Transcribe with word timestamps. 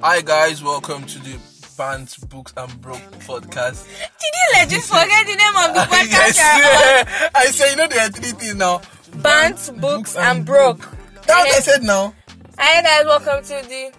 Hi 0.00 0.20
guys, 0.20 0.62
welcome 0.62 1.04
to 1.04 1.18
the 1.20 1.34
Bants, 1.76 2.28
Books 2.28 2.52
and 2.56 2.80
Broke 2.80 2.98
podcast. 3.26 3.84
Did 3.86 4.34
you 4.34 4.46
let 4.54 4.68
legit 4.68 4.82
forget 4.84 5.26
the 5.26 5.34
name 5.36 5.56
of 5.68 5.74
the 5.74 5.80
podcast? 5.96 6.36
yes, 6.36 7.30
I 7.34 7.44
say 7.46 7.70
you 7.70 7.76
know 7.76 7.86
there 7.88 8.06
are 8.06 8.10
three 8.10 8.32
things 8.32 8.54
now. 8.54 8.78
Bants, 9.18 9.78
books, 9.80 10.16
and 10.16 10.44
broke. 10.44 10.80
That's 11.26 11.28
what 11.28 11.56
I 11.56 11.60
said 11.60 11.82
now. 11.82 12.14
Hi 12.58 12.82
guys, 12.82 13.04
welcome 13.04 13.42
to 13.44 13.68
the 13.68 13.92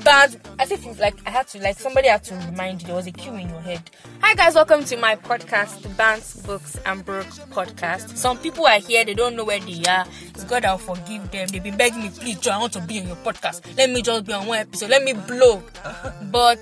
Bants. 0.00 0.36
As 0.58 0.70
if 0.70 0.86
it's 0.86 0.98
like 0.98 1.14
I 1.26 1.30
had 1.30 1.46
to 1.48 1.58
like 1.60 1.78
somebody 1.78 2.08
had 2.08 2.22
to 2.24 2.34
remind 2.34 2.80
you 2.82 2.86
there 2.88 2.96
was 2.96 3.06
a 3.06 3.12
cue 3.12 3.34
in 3.34 3.48
your 3.48 3.60
head. 3.60 3.82
Hi 4.20 4.34
guys, 4.34 4.54
welcome 4.54 4.84
to 4.84 4.96
my 4.96 5.16
podcast, 5.16 5.82
the 5.82 5.88
Bants, 5.90 6.44
Books 6.46 6.78
and 6.86 7.04
Broke 7.04 7.26
podcast. 7.50 8.16
Some 8.16 8.38
people 8.38 8.66
are 8.66 8.78
here, 8.78 9.04
they 9.04 9.14
don't 9.14 9.36
know 9.36 9.44
where 9.44 9.60
they 9.60 9.82
are. 9.88 10.06
It's 10.28 10.44
God 10.44 10.64
I'll 10.64 10.78
forgive 10.78 11.30
them. 11.30 11.48
They've 11.48 11.62
been 11.62 11.76
begging 11.76 12.02
me, 12.02 12.10
please, 12.10 12.38
Joe, 12.40 12.52
I 12.52 12.58
want 12.58 12.72
to 12.74 12.80
be 12.82 13.00
on 13.00 13.06
your 13.08 13.16
podcast. 13.16 13.76
Let 13.76 13.90
me 13.90 14.02
just 14.02 14.24
be 14.26 14.32
on 14.32 14.46
one 14.46 14.58
episode. 14.58 14.90
Let 14.90 15.02
me 15.04 15.12
blow. 15.12 15.62
But 16.30 16.58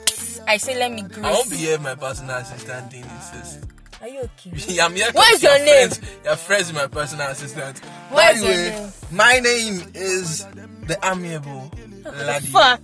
I 0.47 0.57
say 0.57 0.79
let 0.79 0.93
me 0.93 1.03
grace. 1.03 1.25
I 1.25 1.33
won't 1.33 1.51
be 1.51 1.57
here, 1.57 1.79
my 1.79 1.95
personal 1.95 2.37
assistant 2.37 2.91
doing 2.91 3.03
this. 3.03 3.59
Are 4.01 4.09
you 4.09 4.21
okay? 4.21 4.53
Yeah, 4.75 4.87
I'm 4.87 4.95
here. 4.95 5.07
'cause 5.07 5.15
What's 5.15 5.43
you're 5.43 5.57
your 5.57 5.65
name? 5.67 5.89
Friends, 5.91 6.01
you're 6.25 6.37
friends 6.37 6.73
my 6.73 6.87
personal 6.87 7.29
assistant. 7.29 7.79
What's 8.11 8.43
your 8.43 8.53
Anyway, 8.53 8.71
name? 8.81 8.93
My 9.13 9.41
name 9.41 9.83
is 9.95 10.45
the 10.87 10.99
amiable 11.05 11.71
Ladi 12.05 12.47
Fuck. 12.47 12.81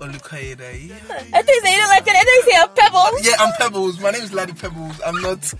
Olukoyede. 0.00 0.90
I 1.32 1.42
think 1.42 1.64
you 1.64 1.70
you 1.70 1.78
don't 1.78 1.88
like 1.88 2.06
it. 2.06 2.14
I 2.16 2.22
think 2.24 2.46
you 2.46 2.52
say 2.52 2.62
a 2.62 2.68
pebble. 2.68 3.20
Yeah, 3.22 3.32
I'm 3.40 3.52
Pebbles. 3.58 4.00
My 4.00 4.10
name 4.10 4.22
is 4.22 4.32
Ladi 4.32 4.52
Pebbles. 4.52 5.00
I'm 5.04 5.20
not. 5.20 5.54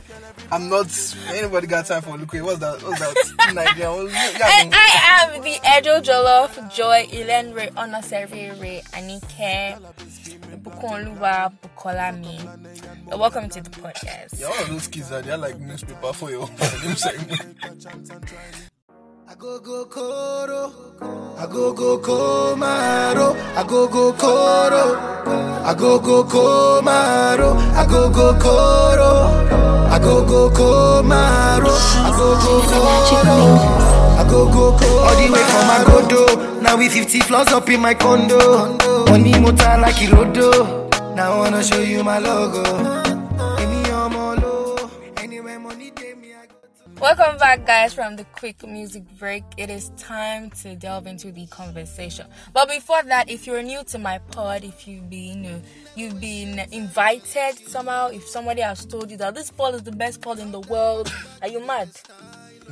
I'm 0.52 0.68
not. 0.68 1.16
Anybody 1.30 1.66
got 1.66 1.86
time 1.86 2.02
for 2.02 2.10
Olukoye? 2.16 2.42
What's 2.42 2.60
that? 2.60 2.82
What's 2.82 3.00
that? 3.00 3.52
Nigerian. 3.54 4.08
I, 4.14 4.68
I 4.72 5.34
am 5.34 5.42
the 5.42 5.58
Edo 5.78 6.00
Jollof 6.00 6.74
Joy 6.74 7.06
Ilenre 7.10 7.72
Onosevere 7.74 8.82
Anike 8.92 9.78
Bukonluwa 10.62 11.52
Bukolami. 11.60 13.18
Welcome 13.18 13.48
to 13.48 13.60
the 13.60 13.70
podcast. 13.70 14.38
Yeah, 14.38 14.46
all 14.46 14.62
of 14.62 14.68
those 14.68 14.88
kids 14.88 15.10
are 15.10 15.22
they're 15.22 15.36
like 15.36 15.58
newspaper 15.58 16.12
for 16.12 16.28
ceremony. 16.96 17.38
I 19.30 19.34
go 19.34 19.58
go 19.60 19.84
koro, 19.84 20.72
I 21.38 21.46
go 21.46 21.72
go 21.72 21.98
komaro, 21.98 23.36
I 23.56 23.62
go 23.66 23.86
go 23.88 24.12
koro, 24.12 24.96
I 25.64 25.74
go 25.78 25.98
go 25.98 26.24
komaro, 26.24 27.56
I 27.74 27.86
go 27.86 28.10
go 28.10 28.32
koro, 28.38 29.12
I 29.90 29.98
go 30.00 30.24
go 30.26 30.50
komaro, 30.50 31.72
I 32.06 32.10
go 32.16 32.28
go 32.42 32.62
koro, 32.70 33.38
I 34.18 34.24
go 34.28 34.46
go 34.52 34.78
koro. 34.78 34.98
All 34.98 35.16
the 35.16 35.32
way 35.32 35.44
from 35.52 35.68
Agodo, 35.76 36.62
now 36.62 36.76
we 36.76 36.88
50 36.88 37.20
floors 37.20 37.48
up 37.48 37.68
in 37.68 37.80
my 37.80 37.94
condo. 37.94 38.76
Money 39.10 39.38
motor 39.38 39.76
like 39.78 39.96
Irodo, 39.96 41.14
now 41.14 41.32
I 41.34 41.38
wanna 41.38 41.62
show 41.62 41.80
you 41.80 42.02
my 42.02 42.18
logo. 42.18 42.97
Welcome 47.00 47.38
back, 47.38 47.64
guys, 47.64 47.94
from 47.94 48.16
the 48.16 48.24
quick 48.24 48.66
music 48.66 49.04
break. 49.20 49.44
It 49.56 49.70
is 49.70 49.90
time 49.96 50.50
to 50.62 50.74
delve 50.74 51.06
into 51.06 51.30
the 51.30 51.46
conversation. 51.46 52.26
But 52.52 52.68
before 52.68 53.04
that, 53.04 53.30
if 53.30 53.46
you're 53.46 53.62
new 53.62 53.84
to 53.84 53.98
my 53.98 54.18
pod, 54.32 54.64
if 54.64 54.88
you've 54.88 55.08
been 55.08 55.44
you 55.44 55.50
know, 55.50 55.62
you've 55.94 56.20
been 56.20 56.58
invited 56.72 57.56
somehow, 57.68 58.08
if 58.08 58.26
somebody 58.26 58.62
has 58.62 58.84
told 58.84 59.12
you 59.12 59.16
that 59.18 59.36
this 59.36 59.48
pod 59.48 59.76
is 59.76 59.84
the 59.84 59.92
best 59.92 60.20
pod 60.22 60.40
in 60.40 60.50
the 60.50 60.58
world, 60.58 61.12
are 61.40 61.46
you 61.46 61.64
mad? 61.64 61.88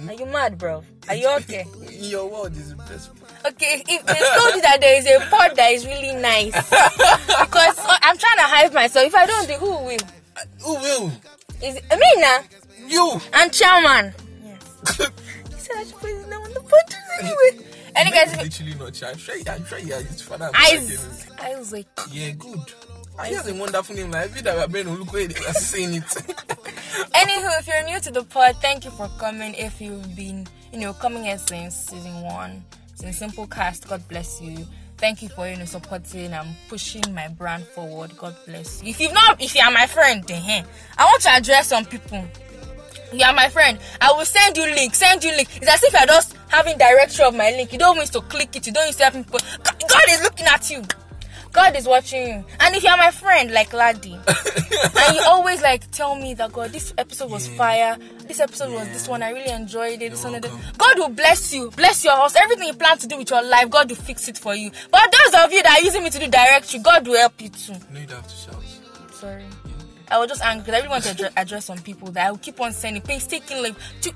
Are 0.08 0.14
you 0.14 0.26
mad, 0.26 0.58
bro? 0.58 0.82
Are 1.08 1.14
you 1.14 1.28
okay? 1.36 1.64
In 1.88 2.04
your 2.04 2.28
world 2.28 2.52
is 2.56 2.70
the 2.70 2.76
best. 2.76 3.12
Okay, 3.46 3.84
if 3.88 4.06
they 4.06 4.12
told 4.12 4.54
you 4.56 4.62
that 4.62 4.78
there 4.80 4.98
is 4.98 5.06
a 5.06 5.20
pod 5.30 5.54
that 5.54 5.70
is 5.70 5.86
really 5.86 6.20
nice, 6.20 6.52
because 6.68 7.78
uh, 7.78 7.96
I'm 8.02 8.18
trying 8.18 8.38
to 8.38 8.42
hype 8.42 8.74
myself. 8.74 9.06
If 9.06 9.14
I 9.14 9.24
don't, 9.24 9.46
do 9.46 9.54
who 9.54 9.84
will? 9.84 9.98
Who 10.62 10.74
will? 10.74 11.12
Is 11.62 11.76
it 11.76 11.84
now? 12.18 12.65
You. 12.88 13.20
And 13.32 13.52
chairman. 13.52 14.14
Yes. 14.44 14.98
He 15.50 15.72
said 15.72 15.76
I 15.78 15.84
should 15.84 15.94
put 15.96 16.10
his 16.10 16.26
name 16.26 16.40
on 16.40 16.52
the 16.54 16.60
pod 16.60 16.96
anyway. 17.20 17.66
Any 17.96 18.10
guys, 18.10 18.32
if- 18.32 18.42
literally 18.42 18.74
not 18.74 18.94
sure. 18.94 19.08
I'm 19.08 19.16
sure. 19.18 19.34
I'm 19.48 19.64
sure 19.66 19.78
you 19.78 19.94
are 19.94 20.02
his 20.02 20.22
father. 20.22 20.50
Isaac. 20.54 21.00
Isaac. 21.40 21.86
Yeah, 22.12 22.30
good. 22.32 22.60
I 23.18 23.28
has 23.28 23.48
a 23.48 23.54
wonderful 23.54 23.96
name. 23.96 24.10
Like, 24.10 24.24
I 24.26 24.28
feel 24.28 24.42
that 24.44 24.58
I've 24.58 24.70
been 24.70 24.86
Olukoye. 24.86 25.32
They 25.32 25.44
are 25.46 25.54
saying 25.54 25.94
it. 25.94 26.02
Anywho, 26.04 27.58
if 27.60 27.66
you're 27.66 27.84
new 27.84 27.98
to 28.00 28.10
the 28.12 28.22
pod, 28.22 28.56
thank 28.60 28.84
you 28.84 28.90
for 28.90 29.08
coming. 29.18 29.54
If 29.54 29.80
you've 29.80 30.14
been, 30.14 30.46
you 30.72 30.78
know, 30.80 30.92
coming 30.92 31.24
here 31.24 31.38
since 31.38 31.74
season 31.74 32.20
one, 32.22 32.62
since 32.94 33.18
Simplecast, 33.20 33.88
God 33.88 34.06
bless 34.08 34.40
you. 34.42 34.66
Thank 34.98 35.22
you 35.22 35.28
for 35.30 35.46
you 35.48 35.56
know 35.56 35.64
supporting 35.66 36.32
and 36.32 36.48
pushing 36.68 37.02
my 37.14 37.28
brand 37.28 37.64
forward. 37.64 38.16
God 38.16 38.34
bless 38.46 38.82
you. 38.82 38.90
If 38.90 39.00
you've 39.00 39.12
not, 39.12 39.40
if 39.42 39.54
you 39.54 39.62
are 39.62 39.70
my 39.70 39.86
friend, 39.86 40.22
then 40.24 40.40
hey, 40.42 40.64
I 40.96 41.04
want 41.04 41.22
to 41.22 41.30
address 41.30 41.68
some 41.68 41.84
people. 41.84 42.24
You 43.12 43.24
are 43.24 43.32
my 43.32 43.48
friend. 43.48 43.78
I 44.00 44.12
will 44.12 44.24
send 44.24 44.56
you 44.56 44.64
link. 44.64 44.94
Send 44.94 45.24
you 45.24 45.30
link. 45.30 45.48
It's 45.56 45.68
as 45.68 45.82
if 45.82 45.92
you're 45.92 46.06
just 46.06 46.36
having 46.48 46.78
directory 46.78 47.24
of 47.24 47.34
my 47.34 47.50
link. 47.50 47.72
You 47.72 47.78
don't 47.78 47.96
want 47.96 48.12
to 48.12 48.20
click 48.22 48.56
it. 48.56 48.66
You 48.66 48.72
don't 48.72 48.86
need 48.86 48.94
to 48.96 49.04
have 49.04 49.14
people. 49.14 49.40
God 49.62 49.84
God 49.88 50.02
is 50.08 50.22
looking 50.22 50.46
at 50.46 50.70
you. 50.70 50.82
God 51.56 51.74
is 51.74 51.86
watching 51.86 52.22
you. 52.26 52.44
And 52.60 52.76
if 52.76 52.82
you 52.82 52.90
are 52.90 52.98
my 52.98 53.10
friend, 53.10 53.50
like 53.50 53.72
Ladi, 53.72 54.12
and 54.12 55.16
you 55.16 55.22
always 55.26 55.62
like 55.62 55.90
tell 55.90 56.14
me 56.14 56.34
that 56.34 56.52
God, 56.52 56.70
this 56.70 56.92
episode 56.98 57.30
was 57.30 57.48
fire. 57.48 57.96
This 58.28 58.40
episode 58.40 58.74
was 58.74 58.86
this 58.88 59.08
one. 59.08 59.22
I 59.22 59.30
really 59.30 59.50
enjoyed 59.50 60.02
it. 60.02 60.10
This 60.10 60.22
one. 60.22 60.38
God 60.76 60.98
will 60.98 61.08
bless 61.08 61.54
you, 61.54 61.70
bless 61.70 62.04
your 62.04 62.14
house, 62.14 62.36
everything 62.36 62.66
you 62.68 62.74
plan 62.74 62.98
to 62.98 63.06
do 63.06 63.16
with 63.16 63.30
your 63.30 63.42
life. 63.42 63.70
God 63.70 63.88
will 63.88 63.96
fix 63.96 64.28
it 64.28 64.36
for 64.36 64.54
you. 64.54 64.70
But 64.90 65.10
those 65.10 65.42
of 65.42 65.50
you 65.50 65.62
that 65.62 65.78
are 65.80 65.82
using 65.82 66.04
me 66.04 66.10
to 66.10 66.18
do 66.18 66.28
directory, 66.28 66.80
God 66.80 67.06
will 67.08 67.16
help 67.16 67.40
you 67.40 67.48
too. 67.48 67.72
no, 67.90 68.00
you 68.00 68.06
don't 68.06 68.20
have 68.20 68.28
to 68.28 68.36
shout. 68.36 68.62
Sorry. 69.14 69.44
I 70.10 70.18
was 70.18 70.28
just 70.28 70.42
angry 70.42 70.64
because 70.64 70.74
I 70.74 70.78
really 70.78 70.88
want 70.88 71.04
to 71.04 71.10
address, 71.10 71.32
address 71.36 71.64
some 71.64 71.78
people 71.78 72.10
that 72.12 72.26
I 72.26 72.30
will 72.30 72.38
keep 72.38 72.60
on 72.60 72.72
sending 72.72 73.02
painstaking 73.02 73.62
like 73.62 73.74
to 74.02 74.12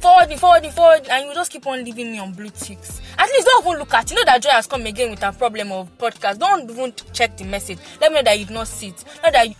forward 0.00 0.28
me, 0.28 0.36
forward 0.36 1.08
and 1.08 1.26
you 1.28 1.34
just 1.34 1.50
keep 1.50 1.66
on 1.66 1.84
leaving 1.84 2.12
me 2.12 2.18
on 2.18 2.32
blue 2.32 2.50
ticks. 2.50 3.00
At 3.18 3.28
least 3.30 3.46
don't 3.46 3.66
even 3.66 3.78
look 3.80 3.92
at. 3.94 4.10
You 4.10 4.16
know 4.16 4.24
that 4.26 4.42
Joy 4.42 4.50
has 4.50 4.66
come 4.66 4.86
again 4.86 5.10
with 5.10 5.22
a 5.22 5.32
problem 5.32 5.72
of 5.72 5.96
podcast. 5.98 6.38
Don't 6.38 6.70
even 6.70 6.92
check 7.12 7.36
the 7.36 7.44
message. 7.44 7.78
Let 8.00 8.12
me 8.12 8.18
know 8.18 8.22
that 8.24 8.38
you 8.38 8.44
did 8.46 8.54
not 8.54 8.68
see 8.68 8.88
it. 8.88 9.04
Not 9.22 9.32
that 9.32 9.48
you, 9.48 9.54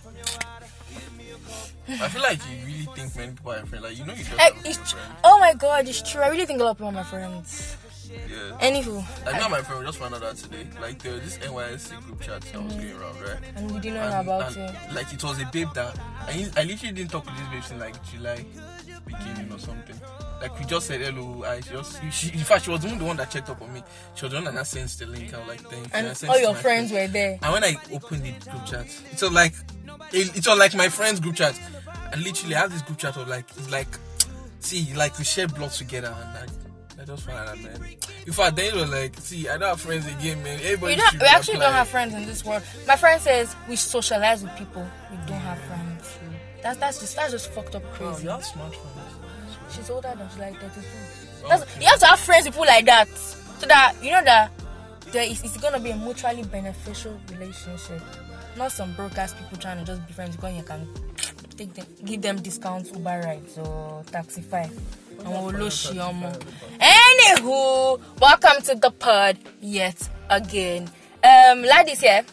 I 1.89 2.07
feel 2.07 2.21
like 2.21 2.39
you 2.49 2.65
really 2.65 2.85
think 2.95 3.15
many 3.15 3.31
people 3.33 3.51
are 3.51 3.57
your 3.57 3.65
friend. 3.65 3.83
Like, 3.83 3.97
you 3.97 4.05
know, 4.05 4.13
you 4.13 4.23
just 4.23 4.37
like 4.37 4.55
it's. 4.63 4.91
tr- 4.91 4.97
Oh 5.23 5.39
my 5.39 5.53
god, 5.55 5.87
it's 5.87 6.09
true. 6.09 6.21
I 6.21 6.27
really 6.29 6.45
think 6.45 6.61
a 6.61 6.63
lot 6.63 6.71
of 6.71 6.77
people 6.77 6.89
are 6.89 6.91
my 6.93 7.03
friends. 7.03 7.75
Yeah. 8.09 8.57
Anywho, 8.59 9.03
I 9.27 9.37
know 9.37 9.49
my 9.49 9.61
friend 9.61 9.79
we 9.81 9.85
just 9.85 9.99
found 9.99 10.15
out 10.15 10.21
that 10.21 10.35
today. 10.37 10.67
Like 10.81 11.01
there 11.03 11.13
was 11.13 11.21
this 11.23 11.37
NYSC 11.37 12.01
group 12.05 12.21
chat 12.21 12.41
that 12.41 12.63
was 12.63 12.73
going 12.73 12.91
around, 12.91 13.21
right? 13.21 13.37
and 13.55 13.71
we 13.71 13.79
didn't 13.79 13.95
know 13.95 14.01
And- 14.01 14.27
about 14.27 14.55
and, 14.57 14.75
it. 14.75 14.93
Like 14.93 15.13
it 15.13 15.23
was 15.23 15.39
a 15.41 15.45
babe 15.45 15.69
that 15.75 15.97
I, 16.27 16.49
I 16.57 16.63
literally 16.63 16.93
didn't 16.93 17.11
talk 17.11 17.25
to 17.25 17.31
this 17.33 17.47
babe 17.49 17.63
since 17.63 17.81
like 17.81 18.03
July 18.05 18.45
beginning 19.05 19.51
or 19.51 19.59
something. 19.59 19.95
Like 20.41 20.57
we 20.59 20.65
just 20.65 20.87
said 20.87 21.01
hello. 21.01 21.43
I 21.43 21.61
just 21.61 21.99
she, 22.11 22.31
in 22.33 22.39
fact 22.39 22.65
she 22.65 22.71
was 22.71 22.81
the 22.81 22.89
one 22.89 23.17
that 23.17 23.29
checked 23.29 23.49
up 23.49 23.61
on 23.61 23.71
me. 23.73 23.83
She 24.15 24.25
was 24.25 24.33
the 24.33 24.41
one 24.41 24.55
that 24.55 24.67
sent 24.67 24.89
the 24.91 25.05
link. 25.05 25.33
I 25.33 25.39
was 25.39 25.47
like, 25.47 25.61
thank 25.61 25.85
you. 25.85 25.91
I 25.93 25.99
And 25.99 26.23
all 26.29 26.39
your 26.39 26.55
friends 26.55 26.91
were 26.91 27.07
there. 27.07 27.37
And 27.41 27.53
when 27.53 27.63
I 27.63 27.75
opened 27.93 28.23
the 28.23 28.31
group 28.49 28.65
chat, 28.65 28.87
it 29.11 29.21
was 29.21 29.31
like 29.31 29.53
it, 30.13 30.35
it 30.37 30.47
was 30.47 30.57
like 30.57 30.73
my 30.75 30.89
friend's 30.89 31.19
group 31.19 31.35
chat. 31.35 31.59
And 32.11 32.23
literally 32.23 32.55
I 32.55 32.61
had 32.61 32.71
this 32.71 32.81
group 32.81 32.97
chat 32.97 33.17
of 33.17 33.27
like 33.27 33.45
it's 33.57 33.69
like 33.69 33.87
see 34.59 34.93
like 34.95 35.17
we 35.17 35.23
share 35.25 35.47
blood 35.47 35.71
together 35.71 36.07
and 36.17 36.37
I, 36.37 36.68
I 37.01 37.05
just 37.05 37.23
found 37.23 37.49
out 37.49 37.57
man. 37.59 37.85
In 38.27 38.33
fact 38.33 38.55
then 38.55 38.65
it 38.73 38.75
was 38.75 38.89
like 38.91 39.15
see 39.17 39.47
I 39.47 39.57
don't 39.57 39.69
have 39.69 39.81
friends 39.81 40.05
again 40.07 40.43
man. 40.43 40.59
Everybody 40.61 40.95
We 40.95 41.01
don't. 41.01 41.13
We 41.21 41.27
actually 41.27 41.53
apply. 41.55 41.65
don't 41.65 41.73
have 41.73 41.87
friends 41.87 42.13
in 42.13 42.25
this 42.25 42.43
world. 42.43 42.63
My 42.87 42.95
friend 42.95 43.21
says 43.21 43.55
we 43.69 43.75
socialize 43.75 44.43
with 44.43 44.55
people. 44.57 44.85
We 45.11 45.17
don't 45.27 45.39
have 45.39 45.59
friends. 45.59 46.17
That's 46.61 46.77
that's 46.79 46.99
just 46.99 47.15
that's 47.15 47.31
just 47.31 47.51
fucked 47.51 47.75
up 47.75 47.83
Oh, 47.85 47.95
crazy. 47.95 48.23
you 48.25 48.29
have 48.29 48.41
smartphones. 48.41 49.73
She's 49.75 49.89
older 49.89 50.13
than 50.17 50.27
she's 50.29 50.39
like 50.39 50.59
32. 50.59 50.81
That's, 51.47 51.79
you 51.81 51.87
have 51.87 51.99
to 51.99 52.05
have 52.07 52.19
friends 52.19 52.45
with 52.45 52.55
people 52.55 52.67
like 52.67 52.85
that. 52.85 53.07
So 53.59 53.67
that 53.67 53.95
you 54.01 54.11
know 54.11 54.23
that 54.25 54.51
there 55.11 55.23
is 55.23 55.41
it's 55.43 55.57
gonna 55.57 55.79
be 55.79 55.91
a 55.91 55.95
mutually 55.95 56.43
beneficial 56.43 57.17
relationship. 57.31 58.01
Not 58.57 58.71
some 58.73 58.93
broke 58.93 59.17
ass 59.17 59.33
people 59.35 59.57
trying 59.57 59.77
to 59.79 59.85
just 59.85 60.05
be 60.05 60.11
friends 60.13 60.35
because 60.35 60.53
you 60.57 60.63
can 60.63 60.85
take 61.59 61.73
them 61.73 61.85
give 62.05 62.21
them 62.21 62.37
discounts, 62.37 62.89
Uber 62.91 63.21
rides 63.25 63.57
or 63.57 64.03
Taxify. 64.05 64.71
And 65.19 65.29
we'll 65.29 65.51
lose 65.51 65.91
you 65.93 66.13
more. 66.13 66.31
Anywho, 66.79 67.99
welcome 68.21 68.61
to 68.63 68.75
the 68.75 68.91
pod 68.91 69.37
yet 69.59 70.09
again. 70.29 70.89
Um 71.21 71.61
ladies 71.63 71.99
here 71.99 72.23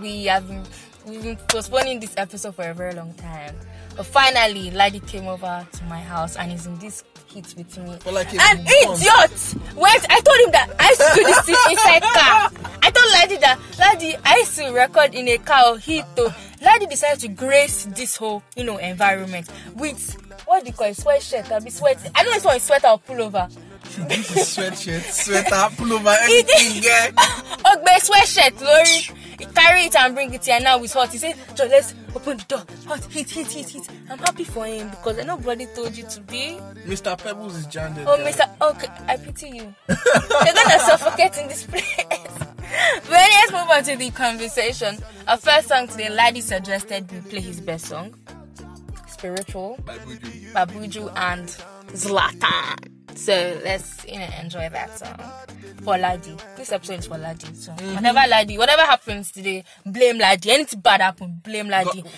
we 0.00 0.24
have 0.24 0.48
been 0.48 0.62
we've 1.06 1.22
been 1.22 1.36
postponing 1.48 2.00
this 2.00 2.14
episode 2.16 2.56
for 2.56 2.68
a 2.68 2.74
very 2.74 2.94
long 2.94 3.14
time. 3.14 3.54
But 3.96 4.06
finally, 4.06 4.72
Ladi 4.72 5.00
came 5.00 5.28
over 5.28 5.66
to 5.72 5.84
my 5.84 6.00
house 6.00 6.36
and 6.36 6.52
is 6.52 6.66
in 6.66 6.76
this 6.78 7.04
heat 7.28 7.54
with 7.56 7.78
me. 7.78 7.96
For 8.00 8.12
like 8.12 8.30
An 8.34 8.60
idiot! 8.60 9.54
Wait, 9.74 10.04
I 10.10 10.20
told 10.20 10.40
him 10.44 10.50
that 10.52 10.68
I 10.78 10.88
used 10.88 11.00
to 11.00 11.14
do 11.14 11.24
this 11.24 11.40
thing 11.46 11.56
inside 11.70 12.02
car. 12.02 12.50
I 12.82 12.90
told 12.90 13.12
Ladi 13.12 13.36
that 13.36 13.58
Ladi, 13.78 14.16
I 14.24 14.42
to 14.42 14.72
record 14.72 15.14
in 15.14 15.28
a 15.28 15.38
car 15.38 15.74
or 15.74 15.78
heat 15.78 16.04
though. 16.16 16.34
Ladi 16.60 16.86
decided 16.86 17.20
to 17.20 17.28
grace 17.28 17.84
this 17.84 18.16
whole, 18.16 18.42
you 18.56 18.64
know, 18.64 18.78
environment 18.78 19.48
with 19.74 20.16
what 20.46 20.62
do 20.62 20.68
you 20.68 20.72
call 20.72 20.86
it? 20.86 20.96
Sweatshirt, 20.96 21.50
I'll 21.50 21.60
be 21.60 21.70
sweating. 21.70 22.10
I 22.14 22.22
don't 22.22 22.44
know 22.44 22.50
it's 22.52 22.64
sweater 22.64 22.88
or 22.88 22.98
pullover. 23.00 23.50
sweatshirt, 23.82 25.02
sweater, 25.12 25.74
pullover, 25.76 26.16
anything, 26.22 26.82
yeah. 26.82 27.10
ó 27.66 27.76
gbé 27.82 28.00
sweatshirt 28.00 28.60
lórí 28.60 29.26
carry 29.44 29.82
it 29.84 29.96
and 29.96 30.14
bring 30.14 30.32
it 30.32 30.44
here. 30.44 30.60
Now 30.60 30.82
it's 30.82 30.92
hot. 30.92 31.12
He 31.12 31.18
said, 31.18 31.34
Joe, 31.54 31.66
let's 31.66 31.94
open 32.14 32.38
the 32.38 32.44
door. 32.44 32.62
Hot, 32.86 33.04
heat, 33.06 33.28
heat, 33.30 33.46
heat, 33.48 33.68
heat. 33.68 33.88
I'm 34.10 34.18
happy 34.18 34.44
for 34.44 34.66
him 34.66 34.90
because 34.90 35.24
nobody 35.24 35.66
told 35.74 35.96
you 35.96 36.04
to 36.04 36.20
be. 36.22 36.58
Mr. 36.86 37.16
Pebbles 37.18 37.56
is 37.56 37.66
janded. 37.66 38.06
Oh. 38.06 38.16
Mr. 38.18 38.48
Okay, 38.60 38.88
I 39.08 39.16
pity 39.16 39.48
you. 39.48 39.74
You're 39.88 40.54
gonna 40.54 40.78
suffocate 40.80 41.38
in 41.38 41.48
this 41.48 41.64
place. 41.64 42.45
But 43.08 43.10
let's 43.10 43.52
move 43.52 43.70
on 43.70 43.82
to 43.84 43.96
the 43.96 44.10
conversation. 44.10 44.98
Our 45.28 45.36
first 45.36 45.68
song 45.68 45.88
today, 45.88 46.10
Ladi 46.10 46.40
suggested 46.40 47.10
we 47.12 47.20
play 47.30 47.40
his 47.40 47.60
best 47.60 47.86
song, 47.86 48.14
Spiritual, 49.08 49.78
By 49.84 49.98
Buju. 49.98 50.52
by 50.52 50.64
Buju 50.64 51.12
and 51.16 51.48
Zlatan. 51.92 52.96
So 53.16 53.32
let's 53.64 54.04
you 54.06 54.18
know 54.18 54.28
enjoy 54.42 54.68
that 54.68 54.98
song 54.98 55.18
for 55.82 55.96
Ladi. 55.96 56.34
This 56.56 56.70
episode 56.70 56.98
is 56.98 57.06
for 57.06 57.16
Ladi. 57.16 57.46
So 57.54 57.72
mhm. 57.72 57.94
whatever 57.94 58.20
Ladi, 58.28 58.58
whatever 58.58 58.82
happens 58.82 59.30
today, 59.32 59.64
blame 59.86 60.18
Ladi. 60.18 60.50
Anything 60.50 60.80
bad 60.80 61.00
happen, 61.00 61.40
blame 61.42 61.70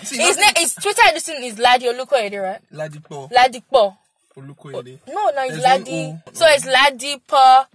see, 0.03 0.17
His 0.17 0.37
name, 0.37 0.53
his 0.57 0.73
Twitter 0.75 1.01
edition 1.09 1.35
is 1.43 1.57
Ladi 1.57 1.85
Olukoyede, 1.85 2.41
right? 2.41 2.61
Ladipo. 2.73 3.29
Ladipo. 3.31 3.95
Olukoyede. 4.35 4.99
No, 5.07 5.29
no, 5.29 5.43
it's 5.43 5.51
There's 5.53 5.63
Ladi. 5.63 6.05
O. 6.05 6.21
So 6.33 6.45
it's 6.47 6.65
Ladipo 6.65 7.65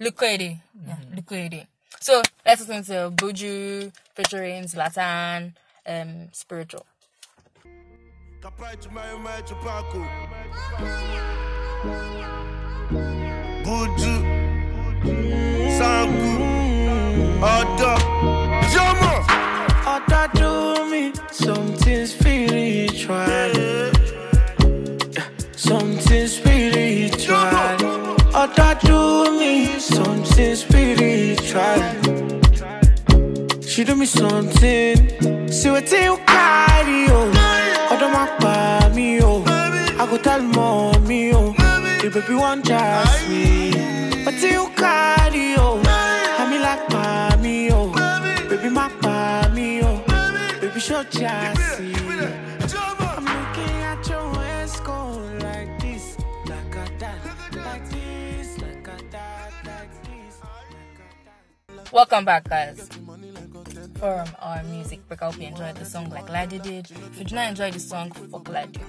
Lukoede. 0.00 0.60
Yeah, 0.86 0.94
mm-hmm. 0.96 1.18
Lukoede. 1.18 1.66
So 2.02 2.20
let's 2.44 2.66
listen 2.66 2.82
to 2.86 3.12
Buju 3.14 3.92
featuring 4.16 4.64
Zlatan, 4.64 5.52
um, 5.86 6.28
spiritual. 6.32 6.84
Buju, 13.62 14.14
Sangu, 15.78 16.34
Odo, 17.38 17.94
Jomo. 18.72 19.14
Oda 19.86 20.28
do 20.34 20.90
me 20.90 21.12
something 21.30 22.06
spiritual. 22.06 23.92
Something 25.54 26.26
spiritual. 26.26 27.81
Oda 28.42 28.76
do 28.82 29.38
me 29.38 29.78
something 29.78 30.56
spiritual. 30.56 31.80
She 33.62 33.84
do 33.84 33.94
me 33.94 34.04
something. 34.04 35.48
See 35.48 35.70
what 35.70 35.88
you 35.92 36.16
carry, 36.26 37.06
oh. 37.08 37.88
Oda 37.92 38.08
ma 38.08 38.26
pa 38.40 38.90
me, 38.92 39.22
oh. 39.22 39.44
I 39.46 40.06
go 40.10 40.18
tell 40.18 40.42
mommy, 40.42 41.32
oh. 41.32 41.52
The 42.02 42.10
baby 42.12 42.34
want 42.34 42.64
just 42.64 43.28
me. 43.28 43.70
But 44.24 44.34
you 44.42 44.68
carry, 44.74 45.54
oh. 45.58 45.80
I 45.86 46.50
me 46.50 46.58
like 46.58 47.40
me, 47.40 47.70
oh. 47.70 47.92
Baby 48.50 48.70
pa 48.74 49.48
me, 49.54 49.82
oh. 49.84 50.02
Baby 50.60 50.80
show 50.80 51.04
just 51.04 52.01
Welcome 61.92 62.24
back, 62.24 62.48
guys. 62.48 62.88
From 63.98 64.26
our 64.40 64.62
music 64.64 65.06
break, 65.08 65.22
I 65.22 65.26
hope 65.26 65.38
you 65.38 65.46
enjoyed 65.46 65.76
the 65.76 65.84
song 65.84 66.08
like 66.10 66.28
Ladi 66.30 66.58
did. 66.58 66.90
If 66.90 67.18
you 67.18 67.24
did 67.24 67.34
not 67.34 67.50
enjoy 67.50 67.70
the 67.70 67.78
song, 67.80 68.10
fuck 68.10 68.48
Ladi. 68.48 68.80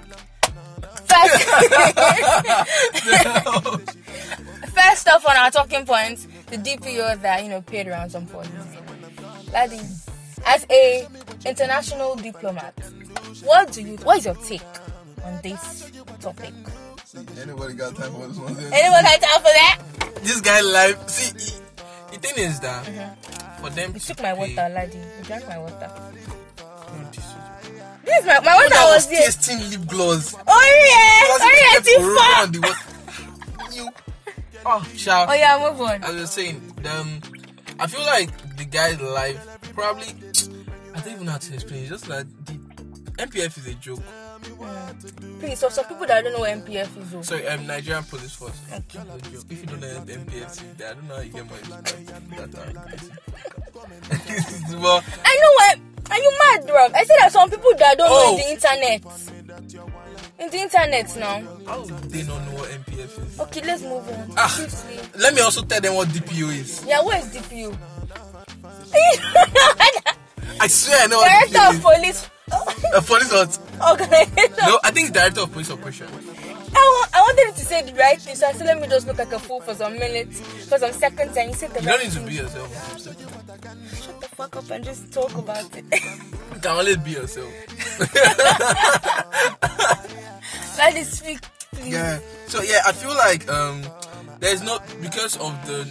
First, 1.04 1.44
first 4.74 5.08
off 5.08 5.26
on 5.28 5.36
our 5.36 5.50
talking 5.50 5.84
points, 5.84 6.26
the 6.46 6.56
DPO 6.56 7.20
that 7.22 7.42
you 7.42 7.50
know 7.50 7.60
paid 7.60 7.86
around 7.88 8.08
some 8.10 8.26
for 8.26 8.42
Ladi, 9.52 9.80
as 10.46 10.66
a 10.70 11.06
international 11.44 12.16
diplomat, 12.16 12.74
what 13.44 13.70
do 13.72 13.82
you? 13.82 13.96
What 13.98 14.18
is 14.18 14.24
your 14.24 14.34
take 14.36 14.62
on 15.24 15.38
this 15.42 15.90
topic? 16.20 16.52
See, 17.04 17.18
anybody 17.40 17.74
got 17.74 17.94
time 17.96 18.12
for 18.12 18.26
this 18.26 18.38
one? 18.38 18.56
Anyone 18.72 19.02
got 19.04 19.20
time 19.20 19.40
for 19.40 19.52
that? 19.52 19.78
This 20.22 20.40
guy 20.40 20.60
live. 20.62 20.98
See, 21.10 21.38
he- 21.38 21.60
the 22.14 22.18
thing 22.28 22.44
is 22.44 22.60
that 22.60 22.84
for 23.60 23.70
them 23.70 23.92
You 23.94 24.00
to 24.00 24.06
took 24.06 24.22
my 24.22 24.32
pay- 24.32 24.38
water, 24.54 24.74
Ladi. 24.74 24.98
You 24.98 25.24
drank 25.24 25.48
my 25.48 25.58
water. 25.58 25.90
No, 26.58 27.10
this 27.10 27.18
is- 27.18 27.34
This 28.04 28.20
is 28.20 28.26
my, 28.26 28.40
my 28.40 28.54
water 28.56 28.68
was 28.70 28.94
was 28.94 29.10
here. 29.10 29.20
tasting 29.22 29.58
lip 29.70 29.86
gloss. 29.88 30.34
Oh 30.34 30.40
yeah! 30.90 31.24
Oh 31.26 31.50
yeah, 31.52 31.72
kept 31.72 31.88
for 31.88 32.00
Tifa! 32.00 32.42
on 32.42 32.52
the 32.52 32.60
wa- 32.60 33.74
You. 33.74 33.88
Oh, 34.66 34.82
shout. 34.96 35.28
Oh 35.28 35.34
yeah, 35.34 35.58
move 35.70 35.80
on. 35.80 36.02
I 36.04 36.10
was 36.10 36.30
saying, 36.30 36.60
um, 36.90 37.20
I 37.78 37.86
feel 37.86 38.04
like 38.06 38.30
the 38.56 38.64
guy's 38.64 39.00
life 39.00 39.38
probably. 39.74 40.06
I 40.94 41.00
don't 41.00 41.12
even 41.12 41.26
know 41.26 41.32
how 41.32 41.38
to 41.38 41.54
explain. 41.54 41.80
It's 41.82 41.90
just 41.90 42.08
like 42.08 42.26
the 42.46 42.52
NPF 43.18 43.58
is 43.58 43.66
a 43.66 43.74
joke. 43.74 44.02
Please, 45.40 45.58
so 45.58 45.68
some 45.68 45.84
people 45.86 46.06
that 46.06 46.22
don't 46.24 46.32
know 46.32 46.40
what 46.40 46.50
NPF 46.64 46.96
is, 47.02 47.14
oh. 47.14 47.22
Sorry, 47.22 47.46
um, 47.48 47.66
Nigerian 47.66 48.04
Police 48.04 48.34
Force. 48.34 48.60
Okay. 48.72 48.80
It's 48.80 48.94
a 48.94 48.98
joke. 49.30 49.44
If 49.50 49.60
you 49.60 49.66
don't 49.66 49.80
know 49.80 49.86
NPF 49.88 50.50
is, 50.50 50.62
I 50.82 50.94
don't 50.94 51.08
know 51.08 51.14
how 51.16 51.20
you 51.22 51.32
get 51.32 51.46
money. 51.50 51.62
How 54.70 54.78
well, 54.80 55.02
I 55.24 55.36
know 55.40 55.52
what. 55.54 55.78
Are 56.10 56.18
you 56.18 56.32
mad, 56.38 56.66
bro? 56.66 56.86
I 56.94 57.04
said 57.04 57.16
that 57.20 57.32
some 57.32 57.48
people 57.50 57.72
that 57.78 57.96
don't 57.96 58.08
know 58.08 58.34
Oh. 58.34 58.36
the 58.36 58.50
internet. 58.50 59.02
In 60.38 60.50
the 60.50 60.58
internet 60.58 61.16
now. 61.16 61.42
how 61.66 61.82
do 61.84 61.94
they 62.08 62.22
not 62.24 62.40
know 62.46 62.58
what 62.58 62.68
NPF 62.70 63.26
is? 63.26 63.40
Okay, 63.40 63.62
let's 63.62 63.82
move 63.82 64.06
on. 64.08 64.32
Ah. 64.36 64.66
Let 65.18 65.34
me 65.34 65.40
also 65.40 65.62
tell 65.62 65.80
them 65.80 65.94
what 65.94 66.08
DPO 66.08 66.50
is. 66.60 66.84
Yeah, 66.86 67.00
what 67.02 67.18
is 67.22 67.26
DPU? 67.34 67.72
I 70.60 70.66
swear 70.68 71.04
I 71.04 71.06
know 71.06 71.18
what 71.18 71.28
Director 71.50 71.58
DPO 71.58 71.76
of. 71.76 71.82
Police 71.82 72.30
Uh, 72.50 73.00
police 73.00 73.32
what? 73.32 73.58
Organization. 73.90 74.54
No, 74.58 74.78
I 74.84 74.90
think 74.90 75.12
Director 75.12 75.40
of 75.42 75.52
Police 75.52 75.70
operation. 75.70 76.06
I, 76.76 77.06
I 77.14 77.20
wanted 77.20 77.54
to 77.56 77.64
say 77.64 77.82
the 77.82 77.92
right 77.94 78.20
thing, 78.20 78.34
so 78.34 78.46
I 78.46 78.52
said, 78.52 78.66
let 78.66 78.80
me 78.80 78.88
just 78.88 79.06
look 79.06 79.18
like 79.18 79.32
a 79.32 79.38
fool 79.38 79.60
for 79.60 79.74
some 79.74 79.94
minutes, 79.94 80.40
for 80.40 80.78
some 80.78 80.92
seconds, 80.92 81.36
and 81.36 81.50
you 81.50 81.56
said 81.56 81.70
the 81.70 81.80
You 81.82 81.88
right 81.88 82.00
don't 82.00 82.14
need 82.14 82.20
to 82.20 82.26
be 82.26 82.34
yourself. 82.34 83.00
Shut 84.02 84.20
the 84.20 84.28
fuck 84.28 84.56
up 84.56 84.70
and 84.70 84.84
just 84.84 85.12
talk 85.12 85.34
about 85.36 85.64
it. 85.76 85.84
You 85.92 86.60
can 86.60 86.76
only 86.76 86.96
be 86.96 87.12
yourself. 87.12 87.52
Let 90.78 90.96
it 90.96 91.06
speak, 91.06 91.40
please. 91.72 91.92
Yeah. 91.92 92.18
So 92.48 92.62
yeah, 92.62 92.82
I 92.86 92.92
feel 92.92 93.14
like 93.14 93.48
um 93.48 93.82
there's 94.40 94.62
not 94.62 94.82
because 95.00 95.36
of 95.36 95.54
the 95.66 95.86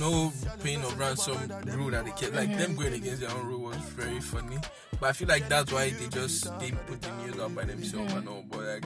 no 0.00 0.32
paying 0.62 0.82
of 0.82 0.98
ransom 0.98 1.36
rule 1.66 1.90
that 1.90 2.04
they 2.04 2.10
kept 2.12 2.34
like 2.34 2.48
mm-hmm. 2.48 2.58
them 2.58 2.76
going 2.76 2.94
against 2.94 3.20
their 3.20 3.30
own 3.30 3.46
rule 3.46 3.60
was 3.60 3.76
very 3.76 4.20
funny. 4.20 4.56
But 5.00 5.10
I 5.10 5.12
feel 5.12 5.28
like 5.28 5.48
that's 5.48 5.72
why 5.72 5.90
they 5.90 6.06
just 6.08 6.44
they 6.60 6.70
put 6.70 7.02
the 7.02 7.10
news 7.24 7.40
out 7.40 7.54
by 7.54 7.64
themselves 7.64 8.12
mm-hmm. 8.12 8.18
and 8.18 8.28
all. 8.28 8.44
But 8.48 8.60
like 8.60 8.84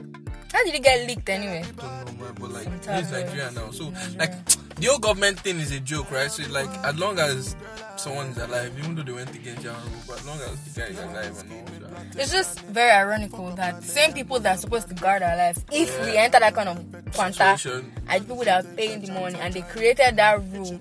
How 0.53 0.65
did 0.65 0.75
it 0.75 0.83
get 0.83 1.07
leaked 1.07 1.29
anyway? 1.29 1.65
don't 1.77 2.19
know 2.19 2.25
man, 2.25 2.35
but 2.41 2.51
like 2.51 2.67
it's. 2.67 3.11
Nigeria 3.13 3.51
now. 3.53 3.71
So 3.71 3.93
like 4.19 4.33
the 4.77 4.87
whole 4.87 4.99
government 4.99 5.41
thing 5.41 5.59
is 5.61 5.73
a 5.73 5.81
joke, 5.81 6.11
right? 6.11 6.31
So 6.31 6.43
like 6.53 6.71
as 6.85 6.99
long 6.99 7.19
as 7.19 7.57
someone 7.99 8.27
is 8.29 8.39
alive, 8.39 8.73
even 8.79 8.95
though 8.95 9.03
they 9.03 9.13
went 9.13 9.35
against 9.35 9.63
their 9.63 9.73
rule, 9.73 10.03
but 10.07 10.19
as 10.19 10.27
long 10.27 10.41
as 10.41 10.75
the 10.75 10.81
guy 10.81 10.87
is 10.87 10.99
alive 10.99 11.41
and 11.41 11.53
all 11.53 11.89
that. 11.91 12.17
It's 12.17 12.33
just 12.33 12.61
very 12.63 12.91
ironical 12.91 13.51
that 13.57 13.83
same 13.83 14.13
people 14.13 14.39
that 14.41 14.57
are 14.57 14.61
supposed 14.61 14.89
to 14.89 14.95
guard 14.95 15.23
our 15.23 15.37
lives, 15.37 15.65
if 15.73 16.01
we 16.07 16.17
enter 16.17 16.39
that 16.41 16.55
kind 16.55 16.69
of 16.69 17.15
Situation. 17.15 17.93
are 18.09 18.19
people 18.19 18.45
that 18.45 18.65
are 18.65 18.69
paying 18.75 19.01
the 19.03 19.13
money 19.13 19.37
and 19.41 19.53
they 19.55 19.63
created 19.63 20.17
that 20.17 20.41
rule. 20.53 20.79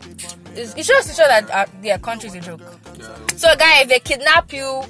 It's, 0.55 0.75
it 0.75 0.85
shows 0.85 1.05
to 1.07 1.13
show 1.13 1.27
that 1.27 1.49
uh, 1.49 1.53
our, 1.53 1.65
their 1.81 1.97
country 1.97 2.29
is 2.29 2.35
a 2.35 2.39
joke. 2.39 2.61
Yeah. 2.97 3.15
So, 3.35 3.55
guys, 3.55 3.83
if 3.83 3.89
they 3.89 3.99
kidnap 3.99 4.51
you, 4.53 4.83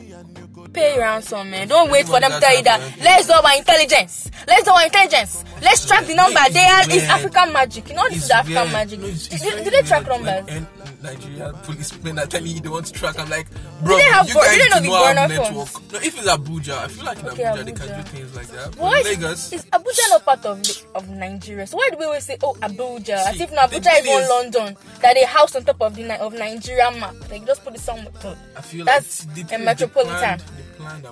pay 0.74 0.94
your 0.96 1.04
ransom, 1.04 1.50
man. 1.50 1.68
Don't 1.68 1.90
wait 1.92 2.06
for 2.08 2.20
them 2.20 2.32
to 2.32 2.40
tell 2.40 2.56
you 2.56 2.64
that. 2.64 2.82
Let's 3.02 3.28
do 3.28 3.34
our 3.34 3.58
intelligence. 3.58 4.30
Let's 4.48 4.64
do 4.64 4.72
our 4.72 4.84
intelligence. 4.86 5.44
Let's 5.62 5.86
track 5.88 6.06
the 6.06 6.16
number. 6.16 6.40
They 6.52 6.60
are 6.60 6.82
it's. 6.84 7.10
African 7.10 7.54
magic. 7.54 7.90
You 7.90 7.96
know, 7.96 8.10
this 8.10 8.24
is 8.26 8.30
African 8.32 8.62
weird. 8.64 8.72
magic. 8.74 9.00
No, 9.00 9.06
it's- 9.08 9.28
it's 9.32 9.44
did 9.64 9.74
they 9.74 9.82
track 9.82 10.08
numbers? 10.08 10.46
Like, 10.48 10.52
and 10.52 10.68
Nigeria 11.02 11.54
policemen 11.64 12.18
are 12.20 12.26
telling 12.26 12.48
you 12.48 12.60
they 12.60 12.70
want 12.70 12.86
to 12.88 12.94
track. 12.94 13.20
I'm 13.20 13.30
like, 13.30 13.48
bro, 13.84 13.98
you 13.98 14.04
guys 14.12 14.26
they 14.34 14.70
know 14.70 14.82
the 14.82 14.90
have 14.90 15.16
burner 15.16 15.28
network. 15.28 15.68
phones? 15.68 15.92
No, 15.94 16.00
if 16.00 16.18
it's 16.18 16.28
Abuja, 16.28 16.78
I 16.78 16.88
feel 16.88 17.06
like 17.06 17.20
in 17.20 17.28
Okay, 17.28 17.44
Abuja, 17.44 17.66
they 17.66 17.72
can 17.72 17.88
do 17.88 18.10
things 18.10 18.36
like 18.36 18.48
that. 18.48 18.76
Why 18.78 19.02
Lagos, 19.04 19.54
is 19.54 19.66
Abuja 19.66 20.10
not 20.10 20.26
part 20.26 20.46
of 20.46 20.62
of 20.96 21.10
Nigeria? 21.10 21.68
So 21.68 21.78
why 21.78 21.90
do 21.92 21.98
we 21.98 22.06
always 22.06 22.24
say, 22.26 22.38
oh, 22.44 22.54
Abuja? 22.62 23.18
As 23.28 23.40
if 23.40 23.52
now 23.52 23.68
Abuja 23.68 24.00
is 24.00 24.06
is- 24.06 24.30
London 24.30 24.76
that 25.02 25.14
they 25.14 25.24
house 25.26 25.56
on 25.56 25.64
top 25.66 25.82
of 25.82 25.96
the 25.96 26.20
of 26.22 26.34
Nigeria 26.34 26.90
map. 26.92 27.16
Like 27.30 27.46
just 27.46 27.64
put 27.64 27.76
it 27.76 27.80
somewhere. 27.82 28.08
I 28.56 28.62
feel 28.62 28.86
That's 28.86 29.26
like 29.28 29.48
the 29.50 29.56
a 29.56 29.60
metropolitan. 29.60 30.40
They 30.40 30.64
planned, 30.78 31.04
they 31.04 31.04
planned 31.04 31.06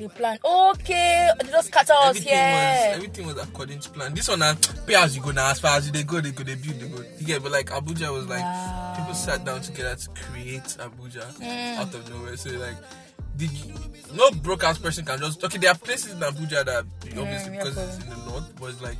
They 0.00 0.08
plan. 0.08 0.38
Okay, 0.42 1.28
they 1.42 1.50
just 1.50 1.68
scatter 1.68 1.92
us 1.92 2.14
was 2.14 2.24
here. 2.24 2.92
everything 2.94 3.26
was 3.26 3.36
according 3.36 3.80
to 3.80 3.90
plan. 3.90 4.14
This 4.14 4.28
one 4.28 4.40
pay 4.86 4.94
as 4.94 5.14
you 5.14 5.22
go 5.22 5.30
now. 5.30 5.50
As 5.50 5.60
far 5.60 5.76
as 5.76 5.92
they 5.92 6.02
go, 6.04 6.22
they 6.22 6.30
go, 6.30 6.42
they 6.42 6.54
build, 6.54 6.80
they 6.80 6.88
go. 6.88 7.04
Yeah, 7.20 7.38
but 7.38 7.52
like 7.52 7.66
Abuja 7.66 8.10
was 8.10 8.26
like 8.26 8.40
Wow. 8.40 8.94
people 8.96 9.12
sat 9.14 9.44
down 9.44 9.60
together 9.60 9.94
to 9.96 10.08
create 10.22 10.62
Abuja 10.62 11.30
Mm. 11.34 11.76
out 11.76 11.94
of 11.94 12.08
nowhere. 12.08 12.34
So 12.38 12.48
like, 12.52 12.76
did 13.36 13.50
you, 13.52 13.74
no 14.14 14.30
broadcast 14.30 14.82
person 14.82 15.04
can 15.04 15.18
just 15.18 15.44
okay. 15.44 15.58
There 15.58 15.70
are 15.70 15.76
places 15.76 16.12
in 16.14 16.20
Abuja 16.20 16.64
that 16.64 16.86
obviously 17.18 17.52
yeah, 17.54 17.64
because 17.64 17.76
it's 17.76 18.02
in 18.04 18.08
the 18.08 18.16
north, 18.24 18.50
but 18.58 18.70
it's 18.70 18.80
like 18.80 18.96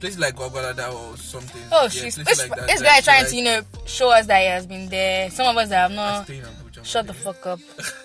places 0.00 0.18
like 0.18 0.36
Gwagwalada 0.36 0.92
or 0.92 1.16
something. 1.16 1.62
Oh, 1.72 1.84
yeah, 1.84 1.88
she's 1.88 2.16
this, 2.16 2.38
like 2.40 2.50
that, 2.54 2.66
this 2.66 2.82
guy 2.82 2.98
so, 3.00 3.04
trying 3.04 3.22
like, 3.22 3.30
to 3.30 3.36
you 3.36 3.44
know 3.44 3.62
show 3.86 4.10
us 4.10 4.26
that 4.26 4.40
he 4.42 4.48
has 4.48 4.66
been 4.66 4.90
there. 4.90 5.30
Some 5.30 5.46
of 5.46 5.56
us 5.56 5.70
that 5.70 5.88
have 5.88 5.92
not. 5.92 6.24
stay 6.24 6.36
in 6.40 6.44
Abuja. 6.44 6.84
Shut 6.84 7.06
the 7.06 7.14
fuck 7.14 7.46
up. 7.46 7.58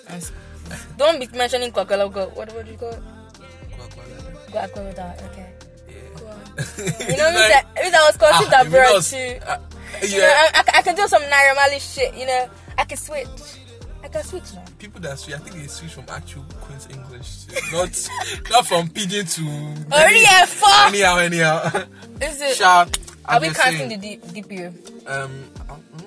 Don't 0.98 1.18
be 1.20 1.26
mentioning 1.36 1.72
Coca-Cola. 1.72 2.08
What, 2.08 2.52
what 2.54 2.64
do 2.66 2.70
you 2.72 2.78
call 2.78 2.90
it? 2.90 3.02
Go 4.52 4.58
aqua 4.58 4.82
with 4.84 4.96
that. 4.96 5.22
Okay. 5.32 5.48
Go. 6.18 7.04
You 7.10 7.16
know, 7.16 7.30
Like- 7.32 7.50
like, 7.54 7.66
if 7.76 7.94
I 7.94 8.06
was 8.06 8.16
conceived 8.16 8.52
Ah, 8.54 8.62
abroad 8.62 8.92
know, 8.92 9.00
too. 9.00 9.38
uh, 9.46 9.58
You 10.02 10.18
know, 10.20 10.26
yeah. 10.28 10.50
I, 10.54 10.60
I, 10.74 10.78
I 10.78 10.82
can 10.82 10.94
do 10.94 11.06
some 11.08 11.22
Naira 11.22 11.54
Marley 11.56 11.78
shit. 11.78 12.14
You 12.14 12.26
know, 12.26 12.48
I 12.78 12.84
can 12.84 12.96
switch. 12.98 13.28
I 14.04 14.08
can 14.08 14.22
switch 14.24 14.52
now. 14.54 14.64
People 14.78 15.00
that 15.02 15.18
switch, 15.18 15.36
I 15.36 15.38
think 15.38 15.56
they 15.56 15.66
switch 15.68 15.92
from 15.92 16.04
actual 16.08 16.42
Queen's 16.62 16.88
English, 16.90 17.44
to, 17.46 17.72
not 17.72 18.08
not 18.50 18.66
from 18.66 18.88
pidgin 18.88 19.24
to 19.26 19.42
yeah, 20.20 20.44
fuck. 20.46 20.88
anyhow, 20.88 21.18
anyhow. 21.18 21.70
Is 22.20 22.40
it? 22.42 22.56
Sha, 22.56 22.86
Are 23.26 23.40
we 23.40 23.50
counting 23.50 23.88
the 23.88 23.96
D- 23.96 24.18
DPO? 24.42 25.06
um, 25.08 25.44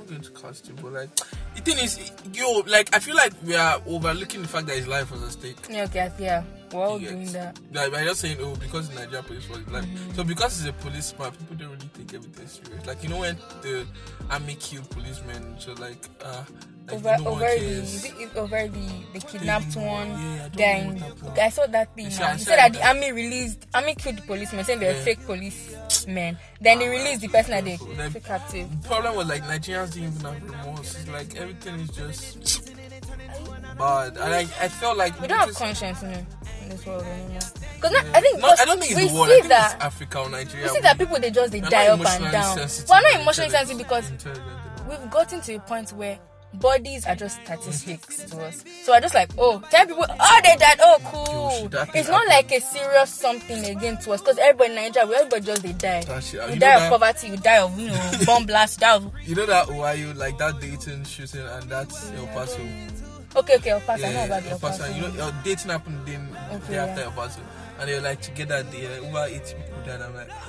not 0.06 0.10
going 0.10 0.22
to 0.22 0.42
cast 0.42 0.68
you, 0.68 0.76
but 0.82 0.94
like 0.94 1.10
the 1.56 1.62
thing 1.62 1.78
is, 1.84 2.12
yo, 2.34 2.60
like 2.68 2.94
I 2.96 3.00
feel 3.00 3.16
like 3.16 3.34
we 3.44 3.56
are 3.56 3.82
overlooking 3.88 4.42
the 4.42 4.48
fact 4.48 4.68
that 4.68 4.76
his 4.78 4.88
life 4.88 5.12
was 5.12 5.24
at 5.24 5.32
stake. 5.32 5.58
Yeah, 5.70 5.84
okay, 5.84 6.12
yeah. 6.20 6.44
We're 6.74 6.82
all 6.84 7.00
You 7.00 7.10
doing 7.10 7.32
that. 7.34 7.58
Like, 7.72 7.92
we're 7.92 8.04
just 8.06 8.20
saying, 8.22 8.38
oh, 8.42 8.56
because 8.56 8.90
the 8.90 8.96
Nigerian 8.96 9.24
police 9.24 9.48
was 9.48 9.60
like, 9.70 9.84
Mm-hmm. 9.86 10.14
so 10.16 10.24
because 10.24 10.58
he's 10.60 10.68
a 10.68 10.74
policeman, 10.74 11.32
people 11.32 11.56
don't 11.56 11.70
really 11.70 11.90
take 11.98 12.14
everything 12.14 12.48
serious. 12.48 12.86
Like, 12.86 13.04
you 13.04 13.10
know, 13.10 13.20
when 13.20 13.38
the 13.62 13.86
army 14.30 14.56
killed 14.60 14.90
policemen, 14.90 15.56
so 15.60 15.74
like, 15.74 16.10
uh, 16.24 16.44
like 16.88 16.94
Over, 16.96 17.18
no 17.24 17.30
over 17.32 17.40
the, 17.40 17.56
is 17.56 18.06
it, 18.06 18.14
is 18.20 18.36
over 18.36 18.68
the, 18.68 18.90
the 19.14 19.20
kidnapped 19.20 19.76
Yeah, 19.76 19.92
one. 19.92 20.10
Don't 20.10 20.56
then. 20.56 21.04
I 21.42 21.50
saw 21.50 21.66
that 21.68 21.96
thing. 21.96 22.06
Now. 22.06 22.12
said- 22.12 22.38
He 22.38 22.44
said 22.44 22.58
that 22.60 22.74
the 22.74 22.88
army 22.88 23.12
released, 23.12 23.66
army 23.74 23.96
killed 23.96 24.18
the 24.18 24.22
policemen, 24.22 24.64
saying 24.66 24.80
they're 24.80 24.94
Yeah. 24.96 25.04
fake 25.04 25.26
policemen. 25.26 26.38
Then 26.62 26.80
they 26.80 26.88
released 26.88 27.22
the 27.22 27.28
person 27.30 27.52
that 27.52 27.66
they 27.66 27.78
Then- 27.96 28.14
took 28.14 28.24
captive. 28.24 28.82
The 28.84 28.88
problem 28.88 29.16
was 29.16 29.28
like 29.28 29.44
Nigerians 29.44 29.94
didn't 29.94 30.14
even 30.16 30.22
have 30.22 30.44
remorse. 30.44 30.96
It's 31.00 31.08
like 31.10 31.36
everything 31.36 31.80
is 31.80 31.90
just 31.90 32.72
bad, 33.78 34.18
and 34.18 34.34
I, 34.34 34.40
I 34.42 34.68
felt 34.70 34.98
like 34.98 35.20
We 35.22 35.28
don't 35.28 35.40
have 35.40 35.54
conscience 35.56 36.02
in, 36.04 36.12
in 36.64 36.70
this 36.70 36.86
world 36.86 37.04
anymore. 37.04 37.40
Because 37.76 37.94
I 38.14 38.22
think 38.22 38.40
No, 38.40 38.48
I 38.58 38.66
don't 38.66 38.80
think 38.80 38.92
it's 38.94 39.02
we 39.02 39.08
the 39.10 39.14
world. 39.14 39.28
see 39.28 39.34
I 39.34 39.38
think 39.40 39.48
that 39.50 39.76
it's 39.76 39.84
Africa 39.84 40.20
or 40.20 40.30
Nigeria. 40.30 40.64
we 40.68 40.70
see 40.70 40.80
that 40.82 40.98
people 40.98 41.20
they 41.20 41.32
just 41.32 41.52
they 41.52 41.60
die 41.60 41.88
up 41.88 42.00
and 42.00 42.32
down. 42.32 42.58
We're 42.58 43.02
not 43.02 43.22
emotionally 43.22 43.50
sensitive 43.52 43.78
because 43.80 44.12
we've 44.88 45.10
gotten 45.12 45.42
to 45.42 45.56
a 45.56 45.60
point 45.60 45.92
where 45.92 46.18
bodies 46.56 47.06
are 47.06 47.16
just 47.16 47.42
statistics 47.44 48.24
to 48.32 48.46
us. 48.46 48.64
So 48.84 48.92
we're 48.94 49.02
just 49.02 49.14
like, 49.16 49.30
oh, 49.38 49.62
tell 49.70 49.86
people, 49.86 50.06
oh, 50.10 50.40
they 50.44 50.56
died. 50.56 50.78
Oh, 50.82 50.98
cool. 51.06 51.70
Yo, 51.72 51.86
It's 51.94 52.10
not 52.10 52.28
like 52.28 52.52
a 52.52 52.60
serious 52.62 53.10
something 53.12 53.64
again 53.66 53.98
to 54.02 54.12
us 54.14 54.22
because 54.22 54.38
everybody 54.38 54.70
in 54.72 54.76
Nigeria, 54.76 55.08
we 55.08 55.16
everybody 55.16 55.46
just 55.46 55.64
they 55.64 55.74
die. 55.74 56.02
Shit, 56.20 56.34
You 56.48 56.54
you 56.56 56.60
die 56.60 56.74
of 56.76 56.82
that- 56.82 56.90
poverty, 56.92 57.28
you 57.28 57.38
die 57.38 57.58
of 57.60 57.80
you 57.80 57.88
know 57.90 58.12
bomb 58.26 58.46
blast, 58.46 58.80
you 58.80 58.88
die 58.88 58.96
of 58.96 59.12
You 59.26 59.36
know 59.36 59.46
that 59.46 59.70
Ohio, 59.70 60.14
like 60.16 60.38
that 60.38 60.60
Dayton 60.60 61.04
shooting, 61.06 61.42
and 61.42 61.64
that's 61.70 62.12
El 62.14 62.28
Paso. 62.28 62.60
okay, 63.36 63.56
okay, 63.58 63.72
I'll 63.72 63.80
pass. 63.82 64.02
I 64.04 64.14
know 64.14 64.26
about 64.26 64.44
the 64.44 64.50
El 64.50 64.54
El 64.56 64.60
Paso. 64.60 64.84
Paso. 64.84 64.96
You 64.96 65.02
know, 65.02 65.14
your 65.16 65.34
Dayton 65.44 65.70
happened 65.70 66.00
then 66.06 66.38
Okay, 66.54 66.74
day 66.74 66.78
after 66.78 67.02
yeah. 67.02 67.06
El 67.08 67.12
Paso, 67.12 67.42
and 67.80 67.90
they 67.90 67.96
were 67.96 68.02
like 68.02 68.22
together. 68.22 68.64
They 68.64 68.86
uh, 68.88 69.02
like, 69.02 69.04
over 69.04 69.26
eight 69.30 69.56
people 69.58 69.82
died. 69.86 70.02
I'm 70.02 70.16
like, 70.16 70.30
ah, 70.32 70.48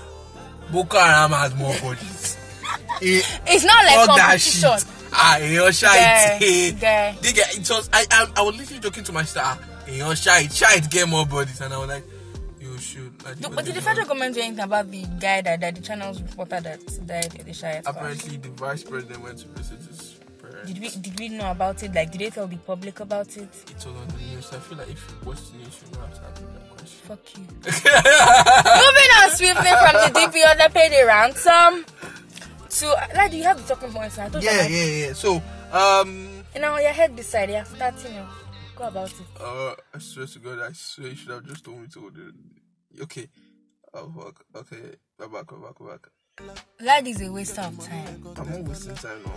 Boko 0.73 0.99
Haram 0.99 1.31
has 1.33 1.55
more 1.55 1.75
bodies. 1.81 2.37
It's 3.01 3.65
not 3.65 3.85
like 3.85 3.97
Fuck 4.07 4.17
that 4.17 4.27
competition. 4.41 4.79
shit. 4.79 4.85
Ah, 5.13 5.37
your 5.39 5.67
Guy, 5.67 5.71
shite. 5.71 6.81
guy. 6.81 7.17
They 7.23 7.31
it 7.31 7.71
was. 7.71 7.89
I, 7.93 8.05
I 8.11 8.27
I 8.37 8.43
was 8.43 8.57
literally 8.57 8.81
joking 8.81 9.05
to 9.05 9.13
my 9.13 9.23
sister. 9.23 9.41
Ah, 9.43 9.59
your 9.89 10.15
shite, 10.17 10.53
shite 10.53 10.91
get 10.91 11.09
more 11.09 11.25
bodies, 11.27 11.61
and 11.61 11.73
I 11.73 11.79
was 11.79 11.89
like, 11.89 12.05
you 12.61 12.77
should. 12.79 13.17
Do- 13.41 13.49
But 13.49 13.65
did 13.65 13.75
the 13.75 13.81
federal 13.83 14.07
government 14.07 14.35
do 14.35 14.41
anything 14.41 14.65
about 14.65 14.91
the 14.91 15.05
guy 15.21 15.41
that 15.43 15.61
died, 15.61 15.77
the 15.77 15.83
channel's 15.83 16.21
reporter 16.21 16.61
that 16.61 17.07
died 17.07 17.35
at 17.39 17.47
the 17.47 17.53
Shire? 17.55 17.83
Apparently, 17.87 18.37
the 18.37 18.49
vice 18.51 18.83
president 18.83 19.23
went 19.23 19.39
to 19.39 19.49
visit 19.49 19.79
his 19.79 20.17
parents. 20.43 20.71
Did 20.73 20.81
we 20.83 20.89
did 20.89 21.19
we 21.19 21.29
know 21.31 21.51
about 21.51 21.83
it? 21.83 21.95
Like, 21.95 22.11
did 22.13 22.21
they 22.21 22.31
tell 22.31 22.47
the 22.47 22.57
public 22.57 23.01
about 23.01 23.29
it? 23.37 23.49
It 23.71 23.77
was 23.77 23.87
on 23.87 24.07
the 24.09 24.23
news. 24.35 24.51
I 24.53 24.59
feel 24.59 24.79
like 24.79 24.89
if 24.91 25.07
you 25.09 25.29
watch 25.29 25.51
the 25.51 25.59
news, 25.59 25.81
you 25.87 25.93
know 25.99 26.01
how 26.07 26.13
to 26.13 26.25
answer 26.27 26.45
that 26.45 26.77
question. 26.77 26.99
Fuck 27.07 27.39
you. 27.39 27.43
Moving 28.83 29.11
on 29.23 29.31
swiftly 29.31 29.71
from 29.71 29.95
the 30.03 30.11
DPO 30.21 30.57
that 30.59 30.71
paid 30.75 30.93
a 30.93 31.07
ransom 31.07 31.85
to 32.71 32.87
like, 33.15 33.31
do 33.31 33.37
you 33.37 33.45
have 33.45 33.57
the 33.67 33.75
talking 33.75 33.93
points? 33.93 34.19
I 34.19 34.29
thought 34.29 34.43
Yeah, 34.43 34.67
yeah, 34.67 34.85
yeah. 35.07 35.13
So, 35.13 35.43
um, 35.73 36.29
You 36.55 36.61
know, 36.61 36.77
your 36.79 36.91
head 36.93 37.19
side, 37.25 37.51
yeah, 37.51 37.65
starting. 37.65 38.15
You 38.15 38.23
go 38.77 38.85
about 38.89 39.11
it. 39.11 39.41
uh, 39.41 39.75
I 39.95 39.99
swear 39.99 40.27
to 40.27 40.39
God, 40.39 40.59
I 40.61 40.73
swear 40.73 41.09
you 41.09 41.15
should 41.17 41.31
have 41.31 41.45
just 41.47 41.65
told 41.65 41.81
me 41.81 41.89
to 41.89 42.01
order. 42.05 42.31
Okay. 43.03 43.29
Oh, 43.95 44.11
fuck. 44.17 44.45
Okay. 44.55 44.95
Go 45.19 45.29
back, 45.29 45.47
go 45.47 45.57
back, 45.57 45.75
go 45.79 45.87
back. 45.89 46.09
That 46.81 47.07
is 47.07 47.23
a 47.23 47.33
waste 47.33 47.59
of 47.59 47.79
time. 47.83 48.23
I'm 48.37 48.51
not 48.51 48.61
wasting 48.69 48.95
time 48.95 49.23
now. 49.25 49.33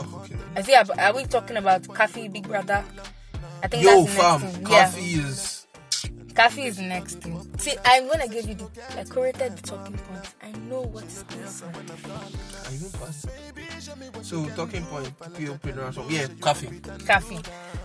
Oh, 0.00 0.22
okay. 0.24 0.36
I 0.56 0.62
see. 0.62 0.74
Are, 0.74 0.84
are 0.98 1.14
we 1.14 1.24
talking 1.24 1.56
about 1.56 1.82
Khafi 1.84 2.30
Big 2.30 2.46
Brother? 2.46 2.84
I 3.62 3.68
think 3.68 3.82
Yo, 3.82 4.02
that's 4.04 4.14
the 4.14 4.20
fam, 4.20 4.40
next 4.42 4.54
thing. 4.56 4.64
coffee 4.64 5.00
Yeah, 5.02 5.26
is. 5.26 5.66
Coffee 6.34 6.64
is 6.64 6.76
the 6.78 6.82
next 6.82 7.20
thing. 7.20 7.40
See, 7.58 7.76
I'm 7.84 8.08
gonna 8.08 8.26
give 8.26 8.48
you 8.48 8.54
the 8.56 8.68
I 8.98 9.04
corrected 9.04 9.56
the 9.56 9.62
talking 9.62 9.96
points. 9.96 10.34
I 10.42 10.50
know 10.68 10.82
what 10.82 11.04
is 11.04 11.22
going 11.22 11.44
on. 11.44 12.32
Are 12.66 12.72
you 12.72 12.88
fast? 12.88 13.28
So, 14.22 14.44
talking 14.56 14.82
point, 14.86 15.16
PO 15.18 15.58
pin. 15.58 15.78
Yeah, 16.08 16.26
coffee. 16.40 16.80
Coffee. 17.06 17.38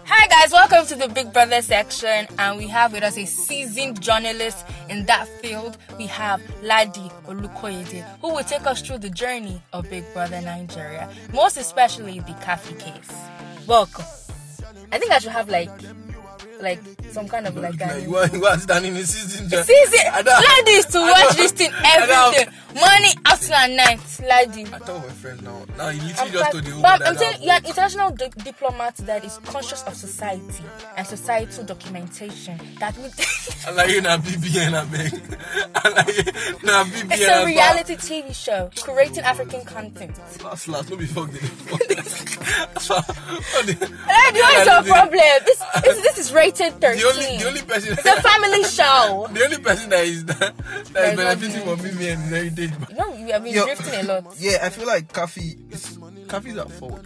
Hi 0.06 0.28
guys, 0.28 0.52
welcome 0.52 0.84
to 0.88 0.96
the 0.96 1.08
Big 1.14 1.32
Brother 1.32 1.62
section, 1.62 2.26
and 2.40 2.58
we 2.58 2.68
have 2.68 2.92
with 2.92 3.04
us 3.04 3.18
a 3.20 3.26
seasoned 3.26 4.02
journalist 4.02 4.66
in 4.90 5.06
that 5.06 5.28
field. 5.28 5.78
We 6.00 6.08
have 6.08 6.42
Ladi 6.64 7.12
Olukoyede, 7.28 8.04
who 8.20 8.34
will 8.34 8.44
take 8.44 8.66
us 8.66 8.82
through 8.82 8.98
the 9.00 9.12
journey 9.12 9.62
of 9.74 9.88
Big 9.92 10.12
Brother 10.14 10.42
Nigeria, 10.42 11.08
most 11.34 11.58
especially 11.58 12.20
the 12.22 12.34
Khafi 12.42 12.80
case. 12.80 13.16
Welcome. 13.68 14.06
I 14.92 14.98
think 14.98 15.12
I 15.12 15.20
should 15.20 15.32
have 15.34 15.50
like, 15.50 15.70
like 16.60 16.80
some 17.12 17.28
kind 17.28 17.48
of 17.48 17.56
like 17.56 17.80
a 17.82 18.02
you, 18.02 18.16
are, 18.16 18.28
you 18.28 18.46
are 18.46 18.58
standing 18.60 18.96
in 18.96 19.06
season. 19.06 19.50
season. 19.50 20.00
I 20.12 20.22
don't- 20.22 20.66
Ladies 20.66 20.86
to 20.88 21.00
watch 21.00 21.36
this 21.38 21.52
thing 21.54 21.72
every 21.86 22.08
day, 22.38 22.46
morning, 22.76 23.14
afternoon, 23.26 23.76
night. 23.78 24.00
Ladi. 24.28 24.66
I 24.74 24.80
told 24.80 25.02
my 25.04 25.10
friend 25.10 25.42
now. 25.44 25.64
Now, 25.78 25.90
you 25.90 26.02
I'm 26.02 26.08
literally 26.08 26.32
just 26.32 26.52
told 26.52 26.64
the 26.66 26.72
whole 26.72 26.82
but 26.82 27.08
I'm 27.08 27.16
saying 27.18 27.34
I'm- 27.36 27.42
you're 27.44 27.56
an 27.56 27.66
international 27.66 28.12
di- 28.12 28.30
diplomat 28.44 28.96
that 28.98 29.24
is 29.24 29.38
conscious 29.46 29.84
of 29.84 29.96
society 29.96 30.64
and 30.98 31.08
societal 31.08 31.64
documentation. 31.66 32.60
That 32.80 32.98
means 32.98 33.16
I 33.68 33.72
like 33.72 33.90
you 33.90 34.02
na 34.02 34.18
BBN, 34.18 34.74
I 34.74 34.86
beg. 34.86 35.14
I 35.76 35.90
like 35.90 36.08
you 36.18 36.24
na 36.64 36.84
BBN. 36.84 37.12
it's 37.12 37.28
a 37.28 37.46
reality 37.46 37.96
TV 37.96 38.36
show 38.36 38.70
creating 38.82 39.24
African 39.24 39.64
content. 39.66 40.18
Last, 40.44 40.68
last, 40.68 40.90
no 40.90 40.98
be 40.98 41.06
fuck 41.06 41.30
why- 41.70 41.80
Ladi, 44.08 44.40
what 44.40 44.58
is 44.60 44.66
your 44.68 44.84
problem? 44.84 45.40
This, 45.46 45.64
this, 45.84 46.02
this 46.02 46.18
is 46.18 46.34
rated 46.50 46.82
13. 46.82 46.98
The 47.00 47.08
only, 47.08 47.38
the 47.38 47.48
only 47.48 47.62
person, 47.62 47.94
it's 47.94 48.06
a 48.06 48.22
family 48.22 48.64
show. 48.64 49.28
the 49.34 49.44
only 49.44 49.58
person 49.58 49.90
that 49.90 50.04
is 50.06 50.26
that, 50.26 50.40
that 50.58 50.80
is 50.80 50.90
That 50.90 51.10
is 51.10 51.16
benefiting 51.18 51.66
not 51.66 51.80
from 51.80 51.90
BBN 51.90 52.24
is 52.26 52.30
heritage. 52.30 52.72
You 52.90 52.96
know, 52.96 53.12
we 53.12 53.32
have 53.32 53.44
been 53.44 53.54
Yo. 53.54 53.66
drifting 53.66 53.94
a 54.00 54.04
lot. 54.04 54.36
Yeah, 54.40 54.58
I 54.62 54.70
feel 54.70 54.88
like 54.88 55.12
Khafi 55.14 55.74
is 55.74 55.98
Khafi's 56.28 56.58
at 56.58 56.72
fault 56.72 57.06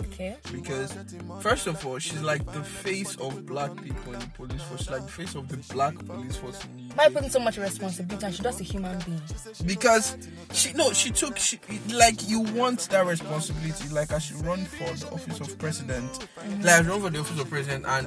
Okay. 0.00 0.36
because 0.52 0.94
first 1.40 1.66
of 1.66 1.84
all, 1.86 1.98
she's 1.98 2.22
like 2.22 2.44
the 2.52 2.62
face 2.62 3.16
of 3.16 3.44
black 3.46 3.70
people 3.82 4.14
in 4.14 4.20
the 4.20 4.26
police 4.34 4.62
force. 4.62 4.80
She's 4.80 4.90
like 4.90 5.02
the 5.02 5.08
face 5.08 5.34
of 5.34 5.48
the 5.48 5.56
black 5.74 5.94
police 6.06 6.36
force 6.36 6.64
in 6.64 6.88
the 6.88 6.94
Why 6.94 7.06
UK. 7.06 7.12
putting 7.12 7.30
so 7.30 7.40
much 7.40 7.58
responsibility 7.58 8.24
and 8.24 8.34
she's 8.34 8.42
just 8.42 8.60
a 8.60 8.64
human 8.64 8.98
being? 9.00 9.20
because 9.66 10.16
she 10.52 10.72
no 10.74 10.92
she 10.92 11.10
took 11.10 11.36
she 11.36 11.58
like 11.92 12.28
you 12.28 12.40
want 12.40 12.80
that 12.90 13.04
responsibility 13.06 13.88
like 13.90 14.12
I 14.12 14.18
should 14.18 14.44
run 14.44 14.64
for 14.64 14.84
the 14.94 15.10
office 15.12 15.40
of 15.40 15.58
president 15.58 16.28
like 16.62 16.84
I 16.84 16.88
run 16.88 17.00
for 17.00 17.10
the 17.10 17.20
office 17.20 17.40
of 17.40 17.50
president 17.50 17.84
and 17.86 18.06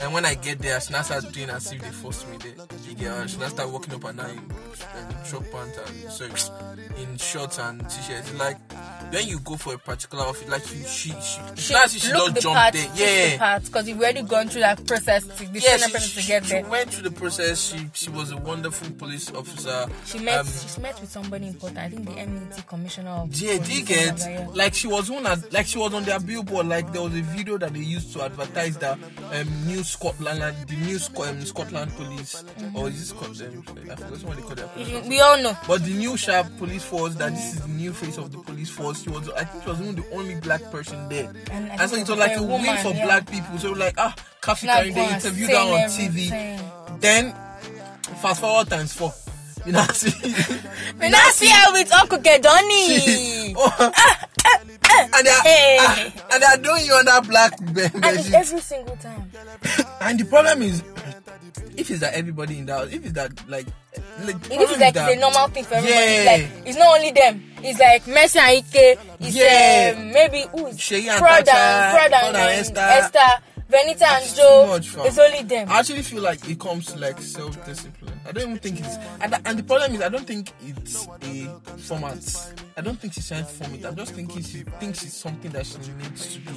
and 0.00 0.12
when 0.14 0.24
I 0.24 0.34
get 0.34 0.58
there 0.60 0.76
I 0.76 0.78
should 0.78 0.92
not 0.92 1.06
start 1.06 1.30
doing 1.32 1.50
as 1.50 1.72
if 1.72 1.80
they 1.82 1.90
forced 1.90 2.28
me 2.30 2.36
there 2.38 2.54
you 2.88 2.94
get 2.94 3.12
I 3.12 3.26
should 3.26 3.40
not 3.40 3.50
start 3.50 3.70
walking 3.70 3.94
up 3.94 4.04
and 4.04 4.18
down 4.18 4.30
in, 4.30 5.24
short 5.24 5.50
pants 5.52 5.78
and 5.78 6.12
sorry 6.12 6.32
in 7.02 7.16
shorts 7.18 7.58
and 7.58 7.80
t-shirts 7.88 8.32
like 8.34 8.56
when 9.12 9.26
you 9.26 9.38
go 9.40 9.56
for 9.56 9.74
a 9.74 9.78
particular 9.78 10.24
office 10.24 10.48
like 10.48 10.62
you 10.74 10.84
she 10.84 11.10
she 11.20 11.40
She 11.56 11.74
if 11.74 11.90
she 12.02 12.12
look 12.12 12.34
the 12.34 12.40
jump 12.40 12.54
part, 12.56 12.74
there 12.74 12.88
yeah 12.94 13.38
part, 13.38 13.64
because 13.64 13.88
you've 13.88 13.98
already 13.98 14.22
gone 14.22 14.48
through 14.48 14.60
that 14.62 14.84
process, 14.86 15.24
to, 15.26 15.44
the 15.48 15.60
yeah, 15.60 15.76
she, 15.76 15.90
process 15.90 16.14
to 16.14 16.26
get 16.26 16.44
she 16.44 16.50
there. 16.52 16.64
went 16.68 16.90
through 16.92 17.08
the 17.08 17.14
process. 17.14 17.60
She 17.72 17.90
she 17.92 18.10
was 18.10 18.30
a 18.30 18.36
wonderful 18.36 18.90
police 18.92 19.30
officer. 19.32 19.86
She 20.06 20.18
met 20.20 20.40
Um, 20.40 20.46
she 20.46 20.80
met 20.80 21.00
with 21.00 21.10
somebody 21.10 21.48
important. 21.48 21.78
I 21.78 21.88
think 21.88 22.06
the 22.06 22.14
MET 22.14 22.66
commissioner 22.66 23.10
of 23.10 23.34
Yeah, 23.34 23.58
police 23.58 23.82
get 23.82 24.54
like 24.54 24.74
she 24.74 24.86
was 24.88 25.10
as 25.26 25.50
like 25.52 25.66
she 25.66 25.78
was 25.78 25.92
on 25.92 26.04
their 26.04 26.20
billboard. 26.20 26.66
Like 26.66 26.92
there 26.92 27.02
was 27.02 27.14
a 27.14 27.22
video 27.22 27.58
that 27.58 27.72
they 27.72 27.80
used 27.80 28.12
to 28.14 28.22
advertise 28.22 28.76
the 28.78 28.92
um, 28.92 29.66
new 29.66 29.82
Scotland, 29.90 30.38
like, 30.40 30.66
the 30.66 30.76
new 30.76 30.98
Sc- 30.98 31.18
um, 31.20 31.40
Scotland 31.44 31.92
police, 31.96 32.44
or 32.74 32.88
is 32.88 33.00
it 33.02 33.06
Scotland? 33.06 33.64
I 33.90 33.96
forgot 33.96 34.22
what 34.24 34.36
they 34.36 34.42
call 34.42 34.54
their 34.54 34.64
yeah. 34.66 34.72
police. 34.72 34.88
You- 34.88 35.08
We 35.08 35.20
all 35.20 35.42
know. 35.42 35.56
But 35.66 35.84
the 35.84 35.90
new 35.94 36.16
sharp 36.16 36.46
police 36.58 36.84
force, 36.84 37.14
that 37.16 37.32
this 37.32 37.54
is 37.54 37.60
the 37.60 37.68
new 37.68 37.92
face 37.92 38.16
of 38.18 38.30
the 38.32 38.38
police 38.38 38.70
force. 38.70 39.02
She 39.02 39.10
was, 39.10 39.28
I 39.30 39.44
think, 39.44 39.64
she 39.64 39.70
was 39.70 39.80
even 39.80 39.94
the 39.96 40.10
only 40.14 40.34
black 40.36 40.62
person 40.70 41.08
there. 41.08 41.32
And 41.50 41.70
I 41.72 41.76
And, 41.76 41.80
so 41.90 41.96
think 41.96 42.08
it 42.08 42.10
was 42.10 42.18
like 42.18 42.36
a 42.36 42.42
woman, 42.42 42.66
win 42.66 42.76
for 42.78 42.92
yeah. 42.94 43.04
black 43.04 43.30
people. 43.30 43.58
So 43.58 43.72
like, 43.72 43.94
ah, 43.98 44.14
Khafi 44.42 44.66
Like, 44.66 44.94
they 44.94 45.14
interviewed 45.14 45.50
her 45.50 45.56
on. 45.56 45.90
TV. 45.90 46.30
Then 47.00 47.34
fast 48.22 48.40
forward 48.40 48.68
times 48.68 48.92
four. 48.92 49.12
You 49.66 49.72
know, 49.72 49.84
see. 49.92 50.12
We 51.00 51.08
now 51.10 51.28
see 51.30 51.48
her 51.48 51.72
with 51.72 51.92
Uncle 51.92 52.18
Gedoni. 52.18 53.54
oh, 53.56 53.92
and 55.14 55.26
they 55.26 55.30
are, 55.30 55.42
Hey. 55.42 55.76
ah, 55.80 56.12
and 56.32 56.42
they 56.42 56.46
are 56.46 56.56
doing 56.56 56.84
you 56.86 57.04
that 57.04 57.28
black 57.28 57.52
bed. 57.74 57.90
and 57.94 58.34
every 58.34 58.60
single 58.60 58.96
time. 58.96 59.30
And 60.00 60.18
the 60.18 60.24
problem 60.24 60.62
is, 60.62 60.82
if 61.76 61.90
it's 61.90 62.00
that 62.00 62.14
everybody 62.14 62.58
in 62.58 62.66
the 62.66 62.72
house, 62.74 62.88
if 62.92 63.04
it's 63.04 63.12
that 63.14 63.32
like, 63.48 63.66
like 64.24 64.36
If 64.50 64.70
it's 64.70 64.78
like 64.80 64.94
it's 64.96 65.20
normal 65.20 65.48
thing 65.48 65.64
for 65.64 65.74
everybody, 65.74 66.00
Yeah. 66.00 66.24
like 66.32 66.66
it's 66.66 66.78
not 66.78 66.96
only 66.96 67.10
them. 67.12 67.42
It's 67.62 67.78
like 67.78 68.06
Mercy 68.06 68.38
and 68.38 68.48
Ike. 68.48 68.98
It's 69.20 69.34
Yeah. 69.36 69.94
um, 69.96 70.12
maybe 70.12 70.44
who's 70.52 70.76
Seyi 70.76 71.08
and 71.08 71.18
Fred 71.18 71.44
Tata, 71.44 71.96
Fred 71.96 72.12
and, 72.12 72.36
and 72.36 72.60
Esther. 72.60 72.80
Esther, 72.80 73.42
Venita 73.70 74.02
and 74.02 74.34
Joe. 74.36 74.62
too 74.64 74.70
much, 74.72 74.88
fam. 74.88 75.06
it's 75.06 75.18
only 75.18 75.42
them. 75.44 75.68
I 75.70 75.78
actually 75.80 76.02
feel 76.02 76.22
like 76.22 76.48
it 76.48 76.58
comes 76.58 76.86
to 76.86 76.98
like 76.98 77.20
self 77.20 77.62
discipline. 77.66 77.99
I 78.26 78.32
don't 78.32 78.42
even 78.50 78.58
think 78.58 78.80
it's 78.80 78.96
and, 79.20 79.34
and 79.44 79.58
the 79.58 79.62
problem 79.62 79.94
is 79.94 80.02
I 80.02 80.08
don't 80.08 80.26
think 80.26 80.52
it's 80.62 81.06
a 81.06 81.60
format. 81.78 82.52
I 82.76 82.80
don't 82.82 82.98
think 82.98 83.14
she's 83.14 83.26
trying 83.28 83.44
to 83.44 83.48
form 83.50 83.74
it. 83.74 83.84
I'm 83.84 83.96
just 83.96 84.12
thinking 84.14 84.42
she 84.42 84.58
thinks 84.78 85.02
it's 85.04 85.14
something 85.14 85.50
that 85.52 85.66
she 85.66 85.78
needs 85.78 86.34
to 86.34 86.38
do. 86.40 86.52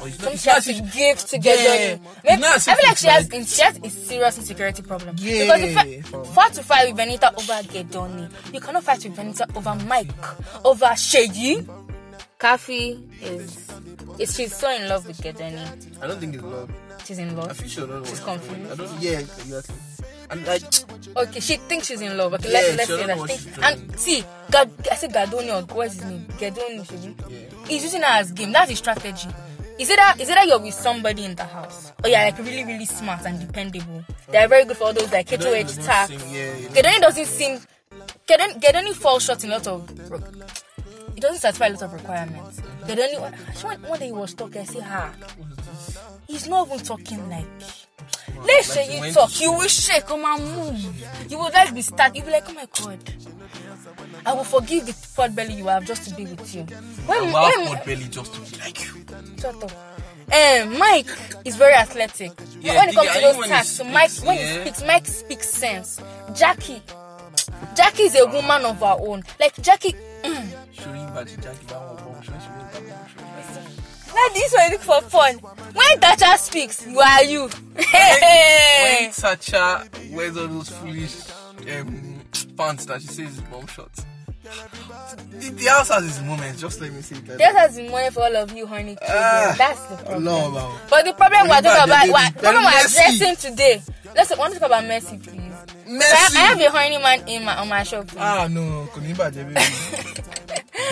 Or 0.00 0.08
it's 0.08 0.20
not, 0.22 0.38
she 0.38 0.48
not 0.48 0.54
has 0.56 0.68
as 0.68 0.76
to 0.76 0.82
give 0.96 1.18
to 1.18 1.38
get 1.38 1.58
Yeah. 1.60 1.94
done. 1.96 2.06
Maybe, 2.24 2.40
Not 2.40 2.52
I 2.52 2.54
as 2.56 2.64
feel 2.64 2.74
like 2.74 2.92
it's 2.92 3.00
she 3.02 3.08
has 3.08 3.32
like- 3.32 3.46
she 3.46 3.62
has 3.62 3.78
a 3.82 3.90
serious 3.90 4.38
insecurity 4.38 4.82
problem. 4.82 5.16
Yeah, 5.18 5.44
Because 5.44 5.62
if 5.62 6.06
fam. 6.06 6.20
I, 6.20 6.24
fight 6.26 6.52
to 6.54 6.62
fight 6.62 6.92
with 6.94 7.00
Venita 7.00 7.32
over 7.34 7.68
Gedoni, 7.68 8.30
you 8.54 8.60
cannot 8.60 8.84
fight 8.84 9.04
with 9.04 9.16
Venita 9.16 9.56
over 9.56 9.74
Mike, 9.84 10.10
over 10.64 10.86
Seyi. 10.86 11.66
Khafi 12.38 13.08
is, 13.22 13.68
is 14.18 14.34
she's 14.36 14.56
so 14.56 14.68
in 14.74 14.88
love 14.88 15.06
with 15.06 15.18
Gedoni. 15.18 16.02
I 16.02 16.06
don't 16.06 16.18
think 16.18 16.34
it's 16.34 16.42
love. 16.42 16.70
She's 17.04 17.18
in 17.18 17.36
love. 17.36 17.44
I 17.44 17.48
love. 17.48 17.56
feel 17.56 17.68
sure. 17.68 17.86
Don't 17.86 18.02
know 18.02 18.04
She's 18.08 18.20
what- 18.20 18.40
confused. 18.42 18.72
I 18.72 18.74
don't. 18.86 19.00
Yeah, 19.02 19.18
exactly. 19.18 19.74
And 20.32 20.46
like, 20.46 20.62
Okay, 21.16 21.40
she 21.40 21.56
thinks 21.56 21.86
she's 21.88 22.00
in 22.00 22.16
love. 22.16 22.34
Okay, 22.34 22.50
Yeah, 22.50 22.58
let, 22.60 22.76
let's 22.76 22.88
say 22.88 22.96
that. 22.96 23.08
know 23.08 23.16
what 23.18 23.30
She 23.30 23.36
she's 23.36 23.44
think- 23.46 23.64
and 23.66 23.98
see, 24.00 24.24
God, 24.50 24.70
I 24.90 24.94
said 24.96 25.12
Gadoni 25.12 25.52
or 25.54 25.74
what's 25.74 25.94
his 25.94 26.04
name? 26.04 26.26
Gadoni. 26.38 26.84
Shebi. 26.86 27.14
Yeah. 27.30 27.66
He's 27.68 27.82
using 27.84 28.00
her 28.00 28.06
as 28.08 28.30
a 28.30 28.34
game. 28.34 28.50
That's 28.52 28.70
his 28.70 28.78
strategy. 28.78 29.28
Is 29.78 29.90
it 29.90 29.96
that 29.96 30.20
is 30.20 30.28
it 30.28 30.34
that 30.34 30.46
you're 30.46 30.58
with 30.58 30.74
somebody 30.74 31.24
in 31.24 31.34
the 31.34 31.44
house? 31.44 31.92
Oh, 31.98 32.06
or 32.06 32.08
you're 32.10 32.18
like 32.18 32.38
really, 32.38 32.64
really 32.64 32.84
smart 32.86 33.24
and 33.26 33.40
dependable. 33.40 34.04
They're 34.30 34.48
very 34.48 34.64
good 34.64 34.76
for 34.76 34.84
all 34.84 34.92
those 34.92 35.10
like 35.12 35.28
doesn't 35.28 35.82
tax. 35.84 36.10
yeah, 36.10 36.54
yeah. 36.56 36.68
Gedoni 36.68 37.00
doesn't 37.00 37.26
seem 37.26 37.58
Gedoni, 38.26 38.60
Gedoni 38.60 38.92
falls 38.94 39.24
short 39.24 39.42
in 39.44 39.50
a 39.50 39.54
lot 39.54 39.66
of 39.66 39.90
it 41.16 41.20
doesn't 41.20 41.40
satisfy 41.40 41.66
a 41.66 41.70
lot 41.72 41.82
of 41.82 41.92
requirements. 41.92 42.60
Gedoni 42.86 43.18
one, 43.20 43.82
one 43.82 43.98
day 43.98 44.06
he 44.06 44.12
was 44.12 44.34
talking, 44.34 44.60
I 44.62 44.64
see 44.64 44.80
her. 44.80 45.12
He's 46.28 46.48
not 46.48 46.68
even 46.68 46.78
talking 46.80 47.28
like 47.28 47.46
Let's 48.44 48.68
say 48.68 48.98
you 48.98 49.12
talk, 49.12 49.40
you 49.40 49.52
will 49.52 49.68
shake, 49.68 50.06
come 50.06 50.24
and 50.24 50.44
move. 50.56 51.30
You 51.30 51.38
will 51.38 51.50
like 51.52 51.74
be 51.74 51.82
start, 51.82 52.14
you 52.16 52.22
will 52.22 52.28
be 52.28 52.32
like, 52.32 52.48
oh 52.48 52.54
my 52.54 52.66
god. 52.80 52.98
I 54.24 54.32
will 54.34 54.44
forgive 54.44 54.86
the 54.86 54.96
pot 55.16 55.34
belly 55.34 55.54
you 55.54 55.66
have 55.66 55.84
just 55.84 56.08
to 56.08 56.14
be 56.14 56.24
with 56.24 56.54
you. 56.54 56.62
When, 57.06 57.18
I 57.18 57.22
will 57.22 57.64
when, 57.64 57.76
pot 57.76 57.86
belly 57.86 58.08
just 58.08 58.34
to 58.34 58.40
be 58.40 58.58
like 58.58 58.84
you. 58.84 59.04
shut 59.38 59.62
up. 59.62 59.72
Um, 60.32 60.78
Mike 60.78 61.08
is 61.44 61.56
very 61.56 61.74
athletic. 61.74 62.32
Yeah, 62.60 62.76
when 62.78 62.88
it 62.88 62.94
comes 62.94 63.12
to 63.12 63.20
those 63.20 63.46
tasks, 63.48 63.76
so 63.76 63.84
Mike 63.84 64.10
when 64.24 64.38
yeah. 64.38 64.54
he 64.54 64.60
speaks, 64.60 64.86
Mike 64.86 65.06
speaks 65.06 65.48
sense. 65.50 66.00
Jackie, 66.34 66.82
Jackie 67.74 68.04
is 68.04 68.16
a 68.16 68.26
woman 68.26 68.64
of 68.64 68.78
her 68.78 68.96
own. 68.98 69.22
Like 69.38 69.60
Jackie, 69.60 69.94
mm, 70.22 71.14
Baji 71.14 71.36
Jackie, 71.36 71.66
that 71.66 71.91
Like 74.14 74.34
this 74.34 74.52
one 74.54 74.70
look 74.70 74.80
for 74.80 75.00
fun. 75.02 75.36
When 75.38 76.00
Tacha 76.00 76.38
speaks, 76.38 76.86
you 76.86 77.00
are 77.00 77.24
you. 77.24 77.42
When 77.42 79.10
Tacha 79.10 80.12
wears 80.14 80.36
all 80.36 80.48
those 80.48 80.68
foolish 80.68 81.16
um, 81.78 82.20
pants 82.56 82.84
that 82.86 83.00
she 83.00 83.08
says 83.08 83.34
is 83.34 83.40
bomb 83.42 83.66
shots. 83.66 84.04
The, 84.42 85.50
the 85.50 85.64
house 85.66 85.88
has 85.90 86.04
its 86.04 86.20
moments, 86.20 86.60
just 86.60 86.80
let 86.80 86.92
me 86.92 87.00
say 87.00 87.16
it 87.16 87.28
like 87.28 87.38
Just 87.38 87.54
that. 87.54 87.56
has 87.68 87.76
been 87.76 87.90
money 87.90 88.10
for 88.10 88.24
all 88.24 88.36
of 88.36 88.52
you, 88.52 88.66
honey. 88.66 88.98
Ah, 89.08 89.54
That's 89.56 89.80
the 89.86 89.96
problem. 89.96 90.24
no, 90.24 90.50
man. 90.50 90.80
But 90.90 91.04
the 91.04 91.12
problem 91.14 91.48
we're 91.48 91.62
talking 91.62 91.84
about, 91.84 92.06
we're, 92.08 92.30
the 92.32 92.40
problem 92.40 92.64
we're 92.64 92.84
addressing 92.84 93.36
today. 93.36 93.82
Let's 94.14 94.36
want 94.36 94.52
to 94.54 94.60
talk 94.60 94.66
about 94.66 94.84
Mercy, 94.84 95.18
please. 95.18 95.38
I, 95.86 96.28
I 96.36 96.40
have 96.48 96.60
a 96.60 96.70
horny 96.70 96.98
man 96.98 97.28
in 97.28 97.44
my 97.44 97.56
on 97.56 97.68
my 97.68 97.82
shop. 97.82 98.08
please. 98.08 98.18
Ah, 98.20 98.46
no, 98.50 98.88
baby. 98.94 99.54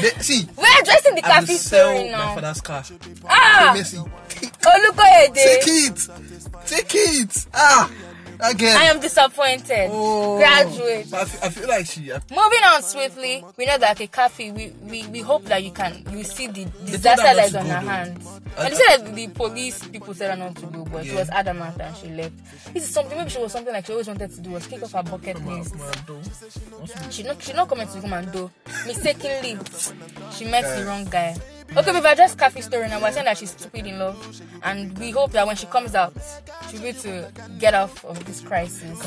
They- 0.00 0.10
See, 0.22 0.48
We're 0.56 0.80
addressing 0.80 1.14
the 1.14 1.24
I 1.24 1.28
will 1.40 1.46
cafe 1.46 1.54
sell 1.56 1.88
story 1.96 2.04
my 2.10 2.18
now. 2.18 2.34
father's 2.34 2.60
car. 2.60 2.84
Ah, 3.28 3.74
Messi, 3.76 3.96
Olukoyede. 4.64 5.34
take 5.34 5.66
it! 5.66 6.08
Take 6.66 6.94
it! 6.94 7.46
Ah! 7.54 7.90
Again. 8.42 8.76
I 8.76 8.84
am 8.84 9.00
disappointed. 9.00 9.88
Oh. 9.92 10.38
Graduate. 10.38 11.12
I 11.12 11.24
feel, 11.24 11.40
I 11.42 11.48
feel 11.50 11.68
like 11.68 11.86
she. 11.86 12.12
I 12.12 12.20
Moving 12.30 12.64
on 12.66 12.82
swiftly, 12.82 13.44
we 13.56 13.66
know 13.66 13.78
that 13.78 14.00
a 14.00 14.06
cafe. 14.06 14.50
We, 14.50 14.68
we, 14.82 15.06
we 15.08 15.20
hope 15.20 15.44
that 15.46 15.62
you 15.62 15.70
can 15.72 16.04
you 16.10 16.24
see 16.24 16.46
the 16.46 16.64
disaster 16.86 17.22
that 17.22 17.46
is 17.46 17.54
on 17.54 17.66
her 17.66 17.80
hands. 17.80 18.26
I- 18.56 18.64
And 18.64 18.72
they 18.72 18.76
said 18.78 18.96
that 19.06 19.14
the 19.14 19.28
police 19.28 19.84
people 19.86 20.12
said 20.14 20.30
her 20.30 20.36
not 20.36 20.56
to 20.56 20.66
go, 20.66 20.84
but 20.84 21.04
she 21.04 21.14
was 21.14 21.30
adamant 21.30 21.80
and 21.80 21.96
she 21.96 22.08
left. 22.08 22.32
This 22.74 22.84
is 22.84 22.90
something 22.90 23.16
maybe 23.16 23.30
she 23.30 23.38
was 23.38 23.52
something 23.52 23.72
like 23.72 23.86
she 23.86 23.92
always 23.92 24.08
wanted 24.08 24.30
to 24.30 24.40
do 24.40 24.50
was 24.50 24.66
kick 24.66 24.82
off 24.82 24.92
her 24.92 25.02
bucket 25.02 25.44
list. 25.46 25.74
She 27.10 27.22
not 27.22 27.42
she 27.42 27.52
not 27.52 27.68
coming 27.68 27.86
to 27.88 28.00
come 28.00 28.12
and 28.12 28.32
do. 28.32 28.50
Mistakenly, 28.86 29.58
she 30.32 30.44
met 30.46 30.62
the 30.78 30.84
wrong 30.86 31.04
guy. 31.04 31.36
Okay, 31.76 31.92
we've 31.92 32.04
addressed 32.04 32.36
Khafi's 32.36 32.64
story 32.64 32.88
now. 32.88 33.00
We're 33.00 33.12
saying 33.12 33.26
that 33.26 33.38
she's 33.38 33.50
stupid 33.50 33.86
in 33.86 33.98
love, 33.98 34.40
and 34.64 34.96
we 34.98 35.10
hope 35.10 35.30
that 35.32 35.46
when 35.46 35.54
she 35.54 35.66
comes 35.66 35.94
out, 35.94 36.12
she'll 36.68 36.80
be 36.82 36.88
able 36.88 37.00
to 37.00 37.32
get 37.60 37.74
off 37.74 38.04
of 38.04 38.24
this 38.24 38.40
crisis. 38.40 39.00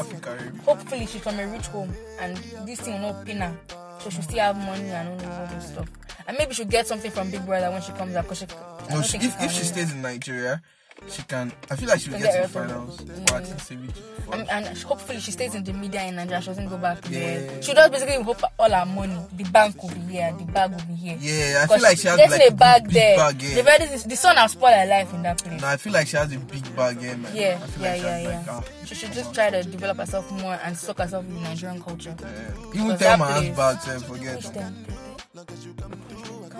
Hopefully, 0.65 1.06
she's 1.06 1.21
from 1.21 1.39
a 1.39 1.47
rich 1.47 1.67
home, 1.67 1.93
and 2.21 2.38
this 2.65 2.80
thing 2.80 2.93
will 3.02 3.13
not 3.13 3.26
pin 3.26 3.41
her, 3.41 3.54
so 3.99 4.10
she'll 4.10 4.21
still 4.21 4.39
have 4.39 4.56
money 4.56 4.89
and 4.89 5.10
all 5.10 5.32
all 5.32 5.47
this 5.47 5.67
stuff. 5.67 5.89
And 6.26 6.38
maybe 6.38 6.54
she'll 6.54 6.65
get 6.65 6.88
something 6.88 7.12
from 7.12 7.30
Big 7.32 7.45
Brother 7.45 7.69
when 7.69 7.82
she 7.82 7.91
comes 7.91 8.15
out. 8.15 8.28
Cause 8.30 8.39
she, 8.39 8.45
No, 8.89 9.02
she, 9.02 9.17
if, 9.17 9.41
if 9.41 9.52
she 9.52 9.63
stays 9.63 9.91
in 9.91 10.02
Nigeria, 10.02 10.62
she 11.10 11.22
can. 11.24 11.52
I 11.70 11.76
feel 11.76 11.89
like 11.89 12.00
she 12.00 12.10
will 12.10 12.20
get 12.20 12.34
get 12.34 12.48
to 12.48 12.54
the 12.54 12.60
finals. 12.60 12.98
Mm. 13.02 13.32
Or 13.32 13.36
at 13.38 13.82
least 13.82 14.04
and, 14.32 14.50
and 14.50 14.78
hopefully 14.80 15.20
she 15.20 15.32
stays 15.32 15.54
in 15.56 15.63
the 15.63 15.74
media 15.74 16.04
in 16.04 16.16
Nigeria. 16.16 16.42
She 16.42 16.48
doesn't 16.48 16.70
go 16.70 16.78
back 16.78 17.02
there. 17.02 17.42
Yeah. 17.42 17.62
She 17.62 17.74
does 17.74 17.89
basically 17.89 18.24
hope 18.24 18.42
all 18.58 18.70
her 18.72 18.86
money, 18.86 19.20
the 19.34 19.44
bank 19.46 19.82
will 19.82 19.89
be 19.89 20.00
here, 20.02 20.34
the 20.38 20.46
bag 20.46 20.72
will 20.72 20.86
be 20.86 20.94
here. 20.96 21.18
Yeah, 21.20 21.63
I 21.63 21.68
feel 21.68 21.82
like 21.84 21.98
she 21.98 22.08
has 22.08 22.18
like 22.18 22.50
a 22.52 22.54
bag 22.54 22.86
big, 22.86 22.94
there. 22.94 23.18
bag. 23.18 23.42
Yeah. 23.42 23.56
The, 23.56 23.63
very, 23.63 23.86
the 23.86 24.16
son 24.16 24.38
has 24.38 24.52
spoiled 24.52 24.76
her 24.76 24.86
life 24.86 25.13
in 25.13 25.24
that 25.24 25.44
place. 25.44 25.62
No, 25.62 25.68
I 25.68 25.78
feel 25.78 25.94
like 25.94 26.08
she 26.08 26.18
has 26.18 26.34
a 26.34 26.39
big 26.39 26.76
bag. 26.76 27.02
Yeah, 27.02 27.16
man. 27.16 27.36
Yeah, 27.36 27.60
I 27.62 27.68
feel 27.68 27.84
yeah, 27.84 27.92
like 27.92 28.02
yeah, 28.02 28.20
yeah. 28.22 28.38
Like, 28.38 28.48
ah, 28.50 28.63
she 28.86 28.96
should 28.96 29.12
just 29.13 29.34
try 29.34 29.50
to 29.50 29.63
develop 29.63 29.98
herself 29.98 30.32
more 30.32 30.60
and 30.63 30.78
soak 30.78 31.00
herself 31.00 31.26
in 31.26 31.44
Nigerian 31.44 31.82
culture. 31.82 32.16
yeah. 32.20 32.82
Even 32.84 32.98
tell 32.98 33.18
my 33.18 33.30
ass 33.30 33.84
bag, 33.84 34.02
forget. 34.04 34.42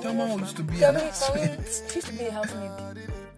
Tell 0.01 0.13
mom 0.13 0.39
used 0.39 0.58
to 0.58 0.63
be 0.63 0.77
Tell 0.79 0.89
an 0.95 1.06
me, 1.06 1.12
tell 1.13 1.36
me. 1.36 1.41
housemaid. 1.41 1.65
She 1.89 1.95
used 1.95 2.08
to 2.08 2.13
be 2.13 2.25
a 2.25 2.32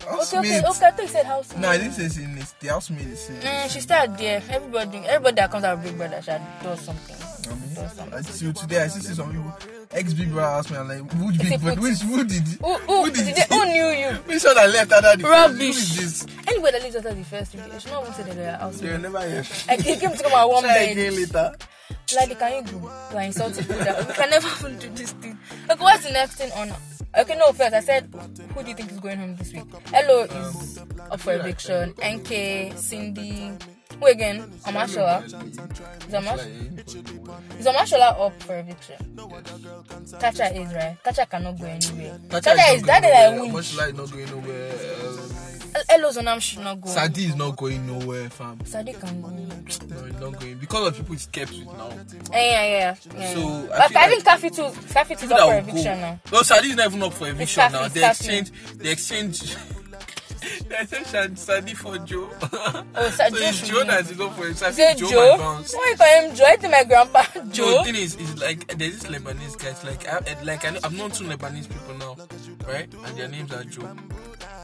Okay, 0.04 0.38
okay, 0.38 0.60
okay. 0.60 0.66
I 0.66 0.72
thought 0.92 1.02
you 1.02 1.08
said 1.08 1.26
housemaid. 1.26 1.62
No, 1.62 1.70
I 1.70 1.78
didn't 1.78 1.94
say 1.94 2.08
saying 2.08 2.36
this. 2.36 2.54
The 2.60 2.68
housemaid 2.68 3.08
is 3.08 3.22
saying. 3.22 3.42
Mm, 3.42 3.70
she 3.70 3.80
started 3.80 4.18
there. 4.18 4.42
Everybody, 4.50 4.98
everybody 5.00 5.36
that 5.36 5.52
comes 5.52 5.64
out 5.64 5.78
of 5.78 5.84
Big 5.84 5.98
Brother, 5.98 6.22
she 6.22 6.32
does 6.64 6.82
something. 6.82 7.15
I 7.48 7.56
mean. 7.56 8.14
Until 8.14 8.54
today, 8.54 8.82
I 8.84 8.88
still 8.88 9.02
see 9.04 9.14
some 9.14 9.32
people. 9.32 9.54
Ex 9.92 10.14
Big 10.14 10.32
Brother 10.32 10.58
asked 10.58 10.72
me, 10.72 10.78
I'm 10.78 10.88
like, 10.88 11.02
which 11.14 11.38
Big 11.40 11.62
Brother? 11.62 11.82
Which, 11.82 12.00
who 12.00 12.24
did 12.24 12.44
Who, 12.48 12.74
who, 12.76 13.06
did 13.12 13.26
did 13.26 13.36
they, 13.36 13.56
who 13.56 13.66
knew 13.66 13.88
you? 13.88 14.16
Which 14.26 14.44
one 14.44 14.56
that 14.56 14.70
left 14.70 14.92
after 14.92 15.18
the 15.18 15.24
first? 15.24 15.24
Who 15.24 15.30
Rubbish. 15.30 15.78
is 15.78 15.96
this? 16.26 16.28
Anybody 16.48 16.72
that 16.74 16.82
lives 16.84 16.96
after 16.96 17.14
the 17.14 17.24
first 17.24 17.56
week, 17.56 17.72
they 17.72 17.80
should 17.80 17.92
not 17.92 18.16
say 18.16 18.24
that 18.24 18.36
they 18.36 18.48
are 18.48 18.72
They 18.72 18.92
will 18.92 19.00
never 19.00 19.22
hear. 19.30 19.44
I 19.70 19.78
came 19.78 20.00
to 20.12 20.24
come 20.24 20.32
at 20.34 20.46
one 20.50 20.64
bed. 20.64 20.92
again 20.92 21.16
later. 21.16 21.54
Like, 22.16 22.38
can 22.40 22.66
you? 22.68 22.80
You 22.82 22.88
are 23.18 23.22
insulting 23.22 23.64
people 23.64 23.78
that 23.84 24.08
we 24.08 24.14
can 24.14 24.30
never 24.30 24.48
even 24.60 24.78
do 24.80 24.90
this 24.90 25.12
thing. 25.14 25.38
Okay, 25.70 25.82
what's 25.84 26.04
the 26.06 26.12
next 26.12 26.36
thing 26.36 26.52
on? 26.54 26.72
Okay, 27.18 27.36
no 27.38 27.52
first. 27.54 27.74
I 27.74 27.80
said, 27.80 28.14
who 28.54 28.62
do 28.64 28.70
you 28.70 28.76
think 28.76 28.92
is 28.92 29.00
going 29.00 29.18
home 29.18 29.36
this 29.38 29.54
week? 29.54 29.64
Hello 29.88 30.24
is 30.24 30.78
up 31.12 31.20
for 31.20 31.34
eviction. 31.34 31.94
Enkay, 31.94 32.78
Cindy, 32.78 33.52
who 34.00 34.06
again? 34.08 34.52
Omashola. 34.66 35.24
Is 35.26 35.34
Amash- 36.14 37.60
is 37.60 37.66
Omashola 37.66 38.20
up 38.26 38.42
for 38.44 38.58
eviction? 38.58 38.96
Kacha 40.20 40.56
is 40.56 40.74
right. 40.74 40.98
Kacha 41.04 41.26
cannot 41.26 41.60
go 41.60 41.66
anywhere. 41.66 42.20
Kacha 42.30 42.52
is 42.74 42.82
that 42.84 43.04
like 43.04 43.42
winch. 43.42 43.54
Much 43.54 43.76
like 43.78 43.96
not 43.96 44.12
going 44.12 44.30
nowhere. 44.30 44.72
Um, 45.76 45.82
Elozonam 46.00 46.40
should 46.40 46.60
not 46.64 46.80
go. 46.80 46.90
Sadi 46.90 47.26
is 47.26 47.36
not 47.36 47.58
going 47.58 47.86
nowhere, 47.86 48.30
fam. 48.30 48.58
Sadi 48.66 48.94
can 48.94 49.22
go. 49.22 49.28
No, 49.28 49.46
he's 49.66 49.82
not 50.22 50.40
going 50.40 50.58
because 50.58 50.88
of 50.88 50.96
people 50.96 51.14
he's 51.16 51.26
kept 51.26 51.52
with 51.52 51.66
now. 51.66 51.90
Eh, 52.32 52.52
yeah, 52.52 52.64
yeah, 52.64 52.96
yeah. 53.18 53.34
So, 53.34 53.70
I 53.74 53.78
but 53.90 53.96
I 53.98 54.08
like- 54.08 54.10
think 54.12 54.24
Khafi 54.24 54.56
too. 54.56 54.72
Khafi 54.94 55.22
is 55.24 55.32
up 55.32 55.40
for 55.40 55.58
eviction 55.58 55.96
go. 55.96 56.00
now. 56.00 56.20
No, 56.32 56.42
Sadi 56.44 56.68
is 56.70 56.76
not 56.78 56.86
even 56.88 57.04
up 57.04 57.14
for 57.14 57.28
eviction 57.28 57.62
Khafi, 57.64 57.72
now. 57.74 57.88
They 57.90 58.08
exchange. 58.10 58.52
They 58.78 58.90
exchange. 58.92 59.56
They 60.70 60.78
exchange 60.80 61.08
Shad- 61.08 61.40
Sadi 61.40 61.74
for 61.74 61.98
Joe. 62.00 62.30
Oh, 62.98 63.10
so 63.10 63.30
Joe 63.30 63.36
it's 63.38 63.68
Joe 63.68 63.82
be- 63.82 63.88
that 63.88 64.10
is 64.12 64.20
up 64.20 64.36
for. 64.36 64.44
I 64.66 64.92
it 64.92 64.98
Joe? 64.98 65.38
bounce. 65.38 65.74
Why 65.74 65.88
you 65.92 65.98
call 65.98 66.22
him 66.30 66.36
Joe? 66.36 66.44
I 66.48 66.56
think 66.56 66.72
my 66.72 66.84
grandpa 66.84 67.24
No, 67.36 67.52
Joe. 67.52 67.78
the 67.80 67.84
thing 67.84 67.96
is, 67.96 68.16
is 68.16 68.40
like 68.42 68.68
there's 68.78 69.00
this 69.00 69.12
Lebanese 69.12 69.58
guys. 69.58 69.84
Like, 69.84 70.08
I, 70.08 70.18
I- 70.40 70.44
like 70.44 70.66
I 70.66 70.70
know, 70.72 70.80
I've 70.84 70.94
known 70.94 71.12
two 71.12 71.26
Lebanese 71.26 71.68
people 71.70 71.96
now, 71.98 72.16
right? 72.68 72.88
And 72.94 73.18
their 73.18 73.28
names 73.28 73.52
are 73.54 73.64
Joe. 73.64 73.96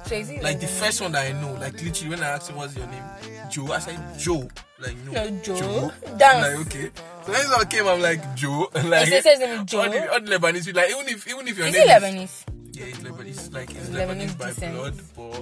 So 0.05 0.15
he 0.21 0.39
Like 0.41 0.59
the 0.59 0.67
first 0.67 1.01
one 1.01 1.11
that 1.13 1.33
I 1.33 1.41
know, 1.41 1.53
like 1.53 1.81
literally 1.81 2.09
when 2.09 2.23
I 2.23 2.29
asked 2.29 2.49
him 2.49 2.57
what's 2.57 2.75
your 2.75 2.87
name, 2.87 3.03
Joe, 3.49 3.71
I 3.71 3.79
said 3.79 4.19
Joe. 4.19 4.47
Like 4.79 4.97
no, 5.05 5.11
No, 5.11 5.29
Joe. 5.43 5.55
Joe. 5.55 5.91
Dance. 6.17 6.57
Like 6.57 6.67
okay. 6.67 6.91
So 7.25 7.31
when 7.31 7.41
someone 7.43 7.67
came, 7.67 7.87
I'm 7.87 8.01
like 8.01 8.35
Joe. 8.35 8.69
Like 8.83 9.07
He 9.07 9.21
says 9.21 9.39
is 9.39 9.73
All 9.73 9.89
the, 9.89 10.11
all 10.11 10.19
the 10.21 10.37
Lebanese 10.37 10.65
people, 10.65 10.81
like 10.81 10.91
even 10.91 11.07
if 11.07 11.27
even 11.27 11.47
if 11.47 11.57
your 11.57 11.67
Is 11.67 11.73
name 11.75 11.87
he 11.87 11.93
Lebanese? 11.93 12.23
is 12.23 12.45
Yeah, 12.81 12.95
Lebanese. 13.05 13.53
Like 13.53 13.69
Lebanese 13.69 13.89
Lebanese 13.91 14.37
by 14.37 14.45
descent. 14.47 14.73
blood 14.75 14.97
or 15.17 15.33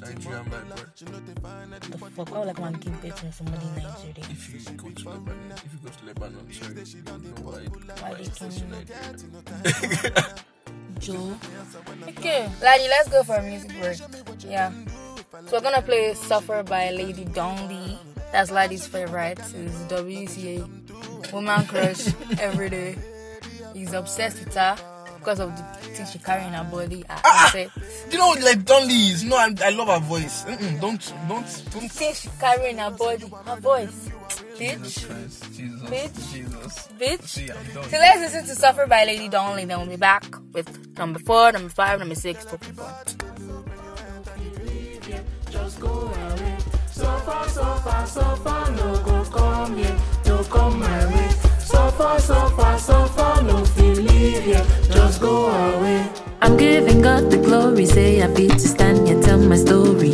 Nigerian 0.00 0.44
by 0.44 0.58
blood. 0.60 0.90
The 1.82 1.98
fuck? 1.98 2.30
Would 2.34 2.46
like 2.46 2.58
man 2.58 2.72
give 2.74 3.00
birth 3.02 3.20
to 3.20 3.32
somebody 3.32 3.66
in 3.66 3.74
Nigeria? 3.76 4.14
If 4.30 4.70
you 4.70 4.76
go 4.76 4.90
to 4.90 5.08
Lebanon, 5.08 5.52
if 5.52 5.72
you 5.72 5.78
go 5.84 5.90
to 5.90 6.06
Lebanon, 6.06 6.52
sorry, 6.52 6.74
you 6.84 7.02
know 7.02 7.42
why, 7.42 7.52
Why 7.52 8.10
why 8.10 8.14
they 8.14 8.22
it's 8.24 8.38
kill 8.38 8.48
close 8.48 8.60
to? 8.60 8.66
Nigeria. 9.62 10.34
Joe. 10.98 11.36
Okay, 12.08 12.50
Ladi, 12.62 12.84
let's 12.88 13.08
go 13.08 13.22
for 13.22 13.36
a 13.36 13.42
music 13.42 13.70
break. 13.80 13.98
Yeah. 14.44 14.72
So 15.46 15.52
we're 15.56 15.60
gonna 15.60 15.80
play 15.82 16.12
Suffer 16.14 16.62
by 16.62 16.90
Lady 16.90 17.24
Donli. 17.24 17.96
That's 18.32 18.50
Ladi's 18.50 18.86
favorite. 18.86 19.38
It's 19.38 19.78
WCA 19.88 21.32
woman 21.32 21.66
crush 21.66 22.08
every 22.40 22.68
day. 22.68 22.96
He's 23.74 23.92
obsessed 23.92 24.44
with 24.44 24.54
her 24.54 24.76
because 25.20 25.38
of 25.40 25.56
the 25.56 25.62
things 25.94 26.10
she 26.10 26.18
carry 26.18 26.44
in 26.46 26.52
her 26.54 26.64
body. 26.64 27.04
I 27.08 27.20
Ah! 27.24 27.48
say, 27.52 27.68
You 28.10 28.18
know, 28.18 28.30
like 28.42 28.64
Donli's. 28.64 29.22
No, 29.22 29.36
I, 29.36 29.54
I 29.64 29.70
love 29.70 29.88
her 29.88 30.00
voice. 30.00 30.44
Mm-mm, 30.44 30.80
don't, 30.80 31.12
don't, 31.28 31.64
don't. 31.72 31.92
things 31.92 32.20
she 32.20 32.28
carry 32.40 32.70
in 32.70 32.78
her 32.78 32.90
body, 32.90 33.26
her 33.46 33.56
voice, 33.60 34.08
bitch, 34.58 35.06
Christ, 35.06 35.44
Jesus, 35.54 35.90
Bitch. 35.90 36.32
Jesus. 36.32 36.88
bitch. 36.98 37.22
See, 37.22 37.50
I'm. 37.50 37.66
So 37.90 37.96
let's 37.98 38.20
listen 38.20 38.44
to 38.46 38.54
Suffer 38.56 38.86
by 38.86 39.04
Lady 39.04 39.28
Donli. 39.28 39.66
Then 39.66 39.78
we'll 39.80 39.86
be 39.88 39.96
back 39.96 40.24
with 40.52 40.68
number 40.98 41.18
four, 41.20 41.52
number 41.52 41.68
five, 41.70 41.98
number 41.98 42.14
six, 42.14 42.44
talking 42.44 42.70
about. 42.70 43.14
just 45.50 45.80
go 45.80 45.88
away. 45.88 46.56
Suffer, 46.90 47.48
suffer, 47.50 48.06
suffer, 48.06 48.72
no 48.72 49.02
go 49.04 49.24
come 49.30 49.76
here, 49.76 49.96
no 50.26 50.42
come 50.44 50.78
my 50.80 51.06
way. 51.14 51.29
Suffer, 51.90 52.20
suffer, 52.20 52.78
suffer, 52.78 53.42
no 53.42 53.64
feel 53.64 54.08
here, 54.08 54.64
just 54.92 55.20
go 55.20 55.50
away. 55.50 56.08
I'm 56.40 56.56
giving 56.56 57.02
God 57.02 57.32
the 57.32 57.36
glory, 57.36 57.84
say 57.84 58.22
I 58.22 58.32
feel 58.32 58.50
to 58.50 58.58
stand 58.60 59.08
here, 59.08 59.20
tell 59.20 59.38
my 59.38 59.56
story. 59.56 60.12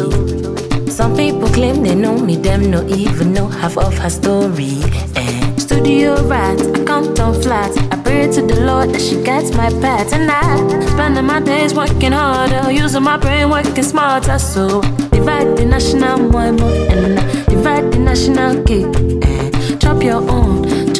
Some 0.88 1.14
people 1.14 1.48
claim 1.50 1.82
they 1.82 1.94
know 1.94 2.16
me, 2.16 2.36
them 2.36 2.70
no 2.70 2.82
even 2.88 3.34
know 3.34 3.48
half 3.48 3.76
of 3.76 3.92
her 3.98 4.08
story. 4.08 4.80
Eh. 5.16 5.56
Studio 5.58 6.26
rat, 6.26 6.58
I 6.62 6.82
come 6.84 7.08
on 7.20 7.42
flat. 7.42 7.76
I 7.92 8.02
pray 8.02 8.32
to 8.32 8.40
the 8.40 8.58
Lord 8.62 8.94
that 8.94 9.02
she 9.02 9.22
gets 9.22 9.54
my 9.54 9.68
pet, 9.68 10.14
and 10.14 10.30
I 10.30 10.56
spending 10.92 11.26
my 11.26 11.40
days 11.40 11.74
working 11.74 12.12
harder, 12.12 12.72
using 12.72 13.02
my 13.02 13.18
brain, 13.18 13.50
working 13.50 13.84
smarter. 13.84 14.38
So 14.38 14.80
divide 15.10 15.58
the 15.58 15.66
national 15.66 16.20
more, 16.30 16.40
and 16.40 17.16
divide 17.50 17.92
the 17.92 17.98
national 17.98 18.64
cake. 18.64 18.86
Eh. 19.24 19.76
Chop 19.78 20.02
your 20.02 20.28
own, 20.28 20.55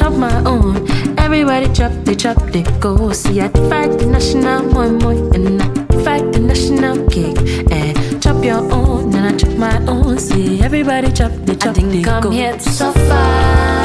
chop 0.07 0.17
my 0.17 0.43
own. 0.45 0.75
Everybody 1.19 1.67
chop, 1.73 1.91
they 2.05 2.15
chop, 2.15 2.37
they 2.51 2.63
go. 2.79 3.11
See, 3.11 3.41
I 3.41 3.49
fight 3.69 3.91
the 3.99 4.05
national 4.05 4.63
more, 4.71 4.89
more, 4.89 5.33
and 5.35 5.61
I 5.61 6.03
fight 6.03 6.31
the 6.31 6.39
national 6.39 7.07
cake. 7.09 7.37
Eh, 7.71 7.93
and 7.93 8.23
chop 8.23 8.43
your 8.43 8.61
own, 8.71 9.13
and 9.13 9.35
I 9.35 9.37
chop 9.37 9.57
my 9.57 9.77
own. 9.87 10.17
See, 10.17 10.61
everybody 10.61 11.11
chop, 11.11 11.31
they 11.45 11.55
chop, 11.55 11.75
they 11.75 12.01
come 12.03 12.23
go. 12.23 12.29
here 12.29 12.53
to 12.53 12.69
suffer. 12.69 13.76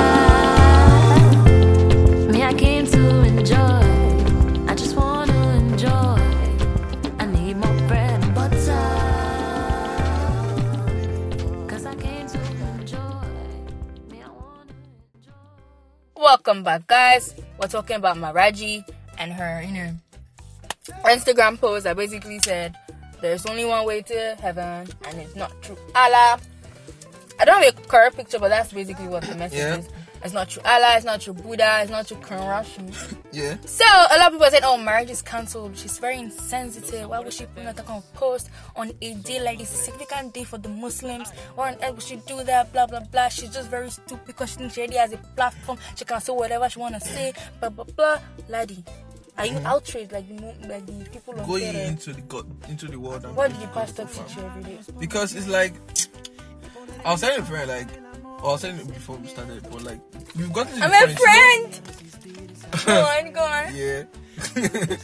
Welcome 16.32 16.62
back, 16.62 16.86
guys. 16.86 17.34
We're 17.60 17.68
talking 17.68 17.96
about 17.96 18.16
Maraji 18.16 18.82
and 19.18 19.34
her, 19.34 19.60
you 19.62 19.70
know, 19.70 19.90
Instagram 21.04 21.60
post 21.60 21.84
that 21.84 21.94
basically 21.94 22.38
said 22.38 22.74
there's 23.20 23.44
only 23.44 23.66
one 23.66 23.84
way 23.84 24.00
to 24.00 24.34
heaven 24.40 24.88
and 25.04 25.18
it's 25.20 25.36
not 25.36 25.52
through 25.62 25.76
Allah. 25.94 26.40
I 27.38 27.44
don't 27.44 27.62
have 27.62 27.76
a 27.78 27.86
correct 27.86 28.16
picture, 28.16 28.38
but 28.38 28.48
that's 28.48 28.72
basically 28.72 29.08
what 29.08 29.24
the 29.24 29.34
message 29.34 29.58
Yeah. 29.58 29.76
is. 29.76 29.88
It's 30.24 30.32
not 30.32 30.50
through 30.50 30.62
Allah, 30.64 30.94
it's 30.96 31.04
not 31.04 31.20
through 31.22 31.34
Buddha, 31.34 31.80
it's 31.82 31.90
not 31.90 32.06
through 32.06 32.18
Quran. 32.18 33.18
Yeah. 33.32 33.56
So 33.64 33.84
a 33.86 34.18
lot 34.18 34.26
of 34.26 34.32
people 34.32 34.50
said, 34.50 34.62
"Oh, 34.62 34.76
marriage 34.76 35.08
is 35.08 35.22
cancelled. 35.22 35.74
She's 35.78 35.96
very 35.98 36.18
insensitive. 36.18 37.08
Why 37.08 37.20
would 37.20 37.32
she 37.32 37.46
put 37.46 37.64
that 37.64 37.76
kind 37.78 38.02
of 38.02 38.12
post 38.12 38.50
on 38.76 38.92
a 39.00 39.14
day 39.14 39.40
like 39.42 39.56
this, 39.58 39.72
a 39.72 39.76
significant 39.76 40.34
day 40.34 40.44
for 40.44 40.58
the 40.58 40.68
Muslims? 40.68 41.30
Why 41.54 41.72
on 41.72 41.78
earth 41.82 41.94
would 41.94 42.02
she 42.02 42.16
do 42.16 42.44
that? 42.44 42.70
Blah 42.74 42.88
blah 42.88 43.00
blah. 43.00 43.28
She's 43.28 43.48
just 43.48 43.70
very 43.70 43.88
stupid 43.88 44.26
because 44.26 44.50
she 44.50 44.56
thinks 44.56 44.74
she 44.74 44.82
already 44.82 44.96
has 44.98 45.12
a 45.14 45.16
platform. 45.16 45.78
She 45.96 46.04
can 46.04 46.20
say 46.20 46.32
whatever 46.34 46.68
she 46.68 46.78
wanna 46.78 47.00
say. 47.00 47.32
Blah 47.60 47.70
blah 47.70 47.84
blah. 47.84 48.18
Ladi, 48.50 48.84
are 49.38 49.46
you 49.46 49.54
mm. 49.58 49.64
outraged 49.64 50.12
like 50.12 50.28
the 50.28 50.68
like 50.68 50.84
the 50.84 51.08
people 51.10 51.40
on 51.40 51.46
Going 51.46 51.74
into 51.74 52.12
the 52.12 52.20
God, 52.22 52.46
into 52.68 52.86
the 52.86 53.00
world. 53.00 53.24
What 53.34 53.50
did 53.50 53.60
the 53.62 53.66
pastor 53.68 54.04
teach 54.04 54.36
you 54.36 54.42
every 54.42 54.62
day? 54.62 54.78
because 54.98 55.34
it's 55.34 55.48
like 55.48 55.72
I 57.04 57.12
was 57.12 57.22
telling 57.22 57.40
a 57.40 57.44
friend 57.44 57.68
like 57.68 57.88
I 58.42 58.46
was 58.46 58.60
saying 58.60 58.78
you 58.78 58.84
before 58.84 59.16
we 59.16 59.28
started, 59.28 59.62
but 59.70 59.82
like 59.82 60.00
we've 60.36 60.52
gotten 60.52 60.78
to 60.78 60.84
I'm 60.84 60.92
a 61.10 61.14
friend. 61.16 61.80
go 62.86 63.02
on, 63.04 63.32
go 63.32 63.42
on. 63.42 63.74
Yeah, 63.74 64.04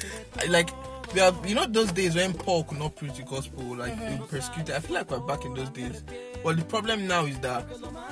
I- 0.43 0.47
like 0.49 0.71
we 1.15 1.21
have 1.21 1.47
you 1.47 1.55
know 1.55 1.65
those 1.67 1.91
days 1.93 2.15
when 2.17 2.35
Paul 2.35 2.65
could 2.65 2.79
not 2.79 2.97
preach 2.97 3.15
the 3.17 3.23
gospel, 3.23 3.65
like 3.77 3.93
Mm-hmm. 3.95 4.05
they 4.15 4.21
were 4.21 4.27
persecuted. 4.27 4.75
I 4.75 4.81
feel 4.81 4.95
like 4.97 5.11
we're 5.11 5.21
back 5.21 5.45
in 5.45 5.55
those 5.55 5.71
days. 5.71 6.03
But 6.45 6.57
the 6.57 6.65
problem 6.65 7.07
now 7.09 7.25
is 7.27 7.39
that 7.41 7.67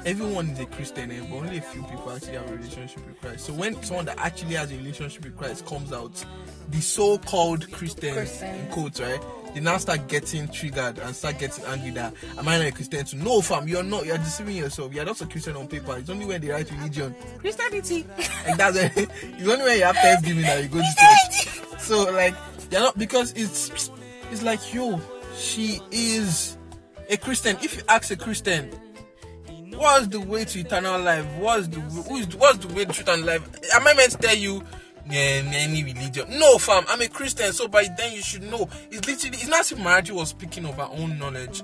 everyone 0.05 0.51
is 0.51 0.61
a 0.61 0.67
Christian, 0.67 1.11
eh, 1.13 1.21
but 1.31 1.37
only 1.37 1.59
a 1.59 1.63
few 1.63 1.83
people 1.85 2.11
actually 2.11 2.33
have 2.35 2.51
a 2.51 2.55
relationship 2.57 3.07
with 3.07 3.21
Christ. 3.21 3.47
So 3.47 3.53
when 3.53 3.81
someone 3.83 4.07
that 4.07 4.19
actually 4.19 4.55
has 4.57 4.73
a 4.73 4.77
relationship 4.77 5.25
with 5.25 5.37
Christ 5.37 5.65
comes 5.67 5.93
out, 5.93 6.25
the 6.71 6.81
so-called 6.81 7.71
Christians 7.71 8.15
Christian. 8.15 8.55
in 8.55 8.67
quotes, 8.73 9.01
right? 9.01 9.21
They 9.57 9.63
now 9.63 9.79
start 9.79 10.07
getting 10.09 10.49
triggered 10.49 10.99
and 10.99 11.17
start 11.17 11.39
getting 11.39 11.65
angry 11.65 11.89
that 11.93 12.13
am 12.37 12.47
I 12.47 12.59
not 12.59 12.67
a 12.67 12.73
Christian 12.73 13.07
too? 13.07 13.17
No, 13.17 13.41
fam, 13.41 13.67
you're 13.67 13.83
not. 13.83 14.05
You're 14.05 14.19
deceiving 14.19 14.57
yourself. 14.57 14.93
You're 14.93 15.07
not 15.07 15.19
a 15.19 15.25
Christian 15.25 15.57
on 15.57 15.67
paper. 15.67 15.97
It's 15.97 16.11
only 16.11 16.27
when 16.27 16.43
they 16.43 16.49
write 16.49 16.71
religion, 16.73 17.15
Christianity. 17.39 18.05
like 18.47 18.59
that's 18.59 18.77
it. 18.77 18.93
it's 18.97 19.49
only 19.49 19.65
when 19.65 19.79
you 19.79 19.85
have 19.85 19.97
Thanksgiving 19.97 20.43
that 20.43 20.63
you 20.63 20.69
go 20.69 20.81
to 20.81 20.85
church. 20.85 21.81
So 21.81 22.13
like 22.13 22.35
you're 22.71 22.83
not 22.83 22.99
because 22.99 23.33
it's 23.33 23.91
it's 24.31 24.43
like 24.43 24.75
yo, 24.75 25.01
she 25.35 25.81
is 25.91 26.59
a 27.09 27.17
Christian. 27.17 27.57
If 27.63 27.79
you 27.79 27.83
ask 27.89 28.11
a 28.11 28.17
Christian, 28.17 28.71
what's 29.75 30.09
the 30.09 30.21
way 30.21 30.45
to 30.45 30.61
eternal 30.61 31.01
life? 31.01 31.25
What's 31.39 31.69
the 31.69 31.81
who 31.81 32.17
is 32.17 32.37
what's 32.37 32.59
the 32.59 32.75
way 32.75 32.85
to 32.85 32.93
truth 32.93 33.09
and 33.09 33.25
life? 33.25 33.43
Am 33.75 33.87
I 33.87 33.95
meant 33.95 34.13
to 34.13 34.19
tell 34.19 34.37
you? 34.37 34.63
Yeah, 35.09 35.43
any 35.55 35.85
religion. 35.85 36.27
No, 36.31 36.59
fam, 36.59 36.85
I'm 36.89 37.01
a 37.01 37.09
Christian, 37.09 37.53
so 37.53 37.69
by 37.69 37.87
then 37.97 38.13
you 38.13 38.23
should 38.23 38.43
know. 38.43 38.69
It's 38.91 39.07
literally 39.07 39.37
it's 39.37 39.49
not 39.49 39.61
as 39.61 39.73
if 39.73 39.79
Maraji 39.79 40.11
was 40.11 40.31
speaking 40.31 40.67
of 40.67 40.77
her 40.77 40.89
own 40.91 41.19
knowledge. 41.19 41.63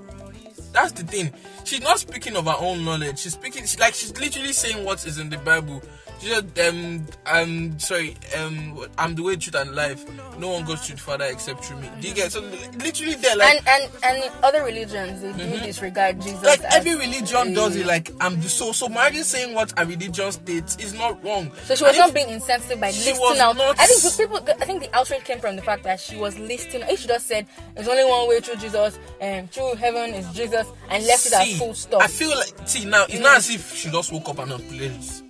That's 0.72 0.92
the 0.92 1.02
thing. 1.02 1.32
She's 1.64 1.82
not 1.82 1.98
speaking 1.98 2.36
of 2.36 2.46
her 2.46 2.56
own 2.58 2.84
knowledge. 2.84 3.18
She's 3.18 3.34
speaking 3.34 3.66
she, 3.66 3.78
like 3.78 3.94
she's 3.94 4.16
literally 4.18 4.52
saying 4.52 4.84
what 4.84 5.04
is 5.06 5.18
in 5.18 5.28
the 5.28 5.38
Bible. 5.38 5.82
Said, 6.22 6.56
um, 6.68 7.04
um, 7.26 7.78
sorry, 7.80 8.16
um, 8.38 8.86
I'm 8.96 9.14
the 9.16 9.24
way, 9.24 9.34
truth, 9.36 9.56
and 9.56 9.74
life. 9.74 10.04
No 10.38 10.50
one 10.52 10.64
goes 10.64 10.86
to 10.86 10.92
the 10.92 10.98
Father 10.98 11.24
except 11.24 11.64
through 11.64 11.78
me. 11.80 11.90
Do 12.00 12.08
you 12.08 12.14
get 12.14 12.30
so 12.30 12.40
literally 12.40 13.14
there 13.14 13.34
like 13.36 13.56
And 13.66 13.66
and 13.68 13.92
and 14.22 14.32
other 14.44 14.62
religions, 14.64 15.20
they 15.20 15.32
do 15.32 15.58
disregard 15.60 16.20
Jesus. 16.20 16.38
Mm-hmm. 16.38 16.46
like 16.62 16.62
every 16.72 16.94
religion 16.94 17.48
a- 17.48 17.54
does 17.54 17.74
it 17.76 17.86
like 17.86 18.10
i'm 18.20 18.40
the 18.40 18.48
so 18.48 18.72
so 18.72 18.88
Maraji 18.88 19.22
saying 19.24 19.54
what 19.54 19.72
a 19.76 19.84
religion 19.84 20.30
states 20.32 20.76
is 20.76 20.94
not 20.94 21.22
wrong 21.24 21.50
So 21.64 21.74
she 21.74 21.82
was 21.84 21.90
And 21.90 21.98
not 21.98 22.08
if- 22.10 22.14
being 22.14 22.28
insensitive 22.30 22.80
by 22.80 22.92
She 22.92 23.10
listing 23.10 23.38
out. 23.40 23.56
not- 23.56 23.78
I 23.80 23.86
think 23.86 24.16
people. 24.16 24.54
I 24.60 24.64
think 24.64 24.82
the 24.82 24.96
outrage 24.96 25.24
came 25.24 25.40
from 25.40 25.56
the 25.56 25.62
fact 25.62 25.82
that 25.84 25.98
she 26.00 26.16
was 26.16 26.38
listing. 26.38 26.82
If 26.82 27.00
she 27.00 27.08
just 27.08 27.26
said 27.26 27.46
there's 27.74 27.88
only 27.88 28.04
one 28.04 28.28
way 28.28 28.40
through 28.40 28.56
Jesus, 28.56 28.98
and 29.20 29.50
through 29.50 29.74
heaven 29.74 30.14
is 30.14 30.26
Jesus, 30.34 30.66
and 30.88 31.04
left 31.04 31.26
it 31.26 31.32
at 31.32 31.48
full 31.58 31.74
stop. 31.74 32.00
I 32.02 32.06
feel 32.06 32.30
like 32.30 32.52
see 32.68 32.84
now 32.84 33.04
it's 33.08 33.18
not 33.18 33.38
as 33.38 33.50
if 33.50 33.74
she 33.74 33.90
just 33.90 34.12
woke 34.12 34.28
up 34.28 34.38
and 34.38 34.50
not 34.50 34.60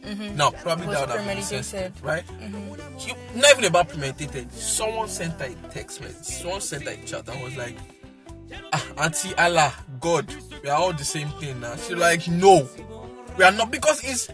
played. 0.02 0.36
No, 0.36 0.50
probably 0.50 0.86
Mm-hmm. 0.86 0.92
That 0.92 1.00
would 1.00 1.08
have 1.10 1.18
been 1.18 1.26
premeditated. 1.26 1.44
Mm-hmm. 1.44 1.62
sensitive, 1.62 2.04
right? 2.04 2.24
She, 2.98 3.12
not 3.34 3.52
even 3.52 3.64
about 3.64 3.88
premeditated. 3.88 4.52
Someone 4.52 5.08
sent 5.08 5.40
her 5.40 5.46
a 5.46 5.68
text 5.72 6.00
message. 6.00 6.24
Someone 6.42 6.60
sent 6.60 6.84
her 6.84 6.90
a 6.90 6.96
chat 7.04 7.28
and 7.28 7.42
was 7.42 7.56
like, 7.56 7.76
ah, 8.72 8.86
Auntie 8.98 9.34
Allah, 9.36 9.72
God, 10.00 10.26
we 10.62 10.68
are 10.68 10.78
all 10.78 10.92
the 10.92 11.04
same 11.04 11.28
thing 11.40 11.60
now. 11.60 11.76
She's 11.76 11.96
like, 11.96 12.26
no, 12.28 12.68
we 13.38 13.44
are 13.44 13.52
not 13.52 13.70
because 13.70 14.02
it's 14.04 14.28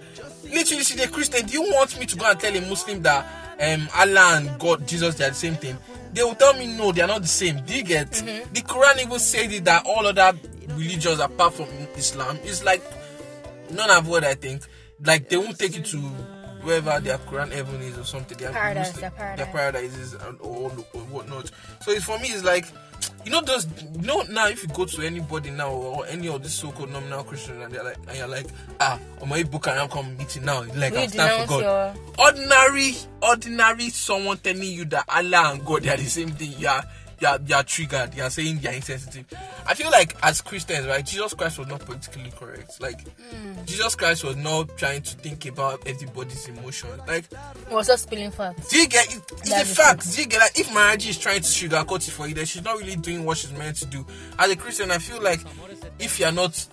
literally 0.44 0.84
she's 0.84 1.00
a 1.00 1.08
Christian. 1.08 1.46
Do 1.46 1.52
you 1.54 1.62
want 1.62 1.98
me 1.98 2.06
to 2.06 2.16
go 2.16 2.30
and 2.30 2.38
tell 2.40 2.54
a 2.54 2.60
Muslim 2.68 3.02
that 3.02 3.26
um 3.60 3.88
Allah 3.96 4.36
and 4.38 4.58
God, 4.58 4.86
Jesus, 4.86 5.14
they 5.16 5.24
are 5.24 5.30
the 5.30 5.34
same 5.34 5.54
thing? 5.54 5.76
They 6.12 6.22
will 6.22 6.34
tell 6.34 6.54
me 6.54 6.66
no, 6.66 6.90
they 6.92 7.02
are 7.02 7.08
not 7.08 7.22
the 7.22 7.28
same. 7.28 7.60
Do 7.64 7.74
you 7.76 7.84
get? 7.84 8.10
Mm-hmm. 8.10 8.52
The 8.52 8.60
Quran 8.62 9.02
even 9.04 9.18
said 9.18 9.52
it 9.52 9.64
that 9.66 9.84
all 9.86 10.06
other 10.06 10.32
religions 10.74 11.20
apart 11.20 11.54
from 11.54 11.66
Islam 11.96 12.38
is 12.44 12.64
like 12.64 12.82
none 13.70 13.90
of 13.90 14.08
what 14.08 14.24
I 14.24 14.34
think. 14.34 14.62
Like 15.04 15.28
they 15.28 15.36
won't 15.36 15.58
take 15.58 15.76
you 15.76 15.82
to 15.82 15.98
wherever 16.62 16.98
their 17.00 17.18
Quran 17.18 17.52
heaven 17.52 17.80
is 17.82 17.98
or 17.98 18.04
something. 18.04 18.36
Their 18.38 18.52
Paradise, 18.52 18.92
their 18.92 19.10
paradise. 19.10 19.36
Their 19.38 19.52
paradise 19.54 19.96
is 19.96 20.14
and 20.14 20.40
or, 20.40 20.70
or 20.70 21.00
whatnot. 21.10 21.50
So 21.82 21.92
it's 21.92 22.04
for 22.04 22.18
me. 22.18 22.28
It's 22.28 22.44
like 22.44 22.66
you 23.24 23.30
know 23.30 23.40
those. 23.42 23.66
You 23.94 24.06
know 24.06 24.22
now 24.22 24.48
if 24.48 24.62
you 24.62 24.68
go 24.68 24.84
to 24.84 25.02
anybody 25.02 25.50
now 25.50 25.70
or 25.70 26.06
any 26.06 26.28
of 26.28 26.42
these 26.42 26.54
so-called 26.54 26.90
nominal 26.90 27.22
Christians 27.24 27.62
and 27.62 27.72
they're 27.72 27.84
like 27.84 27.98
and 28.08 28.16
you're 28.16 28.28
like 28.28 28.46
ah 28.80 28.98
on 29.20 29.28
my 29.28 29.42
book 29.44 29.66
and 29.68 29.78
I'm 29.78 29.88
come 29.88 30.16
meeting 30.16 30.44
now. 30.44 30.62
Like 30.74 30.94
I'm 30.94 31.02
you 31.02 31.08
stand 31.08 31.48
for 31.48 31.60
God. 31.60 31.98
Ordinary, 32.18 32.94
ordinary 33.22 33.90
someone 33.90 34.38
telling 34.38 34.62
you 34.62 34.84
that 34.86 35.04
Allah 35.08 35.52
and 35.52 35.64
God 35.64 35.82
they 35.82 35.90
are 35.90 35.96
the 35.96 36.04
same 36.04 36.30
thing. 36.30 36.54
You 36.58 36.68
are 36.68 36.84
you 37.20 37.28
are, 37.28 37.38
you 37.44 37.54
are 37.54 37.62
triggered. 37.62 38.14
You 38.14 38.22
are 38.22 38.30
saying 38.30 38.60
you 38.62 38.68
are 38.68 38.72
insensitive. 38.72 39.26
I 39.66 39.74
feel 39.74 39.90
like 39.90 40.16
as 40.22 40.40
Christians, 40.40 40.86
right? 40.86 41.04
Jesus 41.04 41.34
Christ 41.34 41.58
was 41.58 41.68
not 41.68 41.80
politically 41.80 42.32
correct. 42.36 42.80
Like 42.80 43.00
hmm. 43.18 43.64
Jesus 43.64 43.94
Christ 43.94 44.24
was 44.24 44.36
not 44.36 44.76
trying 44.76 45.02
to 45.02 45.16
think 45.16 45.46
about 45.46 45.86
everybody's 45.86 46.46
emotions. 46.48 47.00
Like 47.06 47.24
was 47.70 47.86
just 47.86 48.04
spilling 48.04 48.30
facts. 48.30 48.68
do 48.68 48.78
you 48.78 48.88
get 48.88 49.12
it, 49.14 49.22
it's 49.30 49.50
a 49.50 49.64
fact? 49.64 50.14
Do 50.14 50.20
you 50.20 50.28
get 50.28 50.40
like 50.40 50.58
if 50.58 50.68
Maraji 50.68 51.10
is 51.10 51.18
trying 51.18 51.40
to 51.40 51.46
sugarcoat 51.46 52.06
it 52.06 52.12
for 52.12 52.28
you, 52.28 52.34
then 52.34 52.46
she's 52.46 52.64
not 52.64 52.78
really 52.78 52.96
doing 52.96 53.24
what 53.24 53.38
she's 53.38 53.52
meant 53.52 53.76
to 53.76 53.86
do. 53.86 54.06
As 54.38 54.50
a 54.50 54.56
Christian, 54.56 54.90
I 54.90 54.98
feel 54.98 55.22
like 55.22 55.40
if 55.98 56.18
you're 56.18 56.32
not 56.32 56.66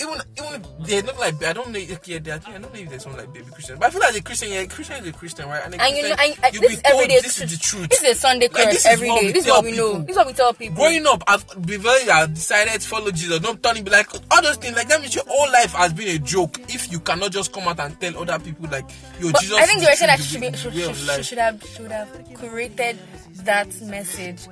even 0.00 0.20
even 0.38 0.66
they're 0.80 1.02
not 1.02 1.18
like 1.18 1.42
I 1.44 1.52
don't 1.52 1.70
know 1.70 1.78
if 1.78 2.08
yeah, 2.08 2.18
they're, 2.18 2.40
I 2.46 2.58
don't 2.58 2.62
know 2.62 2.80
if 2.80 2.88
there's 2.88 3.06
one 3.06 3.16
like 3.16 3.32
baby 3.32 3.46
Christian, 3.52 3.78
but 3.78 3.86
I 3.86 3.90
feel 3.90 4.00
like 4.00 4.16
a 4.16 4.22
Christian, 4.22 4.50
yeah, 4.50 4.60
a 4.60 4.66
Christian 4.66 4.96
is 4.96 5.08
a 5.08 5.12
Christian, 5.12 5.48
right? 5.48 5.62
a 5.62 5.82
And 5.82 5.96
you 5.96 6.02
know, 6.02 6.16
and, 6.18 6.36
and 6.42 6.54
this 6.54 6.60
be 6.60 6.66
is 6.66 6.82
told 6.82 6.94
everyday. 6.94 7.20
This 7.20 7.40
is 7.40 7.50
the 7.50 7.58
truth. 7.58 7.88
This 7.90 8.02
is 8.02 8.10
a 8.10 8.14
Sunday 8.14 8.48
Like, 8.48 8.64
curse 8.64 8.76
is 8.76 8.86
every 8.86 9.10
we 9.10 9.32
This 9.32 9.44
is 9.46 9.50
what 9.50 9.64
we 9.64 9.72
know. 9.72 9.98
This 10.00 10.10
is 10.10 10.16
what 10.16 10.26
we 10.26 10.32
tell 10.32 10.54
people. 10.54 10.76
Growing 10.76 11.06
up, 11.06 11.22
I've 11.26 11.46
been 11.66 11.80
very 11.80 12.08
I 12.10 12.26
decided 12.26 12.80
to 12.80 12.88
follow 12.88 13.10
Jesus. 13.10 13.38
Don't 13.40 13.62
turn 13.62 13.76
it 13.76 13.84
be 13.84 13.90
like 13.90 14.08
all 14.30 14.42
those 14.42 14.56
things. 14.56 14.76
Like 14.76 14.88
that 14.88 15.00
means 15.00 15.14
your 15.14 15.24
whole 15.26 15.50
life 15.50 15.72
has 15.74 15.92
been 15.92 16.08
a 16.08 16.18
joke. 16.18 16.58
If 16.68 16.90
you 16.90 17.00
cannot 17.00 17.32
just 17.32 17.52
come 17.52 17.68
out 17.68 17.80
and 17.80 17.98
tell 18.00 18.16
other 18.18 18.38
people 18.38 18.68
like, 18.70 18.88
yo, 19.20 19.30
But 19.30 19.40
Jesus. 19.40 19.56
I 19.56 19.66
think 19.66 19.80
they 19.80 19.86
the 19.86 19.96
saying 19.96 20.08
that 20.08 20.18
she 20.18 20.24
should, 20.24 20.40
be, 20.40 20.56
she, 20.56 20.94
she 20.94 21.22
should 21.22 21.38
have 21.38 21.62
should 21.64 21.90
have 21.92 22.08
curated 22.34 22.96
that 23.44 23.80
message 23.82 24.46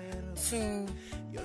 to 0.50 0.87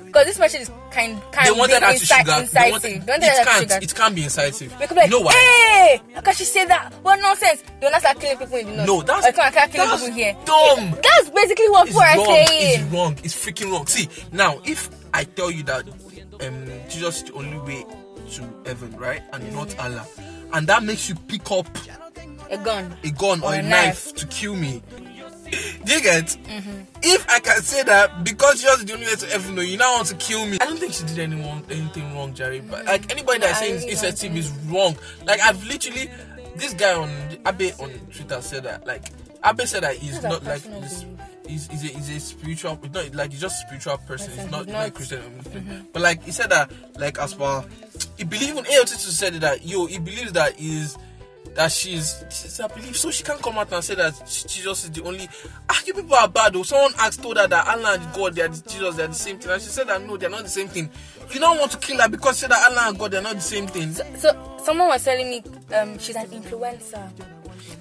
because 0.05 0.25
this 0.25 0.39
message 0.39 0.61
is 0.61 0.71
kind 0.91 1.19
kind 1.31 1.47
They 1.47 1.51
of 1.51 1.57
wanted 1.57 1.79
being 1.79 1.81
her 1.91 1.97
to 1.97 2.03
inci- 2.05 2.17
sugar. 2.17 2.47
They 2.51 2.71
wanted, 2.71 2.81
They 2.83 2.95
it 2.97 3.07
wanted 3.07 3.21
to 3.21 3.43
can't. 3.43 3.61
sugar. 3.71 3.79
It 3.81 3.95
can't 3.95 4.15
be 4.15 4.23
incisive. 4.23 4.71
We 4.79 4.87
could 4.87 4.95
be 4.95 5.01
like, 5.01 5.09
you 5.11 5.17
know 5.19 5.25
why? 5.25 5.33
hey, 5.33 6.01
how 6.15 6.21
can 6.21 6.33
she 6.35 6.43
say 6.45 6.65
that? 6.65 6.93
What 7.01 7.19
nonsense? 7.19 7.61
They 7.79 7.85
will 7.87 7.91
not 7.91 8.01
start 8.01 8.19
killing 8.19 8.37
people 8.37 8.57
in 8.57 8.65
the 8.67 8.75
north. 8.75 8.87
No, 8.87 9.01
that's 9.01 9.27
Or 9.27 9.31
come 9.31 9.45
and 9.45 9.53
start 9.53 9.71
killing 9.71 9.89
that's 9.89 10.01
people 10.03 10.15
here. 10.17 10.37
dumb. 10.45 10.91
That's 11.01 11.29
basically 11.29 11.69
what 11.69 11.87
It's 11.87 11.95
wrong. 11.97 12.25
saying. 12.25 12.47
It's 12.83 12.93
wrong. 12.93 13.17
It's 13.23 13.35
freaking 13.45 13.71
wrong. 13.71 13.87
See, 13.87 14.07
now 14.31 14.59
if 14.65 14.89
I 15.13 15.23
tell 15.23 15.49
you 15.51 15.63
that 15.63 15.87
um, 16.41 16.65
Jesus 16.89 17.17
is 17.17 17.23
the 17.29 17.33
only 17.33 17.57
way 17.59 17.85
to 18.31 18.41
heaven, 18.65 18.95
right, 18.97 19.21
and 19.33 19.53
not 19.53 19.77
Allah, 19.79 20.05
and 20.53 20.67
that 20.67 20.83
makes 20.83 21.07
you 21.09 21.15
pick 21.15 21.51
up 21.51 21.67
A 22.49 22.57
gun. 22.57 22.95
a 23.03 23.09
gun 23.11 23.41
or, 23.41 23.47
Or 23.49 23.53
a 23.53 23.57
a 23.59 23.61
knife. 23.61 24.05
knife. 24.07 24.15
to 24.15 24.27
kill 24.27 24.55
me. 24.55 24.81
Do 25.85 25.93
you 25.93 26.01
get? 26.01 26.25
Mm-hmm. 26.25 26.81
If 27.01 27.29
I 27.29 27.39
can 27.39 27.61
say 27.61 27.83
that 27.83 28.23
because 28.23 28.61
Jesus 28.61 28.79
is 28.79 28.85
the 28.85 28.93
only 28.93 29.05
way 29.05 29.15
to 29.15 29.25
heaven, 29.27 29.55
no, 29.55 29.61
you 29.61 29.77
now 29.77 29.95
want 29.95 30.07
to 30.07 30.15
kill 30.15 30.45
me. 30.45 30.57
I 30.61 30.65
don't 30.65 30.77
think 30.77 30.93
she 30.93 31.03
did 31.05 31.19
anyone 31.19 31.63
anything 31.69 32.13
wrong, 32.15 32.33
Jerry. 32.33 32.61
But 32.61 32.83
mm. 32.83 32.87
like 32.87 33.11
anybody 33.11 33.41
saying 33.41 33.75
really 33.75 33.85
it's 33.85 34.03
insensitive 34.03 34.37
is 34.37 34.51
wrong. 34.67 34.95
Like 35.25 35.41
I've 35.41 35.63
literally, 35.65 36.09
this 36.55 36.73
guy 36.73 36.93
on 36.93 37.09
Abe 37.45 37.73
on 37.79 37.91
Twitter 38.11 38.41
said 38.41 38.63
that 38.63 38.87
like 38.87 39.03
Abe 39.45 39.61
said 39.61 39.83
that 39.83 39.95
he's 39.95 40.21
not 40.23 40.43
like 40.43 40.63
personal 40.63 40.81
he's, 41.47 41.67
he's, 41.67 41.83
a, 41.83 41.87
he's 41.87 42.09
a 42.09 42.19
spiritual, 42.19 42.79
he's 42.81 42.93
not 42.93 43.13
like 43.15 43.31
he's 43.31 43.41
just 43.41 43.63
a 43.63 43.67
spiritual 43.67 43.97
person. 43.99 44.31
He's 44.31 44.49
not 44.49 44.65
he's 44.65 44.73
like 44.73 44.93
Christian 44.93 45.19
or 45.19 45.29
Muslim. 45.29 45.63
Mm-hmm. 45.63 45.85
But 45.91 46.01
like 46.01 46.23
he 46.23 46.31
said 46.31 46.49
that 46.49 46.71
like 46.97 47.19
as 47.19 47.33
far 47.33 47.65
he 48.17 48.23
believes 48.23 48.57
in 48.57 48.63
AOT 48.63 48.87
said 48.87 49.33
that 49.35 49.65
yo 49.65 49.85
he 49.85 49.99
believes 49.99 50.31
that 50.33 50.59
is 50.59 50.97
that 51.55 51.71
she's, 51.71 52.23
she's 52.29 52.59
I 52.59 52.67
believe 52.67 52.95
so 52.97 53.11
she 53.11 53.23
can't 53.23 53.41
come 53.41 53.57
out 53.57 53.71
and 53.71 53.83
say 53.83 53.95
that 53.95 54.13
she- 54.27 54.47
Jesus 54.47 54.85
is 54.85 54.91
the 54.91 55.03
only 55.03 55.29
ah 55.69 55.79
you 55.85 55.93
people 55.93 56.15
are 56.15 56.27
bad 56.27 56.53
though 56.53 56.63
someone 56.63 56.91
asked 56.99 57.21
told 57.21 57.37
her 57.37 57.47
that 57.47 57.67
Allah 57.67 57.93
and 57.99 58.13
God 58.13 58.35
they 58.35 58.41
are 58.41 58.47
the, 58.47 58.61
Jesus 58.69 58.95
they 58.95 59.03
are 59.03 59.07
the 59.07 59.13
same 59.13 59.37
thing. 59.39 59.51
And 59.51 59.61
she 59.61 59.67
said 59.69 59.87
that 59.87 60.01
no 60.05 60.17
they're 60.17 60.29
not 60.29 60.43
the 60.43 60.49
same 60.49 60.67
thing. 60.67 60.89
You 61.31 61.39
don't 61.39 61.59
want 61.59 61.71
to 61.71 61.77
kill 61.77 61.99
her 62.01 62.09
because 62.09 62.35
she 62.37 62.41
said 62.41 62.51
that 62.51 62.71
Allah 62.71 62.89
and 62.89 62.97
God 62.99 63.11
they're 63.11 63.21
not 63.21 63.35
the 63.35 63.41
same 63.41 63.67
thing. 63.67 63.93
So 63.93 64.57
someone 64.63 64.87
was 64.87 65.03
telling 65.03 65.29
me 65.29 65.43
um, 65.75 65.97
she's 65.99 66.15
an 66.15 66.27
influencer. 66.27 67.09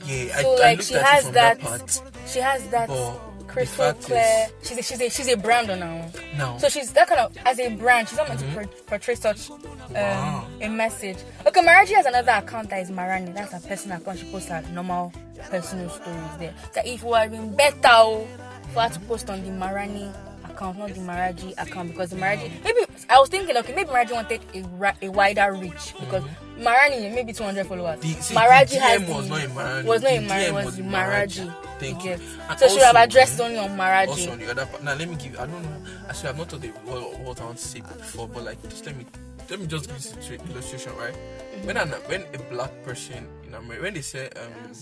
yeah 0.06 0.37
I, 0.37 0.42
So 0.42 0.54
I 0.54 0.58
like 0.61 0.78
looked 0.78 0.88
she 0.88 0.94
at 0.96 1.00
it 1.00 1.06
has 1.06 1.24
from 1.24 1.32
that, 1.35 1.61
part. 1.61 2.00
she 2.26 2.38
has 2.40 2.68
that 2.68 2.88
But 2.88 3.32
crystal 3.53 3.93
clear. 3.95 4.49
She's 4.62 4.79
a, 4.79 4.83
she's 4.83 5.01
a 5.01 5.09
she's 5.11 5.29
a 5.29 5.37
brand 5.37 5.71
on 5.71 5.79
her 5.81 5.87
own. 5.87 6.38
now 6.38 6.57
So 6.59 6.69
she's 6.69 6.93
that 6.93 7.09
kind 7.09 7.21
of 7.21 7.37
as 7.45 7.59
a 7.59 7.69
brand. 7.77 8.09
She's 8.09 8.19
not 8.19 8.29
meant 8.29 8.41
to 8.41 8.47
por- 8.55 8.67
portray 8.87 9.15
such 9.15 9.51
um, 9.51 9.59
Mm-hmm. 9.93 9.95
Wow. 9.95 10.47
a 10.61 10.69
message. 10.69 11.19
Okay, 11.47 11.61
Maraji 11.61 11.95
has 11.95 12.07
another 12.07 12.33
account 12.33 12.71
that 12.71 12.81
is 12.81 12.91
Marani. 12.91 13.35
That's 13.35 13.53
her 13.53 13.61
personal 13.69 13.99
account. 13.99 14.19
She 14.21 14.25
posts 14.31 14.49
her 14.49 14.62
normal 14.73 15.12
personal 15.51 15.91
stories 15.91 16.37
there. 16.38 16.55
That 16.75 16.87
if 16.87 17.03
would 17.03 17.19
have 17.19 17.31
been 17.31 17.55
better 17.55 17.79
oh, 17.85 18.27
for 18.73 18.81
her 18.83 18.88
to 18.88 19.01
post 19.01 19.29
on 19.29 19.43
the 19.45 19.51
Marani 19.51 20.12
account, 20.53 20.79
not 20.79 20.88
the 20.88 21.01
Maraji 21.01 21.53
account, 21.59 21.88
because 21.91 22.11
the 22.11 22.17
Maraji 22.17 22.51
maybe 22.65 22.81
I 23.11 23.19
was 23.19 23.29
thinking 23.29 23.57
okay 23.57 23.75
maybe 23.75 23.91
Maraji 23.91 24.12
wanted 24.12 24.41
a, 24.55 24.62
ra- 24.77 24.93
a 25.03 25.09
wider 25.09 25.53
reach 25.55 25.95
because 25.99 26.23
Marani 26.59 27.12
maybe 27.15 27.33
200 27.33 27.67
followers. 27.67 27.99
Mm-hmm. 28.01 28.12
The- 28.17 28.23
see, 28.23 28.35
Maraji 28.35 28.71
the 28.71 28.81
has 28.81 29.01
DM 29.03 29.07
the, 29.07 29.15
was 29.15 29.29
not 29.29 29.43
a 29.45 29.49
Marani. 29.49 29.85
was 29.85 30.03
not 30.03 30.11
The 30.11 30.17
a 30.17 30.21
Marani, 30.29 30.53
was 30.53 30.65
was 30.67 30.77
the 30.77 30.83
Maraji. 30.83 31.47
Maraji. 31.47 31.55
Thank 31.81 32.05
You 32.05 32.11
you. 32.12 32.19
So 32.59 32.69
she 32.69 32.75
would 32.75 32.85
have 32.85 32.97
addressed 32.97 33.41
only 33.41 33.59
on 33.59 33.71
also 33.71 33.83
Maraji. 33.83 34.33
on 34.33 34.38
the 34.38 34.51
other 34.51 34.67
part. 34.67 34.85
Now 34.85 34.95
let 34.95 35.09
me 35.09 35.17
give. 35.17 35.35
I 35.41 35.47
don't 35.47 35.62
know. 35.62 35.77
Actually, 36.09 36.29
I've 36.29 36.38
not 36.38 36.49
told 36.51 36.62
you 36.65 36.71
what, 36.85 37.19
what 37.21 37.41
I 37.41 37.45
want 37.45 37.59
to 37.59 37.65
say 37.65 37.81
before, 37.81 38.29
but 38.29 38.45
like, 38.45 38.62
just 38.69 38.87
let 38.87 38.97
me 38.97 39.07
let 39.51 39.59
me 39.61 39.67
just 39.67 39.88
give 39.88 39.97
situa- 39.97 40.51
illustration, 40.51 40.95
right? 40.97 41.15
When 41.65 41.77
an, 41.77 41.88
when 42.07 42.23
a 42.35 42.38
black 42.51 42.71
person 42.85 43.27
in 43.47 43.55
America, 43.55 43.83
when 43.83 43.95
they 43.95 44.01
say 44.03 44.29
um, 44.37 44.73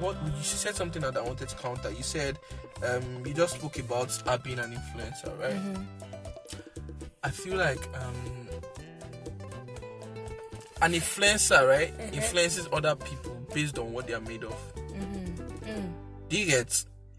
what 0.00 0.16
you 0.26 0.42
said 0.42 0.74
something 0.74 1.02
that 1.02 1.16
I 1.16 1.22
wanted 1.22 1.48
to 1.48 1.56
counter. 1.56 1.90
You 1.90 2.02
said 2.02 2.38
um, 2.86 3.24
you 3.26 3.34
just 3.34 3.54
spoke 3.56 3.78
about 3.78 4.10
her 4.26 4.38
being 4.38 4.58
an 4.58 4.72
influencer, 4.72 5.38
right? 5.40 5.54
Mm-hmm. 5.54 5.82
I 7.22 7.30
feel 7.30 7.56
like 7.56 7.80
um, 7.96 8.48
an 10.82 10.92
influencer, 10.92 11.66
right, 11.66 11.92
uh-huh. 11.98 12.10
influences 12.12 12.68
other 12.72 12.94
people 12.96 13.32
based 13.54 13.78
on 13.78 13.92
what 13.92 14.06
they 14.06 14.12
are 14.14 14.20
made 14.20 14.44
of. 14.44 14.74
Mm-hmm. 14.76 15.70
Mm. 15.70 15.92
Do 16.28 16.38
you 16.38 16.46
get? 16.46 16.68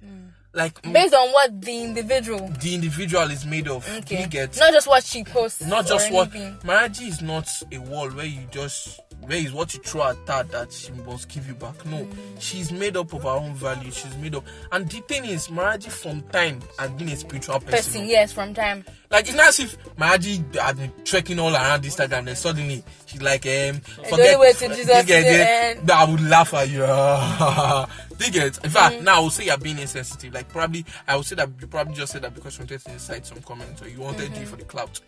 Mm. 0.06 0.30
Like 0.54 0.82
Based 0.84 1.14
on 1.14 1.30
what 1.32 1.62
the 1.62 1.82
individual 1.84 2.48
the 2.62 2.76
individual 2.76 3.32
is 3.32 3.46
made 3.46 3.68
of. 3.68 3.86
Do 3.86 3.98
Okay. 3.98 4.22
you 4.22 4.28
get? 4.28 4.58
Not 4.60 4.72
just 4.74 4.88
what 4.88 5.04
she 5.04 5.24
posts. 5.24 5.62
not 5.66 5.88
just 5.88 6.12
or 6.12 6.14
what 6.14 6.36
anything. 6.36 6.58
Maraji 6.64 7.08
is 7.08 7.22
not 7.22 7.48
a 7.72 7.78
wall 7.80 8.10
where 8.10 8.26
you 8.26 8.42
just 8.52 9.00
where 9.26 9.38
is 9.38 9.52
what 9.54 9.74
you 9.74 9.80
throw 9.82 10.04
at 10.10 10.18
her 10.28 10.44
that 10.44 10.72
she 10.72 10.92
must 10.92 11.30
give 11.30 11.48
you 11.48 11.54
back. 11.56 11.86
No, 11.86 12.08
she's 12.40 12.72
made 12.72 12.96
up 12.98 13.12
of 13.14 13.24
her 13.24 13.30
own 13.30 13.54
value. 13.56 13.92
She's 13.92 14.16
made 14.18 14.36
up, 14.36 14.46
and 14.72 14.88
the 14.90 15.00
thing 15.02 15.26
is, 15.26 15.48
Maraji 15.50 15.90
from 15.92 16.22
time 16.24 16.60
has 16.80 16.92
been 16.92 17.10
a 17.10 17.16
spiritual 17.16 17.60
person. 17.60 17.72
person, 17.72 18.06
yes, 18.06 18.32
from 18.34 18.54
time. 18.54 18.86
Like 19.12 19.28
it's 19.28 19.36
not 19.36 19.50
as 19.50 19.60
if 19.60 19.78
Maraji 19.96 20.56
had 20.56 20.78
been 20.78 20.92
trekking 21.04 21.40
all 21.40 21.54
around 21.54 21.84
Instagram, 21.84 22.26
then 22.26 22.36
suddenly 22.36 22.84
she's 23.06 23.22
like, 23.22 23.46
um, 23.46 23.80
forget. 24.10 24.40
way 24.40 24.54
to 24.54 24.68
Jesus 24.70 25.06
get 25.06 25.24
it? 25.26 25.78
end. 25.80 25.92
I 25.92 26.06
would 26.10 26.22
laugh 26.22 26.54
at 26.54 26.70
you. 26.70 26.84
You 28.18 28.32
get? 28.32 28.64
In 28.64 28.70
fact, 28.70 28.96
Mm. 28.96 29.02
now 29.04 29.20
I 29.20 29.24
would 29.24 29.34
say 29.34 29.44
you're 29.46 29.58
being 29.58 29.78
insensitive. 29.78 30.34
Like 30.34 30.48
probably, 30.48 30.86
I 31.06 31.18
would 31.18 31.26
say 31.26 31.36
that 31.36 31.50
you 31.60 31.68
probably 31.68 31.96
just 31.96 32.14
said 32.14 32.22
that 32.22 32.34
because 32.34 32.58
you 32.58 32.62
wanted 32.64 32.80
to 32.80 32.92
incite 32.94 33.26
some 33.26 33.42
comments 33.42 33.82
or 33.82 33.90
you 33.90 34.00
wanted 34.00 34.32
Mm-hmm. 34.32 34.40
to 34.42 34.46
for 34.48 34.56
the 34.56 34.64
clout. 34.64 35.02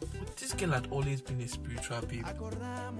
But 0.00 0.36
this 0.36 0.52
girl 0.52 0.70
had 0.70 0.86
always 0.90 1.20
been 1.22 1.40
a 1.40 1.48
spiritual 1.48 2.00
babe. 2.02 2.24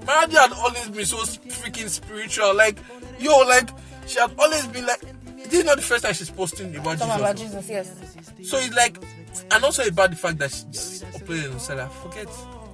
Maraji 0.04 0.32
had 0.36 0.52
always 0.52 0.88
been 0.88 1.04
so 1.06 1.16
freaking 1.18 1.88
spiritual. 1.88 2.54
Like, 2.54 2.78
yo, 3.18 3.38
like 3.40 3.68
she 4.06 4.18
had 4.18 4.32
always 4.38 4.66
been 4.68 4.86
like. 4.86 5.00
This 5.36 5.60
is 5.60 5.64
not 5.64 5.76
the 5.76 5.82
first 5.82 6.02
time 6.02 6.12
she's 6.14 6.30
posting 6.30 6.74
about 6.74 6.98
Talking 6.98 7.20
about 7.20 7.36
Jesus. 7.36 7.66
Jesus, 7.66 7.70
yes. 7.70 8.48
So 8.50 8.58
it's 8.58 8.74
like, 8.74 8.98
and 9.52 9.62
also 9.64 9.86
about 9.86 10.10
the 10.10 10.16
fact 10.16 10.38
that 10.38 10.50
she's 10.50 11.04
operating 11.14 11.52
on 11.52 11.60
Salah. 11.60 11.88
Forget. 12.02 12.26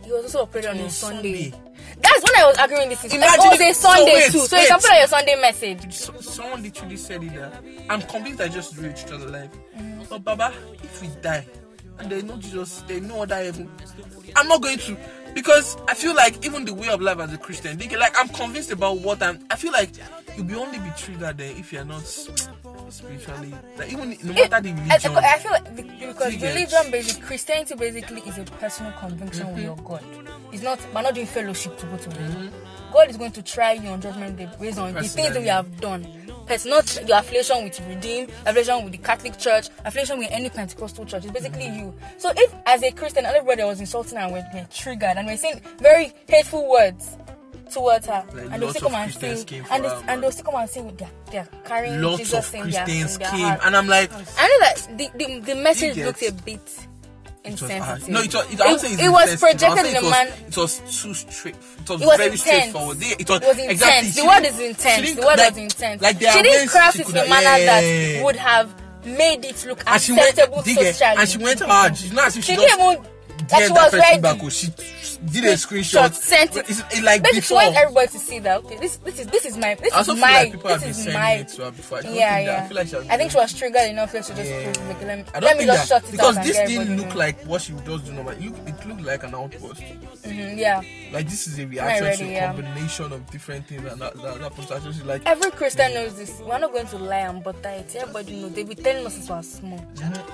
He 0.04 0.10
was 0.10 0.24
also 0.24 0.42
operating 0.42 0.70
on 0.70 0.78
On 0.78 0.84
a 0.86 0.90
Sunday. 0.90 1.50
Sunday. 1.50 1.70
That's 2.00 2.22
when 2.24 2.42
I 2.42 2.46
was 2.46 2.58
arguing 2.58 2.88
this. 2.88 3.04
Is 3.04 3.12
Imagine 3.12 3.44
it 3.44 3.50
was 3.50 3.60
a 3.60 3.64
if- 3.64 3.76
so 3.76 3.88
Sunday 3.90 4.12
wait, 4.14 4.32
too, 4.32 4.38
so 4.38 4.56
you 4.58 4.66
can 4.68 4.76
wait. 4.76 4.82
put 4.82 4.90
on 4.90 4.98
your 4.98 5.06
Sunday 5.06 5.40
message. 5.40 5.92
So, 5.92 6.20
someone 6.20 6.62
literally 6.62 6.96
said 6.96 7.22
it 7.24 7.34
that 7.34 7.62
I'm 7.90 8.02
convinced 8.02 8.40
I 8.40 8.48
just 8.48 8.76
reached 8.78 9.06
each 9.06 9.12
other 9.12 9.28
life. 9.28 9.50
Mm. 9.76 10.08
But 10.08 10.24
Baba, 10.24 10.52
if 10.82 11.02
we 11.02 11.08
die 11.20 11.44
and 11.98 12.10
there's 12.10 12.24
no 12.24 12.36
Jesus, 12.36 12.82
there's 12.86 13.02
no 13.02 13.22
other 13.22 13.36
heaven, 13.36 13.70
I'm 14.36 14.48
not 14.48 14.62
going 14.62 14.78
to 14.78 14.96
because 15.34 15.76
I 15.88 15.94
feel 15.94 16.14
like 16.14 16.44
even 16.44 16.64
the 16.64 16.74
way 16.74 16.88
of 16.88 17.00
life 17.00 17.18
as 17.18 17.32
a 17.32 17.38
Christian, 17.38 17.78
they 17.78 17.88
like 17.96 18.14
I'm 18.18 18.28
convinced 18.28 18.70
about 18.70 18.98
what 18.98 19.22
I'm. 19.22 19.38
I 19.50 19.56
feel 19.56 19.72
like 19.72 19.90
you'll 20.36 20.46
be 20.46 20.54
only 20.54 20.78
be 20.78 20.90
triggered 20.96 21.38
there 21.38 21.50
if 21.56 21.72
you're 21.72 21.84
not 21.84 22.02
spiritually. 22.88 23.54
Like 23.78 23.92
even 23.92 24.10
no 24.10 24.32
It- 24.32 24.50
matter 24.50 24.60
the 24.60 24.70
I, 24.70 24.82
religion. 24.82 25.16
I 25.16 25.38
feel 25.38 25.52
like 25.52 25.76
the, 25.76 25.82
because 25.82 26.34
religion, 26.34 26.90
basically, 26.90 27.22
Christianity 27.22 27.74
basically 27.74 28.20
is 28.22 28.38
a 28.38 28.44
personal 28.44 28.92
conviction 28.92 29.46
with 29.48 29.56
mm-hmm. 29.56 29.64
your 29.64 29.76
God. 29.76 30.04
It's 30.52 30.62
not, 30.62 30.78
we're 30.94 31.02
not 31.02 31.14
doing 31.14 31.26
fellowship 31.26 31.78
to 31.78 31.86
go 31.86 31.96
to 31.96 32.10
heaven. 32.10 32.50
Mm-hmm. 32.50 32.92
God 32.92 33.08
is 33.08 33.16
going 33.16 33.32
to 33.32 33.42
try 33.42 33.72
you 33.72 33.88
on 33.88 34.02
judgment 34.02 34.36
day 34.36 34.50
based 34.60 34.78
on 34.78 34.92
the 34.92 35.02
things 35.02 35.32
that 35.32 35.40
we 35.40 35.48
have 35.48 35.80
done. 35.80 36.06
It's 36.48 36.66
not 36.66 37.08
your 37.08 37.18
affiliation 37.18 37.64
with 37.64 37.80
Redeem, 37.88 38.24
affiliation 38.46 38.84
with 38.84 38.92
the 38.92 38.98
Catholic 38.98 39.38
Church, 39.38 39.68
affiliation 39.84 40.18
with 40.18 40.28
any 40.30 40.50
Pentecostal 40.50 41.04
church. 41.06 41.24
It's 41.24 41.32
basically 41.32 41.66
you. 41.66 41.94
So 42.18 42.32
if, 42.36 42.54
as 42.66 42.82
a 42.82 42.90
Christian, 42.92 43.24
everybody 43.24 43.62
was 43.64 43.80
insulting 43.80 44.18
her 44.18 44.24
and 44.24 44.32
we're, 44.32 44.44
we're 44.52 44.66
triggered 44.72 45.16
and 45.16 45.26
we're 45.26 45.36
saying 45.36 45.60
very 45.78 46.12
hateful 46.28 46.68
words 46.70 47.16
towards 47.72 48.06
her, 48.06 48.24
Like 48.34 48.50
and 48.52 48.62
they'll 48.62 48.70
still 48.70 48.88
come 48.90 48.94
and 48.96 49.10
Christians 49.12 49.48
say, 49.48 49.62
and, 49.70 49.84
her, 49.86 50.04
and 50.08 50.22
they'll 50.22 50.30
still 50.30 50.44
come 50.44 50.60
and 50.60 50.68
say 50.68 50.82
they're, 50.96 51.10
they're 51.30 51.48
carrying 51.64 52.02
Lots 52.02 52.18
Jesus 52.18 52.48
of 52.48 52.54
in 52.54 52.70
their, 52.70 52.82
in 52.88 53.06
their 53.06 53.30
came, 53.30 53.40
heart. 53.40 53.60
and 53.64 53.76
I'm 53.76 53.86
like, 53.86 54.12
I 54.12 54.48
know 54.48 54.58
that 54.60 54.88
the, 54.98 55.10
the, 55.16 55.40
the 55.40 55.54
message 55.54 55.96
looks 55.96 56.22
a 56.22 56.32
bit 56.32 56.86
insensitive. 57.44 58.08
No, 58.08 58.20
it 58.20 58.34
was. 58.34 58.52
It, 58.52 58.60
I 58.60 58.66
won't 58.66 58.80
say 58.80 58.92
it, 58.94 59.00
it 59.00 59.08
was 59.10 59.40
projected 59.40 59.86
in 59.86 59.96
it 59.96 60.02
a 60.02 60.10
man. 60.10 60.28
It 60.48 60.56
was 60.56 60.78
too 61.02 61.14
straight. 61.14 61.54
It 61.56 61.90
was, 61.90 62.00
It 62.02 62.06
was 62.06 62.16
very 62.16 62.30
intense. 62.30 62.40
straightforward. 62.40 62.96
They- 62.98 63.06
It 63.18 63.28
was, 63.28 63.40
It 63.42 63.46
was 63.48 63.58
intense. 63.58 63.72
exactly. 63.72 64.08
the 64.08 64.14
she 64.20 64.26
word 64.28 64.44
is 64.46 64.58
intense. 64.60 65.14
The 65.14 65.20
word 65.22 65.38
like, 65.38 65.50
was 65.50 65.58
intense. 65.58 66.02
Like 66.02 66.18
she 66.20 66.42
didn't 66.42 66.68
craft 66.68 66.98
it 67.00 67.08
in 67.08 67.16
a 67.16 67.28
manner 67.28 67.56
yeah. 67.58 67.80
that 67.80 68.24
would 68.24 68.36
have 68.36 68.74
made 69.04 69.44
it 69.44 69.64
look 69.66 69.82
And 69.86 70.00
she 70.00 70.12
went, 70.12 70.30
acceptable 70.30 70.62
socially. 70.62 71.16
and 71.18 71.28
she 71.28 71.38
went 71.38 71.60
hard. 71.60 71.96
She's 71.96 72.12
not 72.12 72.32
She 72.32 72.42
she, 72.42 72.56
didn't 72.56 72.80
even 72.80 73.02
that 73.48 73.66
she 73.66 73.72
was 73.72 73.92
ready. 73.92 74.20
back. 74.20 74.38
oh, 74.42 74.48
She 74.48 74.68
did 75.26 75.44
a 75.44 75.52
screenshot. 75.54 76.12
sent 76.14 76.56
it. 76.56 76.68
It's, 76.68 76.80
it 76.96 77.02
like 77.02 77.22
before. 77.22 77.56
wants 77.58 77.78
everybody 77.78 78.08
to 78.08 78.18
see 78.18 78.38
that. 78.40 78.58
Okay, 78.64 78.78
this 78.78 78.96
this 78.98 79.18
is 79.20 79.26
this 79.28 79.44
is 79.46 79.56
my 79.56 79.74
this 79.76 79.92
I 79.92 79.98
also 79.98 80.12
is 80.12 80.18
feel 80.18 80.26
my 80.28 80.32
like 80.42 80.52
people 80.52 80.70
have 80.70 80.80
this 80.80 80.84
been 80.84 80.90
is 80.90 80.96
sending 81.04 81.20
my 81.20 81.32
it 81.32 81.48
to 81.48 81.64
her 81.64 81.70
before. 81.70 81.98
I 81.98 82.02
don't 82.02 82.14
yeah 82.14 82.34
think 82.34 82.46
that- 82.46 82.52
yeah. 82.58 82.64
I 82.64 82.68
feel 82.68 82.76
like 82.76 82.86
she 82.88 82.96
has 82.96 83.08
I 83.08 83.16
think 83.16 83.30
she 83.30 83.36
was 83.38 83.52
triggered 83.54 83.90
enough 83.90 84.10
to 84.12 84.18
just 84.18 84.36
Yeah. 84.36 84.44
it. 84.44 84.78
Let 84.82 85.00
me, 85.18 85.24
I 85.34 85.40
don't 85.40 85.42
let 85.42 85.56
me 85.56 85.64
think 85.64 85.72
just 85.72 85.88
that 85.88 86.02
shut 86.02 86.08
it 86.08 86.12
because 86.12 86.36
out 86.36 86.40
and 86.42 86.48
this 86.48 86.56
get 86.56 86.68
didn't 86.68 86.82
everybody 86.82 87.06
look 87.08 87.14
like 87.16 87.42
what 87.46 87.62
she 87.62 87.72
does 87.72 88.02
do 88.02 88.12
normal. 88.12 88.32
It 88.34 88.42
looked, 88.42 88.68
it 88.68 88.86
looked 88.88 89.02
like 89.02 89.22
an 89.24 89.34
outpost. 89.34 89.80
Mhm, 89.80 90.56
yeah. 90.58 90.80
Like 91.12 91.28
this 91.28 91.46
is 91.46 91.58
a 91.58 91.66
reaction 91.66 92.16
to 92.18 92.24
a 92.24 92.32
yeah. 92.32 92.46
combination 92.52 93.12
of 93.12 93.30
different 93.30 93.66
things 93.66 93.84
and 93.90 94.00
that, 94.00 94.14
that, 94.22 94.38
that. 94.40 94.82
So 94.82 95.04
like, 95.04 95.22
Every 95.26 95.50
Christian 95.50 95.92
knows 95.94 96.16
this. 96.16 96.40
We're 96.40 96.58
not 96.58 96.72
going 96.72 96.86
to 96.88 96.98
lie 96.98 97.18
and 97.18 97.42
butter 97.44 97.68
it. 97.70 97.94
Everybody 97.96 98.40
knows. 98.42 98.52
They've 98.54 98.68
been 98.68 98.82
telling 98.82 99.06
us 99.06 99.14
since 99.14 99.28
we 99.28 99.34
were 99.36 99.42
small. 99.42 99.86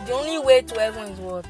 The 0.07 0.13
only 0.13 0.39
way 0.39 0.63
to 0.63 0.79
heaven 0.81 1.13
is 1.13 1.19
what? 1.21 1.47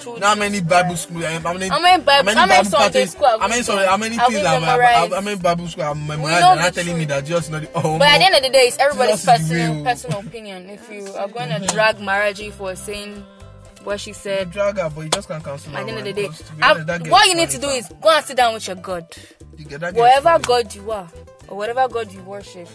Through 0.00 0.18
now 0.18 0.28
how 0.28 0.34
many 0.34 0.58
Jesus 0.58 0.68
Bible 0.68 0.88
Christ. 0.88 1.02
school? 1.04 1.22
How 1.22 1.52
many? 1.52 1.68
How 1.68 1.80
many 1.80 2.02
Bible- 2.02 2.34
how 2.34 2.46
many 2.46 2.64
parties- 2.78 3.12
school 3.12 3.38
How 3.40 3.48
many? 3.48 3.62
Sorry, 3.62 3.86
how 3.86 3.96
many 3.96 4.16
things? 4.16 4.28
we 4.28 4.34
Have, 4.36 4.44
have, 4.44 4.62
memorized? 4.62 5.12
how 5.14 5.20
many 5.20 5.36
Bible 5.38 5.68
school 5.68 5.84
have 5.84 5.96
memorized? 5.96 6.40
not 6.60 6.74
telling 6.74 6.98
me 6.98 7.04
that 7.06 7.24
just 7.24 7.50
not. 7.50 7.62
the- 7.62 7.70
Oh, 7.74 7.98
But 7.98 8.08
at 8.08 8.18
the 8.18 8.24
end 8.26 8.34
of 8.36 8.42
the 8.42 8.50
day, 8.50 8.66
it's 8.68 8.78
everybody's 8.78 9.24
personal 9.24 9.84
personal 9.84 10.20
opinion. 10.20 10.70
If 10.70 10.90
you 10.90 11.12
are 11.14 11.28
going 11.28 11.48
to 11.50 11.66
drag 11.68 11.96
Maraji 11.98 12.52
for 12.52 12.74
saying 12.76 13.24
what 13.84 14.00
she 14.00 14.12
said, 14.12 14.50
drag 14.50 14.78
her, 14.78 14.88
but 14.90 15.02
you 15.02 15.10
just 15.10 15.28
can't 15.28 15.44
cancel 15.44 15.72
her. 15.72 15.78
at 15.78 15.84
the 15.86 15.90
end 15.92 15.98
of 15.98 16.04
the 16.04 16.12
day, 16.12 16.22
because 16.28 16.38
to 16.46 16.52
be 16.54 16.62
I- 16.62 16.70
honest, 16.70 16.86
that 16.86 17.02
girl 17.02 17.12
what 17.12 17.26
you 17.28 17.34
need 17.34 17.50
to 17.50 17.58
do 17.58 17.68
is 17.68 17.88
go 18.00 18.10
and 18.10 18.24
sit 18.24 18.36
down 18.36 18.54
with 18.54 18.66
your 18.66 18.76
God. 18.76 19.06
You 19.56 19.66
Whatever. 19.92 20.38
God 20.40 20.74
you 20.74 20.90
are, 20.90 21.08
or 21.48 21.56
whatever 21.56 21.86
God 21.88 22.10
you 22.12 22.22
worship, 22.22 22.68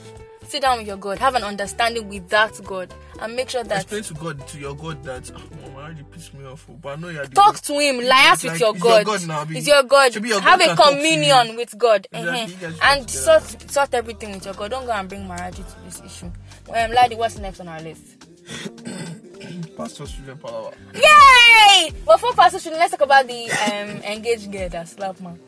sit 0.49 0.61
down 0.61 0.79
with 0.79 0.87
your 0.87 0.97
God, 0.97 1.17
have 1.19 1.35
an 1.35 1.43
understanding 1.43 2.07
with 2.09 2.27
that 2.29 2.59
God, 2.63 2.93
and 3.21 3.35
make 3.35 3.49
sure 3.49 3.63
that 3.63 3.83
Explain 3.83 4.03
to 4.03 4.13
God, 4.15 4.47
to 4.47 4.59
your 4.59 4.75
God, 4.75 5.03
that 5.03 5.31
oh, 5.35 5.71
my 5.73 5.81
marriage 5.83 6.05
pissed 6.11 6.33
me 6.33 6.45
off. 6.45 6.65
oh, 6.69 6.73
But 6.73 6.97
I 6.97 7.01
know 7.01 7.09
you're 7.09 7.25
the 7.25 7.35
talk 7.35 7.59
to 7.61 7.79
Him, 7.79 8.03
liars 8.03 8.43
It's 8.43 8.53
with 8.53 8.59
your 8.59 8.75
it's 8.75 8.83
your 8.83 9.03
God. 9.03 9.05
God 9.05 9.27
now, 9.27 9.45
be- 9.45 9.57
It's 9.57 9.67
your 9.67 9.83
God. 9.83 10.21
be 10.21 10.29
your 10.29 10.41
Have 10.41 10.59
God 10.59 10.65
a 10.65 10.67
can 10.69 10.77
talk 10.77 10.89
to 10.89 10.95
communion 10.95 11.55
with 11.55 11.77
God, 11.77 12.07
uh-huh. 12.13 12.23
you 12.47 12.55
guys 12.55 12.73
should 12.73 12.83
and 12.83 13.09
sort 13.09 13.71
sort 13.71 13.93
everything 13.93 14.31
with 14.31 14.45
your 14.45 14.53
God. 14.53 14.71
Don't 14.71 14.85
go 14.85 14.91
and 14.91 15.07
bring 15.09 15.27
marriage 15.27 15.55
to 15.57 15.63
this 15.85 16.01
issue. 16.05 16.31
Um, 16.73 16.91
Ladi, 16.91 17.15
what's 17.15 17.37
next 17.37 17.59
on 17.59 17.67
our 17.67 17.81
list? 17.81 18.03
Pastor 19.77 20.05
student 20.05 20.41
power. 20.41 20.71
Yay! 20.93 21.91
But 22.05 22.19
for 22.19 22.33
Pastor 22.33 22.57
Shuni, 22.57 22.73
let's 22.77 22.91
talk 22.91 23.01
about 23.01 23.25
the 23.27 23.49
um, 23.51 24.03
engaged 24.03 24.51
girl 24.51 24.67
that 24.69 24.87
slap 24.89 25.19
man. 25.21 25.39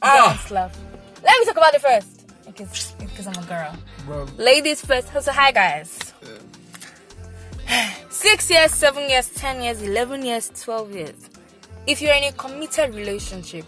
Ah! 0.00 0.42
Slap. 0.46 0.74
Let 1.22 1.38
me 1.38 1.44
talk 1.44 1.56
about 1.56 1.74
it 1.74 1.80
first. 1.82 2.17
Because, 2.48 2.92
because 2.98 3.26
I'm 3.26 3.36
a 3.42 3.46
girl. 3.46 4.26
Ladies 4.38 4.84
first. 4.84 5.12
So, 5.20 5.32
hi 5.32 5.52
guys. 5.52 5.98
Six 8.08 8.50
years, 8.50 8.72
seven 8.72 9.08
years, 9.08 9.28
ten 9.30 9.62
years, 9.62 9.82
eleven 9.82 10.24
years, 10.24 10.50
twelve 10.64 10.90
years. 10.92 11.28
If 11.86 12.00
you're 12.00 12.14
in 12.14 12.24
a 12.24 12.32
committed 12.32 12.94
relationship, 12.94 13.66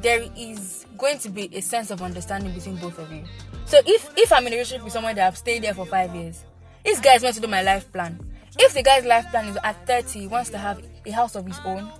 there 0.00 0.24
is 0.36 0.86
going 0.96 1.18
to 1.18 1.28
be 1.28 1.50
a 1.54 1.60
sense 1.60 1.90
of 1.90 2.02
understanding 2.02 2.54
between 2.54 2.76
both 2.76 2.98
of 2.98 3.12
you. 3.12 3.24
So 3.66 3.80
if 3.84 4.08
if 4.16 4.32
I'm 4.32 4.46
in 4.46 4.52
a 4.52 4.56
relationship 4.56 4.84
with 4.84 4.92
someone 4.92 5.16
that 5.16 5.26
I've 5.26 5.36
stayed 5.36 5.62
there 5.62 5.74
for 5.74 5.84
five 5.84 6.14
years, 6.14 6.44
this 6.84 7.00
guy 7.00 7.14
is 7.14 7.22
meant 7.22 7.34
to 7.34 7.40
do 7.40 7.48
my 7.48 7.62
life 7.62 7.92
plan. 7.92 8.18
If 8.58 8.74
the 8.74 8.82
guy's 8.82 9.04
life 9.04 9.26
plan 9.30 9.46
is 9.48 9.58
at 9.62 9.86
30, 9.86 10.20
he 10.20 10.26
wants 10.26 10.50
to 10.50 10.58
have 10.58 10.82
a 11.06 11.10
house 11.10 11.34
of 11.34 11.46
his 11.46 11.58
own, 11.64 11.90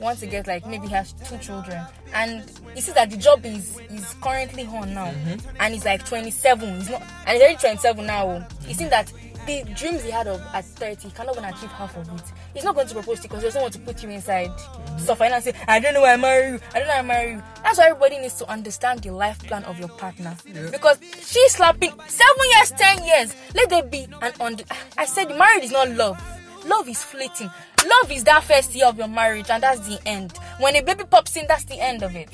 wants 0.00 0.20
to 0.20 0.26
get 0.26 0.46
like 0.46 0.66
maybe 0.66 0.86
he 0.86 0.94
has 0.94 1.12
two 1.28 1.38
children, 1.38 1.80
and 2.14 2.44
he 2.74 2.80
sees 2.80 2.94
that 2.94 3.10
the 3.10 3.16
job 3.16 3.44
is 3.44 3.78
is 3.90 4.14
currently 4.20 4.66
on 4.66 4.94
now, 4.94 5.08
mm-hmm. 5.10 5.56
and 5.60 5.74
he's 5.74 5.84
like 5.84 6.04
27. 6.06 6.74
He's 6.76 6.90
not, 6.90 7.02
and 7.26 7.30
he's 7.30 7.42
already 7.42 7.56
27 7.58 8.06
now. 8.06 8.46
He's 8.66 8.78
seen 8.78 8.90
that 8.90 9.12
the 9.46 9.62
dreams 9.74 10.02
he 10.02 10.10
had 10.10 10.26
of 10.26 10.40
at 10.52 10.64
30, 10.64 11.08
he 11.08 11.14
cannot 11.14 11.36
even 11.36 11.48
achieve 11.48 11.70
half 11.70 11.96
of 11.96 12.08
it. 12.12 12.22
He's 12.52 12.64
not 12.64 12.74
going 12.74 12.88
to 12.88 12.94
propose 12.94 13.18
to 13.20 13.22
you 13.24 13.28
because 13.28 13.42
he 13.42 13.46
doesn't 13.46 13.60
want 13.62 13.72
to 13.74 13.78
put 13.80 14.02
you 14.02 14.10
inside 14.10 14.50
mm-hmm. 14.50 15.22
and 15.22 15.44
say, 15.44 15.52
I 15.68 15.78
don't 15.78 15.94
know 15.94 16.02
why 16.02 16.14
I 16.14 16.16
marry 16.16 16.48
you. 16.52 16.60
I 16.74 16.78
don't 16.80 16.88
know 16.88 16.94
why 16.94 16.98
I 16.98 17.02
marry 17.02 17.30
you. 17.32 17.42
That's 17.62 17.78
why 17.78 17.86
everybody 17.86 18.18
needs 18.18 18.34
to 18.34 18.50
understand 18.50 19.00
the 19.02 19.10
life 19.12 19.38
plan 19.46 19.64
of 19.64 19.78
your 19.78 19.88
partner. 19.88 20.36
Because 20.72 20.98
she's 21.24 21.52
slapping 21.52 21.92
seven 22.08 22.44
years, 22.56 22.70
ten 22.72 23.04
years. 23.04 23.34
Let 23.54 23.70
there 23.70 23.82
be 23.84 24.08
an 24.20 24.32
on 24.40 24.56
I 24.98 25.06
said 25.06 25.28
marriage 25.28 25.64
is 25.64 25.72
not 25.72 25.90
love. 25.90 26.20
Love 26.66 26.88
is 26.88 27.02
fleeting. 27.02 27.50
Love 27.84 28.10
is 28.10 28.24
that 28.24 28.42
first 28.42 28.74
year 28.74 28.86
of 28.86 28.98
your 28.98 29.08
marriage, 29.08 29.48
and 29.50 29.62
that's 29.62 29.86
the 29.86 29.98
end. 30.06 30.32
When 30.58 30.74
a 30.76 30.82
baby 30.82 31.04
pops 31.08 31.36
in, 31.36 31.46
that's 31.46 31.64
the 31.64 31.80
end 31.80 32.02
of 32.02 32.14
it. 32.16 32.28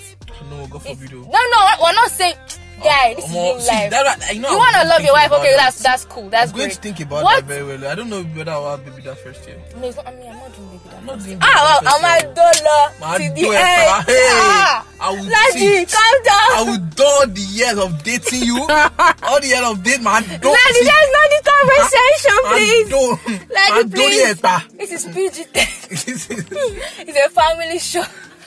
no, 0.50 0.66
God 0.66 0.80
It's- 0.86 0.96
forbid. 0.98 1.12
Oh. 1.14 1.20
no, 1.20 1.28
oh. 1.34 1.74
no, 1.78 1.84
we're 1.84 1.92
not 1.92 2.10
saying, 2.10 2.34
oh, 2.80 2.82
guy, 2.82 3.14
this 3.14 3.24
is 3.26 3.30
Omo, 3.30 3.34
real 3.44 3.54
life. 3.56 3.90
that- 3.90 4.24
I 4.30 4.32
know 4.38 4.50
you 4.50 4.56
want 4.56 4.76
to 4.76 4.88
love 4.88 5.02
your 5.02 5.12
wife, 5.12 5.32
okay? 5.32 5.50
that. 5.50 5.56
That's 5.56 5.82
that's 5.82 6.04
cool. 6.06 6.28
That's 6.30 6.50
I'm 6.52 6.56
going 6.58 6.70
to 6.70 6.76
think 6.76 7.00
about 7.00 7.24
what? 7.24 7.46
that 7.46 7.54
very 7.54 7.64
well. 7.78 7.90
I 7.90 7.94
don't 7.94 8.08
know 8.08 8.22
whether 8.22 8.50
I'll 8.50 8.70
have 8.76 8.84
baby 8.84 9.02
that 9.02 9.18
first 9.18 9.46
year. 9.46 9.60
No, 9.76 9.88
it's 9.88 9.96
not. 9.96 10.06
I 10.08 10.14
mean, 10.14 10.30
I'm 10.30 10.38
not 10.38 10.56
doing 10.56 10.71
baby 11.06 11.34
that. 11.34 11.42
ah, 11.42 11.78
baby 11.80 11.88
I'm 11.92 12.04
a 12.04 12.34
first 12.34 12.34
dollar 12.34 12.92
My 13.00 13.18
to 13.18 13.24
the 13.34 13.40
do 13.40 13.52
it, 13.52 13.56
end. 13.56 13.88
ah, 13.90 14.86
Laji, 15.00 15.84
calm 15.90 16.16
down. 16.22 16.50
I 16.54 16.62
will 16.66 16.78
do 16.94 17.02
all 17.06 17.26
the 17.26 17.40
years 17.40 17.78
of 17.78 18.02
dating 18.04 18.42
you, 18.42 18.58
all 18.60 19.40
the 19.40 19.46
years 19.48 19.66
of 19.66 19.82
dating, 19.82 20.04
man. 20.04 20.22
Don't 20.40 20.54
Laji, 20.56 20.72
see- 20.74 20.84
that's 20.84 21.10
not 21.12 21.28
the 21.30 21.40
conversation, 21.52 22.38
please. 22.52 22.88
don't, 22.88 23.18
Laji, 23.50 23.90
please. 23.94 24.78
This 24.78 24.90
is 24.92 25.04
PG. 25.14 25.46
It's 25.94 27.18
a 27.26 27.30
family 27.30 27.78
show. 27.78 28.04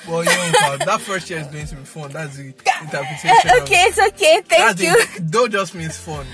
Well, 0.08 0.24
you 0.24 0.30
know, 0.30 0.78
that 0.86 1.02
first 1.02 1.30
year 1.32 1.40
is 1.40 1.48
going 1.48 1.66
to 1.66 1.76
be 1.78 1.84
fun. 1.84 2.12
That's 2.12 2.38
the 2.38 2.54
interpretation. 2.82 3.32
Okay, 3.64 3.82
it's 3.88 3.98
okay. 4.00 4.42
Thank 4.46 4.78
That's 4.78 4.82
you. 4.82 4.94
the, 4.94 5.22
don't 5.32 5.52
just 5.52 5.74
means 5.74 5.98
fun. 5.98 6.26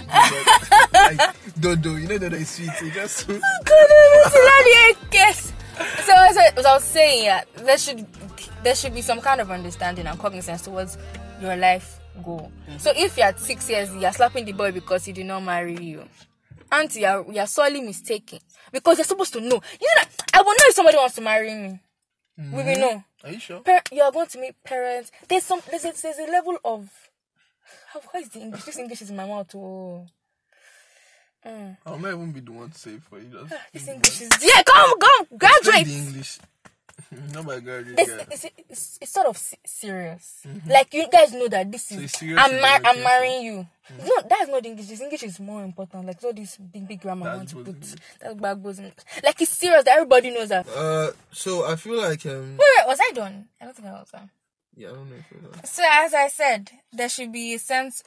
Like, 0.93 1.33
dodo, 1.59 1.95
you 1.95 2.07
know 2.07 2.17
dodo 2.17 2.35
is 2.37 2.49
sweet. 2.49 2.69
It 2.81 2.93
just 2.93 3.29
Yes. 5.13 5.53
So 6.03 6.13
as 6.15 6.37
I, 6.37 6.51
as 6.57 6.65
I 6.65 6.73
was 6.73 6.83
saying, 6.83 7.25
yeah, 7.25 7.43
there 7.57 7.77
should 7.77 8.05
there 8.63 8.75
should 8.75 8.93
be 8.93 9.01
some 9.01 9.21
kind 9.21 9.41
of 9.41 9.51
understanding 9.51 10.07
and 10.07 10.19
cognizance 10.19 10.61
towards 10.61 10.97
your 11.41 11.55
life 11.55 11.99
goal. 12.23 12.51
Mm-hmm. 12.67 12.77
So 12.77 12.91
if 12.95 13.17
you're 13.17 13.27
at 13.27 13.39
six 13.39 13.69
years, 13.69 13.93
you're 13.95 14.11
slapping 14.11 14.45
the 14.45 14.51
boy 14.51 14.71
because 14.71 15.05
he 15.05 15.13
did 15.13 15.25
not 15.25 15.41
marry 15.41 15.75
you, 15.77 16.03
auntie, 16.71 17.01
you're, 17.01 17.31
you're 17.31 17.47
sorely 17.47 17.81
mistaken 17.81 18.39
because 18.71 18.97
you're 18.97 19.05
supposed 19.05 19.33
to 19.33 19.41
know. 19.41 19.61
You 19.79 19.87
know 19.87 19.97
that 19.97 20.09
I 20.33 20.41
will 20.41 20.51
know 20.51 20.65
if 20.67 20.75
somebody 20.75 20.97
wants 20.97 21.15
to 21.15 21.21
marry 21.21 21.53
me. 21.53 21.79
We 22.37 22.43
will 22.49 22.63
mm-hmm. 22.63 22.81
know. 22.81 23.03
Are 23.23 23.31
you 23.31 23.39
sure? 23.39 23.59
Par- 23.59 23.83
you 23.91 24.01
are 24.01 24.11
going 24.11 24.27
to 24.27 24.39
meet 24.39 24.55
parents. 24.63 25.11
There's 25.27 25.43
some. 25.43 25.61
There's 25.69 25.85
a, 25.85 25.93
there's 26.01 26.17
a 26.17 26.31
level 26.31 26.57
of. 26.63 26.89
How 27.93 28.19
is 28.19 28.29
the 28.29 28.39
English? 28.39 28.63
This 28.63 28.77
English 28.77 29.01
is 29.01 29.09
in 29.09 29.15
my 29.15 29.27
mouth. 29.27 29.53
Oh. 29.55 30.07
I'll 31.85 31.97
not 31.99 32.09
even 32.09 32.31
be 32.31 32.39
the 32.41 32.51
one 32.51 32.69
to 32.69 32.77
say 32.77 32.91
it 32.91 33.03
for 33.03 33.19
you. 33.19 33.29
Just 33.29 33.53
This 33.73 33.87
English 33.87 34.21
is 34.21 34.29
yeah. 34.41 34.61
Come, 34.63 34.93
come, 34.99 35.37
graduate. 35.37 35.85
the 35.87 35.93
English. 35.97 36.39
Not 37.33 37.45
by 37.45 37.59
graduate. 37.59 37.99
it's, 37.99 38.09
guy. 38.11 38.25
it's, 38.31 38.45
it's, 38.69 38.99
it's 39.01 39.11
sort 39.11 39.25
of 39.27 39.35
se- 39.37 39.57
serious. 39.65 40.45
Like 40.67 40.93
you 40.93 41.07
guys 41.09 41.33
know 41.33 41.47
that 41.47 41.71
this 41.71 41.91
is 41.91 42.11
serious 42.11 42.39
I'm 42.41 42.61
mar- 42.61 42.79
I'm 42.85 43.03
marrying 43.03 43.43
you. 43.43 43.67
No, 43.97 44.13
that's 44.29 44.47
not 44.49 44.65
English. 44.65 44.87
This 44.87 45.01
English 45.01 45.23
is 45.23 45.39
more 45.39 45.63
important. 45.63 46.05
Like 46.05 46.23
all 46.23 46.31
this 46.33 46.57
big 46.57 46.87
big 46.87 47.01
grammar 47.01 47.29
I 47.29 47.35
want 47.37 47.49
to 47.49 47.55
put. 47.63 47.81
That's 48.19 48.79
in- 48.79 48.91
Like 49.23 49.41
it's 49.41 49.51
serious 49.51 49.83
that 49.85 49.93
everybody 49.95 50.29
knows 50.31 50.49
that. 50.49 50.67
Uh, 50.69 51.11
so 51.31 51.65
I 51.65 51.75
feel 51.75 51.97
like 51.97 52.25
um, 52.27 52.57
wait, 52.57 52.87
was 52.87 52.99
I 53.01 53.11
done? 53.13 53.47
I 53.59 53.65
don't 53.65 53.75
think 53.75 53.87
I 53.87 53.91
was 53.93 54.09
done. 54.11 54.29
yeah, 54.75 54.89
I 54.89 54.91
don't 54.93 55.09
know 55.09 55.15
if 55.17 55.31
it 55.31 55.41
was. 55.61 55.69
So 55.69 55.83
as 55.91 56.13
I 56.13 56.27
said, 56.27 56.71
there 56.93 57.09
should 57.09 57.31
be 57.31 57.53
a 57.55 57.59
sense. 57.59 58.03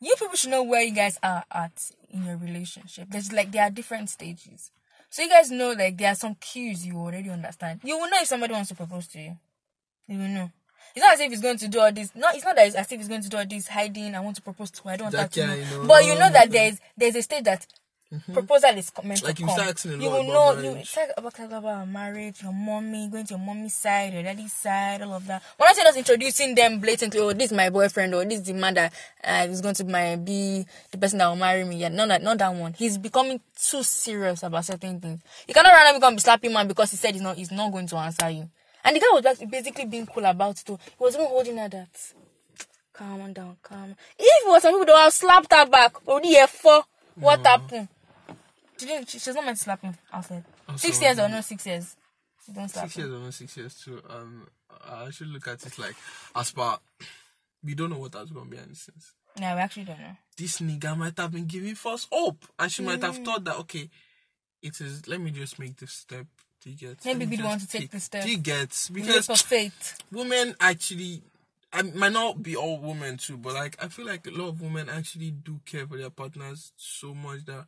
You 0.00 0.14
people 0.18 0.36
should 0.36 0.50
know 0.50 0.62
where 0.62 0.82
you 0.82 0.92
guys 0.92 1.18
are 1.22 1.44
at 1.50 1.90
in 2.10 2.24
your 2.24 2.36
relationship. 2.36 3.08
There's 3.10 3.32
like 3.32 3.52
there 3.52 3.62
are 3.62 3.70
different 3.70 4.10
stages. 4.10 4.70
So 5.08 5.22
you 5.22 5.28
guys 5.30 5.50
know 5.50 5.72
like 5.72 5.96
there 5.96 6.10
are 6.12 6.14
some 6.16 6.34
cues 6.36 6.84
you 6.86 6.96
already 6.98 7.30
understand. 7.30 7.80
You 7.84 7.98
will 7.98 8.10
know 8.10 8.18
if 8.20 8.26
somebody 8.26 8.52
wants 8.52 8.68
to 8.70 8.74
propose 8.74 9.06
to 9.08 9.20
you. 9.20 9.36
You 10.08 10.18
will 10.18 10.28
know. 10.28 10.50
It's 10.94 11.04
not 11.04 11.14
as 11.14 11.20
if 11.20 11.30
he's 11.30 11.40
going 11.40 11.58
to 11.58 11.68
do 11.68 11.80
all 11.80 11.92
this. 11.92 12.14
No, 12.14 12.28
it's 12.32 12.44
not 12.44 12.56
that 12.56 12.66
it's 12.68 12.76
as 12.76 12.90
if 12.90 12.98
he's 12.98 13.08
going 13.08 13.22
to 13.22 13.28
do 13.28 13.36
all 13.36 13.46
this 13.46 13.68
hiding. 13.68 14.14
I 14.14 14.20
want 14.20 14.36
to 14.36 14.42
propose 14.42 14.70
to 14.72 14.82
her. 14.84 14.90
I 14.90 14.96
don't 14.96 15.12
want 15.12 15.16
That 15.16 15.32
to 15.32 15.46
know. 15.46 15.54
you 15.54 15.64
know. 15.64 15.86
But 15.86 16.04
you 16.04 16.14
know 16.14 16.30
that 16.30 16.50
there's 16.50 16.78
there's 16.96 17.16
a 17.16 17.22
stage 17.22 17.44
that 17.44 17.66
proposal 18.32 18.70
is 18.76 18.92
meant 19.02 19.22
Like 19.22 19.36
to 19.36 19.42
you 19.42 19.46
come. 19.48 19.54
start 19.56 19.68
asking 19.74 19.92
a 19.94 19.96
you 19.96 20.10
will 20.10 20.22
know. 20.24 20.52
You 20.60 20.70
marriage. 20.72 20.92
talk 20.92 21.08
about, 21.16 21.38
about 21.40 21.88
marriage, 21.88 22.42
your 22.42 22.52
mommy, 22.52 23.08
going 23.08 23.26
to 23.26 23.34
your 23.34 23.38
mommy's 23.44 23.74
side, 23.74 24.12
your 24.14 24.22
daddy's 24.22 24.52
side, 24.52 25.02
all 25.02 25.14
of 25.14 25.26
that. 25.26 25.42
We're 25.58 25.66
not 25.66 25.76
just 25.76 25.98
introducing 25.98 26.54
them 26.54 26.78
blatantly. 26.78 27.18
Oh, 27.20 27.32
this 27.32 27.50
is 27.50 27.56
my 27.56 27.68
boyfriend, 27.68 28.14
or 28.14 28.24
this 28.24 28.38
is 28.40 28.46
the 28.46 28.54
man 28.54 28.74
that 28.74 28.92
uh, 29.24 29.46
is 29.50 29.60
going 29.60 29.74
to 29.74 29.84
my, 29.84 30.16
be 30.16 30.64
the 30.92 30.98
person 30.98 31.18
that 31.18 31.26
will 31.28 31.36
marry 31.36 31.64
me. 31.64 31.76
Yeah, 31.78 31.88
no, 31.88 32.06
that 32.06 32.22
not 32.22 32.38
that 32.38 32.54
one. 32.54 32.74
He's 32.74 32.96
becoming 32.96 33.40
too 33.60 33.82
serious 33.82 34.42
about 34.44 34.64
certain 34.64 35.00
things. 35.00 35.20
You 35.48 35.54
cannot 35.54 35.72
randomly 35.72 36.00
come 36.00 36.14
be 36.14 36.20
slapping 36.20 36.52
man 36.52 36.68
because 36.68 36.92
he 36.92 36.96
said 36.96 37.14
he's 37.14 37.22
not 37.22 37.36
he's 37.36 37.50
not 37.50 37.72
going 37.72 37.88
to 37.88 37.96
answer 37.96 38.30
you. 38.30 38.48
And 38.84 38.94
the 38.94 39.00
guy 39.00 39.06
was 39.12 39.38
basically 39.50 39.86
being 39.86 40.06
cool 40.06 40.24
about 40.26 40.60
it. 40.60 40.64
Too. 40.64 40.78
He 40.84 40.94
was 41.00 41.14
even 41.14 41.26
holding 41.26 41.56
her 41.56 41.68
that. 41.68 41.88
Calm 42.92 43.32
down, 43.32 43.56
calm. 43.62 43.94
If 44.16 44.46
it 44.46 44.48
was 44.48 44.62
some 44.62 44.72
people 44.72 44.86
that 44.86 44.92
would 44.92 45.00
have 45.02 45.12
slapped 45.12 45.52
her 45.52 45.66
back, 45.66 46.06
already 46.08 46.28
here 46.28 46.46
for 46.46 46.84
what 47.16 47.44
happened? 47.44 47.88
She 48.78 48.86
didn't. 48.86 49.08
She, 49.08 49.18
she's 49.18 49.34
not 49.34 49.44
meant 49.44 49.56
to 49.58 49.62
slap 49.64 49.82
him 49.82 49.94
outside. 50.12 50.44
Six 50.76 50.96
Also, 50.96 51.04
years 51.06 51.18
or 51.18 51.28
no 51.28 51.40
six 51.40 51.66
years. 51.66 51.96
Don't 52.54 52.68
slap 52.68 52.84
Six 52.86 52.96
him. 52.96 53.02
years 53.10 53.12
or 53.20 53.24
not 53.24 53.34
six 53.34 53.56
years 53.56 53.74
too. 53.74 54.02
Um, 54.08 54.46
I 54.88 55.10
should 55.10 55.28
look 55.28 55.48
at 55.48 55.64
it 55.66 55.78
like 55.78 55.96
as 56.34 56.50
per 56.52 56.76
we 57.64 57.74
don't 57.74 57.90
know 57.90 57.98
what 57.98 58.12
that's 58.12 58.30
gonna 58.30 58.44
be 58.46 58.52
behind 58.56 58.70
the 58.72 58.76
scenes. 58.76 59.12
No, 59.40 59.54
we 59.54 59.60
actually 59.60 59.84
don't 59.84 60.00
know. 60.00 60.16
This 60.36 60.60
nigga 60.60 60.96
might 60.96 61.18
have 61.18 61.32
been 61.32 61.46
giving 61.46 61.74
false 61.74 62.06
hope, 62.10 62.44
and 62.58 62.70
she 62.70 62.82
might 62.82 63.00
Mm. 63.00 63.02
have 63.14 63.24
thought 63.24 63.44
that 63.44 63.56
okay, 63.60 63.88
it 64.62 64.80
is. 64.80 65.06
Let 65.08 65.20
me 65.20 65.30
just 65.30 65.58
make 65.58 65.76
this 65.76 65.92
step. 65.92 66.26
Do 66.62 66.70
you 66.70 66.76
get? 66.76 67.04
Maybe 67.04 67.26
me 67.26 67.36
we 67.36 67.42
want 67.42 67.60
to 67.62 67.66
take 67.68 67.82
take- 67.82 67.90
the 67.90 68.00
step. 68.00 68.24
Do 68.24 68.30
you 68.30 68.38
get? 68.38 68.88
Because 68.92 69.28
of 69.28 69.40
faith. 69.40 69.98
women 70.12 70.54
actually 70.60 71.22
I 71.72 71.82
might 71.82 72.12
not 72.12 72.42
be 72.42 72.56
all 72.56 72.78
women 72.78 73.16
too, 73.18 73.36
but 73.36 73.54
like 73.54 73.76
I 73.82 73.88
feel 73.88 74.06
like 74.06 74.26
a 74.26 74.30
lot 74.30 74.48
of 74.48 74.60
women 74.62 74.88
actually 74.88 75.32
do 75.32 75.60
care 75.66 75.86
for 75.86 75.96
their 75.98 76.10
partners 76.10 76.72
so 76.76 77.12
much 77.14 77.44
that 77.46 77.66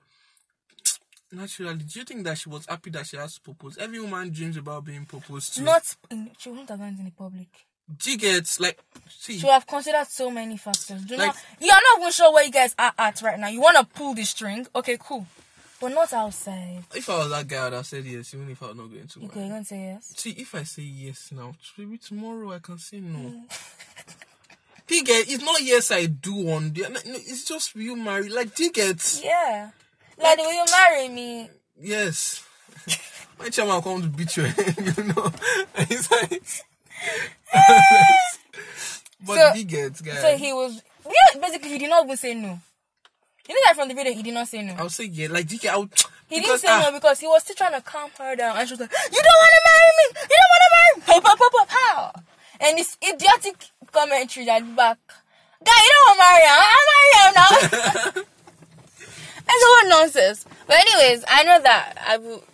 naturally, 1.33 1.75
do 1.85 1.99
you 1.99 2.05
think 2.05 2.25
that 2.25 2.39
she 2.39 2.49
was 2.49 2.67
happy 2.67 2.91
that 2.91 3.07
she 3.07 3.17
has 3.17 3.35
to 3.35 3.41
propose? 3.41 3.77
Every 3.79 4.01
woman 4.01 4.31
dreams 4.31 4.57
about 4.57 4.85
being 4.85 5.05
proposed 5.07 5.55
to. 5.55 5.63
Not 5.63 5.97
in, 6.11 6.31
she 6.39 6.49
wouldn't 6.51 6.69
have 6.71 6.79
done 6.79 6.95
it 6.95 6.99
in 6.99 7.05
the 7.05 7.11
public. 7.11 7.49
do 7.97 8.11
you 8.13 8.19
get 8.19 8.47
like 8.61 8.79
see 9.09 9.39
She 9.39 9.45
would 9.47 9.53
have 9.53 9.67
considered 9.67 10.07
so 10.09 10.31
many 10.31 10.57
factors. 10.57 11.03
Do 11.05 11.15
you 11.15 11.21
Like- 11.21 11.35
know, 11.35 11.41
you're 11.61 11.75
not 11.75 12.01
even 12.01 12.13
sure 12.13 12.33
where 12.33 12.45
you 12.45 12.51
guys 12.51 12.75
are 12.79 12.93
at 12.99 13.23
right 13.23 13.39
now. 13.39 13.49
You 13.49 13.61
want 13.61 13.77
to 13.79 13.85
pull 13.85 14.15
the 14.15 14.25
string, 14.25 14.67
okay, 14.75 14.99
cool, 15.01 15.27
but 15.81 15.89
not 15.93 16.13
outside. 16.13 16.85
if 16.95 17.09
I 17.09 17.19
was 17.19 17.31
that 17.31 17.47
guy 17.49 17.67
I'd 17.67 17.73
have 17.73 17.87
said 17.87 18.05
yes, 18.05 18.35
even 18.35 18.51
if 18.51 18.63
I 18.63 18.67
was 18.69 18.77
not 18.77 18.91
going 18.91 19.07
to 19.09 19.25
Okay, 19.27 19.41
you're 19.41 19.49
gonna 19.49 19.65
say 19.65 19.81
yes. 19.81 20.13
See 20.17 20.31
if 20.33 20.55
I 20.55 20.65
say 20.65 20.83
yes 20.83 21.31
now, 21.33 21.55
maybe 21.79 21.97
tomorrow 21.99 22.53
I 22.53 22.59
can 22.59 22.79
say 22.79 23.01
no. 23.01 23.19
Mm. 23.19 23.43
It's 24.91 25.43
not 25.45 25.61
yes 25.63 25.91
I 25.91 26.07
do 26.07 26.51
on 26.51 26.73
the 26.73 26.81
it's 27.05 27.45
just 27.45 27.75
you 27.77 27.95
marry 27.95 28.31
like 28.31 28.55
do 28.55 28.65
you 28.65 28.73
get 28.73 29.21
Yeah, 29.23 29.71
like, 30.21 30.39
will 30.39 30.53
you 30.53 30.65
marry 30.71 31.09
me? 31.09 31.51
Yes. 31.81 32.45
My 33.39 33.49
chairman 33.51 33.81
come 33.83 34.03
to 34.03 34.09
beat 34.09 34.33
head, 34.33 34.57
you 34.97 35.05
know. 35.05 35.31
It's 35.79 36.11
like, 36.11 36.43
but 39.25 39.37
So- 39.37 39.53
he 39.55 39.65
gets, 39.65 40.01
guys. 40.01 40.21
So 40.21 40.37
he 40.37 40.53
was. 40.53 40.83
Yeah, 41.07 41.41
basically, 41.41 41.71
he 41.71 41.79
did 41.79 41.89
not 41.91 42.05
even 42.05 42.17
say 42.17 42.35
no. 42.35 42.59
You 43.49 43.55
know 43.55 43.61
that 43.67 43.77
from 43.77 43.89
the 43.89 43.95
video, 43.95 44.13
he 44.13 44.23
did 44.23 44.35
not 44.35 44.47
say 44.49 44.63
no. 44.63 44.75
I'll 44.79 44.91
say 44.91 45.05
yeah, 45.05 45.29
like 45.31 45.47
DK, 45.47 45.69
I'll. 45.71 45.89
He 46.29 46.41
didn't 46.41 46.59
say 46.59 46.69
ah, 46.69 46.83
no 46.85 46.93
because 46.93 47.21
he 47.21 47.27
was 47.27 47.43
still 47.43 47.57
trying 47.57 47.73
to 47.73 47.81
calm 47.81 48.11
her 48.19 48.37
down, 48.37 48.55
and 48.59 48.69
she 48.69 48.75
was 48.75 48.81
like, 48.81 48.93
"You 48.93 49.23
don't 49.25 49.41
want 49.41 49.53
to 49.57 49.63
marry 49.65 49.93
me. 49.97 50.05
You 50.29 50.37
don't 50.37 50.53
want 50.53 50.63
to 50.67 50.71
marry 50.77 50.93
me." 50.93 51.01
Pow, 51.07 51.21
pow, 51.25 51.37
pow, 51.41 51.51
pow, 51.57 51.67
pow. 52.13 52.23
And 52.61 52.77
this 52.77 52.99
idiotic 53.03 53.57
commentary 53.91 54.45
that 54.45 54.77
back. 54.77 54.99
Guy, 55.65 55.73
you 55.73 55.91
don't 55.95 56.05
want 56.05 56.13
to 56.13 56.25
marry 56.29 56.45
him. 56.45 56.59
I'll 56.69 56.89
marry 56.93 57.13
him 57.17 57.33
now. 57.41 58.23
That's 59.49 59.65
all 59.65 59.89
nonsense. 59.89 60.45
But 60.67 60.77
anyways, 60.77 61.25
I 61.29 61.43
know 61.45 61.61
that 61.63 61.95
I 62.07 62.19
will. 62.19 62.45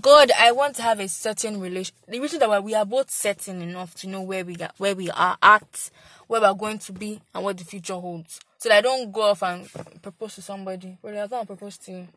God, 0.00 0.30
I 0.38 0.52
want 0.52 0.76
to 0.76 0.82
have 0.82 1.00
a 1.00 1.08
certain 1.08 1.60
relation. 1.60 1.94
The 2.08 2.18
reason 2.20 2.38
that 2.40 2.64
we 2.64 2.74
are 2.74 2.86
both 2.86 3.10
certain 3.10 3.60
enough 3.60 3.94
to 3.96 4.08
know 4.08 4.22
where 4.22 4.44
we 4.44 4.54
got, 4.56 4.74
where 4.78 4.94
we 4.94 5.10
are 5.10 5.36
at, 5.42 5.90
where 6.28 6.40
we 6.40 6.46
are 6.46 6.54
going 6.54 6.78
to 6.80 6.92
be, 6.92 7.20
and 7.34 7.44
what 7.44 7.58
the 7.58 7.64
future 7.64 7.94
holds. 7.94 8.40
So 8.58 8.68
that 8.68 8.78
I 8.78 8.80
don't 8.80 9.12
go 9.12 9.22
off 9.22 9.42
and 9.42 9.68
propose 10.02 10.36
to 10.36 10.42
somebody. 10.42 10.96
Well, 11.02 11.18
I'm 11.22 11.28
gonna 11.28 11.44
propose 11.46 11.76
to 11.78 11.92
you. 11.92 12.08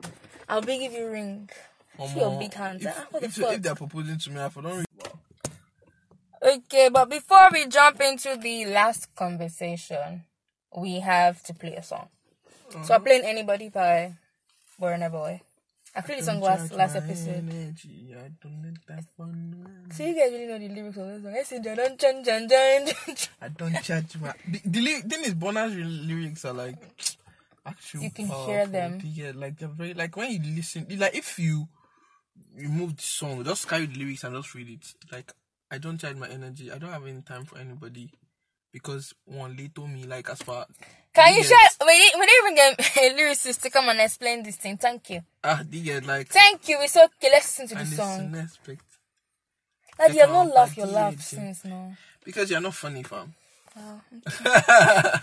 I'll 0.47 0.61
be 0.61 0.77
give 0.79 0.93
you 0.93 1.07
a 1.07 1.11
ring. 1.11 1.49
See 2.07 2.19
your 2.19 2.37
big 2.39 2.53
hands. 2.53 2.85
If, 2.85 2.93
Ah, 2.97 3.05
what 3.09 3.21
the 3.21 3.53
if 3.53 3.61
they're 3.61 3.75
proposing 3.75 4.17
to 4.19 4.29
me, 4.31 4.39
I 4.39 4.49
don't 4.49 4.63
really. 4.65 4.85
Okay, 6.43 6.89
but 6.89 7.09
before 7.09 7.49
we 7.51 7.65
jump 7.67 7.99
into 8.01 8.37
the 8.37 8.65
last 8.67 9.13
conversation, 9.15 10.23
we 10.77 10.99
have 10.99 11.41
to 11.43 11.53
play 11.53 11.75
a 11.75 11.83
song. 11.83 12.09
So 12.69 12.93
I'm 12.93 13.03
playing 13.03 13.23
Anybody 13.25 13.69
by 13.69 14.13
Burna 14.79 15.11
Boy. 15.11 15.41
I 15.95 16.01
played 16.01 16.19
the 16.19 16.23
song 16.23 16.41
last, 16.41 16.73
last 16.73 16.95
episode. 16.95 17.47
Energy, 17.49 18.13
I 18.17 18.29
don't 18.41 18.61
need 18.61 18.77
that 18.87 19.03
fun. 19.15 19.87
So 19.91 20.03
you 20.03 20.13
guys 20.13 20.31
really 20.33 20.47
know 20.47 20.59
the 20.59 20.67
lyrics 20.67 20.97
of 20.97 21.07
this 21.07 21.23
song. 21.23 21.33
I 21.33 21.43
said, 21.43 21.63
dun 21.63 21.95
dun 21.95 22.23
dun. 22.23 22.47
dun. 22.47 23.15
I 23.41 23.47
don't 23.47 23.81
charge 23.81 24.19
my. 24.19 24.33
The, 24.45 24.61
the 24.65 24.81
thing 25.07 25.23
is, 25.23 25.35
Burna's 25.35 25.73
lyrics 25.73 26.43
are 26.43 26.53
like 26.53 26.75
actual. 27.65 28.03
You 28.03 28.11
can 28.11 28.27
powerful. 28.27 28.47
hear 28.47 28.67
them. 28.67 28.99
Yeah, 29.03 29.31
like 29.35 29.57
they're 29.57 29.69
very 29.69 29.93
like 29.93 30.17
when 30.17 30.31
you 30.31 30.39
listen, 30.55 30.85
like 30.97 31.15
if 31.15 31.39
you 31.39 31.67
remove 32.57 32.97
the 32.97 33.03
song, 33.03 33.43
just 33.45 33.67
carry 33.69 33.85
the 33.85 33.97
lyrics 33.97 34.25
and 34.25 34.35
just 34.35 34.53
read 34.53 34.69
it. 34.69 34.93
Like 35.13 35.31
I 35.71 35.77
don't 35.77 35.97
charge 35.97 36.17
my 36.17 36.27
energy. 36.27 36.71
I 36.73 36.77
don't 36.77 36.91
have 36.91 37.05
any 37.05 37.21
time 37.21 37.45
for 37.45 37.57
anybody 37.57 38.11
because 38.73 39.13
one 39.23 39.55
they 39.55 39.69
told 39.69 39.91
me 39.91 40.03
like 40.03 40.29
as 40.29 40.41
far. 40.41 40.65
Can 41.15 41.33
you 41.35 41.43
share? 41.43 41.57
We 41.85 41.97
didn't, 41.97 42.19
we 42.19 42.25
didn't 42.25 42.43
even 42.45 42.55
get 42.55 42.97
a 42.97 43.15
lyricist 43.17 43.61
to 43.61 43.69
come 43.69 43.87
and 43.89 43.99
explain 44.01 44.43
this 44.43 44.57
thing. 44.57 44.77
Thank 44.77 45.09
you. 45.09 45.21
Ah, 45.43 45.63
get 45.69 46.05
like. 46.05 46.27
Thank 46.27 46.67
you. 46.67 46.77
It's 46.81 46.95
okay. 46.97 47.29
Let's 47.31 47.57
listen 47.59 47.67
to 47.77 47.83
the 47.83 47.89
song. 47.95 48.33
unexpected 48.35 48.79
Like, 49.97 50.13
you 50.13 50.19
have 50.21 50.29
not 50.29 50.53
laughed 50.53 50.77
your 50.77 50.87
laugh 50.87 51.19
since 51.21 51.63
now. 51.63 51.95
because 52.23 52.51
you're 52.51 52.59
not 52.61 52.73
funny, 52.73 53.03
fam. 53.03 53.33
Okay. 53.77 54.19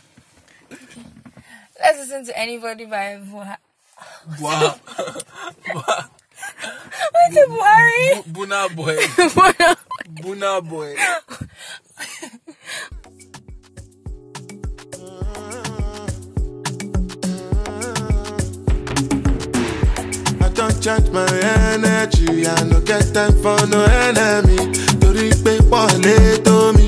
Let's 1.80 1.98
listen 1.98 2.24
to 2.26 2.38
Anybody 2.38 2.84
by 2.86 3.18
Buhari. 3.30 3.56
Wow, 4.40 4.74
Wait 7.14 7.36
a 7.36 7.46
Buhari. 7.48 8.22
Burna 8.32 8.68
boy, 8.74 8.96
Burna 10.22 10.68
boy. 10.68 10.96
Charge 20.82 21.10
my 21.10 21.24
energy. 21.74 22.44
I 22.46 22.64
no 22.64 22.80
get 22.80 23.14
time 23.14 23.32
for 23.42 23.56
no 23.68 23.84
enemy. 23.84 24.58
Torí 25.00 25.30
pé 25.44 25.54
pọ̀lẹ́ 25.70 26.42
tó 26.44 26.72
mi. 26.76 26.86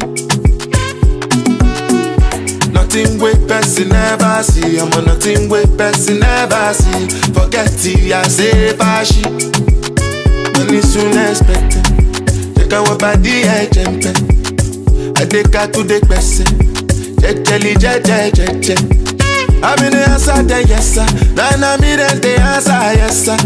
Nothing 2.74 3.18
wey 3.22 3.34
person 3.49 3.88
never 3.88 4.42
see. 4.42 4.78
Ọmọ 4.82 5.01
nothing 5.07 5.49
wey 5.49 5.64
person 5.78 6.18
never 6.18 6.74
see. 6.74 7.07
Forget 7.34 7.86
it, 7.86 8.12
I 8.12 8.28
say 8.28 8.72
fàṣì. 8.80 9.22
Money 10.57 10.80
soon 10.82 11.16
expected. 11.26 11.84
Jẹ́ 12.57 12.66
káwọn 12.70 12.97
bàdí 13.03 13.34
ẹ̀jẹ̀ 13.59 13.86
ń 13.90 13.95
pẹ́. 14.03 14.14
Adéka 15.20 15.62
tó 15.72 15.80
dé 15.90 15.99
pẹ̀sẹ̀. 16.11 16.47
Jẹ́jẹ́lì 17.22 17.72
jẹ́jẹ́ 17.82 18.30
jẹ́jẹ́. 18.38 18.78
I'm 19.66 19.82
in 19.82 19.92
the 19.92 20.11
answer, 20.11 20.61
yes 20.68 20.86
sir. 20.95 21.07
Then 21.36 21.64
I'm 21.64 21.82
in 21.82 21.97
the 22.20 22.32
answer, 22.53 22.92
yes 23.01 23.16
sir. 23.24 23.38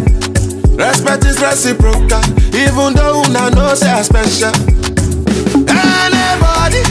Respect 0.78 1.24
is 1.24 1.40
reciprocal, 1.40 2.22
even 2.54 2.94
though 2.94 3.22
una 3.26 3.50
know 3.50 3.74
say 3.74 3.90
I 3.90 4.02
special. 4.02 4.54
Anybody, 5.66 6.82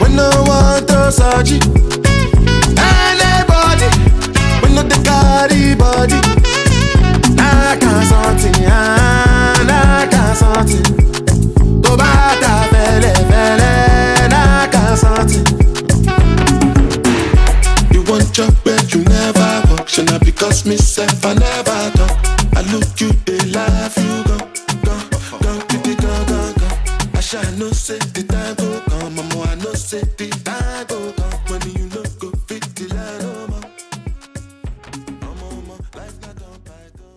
we 0.00 0.14
no 0.14 0.28
want 0.46 0.86
to 0.88 1.10
search 1.10 1.52
it. 1.52 1.64
Anybody, 2.76 3.88
we 4.60 4.68
no 4.74 4.82
the 4.82 5.00
carry 5.08 5.74
body. 5.74 6.20
I 7.40 7.76
can't 7.80 8.06
something, 8.12 8.66
I 8.66 10.06
can't 10.10 10.36
something. 10.36 10.84
To 11.80 11.96
bata 11.96 12.68
fele 12.70 13.12
fele, 13.30 13.72
I 14.32 14.68
can't 14.70 14.98
something. 14.98 15.46
You 17.90 18.02
want 18.02 18.30
job 18.34 18.52
where 18.64 18.84
you 18.84 19.02
never 19.04 19.62
work 19.70 19.88
Shall 19.88 20.04
not 20.04 20.20
because 20.24 20.66
myself 20.66 21.24
I 21.24 21.34
never 21.34 21.83
I 29.94 30.00
the 30.00 30.28
time 30.42 30.86
go 30.88 31.12
come 31.12 31.70
you 31.70 31.84
look 31.90 32.18
go 32.18 32.30
fit 32.48 32.62
the 32.74 32.88
line 32.92 33.18
no 33.20 33.46
more 33.46 33.60
No 35.22 35.34
more, 35.34 35.62
more, 35.62 35.78
life 35.94 36.20
not 36.20 36.42
on 36.42 36.58
python 36.64 37.14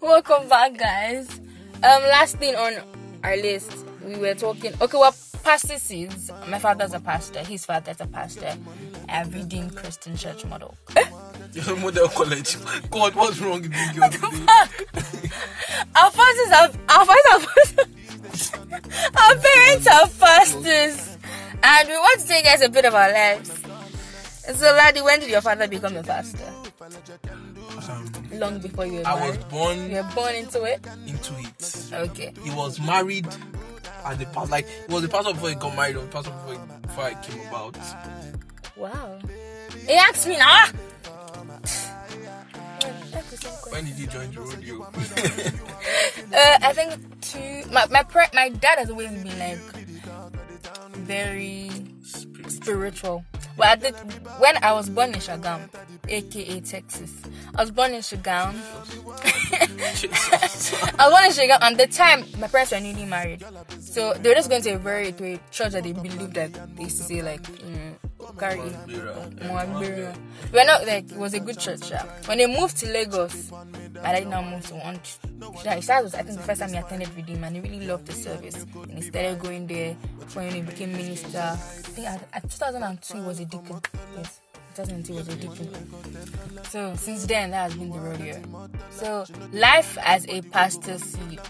Welcome 0.00 0.48
back, 0.48 0.76
guys. 0.76 1.38
Um, 1.76 2.02
last 2.02 2.38
thing 2.38 2.56
on 2.56 2.74
our 3.22 3.36
list, 3.36 3.72
we 4.04 4.16
were 4.16 4.34
talking. 4.34 4.72
Okay, 4.80 4.98
well, 4.98 5.14
pastor 5.44 5.78
seeds. 5.78 6.32
My 6.48 6.58
father's 6.58 6.94
a 6.94 6.98
pastor. 6.98 7.44
His 7.44 7.64
father's 7.64 8.00
a 8.00 8.06
pastor. 8.06 8.52
At 9.08 9.32
Redeemed 9.32 9.76
Christian 9.76 10.16
Church 10.16 10.44
Model. 10.44 10.76
Your 11.52 11.76
model 11.76 12.08
college. 12.08 12.56
God, 12.90 13.14
what's 13.14 13.38
wrong 13.38 13.62
with 13.62 13.72
you 13.94 14.00
girl 14.00 14.10
today? 14.10 14.44
our 15.94 16.10
fathers 16.10 16.50
are 16.52 16.70
our 16.88 17.06
fathers 17.06 17.46
are 17.78 17.85
and 22.26 22.28
we 22.28 22.34
tell 22.34 22.38
you 22.38 22.44
guys 22.44 22.62
a 22.62 22.68
bit 22.68 22.84
of 22.84 22.94
our 22.94 23.12
lives. 23.12 23.52
So, 24.58 24.66
Ladi, 24.72 25.00
when 25.02 25.20
did 25.20 25.30
your 25.30 25.40
father 25.40 25.66
become 25.66 25.96
a 25.96 26.02
pastor? 26.02 26.52
Long 28.32 28.58
before 28.60 28.86
you 28.86 29.00
were 29.00 29.06
I 29.06 29.28
was 29.28 29.36
born 29.44 29.90
You 29.90 29.96
were 29.96 30.10
born 30.14 30.34
into 30.34 30.62
it. 30.64 30.86
into 31.06 31.34
it. 31.38 31.92
Okay. 31.92 32.32
He 32.42 32.50
was 32.50 32.80
married 32.80 33.26
at 34.04 34.18
the 34.18 34.26
past. 34.26 34.50
Like 34.50 34.66
he 34.68 34.92
was 34.92 35.02
the 35.02 35.08
pastor 35.08 35.32
before 35.32 35.48
he 35.48 35.54
got 35.56 35.74
married, 35.74 35.96
or 35.96 36.02
the 36.02 36.08
pastor 36.08 36.30
before, 36.30 36.52
he, 36.52 36.58
before 36.82 37.04
I 37.04 37.14
came 37.14 37.48
about. 37.48 37.78
Wow. 38.76 39.18
He 39.86 39.94
asked 39.94 40.26
me 40.28 40.36
now. 40.36 40.66
When 43.70 43.84
did 43.84 43.94
he 43.94 44.06
join 44.06 44.30
the 44.32 44.40
rodeo? 44.40 44.86
Uh, 46.26 46.58
I 46.60 46.72
think 46.72 47.20
two. 47.20 47.62
My 47.70 47.86
my 47.86 48.02
pre- 48.02 48.26
my 48.34 48.48
dad 48.48 48.78
has 48.78 48.90
always 48.90 49.10
been 49.10 49.38
like 49.38 49.58
very 50.92 51.70
spiritual. 52.56 53.24
But 53.56 53.66
at 53.66 53.80
the, 53.80 53.92
when 54.38 54.62
I 54.62 54.72
was 54.72 54.90
born 54.90 55.14
in 55.14 55.20
Shagam, 55.20 55.68
aka 56.08 56.60
Texas, 56.60 57.12
I 57.54 57.62
was 57.62 57.70
born 57.70 57.94
in 57.94 58.00
Shagam. 58.00 58.54
I 60.98 61.08
was 61.08 61.10
born 61.10 61.24
in 61.24 61.32
Shagam, 61.32 61.58
and 61.62 61.78
the 61.78 61.86
time 61.86 62.24
my 62.38 62.48
parents 62.48 62.72
were 62.72 62.80
newly 62.80 63.06
married, 63.06 63.44
so 63.80 64.12
they 64.14 64.28
were 64.28 64.34
just 64.34 64.50
going 64.50 64.62
to 64.62 64.70
a 64.70 64.78
very 64.78 65.12
to 65.12 65.34
a 65.34 65.40
church 65.50 65.72
that 65.72 65.84
they 65.84 65.92
believed 65.92 66.34
that 66.34 66.52
they 66.76 66.84
used 66.84 66.98
to 66.98 67.04
say 67.04 67.22
like, 67.22 67.48
you 67.60 67.70
know, 67.70 67.96
carry. 68.38 68.58
Mwambira. 68.60 70.16
We're 70.52 70.64
not 70.64 70.86
like 70.86 71.10
it 71.10 71.16
was 71.16 71.34
a 71.34 71.40
good 71.40 71.58
church. 71.58 71.90
Yeah. 71.90 72.02
When 72.26 72.38
they 72.38 72.46
moved 72.46 72.76
to 72.78 72.86
Lagos, 72.90 73.50
my 73.50 74.12
dad 74.12 74.26
now 74.28 74.42
moved 74.42 74.68
to 74.68 74.74
one. 74.74 74.98
ch- 75.02 75.18
That 75.64 75.82
that 75.82 76.02
was 76.04 76.14
I 76.14 76.22
think 76.22 76.38
the 76.38 76.42
first 76.44 76.60
time 76.60 76.70
he 76.70 76.76
attended 76.76 77.08
Redeem, 77.16 77.44
and 77.44 77.56
he 77.56 77.62
really 77.62 77.86
loved 77.86 78.06
the 78.06 78.12
service. 78.12 78.64
And 78.74 78.92
he 78.92 79.02
started 79.02 79.38
going 79.38 79.66
there 79.66 79.94
when 80.34 80.50
he 80.52 80.60
became 80.62 80.92
minister. 80.92 81.38
I 81.38 81.56
think 81.56 82.06
at, 82.08 82.28
at 82.32 82.42
2002 82.50 83.14
he 83.18 83.24
was 83.24 83.40
a 83.40 83.44
deacon. 83.44 83.80
Yes. 84.16 84.40
2002 84.76 85.14
was. 85.14 86.68
So 86.68 86.94
since 86.96 87.26
then 87.26 87.50
that 87.50 87.70
has 87.70 87.74
been 87.78 87.90
the 87.90 87.98
rodeo. 87.98 88.42
So 88.90 89.24
life 89.52 89.96
as 90.02 90.26
a 90.28 90.42
pastor's 90.42 91.02
seed. 91.02 91.40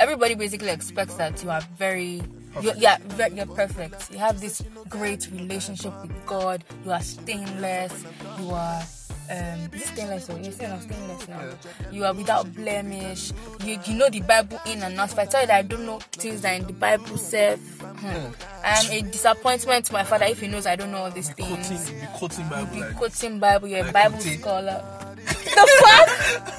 Everybody 0.00 0.34
basically 0.34 0.70
expects 0.70 1.14
that 1.14 1.42
you 1.42 1.50
are 1.50 1.62
very 1.76 2.22
you're, 2.60 2.74
yeah, 2.76 2.98
you're 3.32 3.46
perfect. 3.46 4.12
You 4.12 4.18
have 4.18 4.40
this 4.40 4.62
great 4.90 5.26
relationship 5.32 5.94
with 6.02 6.26
God. 6.26 6.64
You 6.84 6.92
are 6.92 7.00
stainless. 7.00 8.04
You 8.38 8.50
are 8.50 8.82
um, 9.30 9.70
stainless 9.78 10.28
you're 10.28 10.52
saying 10.52 10.72
I'm 10.72 10.80
stainless 10.80 11.28
now. 11.28 11.42
You 11.90 12.04
are 12.04 12.12
without 12.14 12.52
blemish. 12.54 13.32
You 13.64 13.78
you 13.86 13.94
know 13.94 14.08
the 14.10 14.20
Bible 14.20 14.60
in 14.66 14.82
and 14.82 14.98
out. 14.98 15.10
If 15.12 15.18
I 15.18 15.24
tell 15.26 15.40
you 15.42 15.46
that 15.46 15.56
I 15.58 15.62
don't 15.62 15.86
know 15.86 15.98
things 16.12 16.40
that 16.42 16.60
in 16.60 16.66
the 16.66 16.72
Bible 16.72 17.16
says, 17.16 17.58
hmm, 17.80 18.26
I 18.64 18.78
am 18.84 18.90
a 18.92 19.10
disappointment 19.10 19.86
to 19.86 19.92
my 19.92 20.04
father 20.04 20.26
if 20.26 20.40
he 20.40 20.48
knows 20.48 20.66
I 20.66 20.76
don't 20.76 20.90
know 20.90 20.98
all 21.04 21.10
these 21.10 21.30
Quoting, 21.30 21.56
things. 21.56 21.90
be 21.90 22.06
quoting 22.14 22.48
Bible 22.48 22.74
Be 22.74 22.80
like. 22.80 22.96
quoting 22.96 23.38
Bible. 23.38 23.68
You're 23.68 23.88
a 23.88 23.92
Bible 23.92 24.16
quoting. 24.18 24.38
scholar. 24.40 24.84
the 25.22 25.70
fuck? 25.82 26.08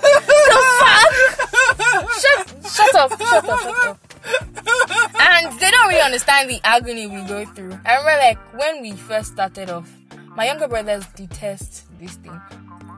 the 0.02 0.60
fuck? 0.80 2.10
Shut, 2.20 2.48
shut 2.74 2.96
up, 2.96 3.12
shut 3.20 3.50
up, 3.50 3.60
shut 3.60 3.88
up. 3.88 4.00
And 5.20 5.60
they 5.60 5.70
don't 5.70 5.88
really 5.90 6.02
understand 6.02 6.50
the 6.50 6.60
agony 6.64 7.08
we 7.08 7.22
go 7.28 7.46
through. 7.46 7.78
I 7.86 7.98
remember, 7.98 8.18
like, 8.24 8.38
when 8.60 8.82
we 8.82 8.94
first 8.94 9.34
started 9.34 9.70
off, 9.70 9.90
my 10.36 10.46
younger 10.46 10.68
brothers 10.68 11.06
detest 11.16 11.86
this 12.00 12.16
thing. 12.16 12.40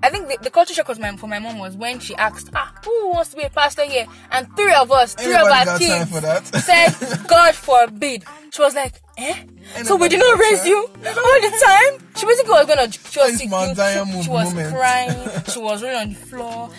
I 0.04 0.10
think 0.10 0.28
the, 0.28 0.38
the 0.44 0.52
culture 0.52 0.74
shock 0.74 0.88
was 0.88 1.00
my, 1.00 1.16
for 1.18 1.28
my 1.28 1.40
mom 1.40 1.58
was 1.58 1.76
when 1.76 2.00
she 2.00 2.16
asked, 2.16 2.50
ah, 2.54 2.74
who 2.84 3.10
wants 3.10 3.32
to 3.32 3.38
be 3.38 3.44
a 3.44 3.50
pastor 3.50 3.86
here? 3.86 4.06
And 4.32 4.48
three 4.56 4.74
of 4.74 4.92
us, 4.92 5.16
three 5.16 5.34
Anybody 5.34 5.62
of 5.62 5.68
our 5.68 5.80
kids 5.80 6.64
said, 6.66 7.28
God 7.28 7.56
forbid. 7.56 8.24
She 8.52 8.62
was 8.62 8.76
like, 8.76 9.02
eh? 9.18 9.46
So 9.84 9.96
we 9.96 10.08
did 10.10 10.20
not 10.20 10.40
raise 10.40 10.60
time? 10.60 10.68
you 10.68 10.78
all 10.78 11.42
the 11.42 11.64
time? 11.66 12.08
She 12.16 12.26
basically 12.26 12.52
was 12.52 12.68
gonna, 12.68 12.92
she 12.92 13.20
was 13.20 13.30
It's 13.32 13.38
sick, 13.40 13.50
Mount 13.50 13.78
she, 13.78 14.16
she, 14.16 14.24
she 14.24 14.30
was 14.30 14.54
crying, 14.54 15.30
she 15.52 15.60
was 15.60 15.82
rolling 15.82 15.98
on 15.98 16.10
the 16.10 16.16
floor. 16.16 16.70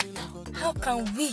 How 0.55 0.73
can 0.73 1.15
we? 1.17 1.33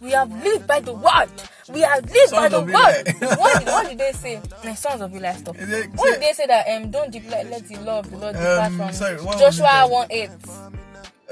We 0.00 0.10
have 0.12 0.30
lived 0.44 0.66
by 0.66 0.80
the 0.80 0.92
word. 0.92 1.30
We 1.68 1.80
have 1.80 2.04
lived 2.10 2.32
by 2.32 2.48
the 2.48 2.60
word. 2.60 3.14
What, 3.38 3.58
did, 3.58 3.68
what 3.68 3.88
did 3.88 3.98
they 3.98 4.12
say? 4.12 4.40
My 4.64 4.74
sons 4.74 5.00
of 5.00 5.14
Eli 5.14 5.30
it- 5.30 5.46
What 5.94 6.12
did 6.14 6.20
they 6.22 6.32
say 6.32 6.46
that 6.46 6.66
um 6.68 6.90
don't 6.90 7.10
depart, 7.10 7.46
let 7.50 7.66
the 7.68 7.76
love 7.78 8.10
the 8.10 8.18
Lord 8.18 8.34
depart 8.34 8.66
Um, 8.72 8.76
from 8.78 8.92
sorry, 8.92 9.16
Joshua 9.38 9.86
one 9.88 10.06
eight. 10.10 10.30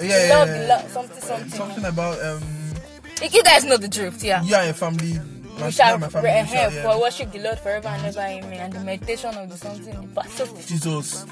Yeah, 0.00 0.08
yeah, 0.08 0.26
yeah, 0.26 0.44
yeah. 0.62 0.66
love 0.68 0.90
something 0.90 1.20
something. 1.22 1.50
Something 1.50 1.84
about 1.84 2.18
um, 2.24 2.42
If 3.22 3.34
You 3.34 3.42
guys 3.42 3.64
know 3.64 3.76
the 3.76 3.88
drift, 3.88 4.22
yeah. 4.24 4.42
you 4.42 4.54
and 4.54 4.64
your 4.66 4.74
family. 4.74 5.20
My, 5.58 5.66
We 5.66 5.72
shall 5.72 5.98
my 5.98 6.08
family. 6.08 6.30
we 6.42 6.48
shall, 6.48 6.70
for 6.70 7.00
worship 7.00 7.30
the 7.30 7.38
Lord 7.40 7.58
forever 7.58 7.88
and 7.88 8.06
ever, 8.06 8.20
amen. 8.20 8.52
And 8.54 8.72
the 8.72 8.80
meditation 8.80 9.34
of 9.36 9.50
the 9.50 9.56
something, 9.56 9.94
the 10.00 10.20
pastor. 10.20 10.46
Jesus. 10.66 11.26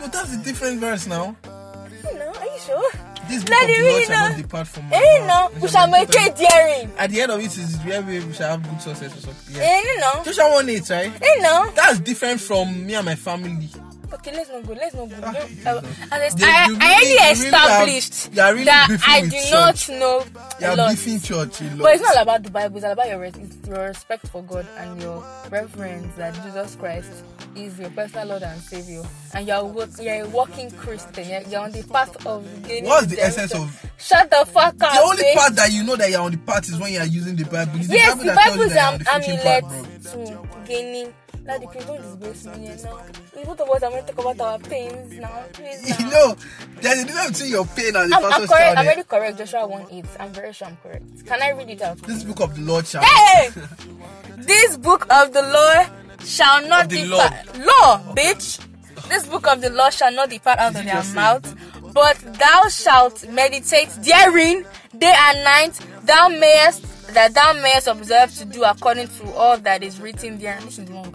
No, 0.00 0.06
that's 0.06 0.32
a 0.32 0.38
different 0.44 0.78
verse 0.80 1.06
now. 1.08 1.36
Know, 1.44 2.32
are 2.38 2.44
you 2.44 2.58
sure? 2.60 2.90
This 3.28 3.44
book 3.44 3.62
of 3.62 3.68
the 3.68 3.88
Lord 3.90 4.04
shall 4.04 4.28
not 4.28 4.36
depart 4.36 4.66
from 4.68 4.88
my 4.88 4.96
Eh, 4.96 5.18
no, 5.20 5.26
mouth. 5.26 5.60
we 5.60 5.68
shall 5.68 5.88
make 5.88 6.08
it 6.10 6.36
daring. 6.36 6.90
At 6.98 7.10
the 7.10 7.20
end 7.22 7.32
of 7.32 7.40
it 7.40 7.56
is 7.56 7.76
where 7.78 8.02
we 8.02 8.32
shall 8.32 8.50
have 8.58 8.62
good 8.68 8.80
success 8.82 9.16
or 9.16 9.20
something. 9.20 9.56
Yeah. 9.56 9.62
Eh, 9.62 10.00
no, 10.00 10.24
Joshua 10.24 10.50
1 10.52 10.68
8, 10.68 10.90
right? 10.90 11.12
eh, 11.22 11.34
no. 11.40 11.70
That's 11.74 12.00
different 12.00 12.40
from 12.40 12.86
me 12.86 12.94
and 12.94 13.04
my 13.04 13.14
family. 13.14 13.68
Okay, 14.12 14.32
let's 14.32 14.48
not 14.48 14.64
go. 14.64 14.74
Let's 14.74 14.94
not 14.94 15.08
go. 15.10 15.16
Uh, 15.16 15.80
as 16.12 16.34
I, 16.36 16.38
you 16.38 16.46
I 16.46 16.66
really- 16.68 16.76
already 16.76 17.06
you 17.06 17.16
really 17.16 17.18
have- 17.18 17.36
established 17.36 18.28
really 18.36 18.64
that 18.64 18.98
I 19.08 19.20
do 19.22 19.30
church. 19.30 19.50
not 19.50 19.88
know 19.88 20.24
You 20.60 20.66
a 20.66 20.70
are 20.70 20.76
lot. 20.76 20.90
beefing 20.90 21.20
church 21.20 21.60
a 21.62 21.64
lot. 21.64 21.78
But 21.78 21.94
it's 21.94 22.02
not 22.02 22.22
about 22.22 22.42
the 22.44 22.50
Bible, 22.50 22.76
it's 22.76 22.86
about 22.86 23.08
your, 23.08 23.18
res- 23.18 23.34
your 23.66 23.78
respect 23.88 24.28
for 24.28 24.42
God 24.42 24.66
and 24.78 25.02
your 25.02 25.24
reverence 25.50 26.14
that 26.14 26.32
Jesus 26.44 26.76
Christ 26.76 27.10
is 27.56 27.78
your 27.78 27.90
personal 27.90 28.28
Lord 28.28 28.42
and 28.42 28.60
Savior. 28.60 29.02
And 29.34 29.46
you're, 29.46 29.64
wo- 29.64 29.86
you're 30.00 30.24
a 30.24 30.28
walking 30.28 30.70
Christian. 30.72 31.28
You're, 31.28 31.42
you're 31.42 31.60
on 31.60 31.72
the 31.72 31.82
path 31.84 32.26
of 32.26 32.44
gaining 32.66 32.88
What's 32.88 33.06
the 33.06 33.16
redemption. 33.16 33.42
essence 33.44 33.54
of 33.54 33.90
Shut 33.98 34.30
the 34.30 34.44
fuck 34.46 34.74
up. 34.82 34.92
the 34.92 35.00
only 35.02 35.22
bitch. 35.24 35.34
part 35.34 35.56
that 35.56 35.72
you 35.72 35.84
know 35.84 35.96
that 35.96 36.10
you're 36.10 36.20
on 36.20 36.32
the 36.32 36.38
path 36.38 36.68
is 36.68 36.78
when 36.78 36.92
you 36.92 36.98
are 37.00 37.06
using 37.06 37.36
the 37.36 37.44
Bible. 37.44 37.72
It's 37.76 37.88
Yes, 37.88 38.14
the 38.18 38.24
the 38.24 38.34
Bible 38.34 38.34
that 38.34 38.44
tells 38.44 38.56
you 38.56 38.62
is 38.64 38.72
that 38.74 38.94
an 38.94 39.00
you're 39.00 39.14
on 39.14 39.22
the 39.24 39.26
freaking 39.26 39.46
amulet 39.46 40.02
path, 40.02 40.14
bro. 40.14 40.24
to 40.62 40.66
gaining. 40.68 41.14
Like 41.46 41.60
the 41.60 41.66
please 41.66 41.84
don't 41.84 42.00
disgrace 42.00 42.46
me 42.56 42.66
here 42.66 42.76
now. 42.84 43.02
We 43.36 43.44
both 43.44 43.60
of 43.60 43.68
us 43.68 43.82
are 43.82 43.90
going 43.90 44.06
to 44.06 44.12
talk 44.12 44.24
about 44.24 44.40
our 44.40 44.58
pains 44.58 45.12
now. 45.12 45.44
Please 45.52 45.88
now. 45.90 45.98
You 45.98 46.10
know, 46.10 46.36
there's 46.80 47.00
a 47.00 47.04
difference 47.04 47.30
between 47.32 47.50
your 47.50 47.66
pain 47.66 47.96
and 47.96 48.12
the 48.12 48.16
I'm, 48.16 48.24
I'm 48.24 48.46
correct. 48.46 48.78
I'm 48.78 48.86
already 48.86 49.02
correct. 49.02 49.38
Joshua 49.38 49.66
1 49.66 49.86
8. 49.90 50.04
I'm 50.20 50.32
very 50.32 50.52
sure 50.54 50.68
I'm 50.68 50.76
correct. 50.82 51.26
Can 51.26 51.42
I 51.42 51.50
read 51.50 51.68
it 51.68 51.82
out? 51.82 51.98
This 51.98 52.24
book 52.24 52.40
of 52.40 52.56
the 52.56 52.62
Lord 52.62 52.86
shall. 52.86 53.02
Hey! 53.02 53.50
this 54.38 54.78
book 54.78 55.06
of 55.10 55.34
the 55.34 55.42
law 55.42 55.86
shall 56.24 56.66
not 56.66 56.84
Of 56.84 56.90
the 56.90 57.02
depart. 57.02 57.58
Law, 57.58 58.14
bitch. 58.14 58.66
This 59.08 59.26
book 59.26 59.46
of 59.46 59.60
the 59.60 59.68
law 59.68 59.90
shall 59.90 60.12
not 60.12 60.30
depart 60.30 60.58
out 60.58 60.74
of 60.74 60.80
it 60.80 60.84
their 60.86 60.94
just 60.94 61.14
mouth, 61.14 61.54
but 61.92 62.16
thou 62.38 62.68
shalt 62.70 63.28
meditate 63.28 63.90
therein 64.00 64.64
day 64.96 65.14
and 65.14 65.44
night. 65.44 65.78
Thou 66.04 66.28
mayest 66.28 66.86
that 67.12 67.34
thou 67.34 67.52
mayest 67.52 67.86
observe 67.86 68.34
to 68.34 68.44
do 68.46 68.64
according 68.64 69.08
to 69.08 69.30
all 69.34 69.58
that 69.58 69.82
is 69.82 70.00
written 70.00 70.38
there. 70.38 70.58
This 70.62 70.78
is 70.78 70.88
long. 70.90 71.14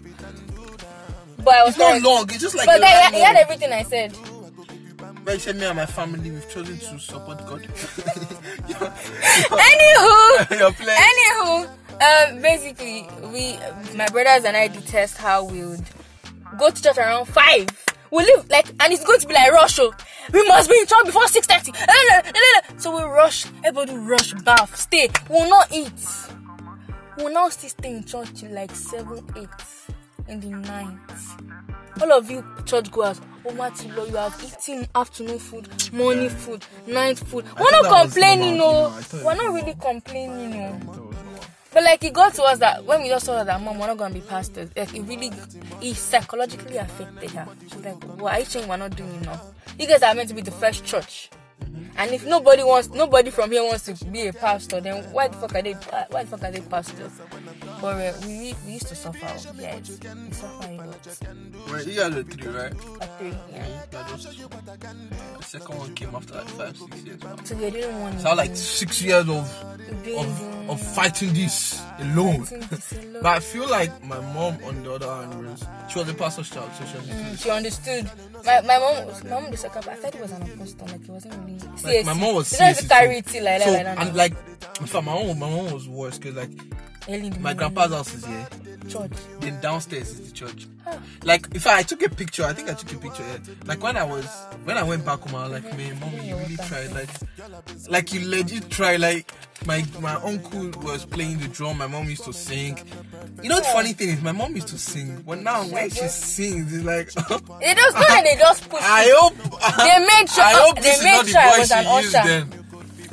But 1.43 1.53
I 1.55 1.63
was 1.63 1.69
It's 1.69 1.79
not 1.79 2.01
long. 2.01 2.23
It's 2.29 2.39
just 2.41 2.55
like 2.55 2.65
But 2.65 2.81
then 2.81 3.13
he 3.13 3.21
had 3.21 3.35
everything 3.35 3.71
I 3.71 3.83
said. 3.83 4.17
But 5.23 5.33
you 5.33 5.39
said 5.39 5.55
me 5.57 5.65
and 5.65 5.75
my 5.77 5.85
family, 5.85 6.31
we've 6.31 6.49
chosen 6.49 6.77
to 6.77 6.99
support 6.99 7.39
God. 7.45 7.61
Anywho, 9.49 10.49
Your. 10.59 10.71
Anywho, 10.71 11.69
um, 12.01 12.41
basically, 12.41 13.07
we, 13.31 13.57
my 13.95 14.07
brothers 14.07 14.45
and 14.45 14.55
I 14.57 14.67
detest 14.69 15.17
how 15.17 15.43
we 15.43 15.63
would 15.65 15.83
go 16.57 16.69
to 16.69 16.81
church 16.81 16.97
around 16.97 17.25
five. 17.27 17.67
We 18.11 18.23
live 18.23 18.49
like, 18.49 18.69
and 18.79 18.91
it's 18.91 19.03
going 19.05 19.19
to 19.19 19.27
be 19.27 19.33
like 19.33 19.51
rush. 19.51 19.77
Oh, 19.79 19.93
we 20.33 20.47
must 20.47 20.69
be 20.69 20.77
in 20.79 20.85
church 20.87 21.05
before 21.05 21.27
six 21.27 21.45
thirty. 21.45 21.73
So 22.77 22.95
we 22.97 23.03
rush. 23.03 23.45
Everybody 23.63 23.97
rush, 23.97 24.33
bath, 24.33 24.75
stay. 24.79 25.09
We 25.29 25.35
will 25.35 25.49
not 25.49 25.71
eat. 25.71 25.93
We 27.17 27.25
will 27.25 27.33
now 27.33 27.49
still 27.49 27.69
stay 27.69 27.97
in 27.97 28.03
church 28.03 28.29
till 28.33 28.51
like 28.51 28.71
seven, 28.71 29.23
eight 29.37 29.49
in 30.29 30.39
the 30.39 30.47
night. 30.49 30.97
All 32.01 32.13
of 32.13 32.29
you 32.29 32.45
church 32.65 32.91
goers, 32.91 33.19
oh 33.45 33.51
my 33.53 33.69
Lord, 33.95 34.09
you 34.09 34.15
have 34.15 34.41
eaten 34.43 34.87
afternoon 34.95 35.39
food, 35.39 35.67
morning 35.93 36.29
food, 36.29 36.65
night 36.87 37.17
food. 37.17 37.45
We're 37.59 37.71
not 37.71 38.03
complaining, 38.03 38.57
no. 38.57 38.69
you 38.69 38.73
know, 38.73 38.85
I 38.95 39.01
thought 39.01 39.19
it 39.19 39.25
We're 39.25 39.35
not 39.35 39.53
really 39.53 39.73
complaining, 39.73 40.49
no. 40.51 41.09
But 41.71 41.83
like 41.83 42.03
it 42.03 42.13
got 42.13 42.33
to 42.35 42.43
us 42.43 42.59
that 42.59 42.83
when 42.85 43.01
we 43.03 43.09
just 43.09 43.25
saw 43.25 43.43
that 43.43 43.61
mom, 43.61 43.77
we're 43.77 43.87
not 43.87 43.97
gonna 43.97 44.13
be 44.13 44.21
pastors. 44.21 44.69
Like 44.75 44.95
it 44.95 45.01
really, 45.01 45.31
it 45.81 45.95
psychologically 45.95 46.77
affected 46.77 47.29
her. 47.31 47.47
She's 47.71 47.83
like, 47.85 48.03
"Why 48.19 48.31
are 48.33 48.39
you 48.39 48.45
saying 48.45 48.67
we're 48.67 48.77
not 48.77 48.95
doing 48.95 49.13
enough? 49.15 49.45
You 49.77 49.85
guys 49.87 50.01
are 50.01 50.15
meant 50.15 50.29
to 50.29 50.35
be 50.35 50.41
the 50.41 50.51
first 50.51 50.83
church." 50.83 51.29
And 51.97 52.11
if 52.11 52.25
nobody 52.25 52.63
wants, 52.63 52.89
nobody 52.89 53.29
from 53.29 53.51
here 53.51 53.63
wants 53.63 53.83
to 53.85 54.05
be 54.05 54.27
a 54.27 54.33
pastor, 54.33 54.79
then 54.81 55.03
why 55.11 55.27
the 55.27 55.37
fuck 55.37 55.53
are 55.53 55.61
they? 55.61 55.73
Why 55.73 56.23
the 56.23 56.27
fuck 56.29 56.43
are 56.43 56.51
they 56.51 56.61
pastors? 56.61 57.11
But 57.81 57.95
uh, 57.95 58.13
we 58.27 58.53
we 58.65 58.73
used 58.73 58.87
to 58.87 58.95
suffer. 58.95 59.19
Yes, 59.23 59.45
we 59.47 60.31
suffer 60.33 60.67
a 60.67 60.75
lot. 60.75 61.07
Right, 61.69 61.87
you 61.87 61.95
guys 61.95 62.15
are 62.15 62.23
three, 62.23 62.47
right? 62.51 62.73
At 63.01 63.19
three, 63.19 63.33
yeah. 63.51 63.67
Yeah, 63.91 64.03
those 64.07 64.35
two. 64.35 64.47
The 64.49 65.43
second 65.43 65.77
one 65.77 65.95
came 65.95 66.13
after 66.15 66.33
like 66.35 66.47
five, 66.49 66.77
six 66.77 67.03
years. 67.03 67.19
So 67.43 67.55
they 67.55 67.71
didn't 67.71 67.99
want 68.01 68.19
So 68.19 68.25
I 68.27 68.29
had 68.29 68.37
like 68.37 68.55
six 68.55 69.01
years 69.01 69.29
of 69.29 69.63
of, 70.17 70.69
of 70.69 70.81
fighting 70.93 71.33
this 71.33 71.81
alone. 71.99 72.45
But 73.21 73.25
I 73.25 73.39
feel 73.39 73.67
like 73.69 74.03
my 74.03 74.19
mom, 74.33 74.57
on 74.65 74.83
the 74.83 74.93
other 74.93 75.07
hand, 75.07 75.45
was 75.47 75.65
she 75.89 75.99
was 75.99 76.09
a 76.09 76.13
pastor's 76.13 76.49
child, 76.49 76.71
so 76.77 76.85
she 76.85 76.97
understood. 76.97 77.39
She 77.39 77.49
understood. 77.49 78.11
My 78.45 78.61
my 78.61 78.77
mom 78.79 79.05
was 79.07 79.23
my 79.23 79.29
mom 79.39 79.51
the 79.51 79.57
second, 79.57 79.85
but 79.85 79.93
I 79.93 79.95
thought 79.95 80.15
it 80.15 80.21
was 80.21 80.31
an 80.31 80.41
apostle. 80.41 80.87
Like 80.87 81.01
it 81.01 81.09
wasn't 81.09 81.35
really. 81.45 81.95
Like, 81.97 82.05
my 82.05 82.13
mom 82.13 82.35
was 82.35 82.49
She 82.49 82.57
doesn't 82.57 82.89
carry 82.89 83.21
too. 83.21 83.37
it 83.37 83.43
like 83.43 83.61
so, 83.61 83.71
that. 83.71 83.85
like 83.85 83.95
that. 83.95 84.07
and 84.07 84.15
like, 84.17 84.33
in 84.81 84.85
fact, 84.87 85.05
my 85.05 85.13
mom, 85.13 85.39
my 85.39 85.49
mom 85.49 85.71
was 85.71 85.87
worse 85.87 86.17
because 86.17 86.35
like 86.35 86.51
Early 87.09 87.27
in 87.27 87.33
the 87.33 87.39
my 87.39 87.53
morning. 87.53 87.57
grandpa's 87.57 87.91
house 87.91 88.13
is 88.13 88.25
here. 88.25 88.47
church. 88.87 89.11
Then 89.39 89.59
downstairs 89.61 90.09
is 90.11 90.27
the 90.27 90.31
church. 90.31 90.67
Like, 91.23 91.47
if 91.53 91.67
I, 91.67 91.79
I 91.79 91.83
took 91.83 92.01
a 92.03 92.09
picture, 92.09 92.43
I 92.45 92.53
think 92.53 92.69
I 92.69 92.73
took 92.73 92.91
a 92.93 92.97
picture. 92.97 93.23
Yeah. 93.23 93.37
Like 93.65 93.83
when 93.83 93.95
I 93.97 94.03
was, 94.03 94.25
when 94.63 94.77
I 94.77 94.83
went 94.83 95.05
back 95.05 95.19
home, 95.19 95.35
I 95.35 95.47
was 95.47 95.51
like, 95.63 95.77
man, 95.77 95.99
mom, 95.99 96.13
you 96.23 96.35
really 96.35 96.55
tried. 96.57 96.91
Like, 96.93 97.09
like 97.89 98.13
you 98.13 98.27
legit 98.27 98.69
tried. 98.69 98.99
Like 99.01 99.31
my 99.65 99.83
my 99.99 100.15
uncle 100.15 100.71
was 100.81 101.05
playing 101.05 101.39
the 101.39 101.47
drum. 101.49 101.77
My 101.79 101.87
mom 101.87 102.05
used 102.09 102.23
to 102.25 102.33
sing. 102.33 102.77
You 103.43 103.49
know 103.49 103.57
the 103.57 103.65
funny 103.65 103.93
thing 103.93 104.09
is, 104.09 104.21
my 104.21 104.31
mom 104.31 104.55
used 104.55 104.69
to 104.69 104.77
sing, 104.77 105.21
but 105.27 105.41
now 105.41 105.63
when 105.65 105.89
she 105.89 106.07
sings, 106.07 106.73
it's 106.73 106.83
like 106.85 107.07
They 107.59 107.73
just 107.75 107.93
not 107.95 108.07
that 108.07 108.21
they 108.23 108.35
just 108.39 108.69
push. 108.69 108.81
I 108.83 109.11
hope 109.15 109.35
They 109.77 109.99
made 109.99 110.29
sure- 110.29 110.43
I 110.43 110.53
hope 110.53 110.75
they 110.77 110.81
this 110.81 110.97
is 110.99 111.03
made 111.03 111.11
not 111.13 111.25
the 111.25 111.31
sure 111.31 111.41
I 111.41 111.59
was 111.59 111.71
an 111.71 112.03
used 112.03 112.15
usher. 112.15 112.27
then. 112.27 112.65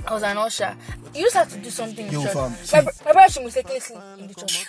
I 0.06 0.14
was 0.14 0.22
an 0.22 0.38
usher. 0.38 0.76
You 1.16 1.22
just 1.22 1.34
have 1.36 1.48
to 1.52 1.58
do 1.58 1.70
something 1.70 2.06
in 2.06 2.12
Yo, 2.12 2.20
fam, 2.26 2.52
My, 2.72 2.90
my 3.06 3.12
brother 3.12 3.32
should 3.32 3.44
mistakenly 3.44 3.80
sleep 3.80 4.00
in 4.18 4.26
the 4.28 4.34
church. 4.34 4.66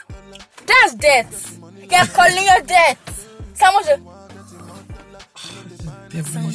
That's 0.65 0.93
death. 0.95 1.59
You're 1.91 2.05
calling 2.07 2.45
your 2.45 2.61
death. 2.61 3.27
Someone 3.53 3.83
should. 3.83 4.01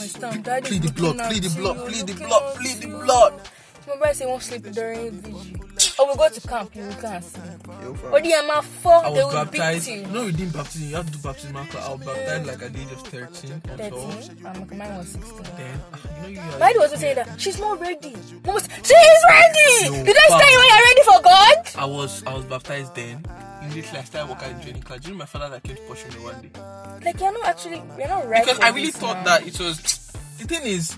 Son, 0.09 0.43
daddy 0.43 0.66
Plead 0.68 0.82
the 0.82 0.93
blood, 0.93 1.18
plead 1.28 1.43
the 1.43 1.61
blood, 1.61 1.76
plead 1.86 2.07
the 2.07 2.14
blood, 2.14 2.57
plead 2.57 2.76
the 2.80 2.86
blood. 2.88 3.32
My 3.86 3.97
brother 3.97 4.14
say 4.14 4.24
he 4.24 4.30
won't 4.30 4.43
sleep 4.43 4.62
during 4.72 5.11
vigil. 5.12 5.81
Or 5.99 6.09
we 6.09 6.16
go 6.16 6.28
to 6.28 6.40
camp, 6.49 6.74
you 6.74 6.88
can't 7.01 7.24
sleep. 7.24 7.45
Yo, 7.82 7.95
fam. 7.95 8.11
But 8.11 8.22
the 8.22 8.32
am 8.32 8.51
I 8.51 8.61
four, 8.62 9.03
they 9.03 9.22
was 9.24 9.34
will 9.34 9.45
beat 9.47 9.86
you. 9.88 10.07
No, 10.07 10.24
we 10.24 10.32
didn't 10.32 10.53
baptism. 10.55 10.88
You 10.88 10.97
have 10.97 11.07
to 11.07 11.12
do 11.12 11.18
baptism 11.18 11.57
after. 11.57 11.78
I 11.78 11.93
was 11.93 12.01
baptized 12.07 12.47
like 12.47 12.62
at 12.62 12.72
the 12.72 12.80
age 12.80 12.93
of 12.93 13.01
13 13.03 13.53
or 13.53 13.76
12. 13.76 14.24
13. 14.24 14.47
Um, 14.47 14.78
mine 14.78 14.97
was 14.99 15.09
16. 15.09 15.43
Then, 15.57 15.80
ah, 15.93 16.26
you 16.26 16.36
know, 16.36 16.43
are. 16.43 16.59
Why 16.61 16.72
do 16.72 16.78
you 16.78 16.82
also 16.82 16.97
say 16.97 17.14
that? 17.14 17.40
She's 17.40 17.59
not 17.61 17.80
ready. 17.80 18.14
Mom 18.47 18.59
she 18.61 18.95
is 18.95 19.24
ready! 19.28 19.99
No, 19.99 20.05
Did 20.05 20.16
I 20.16 20.28
fam. 20.28 20.40
tell 20.40 20.51
you 20.53 20.59
when 20.59 20.68
you're 20.68 20.86
ready 20.88 21.03
for 21.03 21.22
God? 21.22 21.57
I 21.78 21.84
was 21.84 22.24
I 22.26 22.34
was 22.34 22.45
baptized 22.47 22.95
then. 22.95 23.24
Immediately 23.62 23.99
I 23.99 24.05
started 24.05 24.30
working 24.32 24.51
in 24.51 24.61
training 24.61 24.82
class. 24.82 25.01
Do 25.01 25.09
you 25.09 25.14
know 25.14 25.18
my 25.18 25.26
father 25.26 25.49
that 25.51 25.62
came 25.62 25.76
to 25.76 25.82
push 25.82 26.05
me 26.07 26.11
one 26.24 26.40
day? 26.43 26.51
Like, 27.05 27.20
you're 27.20 27.32
not 27.32 27.47
actually, 27.47 27.82
you're 27.99 28.09
not 28.09 28.28
ready. 28.28 28.45
Because 28.45 28.59
for 28.59 28.64
I 28.64 28.68
really 28.70 28.86
this 28.86 28.97
thought 28.97 29.16
now. 29.18 29.24
that 29.38 29.47
it 29.47 29.59
was. 29.61 29.80
The 30.38 30.45
thing 30.49 30.62
is, 30.64 30.97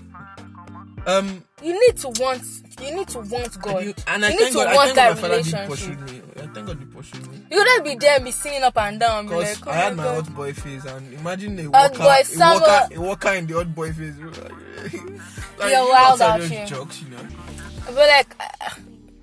um, 1.05 1.43
You 1.61 1.73
need 1.73 1.97
to 1.97 2.09
want, 2.21 2.41
you 2.81 2.95
need 2.95 3.07
to 3.09 3.19
want 3.19 3.61
God. 3.61 3.83
you, 3.83 3.93
and 4.07 4.25
I 4.25 4.29
you 4.29 4.39
need 4.39 4.47
to 4.47 4.53
God, 4.53 4.67
I 4.67 4.75
want 4.75 4.95
that 4.95 5.17
father 5.19 5.41
did 5.41 5.53
pursue 5.67 5.91
relationship. 5.93 6.25
me. 6.35 6.43
I 6.43 6.47
thank 6.47 6.67
God 6.67 6.79
he 6.79 6.85
pursued 6.85 7.31
me. 7.31 7.37
You 7.51 7.57
would 7.57 7.65
not 7.65 7.83
be 7.83 7.95
there 7.95 8.15
and 8.15 8.25
be 8.25 8.31
singing 8.31 8.63
up 8.63 8.77
and 8.77 8.99
down. 8.99 9.25
Because 9.25 9.61
like, 9.61 9.67
oh 9.67 9.71
I 9.71 9.75
had 9.75 9.95
my 9.95 10.03
God. 10.03 10.25
hot 10.25 10.35
boy 10.35 10.53
face, 10.53 10.85
and 10.85 11.13
imagine 11.13 11.59
a 11.59 11.69
walker, 11.69 11.97
boy 11.97 12.03
a 12.03 12.39
walker, 12.39 12.95
a 12.95 13.01
walker 13.01 13.29
in 13.33 13.47
the 13.47 13.53
hot 13.53 13.75
boy 13.75 13.91
face. 13.93 14.15
like, 15.59 15.71
You're 15.71 15.83
you 15.83 15.89
wild 15.89 16.21
out 16.21 16.41
here. 16.41 16.65
Jokes, 16.65 17.01
you 17.01 17.09
know. 17.09 17.27
But 17.85 17.95
like, 17.95 18.35
I, 18.39 18.71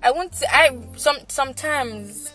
I 0.03 0.11
won't 0.11 0.33
say, 0.33 0.45
I, 0.51 0.77
some, 0.95 1.17
sometimes, 1.27 2.31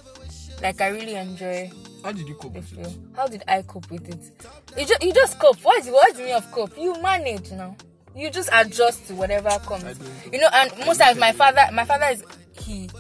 like, 0.62 0.80
I 0.80 0.88
really 0.88 1.14
enjoy 1.14 1.70
How 2.04 2.12
did 2.12 2.28
you 2.28 2.34
cope 2.34 2.54
with 2.54 2.78
it? 2.78 2.98
How 3.16 3.26
did 3.26 3.42
I 3.48 3.62
cope 3.62 3.90
with 3.90 4.08
it? 4.08 4.30
You 4.78 4.86
just, 4.86 5.02
you 5.02 5.12
just 5.12 5.38
cope. 5.38 5.58
What 5.64 5.78
is, 5.80 5.88
what 5.90 6.08
is 6.10 6.16
the 6.16 6.20
meaning 6.22 6.36
of 6.36 6.50
cope? 6.52 6.76
You 6.78 7.00
manage 7.02 7.50
now. 7.52 7.76
You 8.18 8.30
just 8.30 8.48
adjust 8.52 9.06
to 9.08 9.14
whatever 9.14 9.50
comes. 9.60 9.98
You 10.32 10.40
know, 10.40 10.48
and 10.52 10.72
most 10.84 10.98
times 10.98 11.18
my 11.18 11.32
father, 11.32 11.66
my 11.72 11.84
father 11.84 12.06
is, 12.06 12.24
he, 12.52 12.90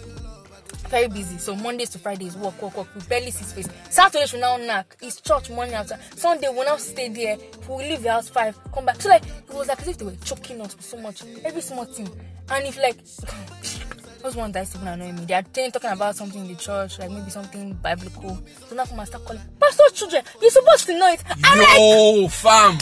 very 0.88 1.08
busy. 1.08 1.38
So 1.38 1.54
Mondays 1.54 1.90
to 1.90 1.98
Fridays, 1.98 2.36
work, 2.36 2.60
work, 2.62 2.76
work. 2.76 2.88
We 2.94 3.00
barely 3.02 3.30
see 3.30 3.44
his 3.44 3.52
face. 3.52 3.68
Saturdays 3.90 4.32
we 4.32 4.40
now 4.40 4.56
knock. 4.56 4.96
It's 5.02 5.20
church 5.20 5.50
morning 5.50 5.74
after. 5.74 5.98
Sunday 6.16 6.48
we 6.48 6.64
now 6.64 6.76
stay 6.76 7.08
there. 7.08 7.36
We 7.62 7.68
will 7.68 7.76
leave 7.78 8.02
the 8.02 8.12
house 8.12 8.28
five, 8.28 8.56
come 8.72 8.86
back. 8.86 9.00
So 9.02 9.08
like 9.08 9.24
it 9.26 9.52
was 9.52 9.68
like 9.68 9.80
as 9.82 9.88
if 9.88 9.98
they 9.98 10.04
were 10.04 10.16
choking 10.24 10.60
us 10.60 10.76
so 10.80 10.96
much, 10.98 11.22
every 11.44 11.60
small 11.60 11.84
thing. 11.84 12.08
And 12.50 12.66
if 12.66 12.78
like 12.78 12.96
those 14.22 14.34
one 14.36 14.52
that 14.52 14.74
even 14.74 14.88
annoy 14.88 15.12
me. 15.12 15.24
They 15.24 15.34
are 15.34 15.44
then 15.52 15.70
talking 15.72 15.90
about 15.90 16.16
something 16.16 16.40
in 16.40 16.48
the 16.48 16.54
church, 16.56 16.98
like 16.98 17.10
maybe 17.10 17.30
something 17.30 17.74
biblical. 17.74 18.38
So 18.68 18.74
now 18.76 18.84
come 18.84 18.98
and 19.00 19.08
start 19.08 19.24
calling, 19.24 19.42
Pastor 19.60 19.82
children, 19.94 20.22
you're 20.40 20.50
supposed 20.50 20.86
to 20.86 20.98
know 20.98 21.08
it. 21.08 21.22
I'm 21.44 22.22
like, 22.22 22.30
fam. 22.30 22.78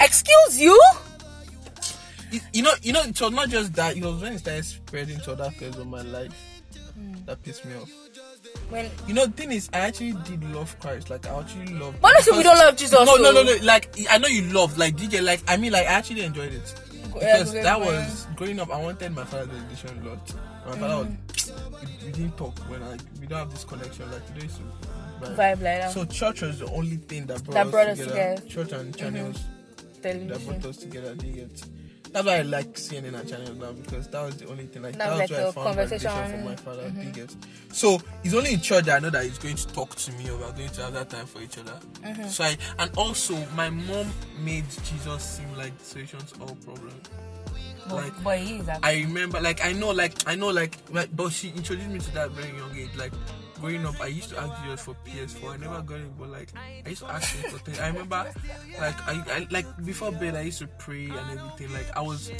excuse 0.00 0.60
you? 0.60 0.80
You, 2.30 2.40
you 2.52 2.62
know, 2.62 2.72
you 2.82 2.92
know, 2.92 3.02
it 3.02 3.20
was 3.20 3.32
not 3.32 3.48
just 3.48 3.74
that. 3.74 3.96
It 3.96 4.04
was 4.04 4.20
when 4.22 4.32
it 4.34 4.38
started 4.38 4.64
spreading 4.64 5.18
to 5.20 5.32
other 5.32 5.44
aspects 5.44 5.76
of 5.78 5.86
my 5.86 6.02
life 6.02 6.32
Hmm. 6.94 7.14
that 7.26 7.42
pissed 7.42 7.64
me 7.64 7.74
off. 7.76 7.90
When 8.68 8.90
You 9.06 9.14
know, 9.14 9.26
the 9.26 9.32
thing 9.32 9.52
is, 9.52 9.68
I 9.72 9.78
actually 9.80 10.12
did 10.24 10.42
love 10.52 10.78
Christ. 10.80 11.08
Like, 11.10 11.26
I 11.26 11.38
actually 11.40 11.72
love. 11.74 11.94
But 12.00 12.12
honestly, 12.14 12.36
we 12.38 12.42
don't 12.42 12.58
love 12.58 12.76
Jesus, 12.76 12.98
No, 13.04 13.14
no, 13.16 13.32
no, 13.32 13.42
no. 13.42 13.56
Like, 13.62 13.94
I 14.10 14.18
know 14.18 14.28
you 14.28 14.42
love. 14.52 14.76
Like, 14.78 14.96
DJ. 14.96 15.22
Like, 15.22 15.40
I 15.48 15.56
mean, 15.56 15.72
like, 15.72 15.86
I 15.86 15.92
actually 15.92 16.22
enjoyed 16.22 16.52
it 16.52 16.74
because 17.04 17.54
yeah, 17.54 17.62
that 17.62 17.80
was 17.80 18.26
growing 18.36 18.60
up. 18.60 18.70
I 18.70 18.80
wanted 18.80 19.12
my 19.14 19.24
father's 19.24 19.48
education 19.64 20.02
a 20.04 20.08
lot. 20.10 20.34
My 20.66 20.72
father 20.78 20.94
Mm. 21.06 21.16
was. 21.34 21.52
We, 21.80 22.06
we 22.06 22.12
didn't 22.12 22.36
talk 22.36 22.58
when 22.68 22.82
I. 22.82 22.96
We 23.20 23.26
don't 23.26 23.38
have 23.38 23.50
this 23.50 23.64
connection. 23.64 24.10
Like, 24.10 24.26
today, 24.26 24.46
to. 24.48 25.26
vibe. 25.26 25.36
vibe 25.36 25.62
like 25.62 25.62
that. 25.62 25.92
So 25.92 26.04
church 26.04 26.42
was 26.42 26.58
the 26.58 26.66
only 26.72 26.96
thing 26.96 27.24
that 27.26 27.42
brought, 27.44 27.54
That 27.54 27.66
us, 27.66 27.70
brought 27.72 27.86
us 27.88 27.98
together. 27.98 28.10
together. 28.12 28.36
Mm-hmm. 28.42 28.48
Church 28.48 28.72
and 28.72 28.96
channels 28.96 29.40
that 30.02 30.44
brought 30.46 30.64
us 30.66 30.76
together. 30.76 31.14
You 31.24 31.32
get? 31.32 31.62
That's 32.12 32.26
why 32.26 32.38
I 32.38 32.42
like 32.42 32.74
CNN 32.74 33.18
and 33.18 33.28
channels 33.28 33.56
now 33.56 33.72
because 33.72 34.08
that 34.08 34.22
was 34.24 34.36
the 34.36 34.48
only 34.48 34.66
thing. 34.66 34.82
Like 34.82 34.96
That 34.98 35.10
that, 35.16 35.20
was 35.20 35.20
like 35.20 35.30
where 35.30 35.48
I 35.48 35.52
found 35.52 35.66
conversation. 35.66 36.30
from 36.30 36.44
my 36.44 36.56
father. 36.56 36.82
Mm-hmm. 36.82 37.02
You 37.02 37.10
get? 37.10 37.36
So 37.72 38.00
it's 38.24 38.34
only 38.34 38.54
in 38.54 38.60
church 38.60 38.84
that 38.86 38.96
I 38.96 38.98
know 38.98 39.10
that 39.10 39.24
he's 39.24 39.38
going 39.38 39.56
to 39.56 39.66
talk 39.68 39.94
to 39.94 40.12
me 40.12 40.28
or 40.28 40.36
we're 40.36 40.52
going 40.52 40.68
to 40.70 40.82
have 40.82 40.92
that 40.94 41.10
time 41.10 41.26
for 41.26 41.40
each 41.40 41.58
other. 41.58 41.78
Mm-hmm. 42.02 42.28
So 42.28 42.44
I 42.44 42.56
and 42.78 42.90
also 42.96 43.36
my 43.54 43.70
mom 43.70 44.08
made 44.40 44.64
Jesus 44.84 45.22
seem 45.22 45.52
like 45.56 45.76
the 45.78 45.84
solution 45.84 46.18
to 46.18 46.40
all 46.42 46.56
problems. 46.64 47.08
Like 47.90 48.12
But, 48.16 48.24
but 48.24 48.38
he 48.38 48.56
is 48.58 48.68
actually. 48.68 48.88
I 48.88 49.02
remember, 49.04 49.40
like 49.40 49.64
I 49.64 49.72
know, 49.72 49.90
like 49.90 50.14
I 50.28 50.34
know, 50.34 50.48
like, 50.50 50.76
like, 50.90 51.14
but 51.16 51.32
she 51.32 51.48
introduced 51.48 51.88
me 51.90 51.98
to 51.98 52.14
that 52.14 52.30
very 52.32 52.56
young 52.56 52.76
age. 52.76 52.90
Like 52.96 53.12
growing 53.60 53.86
up, 53.86 54.00
I 54.00 54.06
used 54.06 54.30
to 54.30 54.40
ask 54.40 54.62
Jesus 54.62 54.80
for 54.80 54.94
PS4. 55.06 55.54
I 55.54 55.56
never 55.58 55.82
got 55.82 56.00
it, 56.00 56.18
but 56.18 56.30
like 56.30 56.48
I 56.56 56.88
used 56.88 57.02
to 57.02 57.10
ask 57.12 57.34
him 57.36 57.50
for 57.50 57.58
things. 57.58 57.78
I 57.78 57.88
remember, 57.88 58.26
like 58.80 59.08
I, 59.08 59.12
I 59.36 59.46
like 59.50 59.66
before 59.84 60.12
bed, 60.12 60.34
I 60.34 60.42
used 60.42 60.58
to 60.60 60.66
pray 60.66 61.04
and 61.04 61.38
everything. 61.38 61.72
Like 61.72 61.96
I 61.96 62.00
was, 62.00 62.30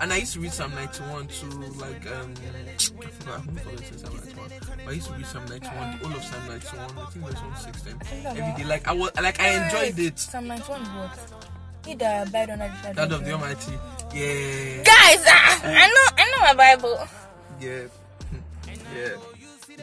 and 0.00 0.12
I 0.12 0.16
used 0.16 0.32
to 0.34 0.40
read 0.40 0.52
Psalm 0.52 0.72
91 0.74 1.26
to 1.28 1.46
like 1.78 2.06
um, 2.10 2.34
I 2.34 3.06
forgot 3.06 3.40
who 3.40 3.56
forgot 3.56 3.76
to 3.78 3.84
say 3.84 3.96
Psalm 3.96 4.14
91. 4.16 4.48
But 4.84 4.88
I 4.88 4.92
used 4.92 5.06
to 5.08 5.12
read 5.14 5.26
Psalm 5.26 5.44
91, 5.46 5.98
the 6.00 6.06
whole 6.08 6.16
of 6.16 6.24
Psalm 6.24 6.48
91. 6.48 6.84
I 6.98 7.10
think 7.10 7.24
there's 7.26 7.42
one 7.42 7.56
sixteen 7.56 7.96
every 8.26 8.62
day. 8.62 8.64
Like 8.68 8.88
I 8.88 8.92
was, 8.92 9.10
like 9.20 9.40
I 9.40 9.48
enjoyed 9.64 9.98
it. 9.98 10.18
Psalm 10.18 10.46
91 10.48 10.82
is 10.82 10.88
what? 10.88 11.18
He 11.86 11.94
that 11.94 12.28
abide 12.28 12.50
under 12.50 12.68
the 12.68 12.94
shadow 12.94 13.14
of 13.16 13.24
the 13.24 13.32
Almighty, 13.32 13.72
yeah. 14.14 14.82
Guys, 14.84 15.24
ah, 15.26 15.60
I 15.64 15.86
know, 15.88 16.06
I 16.18 16.30
know 16.30 16.40
my 16.40 16.54
Bible. 16.54 17.08
Yeah. 17.60 17.84
Yeah. 18.94 19.14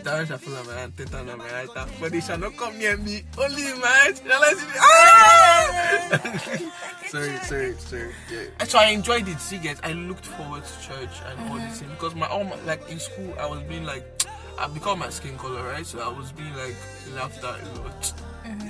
Thou 0.04 0.26
shalt 0.26 0.42
follow 0.42 0.64
my 0.64 0.74
hand, 0.74 0.94
ten 0.98 1.30
on 1.30 1.38
my 1.38 1.52
right 1.52 1.70
hand, 1.70 1.92
but 2.00 2.12
they 2.12 2.22
shall 2.22 2.38
not 2.38 2.56
come 2.58 2.78
near 2.78 2.98
me. 2.98 3.24
Only 3.38 3.68
in 3.68 3.80
my 3.80 4.14
shall 4.16 4.44
I 4.44 4.54
see. 4.54 4.80
Ah! 4.80 6.08
sorry, 7.08 7.38
sorry, 7.44 7.74
sorry. 7.78 8.12
Yeah. 8.32 8.64
So 8.66 8.80
I 8.80 8.88
enjoyed 8.88 9.28
it. 9.28 9.40
See, 9.40 9.58
guys, 9.58 9.80
I 9.84 9.94
looked 9.94 10.26
forward 10.26 10.64
to 10.64 10.82
church 10.88 11.22
and 11.26 11.50
all 11.50 11.58
this 11.58 11.80
thing 11.80 11.90
because 11.90 12.16
my 12.16 12.28
all 12.28 12.44
my, 12.44 12.56
like 12.66 12.90
in 12.90 13.00
school 13.00 13.34
I 13.40 13.46
was 13.48 13.62
being 13.64 13.84
like, 13.86 14.06
I 14.58 14.68
become 14.68 15.00
my 15.00 15.10
skin 15.10 15.38
color, 15.38 15.64
right? 15.64 15.86
So 15.86 16.00
I 16.00 16.08
was 16.18 16.32
being 16.32 16.54
like 16.56 16.76
laughed 17.16 17.44
at 17.44 17.62
a 17.62 17.82
lot. 17.82 18.14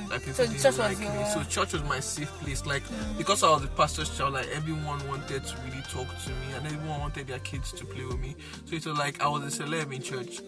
Like 0.09 0.21
people 0.25 0.33
So 0.33 0.47
didn't 0.47 0.77
like 0.79 0.99
me. 0.99 1.25
So 1.33 1.43
church 1.43 1.73
was 1.73 1.83
my 1.83 1.99
safe 1.99 2.31
place. 2.39 2.65
Like 2.65 2.83
because 3.17 3.43
I 3.43 3.49
was 3.49 3.61
the 3.61 3.67
pastor's 3.67 4.15
child, 4.17 4.33
like 4.33 4.47
everyone 4.53 5.05
wanted 5.07 5.43
to 5.43 5.55
really 5.65 5.83
talk 5.83 6.07
to 6.23 6.29
me, 6.29 6.53
and 6.55 6.65
everyone 6.65 6.99
wanted 6.99 7.27
their 7.27 7.39
kids 7.39 7.71
to 7.73 7.85
play 7.85 8.05
with 8.05 8.19
me. 8.19 8.35
So 8.65 8.75
it 8.75 8.85
was 8.85 8.97
like 8.97 9.21
I 9.21 9.27
was 9.27 9.59
a 9.59 9.63
celeb 9.63 9.93
in 9.93 10.01
church. 10.01 10.41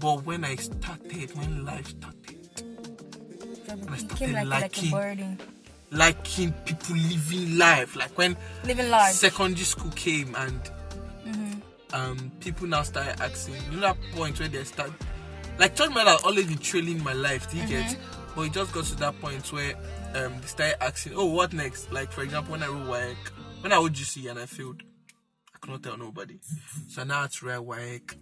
But 0.00 0.24
when 0.24 0.44
I 0.44 0.56
started, 0.56 1.34
when 1.36 1.64
life 1.64 1.88
started, 1.88 2.62
I 3.90 3.96
started 3.96 4.32
like, 4.32 4.46
like 4.46 4.62
liking- 4.62 4.90
burden. 4.90 5.38
liking 5.90 6.52
people 6.64 6.96
living 6.96 7.58
life, 7.58 7.96
like 7.96 8.16
when 8.18 8.36
Living 8.64 8.90
large. 8.90 9.14
secondary 9.14 9.64
school 9.64 9.90
came 9.92 10.34
and 10.36 10.60
um 11.92 12.30
people 12.40 12.66
now 12.66 12.82
started 12.82 13.20
asking 13.22 13.54
you 13.70 13.76
know 13.76 13.80
that 13.80 13.96
point 14.12 14.38
where 14.40 14.48
they 14.48 14.64
start 14.64 14.90
like 15.56 15.76
church 15.76 15.88
man 15.94 16.04
has 16.06 16.20
always 16.24 16.44
been 16.46 16.58
trailing 16.58 17.02
my 17.04 17.12
life 17.12 17.48
do 17.50 17.56
you 17.58 17.66
get? 17.66 17.96
But 18.34 18.42
it 18.48 18.52
just 18.52 18.72
got 18.72 18.84
to 18.86 18.96
that 18.96 19.18
point 19.20 19.50
where 19.52 19.74
um 20.14 20.34
they 20.40 20.46
started 20.48 20.82
asking 20.82 21.12
oh 21.14 21.26
what 21.26 21.52
next? 21.52 21.92
Like 21.92 22.10
for 22.12 22.22
example 22.22 22.52
when 22.52 22.62
I 22.62 22.66
wrote 22.66 22.86
WAEC 22.88 23.16
when 23.62 23.72
I 23.72 23.76
wrote 23.76 23.92
GC 23.92 24.28
and 24.28 24.38
I 24.38 24.46
failed 24.46 24.82
I 25.56 25.58
could 25.58 25.70
not 25.70 25.82
tell 25.82 25.96
nobody. 25.96 26.38
So 26.86 27.02
now 27.04 27.24
it's 27.24 27.42
write 27.42 27.60
WAEC 27.60 28.14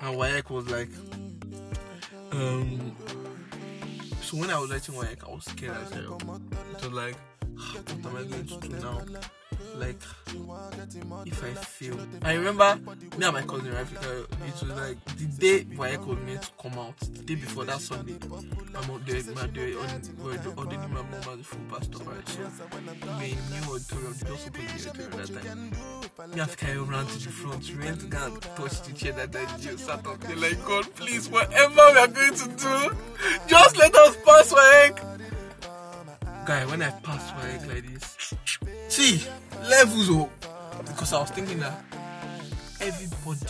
and 0.00 0.16
WAEC 0.16 0.48
was 0.48 0.70
like 0.70 0.88
um 2.32 2.96
so 4.22 4.38
when 4.38 4.48
I 4.48 4.58
was 4.58 4.70
writing 4.70 4.94
WAEC 4.94 5.28
I 5.28 5.34
was 5.34 5.44
scared 5.44 5.76
as 5.76 5.90
hell. 5.90 6.18
Was 6.24 6.86
like 6.86 7.14
what 7.54 7.90
am 7.90 8.16
I 8.16 8.22
going 8.22 8.46
to 8.46 8.58
do 8.58 8.68
now 8.80 9.02
like 9.78 10.00
if 11.26 11.44
I 11.44 11.54
fail. 11.54 11.98
I 12.22 12.34
remember 12.34 12.78
me 13.16 13.24
and 13.24 13.34
my 13.34 13.42
cousin 13.42 13.72
right 13.72 13.88
because 13.88 14.24
it 14.24 14.52
was 14.52 14.62
like 14.62 15.04
the 15.16 15.26
day 15.38 15.64
WAEC 15.64 16.06
was 16.06 16.18
meant 16.20 16.42
to 16.42 16.50
come 16.60 16.78
out, 16.78 16.98
the 16.98 17.22
day 17.22 17.34
before 17.36 17.64
that 17.64 17.80
Sunday. 17.80 18.16
My 18.72 18.86
mom 18.86 19.02
they 19.06 19.22
my 19.32 19.46
they 19.46 19.74
on 19.74 20.58
ordaining 20.58 20.92
my 20.92 21.02
mom 21.02 21.14
as 21.14 21.40
a 21.40 21.44
full 21.44 21.60
pastor, 21.70 22.04
right? 22.04 22.28
So 22.28 22.42
we 23.18 23.30
in 23.30 23.38
new 23.50 23.74
auditorium, 23.74 24.14
they 24.14 24.30
just 24.30 24.48
opened 24.48 24.68
the 24.68 24.90
auditorium 24.90 25.10
that 25.16 25.42
time. 25.42 25.70
Me 26.34 26.54
carry 26.56 26.78
around 26.78 27.08
to 27.08 27.18
the 27.18 27.30
front, 27.30 27.78
went 27.78 28.00
to 28.00 28.06
go 28.06 28.26
and 28.26 28.42
touch 28.42 28.82
the 28.82 28.92
chair 28.92 29.12
that 29.12 29.32
that 29.32 29.58
Jesus 29.60 29.82
sat 29.82 30.06
on. 30.06 30.18
They're 30.20 30.36
like, 30.36 30.64
God, 30.64 30.94
please, 30.94 31.28
whatever 31.28 31.74
we 31.74 31.98
are 31.98 32.08
going 32.08 32.34
to 32.34 32.48
do, 32.48 32.96
just 33.46 33.76
let 33.76 33.94
us 33.94 34.16
pass 34.24 34.52
WAEC. 34.52 35.08
Guy, 36.46 36.64
when 36.66 36.82
I 36.82 36.90
passed 36.90 37.34
WAEC 37.36 37.68
like 37.74 37.86
this, 37.92 38.34
see 38.88 39.22
levels 39.68 40.08
oh 40.10 40.30
because 40.86 41.12
I 41.12 41.20
was 41.20 41.30
thinking 41.30 41.60
that 41.60 41.84
everybody 42.80 43.40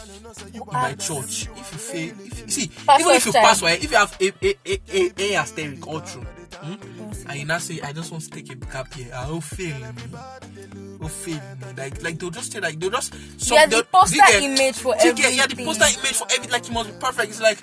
in 0.54 0.62
my 0.72 0.94
church, 0.94 1.48
if 1.56 1.72
you 1.72 1.78
fail, 1.78 2.14
if 2.24 2.40
you, 2.40 2.48
see, 2.50 2.70
Pass 2.86 3.00
even 3.00 3.14
if 3.14 3.26
you 3.26 3.32
first 3.32 3.44
pass, 3.44 3.60
time. 3.60 3.66
right, 3.68 3.84
if 3.84 3.90
you 3.90 3.96
have 3.96 4.16
a 4.20 4.32
a 4.42 4.54
a 4.66 4.80
a, 4.92 5.12
a 5.18 5.34
asterisk 5.36 5.86
all 5.86 6.00
through, 6.00 6.22
hmm, 6.22 7.28
and 7.28 7.38
you 7.38 7.44
now 7.44 7.58
say, 7.58 7.80
I 7.82 7.92
just 7.92 8.10
want 8.10 8.24
to 8.24 8.30
take 8.30 8.50
a 8.50 8.54
gap 8.54 8.92
here, 8.94 9.12
I 9.14 9.30
will 9.30 9.40
fail 9.42 9.76
me. 9.78 10.98
Will 10.98 11.08
fail 11.08 11.34
me. 11.34 11.72
Like, 11.76 12.02
like 12.02 12.18
they'll 12.18 12.30
just 12.30 12.52
say, 12.52 12.60
like, 12.60 12.80
they'll 12.80 12.90
just. 12.90 13.14
Yeah, 13.50 13.66
the 13.66 13.70
they'll- 13.76 13.82
poster 13.84 14.16
they 14.26 14.32
get- 14.32 14.42
image 14.42 14.76
for 14.76 14.94
they 14.94 15.12
get- 15.12 15.18
Yeah, 15.34 15.46
the 15.46 15.52
everything. 15.52 15.66
poster 15.66 15.84
image 15.84 16.14
for 16.16 16.26
everything, 16.30 16.50
like, 16.50 16.66
it 16.66 16.72
must 16.72 16.90
be 16.90 16.98
perfect. 16.98 17.30
It's 17.30 17.40
like, 17.40 17.58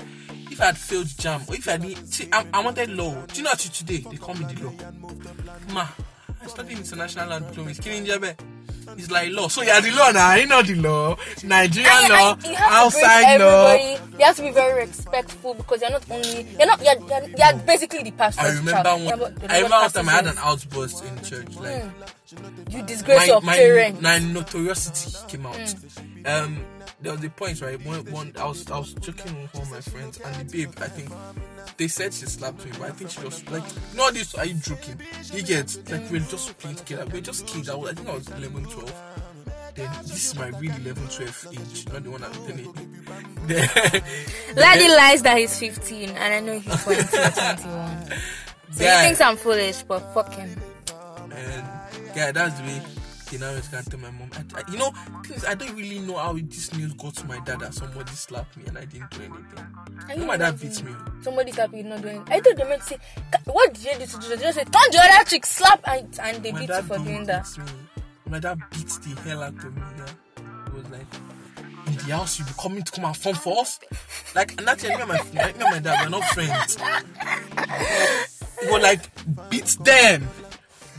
if 0.51 0.61
I 0.61 0.65
had 0.65 0.77
failed 0.77 1.07
jam, 1.17 1.41
or 1.49 1.55
if 1.55 1.67
I 1.67 1.77
need, 1.77 2.07
see, 2.13 2.29
I, 2.31 2.45
I 2.53 2.59
wanted 2.63 2.91
law. 2.91 3.13
Do 3.25 3.35
you 3.37 3.43
know 3.43 3.49
what 3.49 3.59
today 3.59 3.97
they 4.09 4.17
call 4.17 4.35
me 4.35 4.45
the 4.45 4.63
law? 4.63 4.73
Ma, 5.73 5.87
I 6.45 6.47
studied 6.47 6.77
international 6.77 7.29
law 7.29 7.39
diploma. 7.39 7.73
Killing 7.73 8.05
Jebe. 8.05 8.35
It's 8.97 9.09
like 9.09 9.31
law. 9.33 9.47
So 9.47 9.63
you're 9.63 9.81
the 9.81 9.91
law 9.91 10.11
now. 10.11 10.35
You 10.35 10.45
know 10.45 10.61
the 10.61 10.75
law. 10.75 11.17
Nigerian 11.43 11.91
And- 11.91 12.09
law, 12.13 12.37
you 12.45 12.55
outside 12.59 13.37
law. 13.41 13.73
You 13.73 14.25
have 14.25 14.35
to 14.35 14.41
be 14.43 14.51
very 14.51 14.85
respectful 14.85 15.55
because 15.55 15.81
you're 15.81 15.89
not 15.89 16.05
only 16.09 16.43
you're 16.57 16.67
not 16.67 16.79
you're, 16.83 16.99
you're, 17.09 17.29
you're 17.35 17.53
basically 17.65 18.03
the 18.03 18.11
pastor. 18.11 18.41
I 18.41 18.49
remember 18.53 18.89
one. 18.91 19.35
I 19.49 19.55
remember 19.57 19.75
one 19.77 19.91
time 19.91 20.07
I 20.09 20.11
had 20.11 20.27
an 20.27 20.37
outburst 20.37 21.03
in 21.03 21.21
church. 21.23 21.55
Like 21.55 21.83
You 22.69 22.83
disgrace 22.83 23.19
my 23.21 23.25
your 23.25 23.41
my, 23.41 23.55
parents. 23.57 24.01
my 24.01 24.19
notoriety 24.19 25.11
came 25.29 25.45
out. 25.47 25.75
Um, 26.25 26.63
there 27.01 27.11
was 27.11 27.23
a 27.23 27.29
point 27.29 27.61
right 27.61 27.83
when 27.85 28.05
one 28.11 28.33
I 28.39 28.45
was 28.45 28.69
I 28.71 28.77
was 28.79 28.93
joking 28.95 29.41
with 29.41 29.53
one 29.53 29.63
of 29.63 29.71
my 29.71 29.81
friends 29.81 30.19
and 30.23 30.35
the 30.49 30.57
babe 30.57 30.73
I 30.81 30.87
think 30.87 31.09
they 31.77 31.87
said 31.87 32.13
she 32.13 32.25
slapped 32.25 32.63
me, 32.65 32.71
but 32.79 32.83
I 32.89 32.91
think 32.91 33.09
she 33.11 33.19
was 33.21 33.47
like 33.49 33.63
no 33.95 34.09
this. 34.11 34.33
Are 34.35 34.45
you 34.45 34.55
joking? 34.55 34.99
You 35.33 35.43
get 35.43 35.77
like 35.91 36.09
we're 36.09 36.19
just 36.21 36.57
playing 36.57 36.77
together. 36.77 37.05
We're 37.11 37.21
just 37.21 37.45
kids. 37.47 37.69
I, 37.69 37.75
was, 37.75 37.91
I 37.91 37.93
think 37.95 38.07
I 38.09 38.13
was 38.13 38.27
11, 38.29 38.63
12. 38.63 38.93
Then 39.75 39.91
this 40.03 40.27
is 40.33 40.35
my 40.39 40.47
real 40.57 40.71
11, 40.73 41.07
12 41.09 41.47
age, 41.51 41.85
not 41.91 42.03
the 42.03 42.11
one 42.11 42.23
I'm 42.23 42.31
telling 42.31 42.59
you. 42.59 42.73
Ladi 44.55 44.87
lies 44.87 45.21
that 45.23 45.37
he's 45.37 45.59
15 45.59 46.09
and 46.11 46.17
I 46.33 46.39
know 46.39 46.59
he's 46.59 46.83
22 46.83 47.07
21. 47.07 48.07
So 48.71 48.83
Yeah. 48.83 48.99
he 49.01 49.05
thinks 49.07 49.21
I'm 49.21 49.37
foolish, 49.37 49.83
but 49.83 49.99
fuck 50.13 50.33
him. 50.33 50.49
And 51.31 51.65
yeah, 52.15 52.31
that's 52.31 52.57
the 52.59 52.63
way 52.65 52.81
you 53.31 53.39
know 53.39 53.49
it's 53.55 53.67
gonna 53.67 53.83
tell 53.83 53.99
my 53.99 54.11
mom. 54.11 54.29
I, 54.33 54.59
I, 54.61 54.71
you 54.71 54.77
know, 54.77 54.91
things 55.25 55.45
I 55.45 55.55
don't 55.55 55.75
really 55.75 55.99
know 55.99 56.17
how 56.17 56.33
this 56.33 56.73
news 56.73 56.93
got 56.93 57.15
to 57.15 57.25
my 57.25 57.39
dad 57.39 57.59
that 57.59 57.73
somebody 57.73 58.11
slapped 58.11 58.57
me 58.57 58.63
and 58.67 58.77
I 58.77 58.85
didn't 58.85 59.11
do 59.11 59.21
anything. 59.21 59.67
Are 60.07 60.13
You 60.13 60.19
know, 60.21 60.25
my 60.27 60.37
dad 60.37 60.59
beats 60.59 60.83
me. 60.83 60.91
Somebody 61.21 61.51
happy 61.51 61.77
you're 61.77 61.85
not 61.87 62.01
doing 62.01 62.23
I 62.27 62.39
thought 62.39 62.55
they 62.55 62.63
meant 62.63 62.81
to 62.81 62.87
say, 62.87 62.97
what 63.45 63.73
did 63.73 63.83
you 63.85 63.93
do 63.99 64.05
to 64.05 64.19
do? 64.19 64.27
They 64.35 64.37
just 64.37 64.57
say, 64.57 64.63
turn 64.63 64.91
the 64.91 65.01
other 65.03 65.25
chick, 65.29 65.45
slap, 65.45 65.81
and, 65.87 66.19
and 66.21 66.43
they 66.43 66.51
My 66.51 66.59
beat 66.59 66.69
you 66.69 66.81
for 66.83 66.97
doing 66.97 67.25
that. 67.25 67.47
me. 67.57 67.63
My 68.27 68.39
dad 68.39 68.59
beats 68.71 68.97
the 68.99 69.09
hell 69.21 69.43
out 69.43 69.53
of 69.53 69.75
me. 69.75 69.81
Yeah. 69.97 70.05
It 70.67 70.73
was 70.73 70.89
like 70.89 71.07
in 71.87 71.95
the 71.95 72.15
house 72.15 72.39
you 72.39 72.45
be 72.45 72.51
coming 72.59 72.83
to 72.83 72.91
come 72.91 73.05
and 73.05 73.15
phone 73.15 73.35
for 73.35 73.59
us. 73.61 73.79
Like 74.33 74.51
and 74.57 74.67
that's 74.67 74.83
me 74.83 74.89
and 74.91 75.07
my 75.07 75.21
me 75.23 75.39
and 75.39 75.59
my 75.59 75.79
dad 75.79 76.03
we're 76.05 76.09
not 76.09 76.23
friends. 76.29 76.77
He 78.61 78.67
was 78.71 78.81
like 78.81 79.49
beat 79.49 79.77
them. 79.83 80.27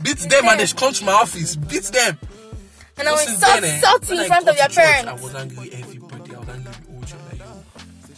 Beat 0.02 0.18
them 0.18 0.44
and 0.46 0.60
they 0.60 0.66
come 0.66 0.92
to 0.92 1.04
my 1.04 1.12
office. 1.12 1.56
Beat 1.56 1.84
them. 1.84 2.18
And 2.98 3.08
I 3.08 3.14
So 3.16 3.30
salt, 3.34 3.60
then, 3.60 3.64
eh, 3.64 3.80
salty 3.80 4.18
in 4.18 4.26
front 4.26 4.48
of 4.48 4.56
your 4.56 4.66
church, 4.68 4.74
parents. 4.76 5.08
I 5.22 5.24
was 5.24 5.34
angry 5.34 5.58
with 5.58 5.74
everybody. 5.74 6.34
I 6.34 6.38
was 6.38 6.48
angry 6.48 6.72
with 6.88 7.12
Ojo. 7.12 7.16
Like, 7.30 7.38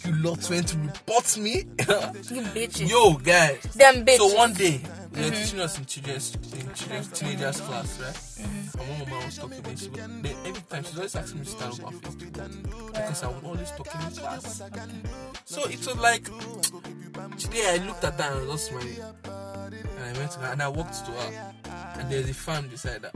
yo, 0.05 0.11
you 0.11 0.23
lot 0.23 0.51
went 0.51 0.69
to 0.69 0.79
report 0.79 1.39
me. 1.39 1.53
You 2.31 2.43
bitches. 2.55 2.89
yo, 2.89 3.15
guys. 3.15 3.61
Them 3.75 4.05
bitches. 4.05 4.19
So 4.19 4.37
one 4.37 4.53
day, 4.55 4.81
they 5.13 5.25
were 5.25 5.35
teaching 5.35 5.59
us 5.61 5.79
in 5.79 5.85
children's, 5.87 6.35
in 6.37 6.73
children's 6.75 7.09
teenagers 7.09 7.61
class, 7.61 8.01
right? 8.01 8.47
And 8.47 8.89
one 8.89 9.01
woman 9.01 9.25
was 9.27 9.37
talking, 9.39 9.65
and 9.65 9.79
she 9.79 9.89
was, 9.89 9.99
then 9.99 10.27
every 10.47 10.63
time 10.71 10.85
she's 10.85 10.97
always 10.97 11.17
asking 11.17 11.41
me 11.41 11.47
to 11.47 11.65
up 11.65 11.81
my 11.83 11.91
face 11.91 12.25
because 12.93 13.23
I 13.25 13.29
would 13.29 13.45
always 13.45 13.71
talk 13.73 13.95
in 13.95 14.17
class. 14.17 14.63
So 15.45 15.65
it 15.65 15.79
was 15.79 15.97
like 15.97 16.25
today 17.39 17.65
I 17.81 17.85
looked 17.85 18.05
at 18.05 18.21
her 18.21 18.33
and 18.33 18.49
I 18.49 18.53
was 18.53 18.69
just 18.69 18.69
smiling, 18.69 18.97
and 19.99 20.17
I 20.17 20.19
went 20.19 20.31
to 20.33 20.39
her 20.41 20.53
and 20.53 20.63
I 20.63 20.69
walked 20.69 21.05
to 21.07 21.13
her, 21.13 21.53
and 21.99 22.11
there's 22.11 22.31
a 22.31 22.35
fan 22.35 22.69
beside 22.69 23.03
her. 23.03 23.11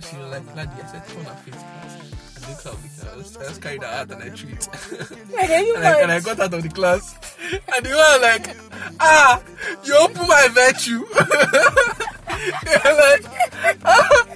She 0.00 0.16
was 0.16 0.30
like, 0.30 0.56
Ladi, 0.56 0.82
I 0.82 0.86
said, 0.86 1.08
turn 1.08 1.24
her 1.24 1.34
face, 1.34 1.54
class. 1.54 2.16
I 2.36 2.50
looked 2.50 2.66
up 2.66 2.82
because 2.82 3.04
I 3.06 3.16
was, 3.16 3.36
I 3.36 3.48
was 3.48 3.58
carried 3.58 3.82
her 3.82 3.88
out 3.88 4.10
and 4.10 4.22
I 4.22 4.30
threw 4.30 4.50
it. 4.50 4.68
And 5.38 5.50
then 5.50 5.66
you 5.66 5.76
and, 5.76 5.84
I, 5.84 6.00
and 6.02 6.12
I 6.12 6.20
got 6.20 6.40
out 6.40 6.54
of 6.54 6.62
the 6.62 6.68
class. 6.68 7.16
And 7.74 7.86
they 7.86 7.90
were 7.90 8.18
like, 8.20 8.56
ah, 9.00 9.42
you 9.84 9.96
open 9.96 10.26
my 10.28 10.48
virtue. 10.52 11.04
they 12.64 12.76
were 12.84 12.96
like, 12.96 13.24
ah. 13.84 14.26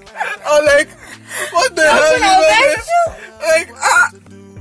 I 0.45 0.59
was 0.59 0.67
like, 0.67 0.89
what 1.53 1.77
the 1.77 1.83
hell 1.83 2.15
you 2.15 2.33
doing? 2.49 2.77
Like, 3.43 3.71
ah, 3.77 4.11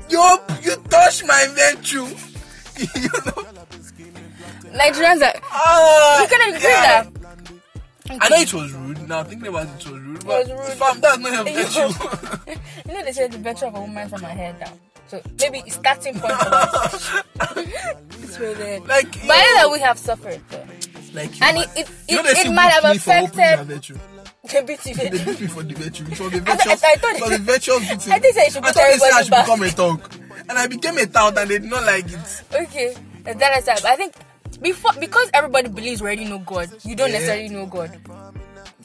you, 0.10 0.39
you 0.62 0.76
touch 0.89 1.24
my 1.26 1.47
virtue. 1.55 2.07
you 2.95 3.10
know? 3.26 3.43
Nigerians 4.74 5.22
are, 5.22 5.34
Ah, 5.51 6.22
you 6.22 6.28
couldn't 6.28 6.53
do 6.61 6.67
yeah. 6.67 7.03
that. 7.03 7.07
I 8.22 8.30
know 8.30 8.36
it 8.38 8.53
was 8.53 8.74
rude. 8.74 9.07
Now 9.07 9.24
thinking 9.24 9.47
about 9.47 9.67
it, 9.67 9.86
it 9.86 9.91
was 9.91 10.01
rude. 10.01 10.26
But 10.26 10.47
was 10.47 10.51
rude. 10.70 10.78
fam, 10.78 10.99
that's 11.01 11.17
not 11.24 11.32
your 11.32 11.43
virtue. 11.63 12.59
You 12.88 12.93
know 12.93 13.03
they 13.03 13.11
say 13.11 13.28
the 13.28 13.38
virtue 13.38 13.65
of 13.65 13.76
a 13.76 13.82
woman 13.82 14.09
from 14.09 14.22
her 14.22 14.30
head 14.30 14.59
down. 14.59 14.80
So 15.07 15.22
maybe 15.39 15.63
it's 15.65 15.76
starting 15.76 16.20
point 16.20 16.34
for 16.34 16.45
us. 16.55 17.24
it's 17.57 18.39
really 18.39 18.80
like, 18.82 19.11
But 19.26 19.32
I 19.32 19.41
know 19.41 19.55
that 19.61 19.70
we 19.72 19.80
have 19.80 19.97
suffered 19.97 20.41
though. 20.49 20.63
like, 21.13 21.39
And 21.41 21.57
it, 21.57 21.70
it, 21.76 21.89
it, 22.07 22.45
it 22.47 22.51
might 22.51 22.72
have 22.72 22.84
me 22.84 22.97
for 22.99 23.11
opening 23.11 23.36
my 23.36 23.45
affected 23.45 23.67
virtue. 23.67 23.93
the. 24.43 24.49
They 24.49 24.61
beat 25.26 25.41
me 25.41 25.47
for 25.47 25.63
the 25.63 25.74
virtue. 25.76 26.03
It 26.11 26.20
was 26.20 26.32
the 26.32 26.38
I- 26.45 26.51
I- 26.51 26.55
virtuous. 26.57 26.84
I 26.84 26.95
thought 26.95 27.15
it 27.15 27.22
was 27.22 27.32
it- 27.32 27.45
the 27.45 27.51
beating. 27.97 28.13
I 28.13 28.20
think 28.20 28.36
you 28.36 28.51
should 28.51 28.63
I 28.65 28.72
thought 28.72 28.91
they 28.91 28.97
said 28.97 29.11
I 29.13 29.22
should 29.22 29.32
back. 29.32 29.45
become 29.45 29.63
a 29.63 29.70
thug, 29.70 30.13
and 30.49 30.57
I 30.57 30.67
became 30.67 30.97
a 30.97 31.05
thug, 31.05 31.38
and 31.38 31.49
they 31.49 31.59
did 31.59 31.70
not 31.70 31.84
like 31.86 32.05
it. 32.11 32.43
Okay, 32.53 32.95
that 33.26 33.57
is 33.59 33.65
that. 33.65 33.86
I 33.86 33.95
think 33.95 34.13
before 34.62 34.91
because 34.99 35.30
everybody 35.34 35.70
believes 35.70 36.01
we 36.01 36.07
already 36.07 36.26
know 36.26 36.39
God, 36.39 36.70
you 36.84 36.95
don't 36.95 37.10
Yeah. 37.12 37.20
necessarily 37.20 37.49
know 37.49 37.66
God. 37.66 37.97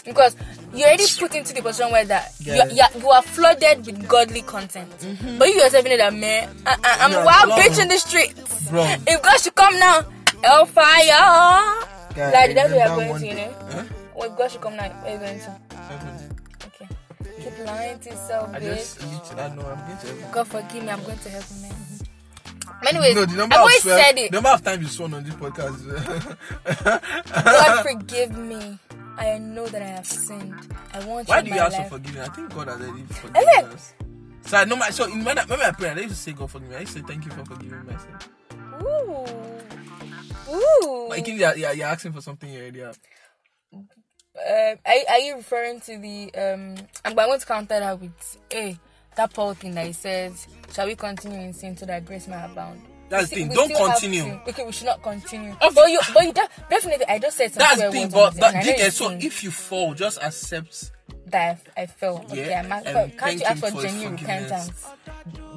Because 0.05 0.37
you're 0.75 0.87
already 0.89 1.05
put 1.19 1.35
into 1.35 1.55
the 1.55 1.63
position 1.63 1.91
where 1.91 2.05
that 2.05 2.33
Yeah. 2.41 2.67
you, 2.67 2.77
you, 2.77 3.01
you 3.01 3.11
are 3.11 3.23
flooded 3.23 3.87
with 3.87 4.07
godly 4.09 4.43
content, 4.43 4.91
mm-hmm. 4.99 5.39
but 5.39 5.49
you 5.49 5.55
yourself 5.55 5.85
know 5.87 5.97
that 5.97 6.13
man, 6.15 6.49
I, 6.67 6.77
I, 6.85 6.97
I'm 7.05 7.13
Yeah, 7.13 7.23
a 7.23 7.25
wild 7.25 7.51
bitch 7.53 7.79
it. 7.79 7.83
in 7.83 7.89
the 7.89 7.99
streets. 7.99 8.69
If 9.07 9.23
God 9.23 9.41
should 9.41 9.55
come 9.55 9.79
now, 9.79 10.03
hellfire. 10.43 11.87
Guy, 12.15 12.31
like 12.33 12.55
that's 12.55 12.73
what 12.73 12.87
you're 12.87 12.97
going 12.97 13.21
to, 13.21 13.27
you 13.27 13.35
know. 13.35 13.55
Huh? 13.73 13.85
Well, 14.15 14.31
if 14.31 14.39
God 14.39 14.51
should 14.51 14.61
come 14.61 14.77
now, 14.77 14.89
where 15.03 15.13
you 15.15 15.19
going 15.19 15.39
to? 15.41 15.57
Okay, 16.67 16.89
keep 17.43 17.67
lying 17.67 17.99
to 18.01 18.11
yourself, 18.11 18.51
I 18.55 18.61
bitch. 18.61 18.99
just 18.99 19.35
I 19.39 19.49
know 19.55 19.63
I'm 19.63 19.79
going 19.87 19.99
to 19.99 20.07
heaven. 20.07 20.25
God 20.33 20.47
forgive 20.49 20.83
me, 20.85 20.91
I'm 20.91 21.03
going 21.03 21.19
to 21.19 21.29
heaven, 21.31 21.63
man. 21.63 21.73
Anyways, 22.87 23.15
No, 23.15 23.25
the 23.25 23.37
number 23.37 23.55
I've 23.55 23.61
of 23.61 23.63
always 23.63 23.83
swear, 23.83 23.99
said 24.03 24.17
the 24.17 24.25
it. 24.25 24.33
number 24.33 24.49
of 24.51 24.63
times 24.63 24.83
you 24.83 24.89
sworn 24.89 25.15
on 25.15 25.25
this 25.25 25.35
podcast. 25.35 25.79
God 27.45 27.83
forgive 27.87 28.37
me. 28.37 28.79
I 29.17 29.39
know 29.39 29.67
that 29.69 29.81
I 29.83 29.87
have 29.87 30.07
sinned. 30.07 30.55
I 30.93 31.05
want 31.05 31.29
Why 31.29 31.39
you 31.39 31.45
do 31.45 31.51
you 31.55 31.61
ask 31.61 31.77
for 31.77 31.85
forgiveness? 31.99 32.29
I 32.29 32.33
think 32.35 32.53
God 32.55 32.69
has 32.69 32.81
already 32.81 33.03
Is 33.03 33.11
it? 33.11 33.15
forgiven 33.15 33.65
us. 33.73 33.95
So 34.47 34.57
I 34.59 34.65
know 34.65 34.77
my 34.77 34.91
so 34.91 35.05
in 35.05 35.25
when 35.25 35.39
I, 35.39 35.45
when 35.47 35.61
I 35.61 35.71
pray, 35.71 35.91
I 35.91 35.95
used 35.95 36.09
to 36.11 36.15
say 36.15 36.33
God 36.33 36.51
forgive 36.51 36.69
me. 36.69 36.77
I 36.77 36.81
used 36.81 36.93
to 36.95 36.99
say 37.01 37.05
thank 37.07 37.25
you 37.25 37.31
for 37.31 37.45
forgiving 37.45 37.87
me. 37.87 37.95
I 37.95 38.83
Ooh. 38.83 40.55
Ooh. 40.55 41.09
like 41.09 41.27
you're, 41.27 41.55
you're, 41.57 41.73
you're 41.73 41.87
asking 41.87 42.13
for 42.13 42.21
something 42.21 42.51
you 42.53 42.61
already 42.61 42.81
have. 42.81 42.99
Uh, 43.73 44.75
are, 44.85 44.95
are 45.11 45.19
you 45.21 45.37
referring 45.37 45.81
to 45.81 45.97
the 45.97 46.31
um 46.35 46.75
I'm 47.05 47.15
going 47.15 47.39
to 47.39 47.47
counter 47.47 47.79
that 47.81 48.01
with 48.01 48.37
hey 48.51 48.79
that 49.17 49.33
Paul 49.33 49.55
thing 49.55 49.75
that 49.77 49.87
he 49.87 49.93
says, 49.93 50.49
shall 50.75 50.87
we 50.87 50.95
continue 50.97 51.41
in 51.41 51.53
sin 51.53 51.77
so 51.77 51.87
that 51.87 52.05
grace 52.05 52.27
may 52.29 52.43
abound? 52.43 52.81
That's 53.09 53.29
the 53.29 53.37
thing. 53.37 53.49
Don't 53.49 53.75
continue. 53.75 54.41
Okay, 54.49 54.65
we 54.65 54.73
should 54.73 54.87
not 54.87 55.03
continue. 55.03 55.55
Of- 55.61 55.75
but 55.75 55.87
you, 55.91 56.01
but 56.13 56.25
you 56.25 56.33
de- 56.33 56.49
definitely, 56.69 57.07
I 57.07 57.19
just 57.19 57.37
said 57.37 57.53
some 57.53 57.61
That's 57.61 57.81
the 57.81 57.91
thing, 57.91 58.09
but 58.09 58.35
but 58.35 58.35
this, 58.35 58.45
and 58.45 58.57
I 58.57 58.61
you 58.61 58.67
know 58.71 58.77
get 58.79 58.87
it's 58.89 58.97
so 58.97 59.11
if 59.11 59.45
you 59.45 59.51
fall, 59.51 59.95
just 59.95 60.19
accept 60.23 60.91
that 61.29 61.61
I, 61.77 61.83
I 61.83 61.87
fell. 61.87 62.19
Okay, 62.31 62.49
Yeah, 62.51 62.61
I'm 62.71 63.11
can't 63.13 63.39
you 63.39 63.45
ask 63.45 63.61
for 63.61 63.71
for 63.71 63.83
genuine 63.83 64.17
repentance? 64.17 64.87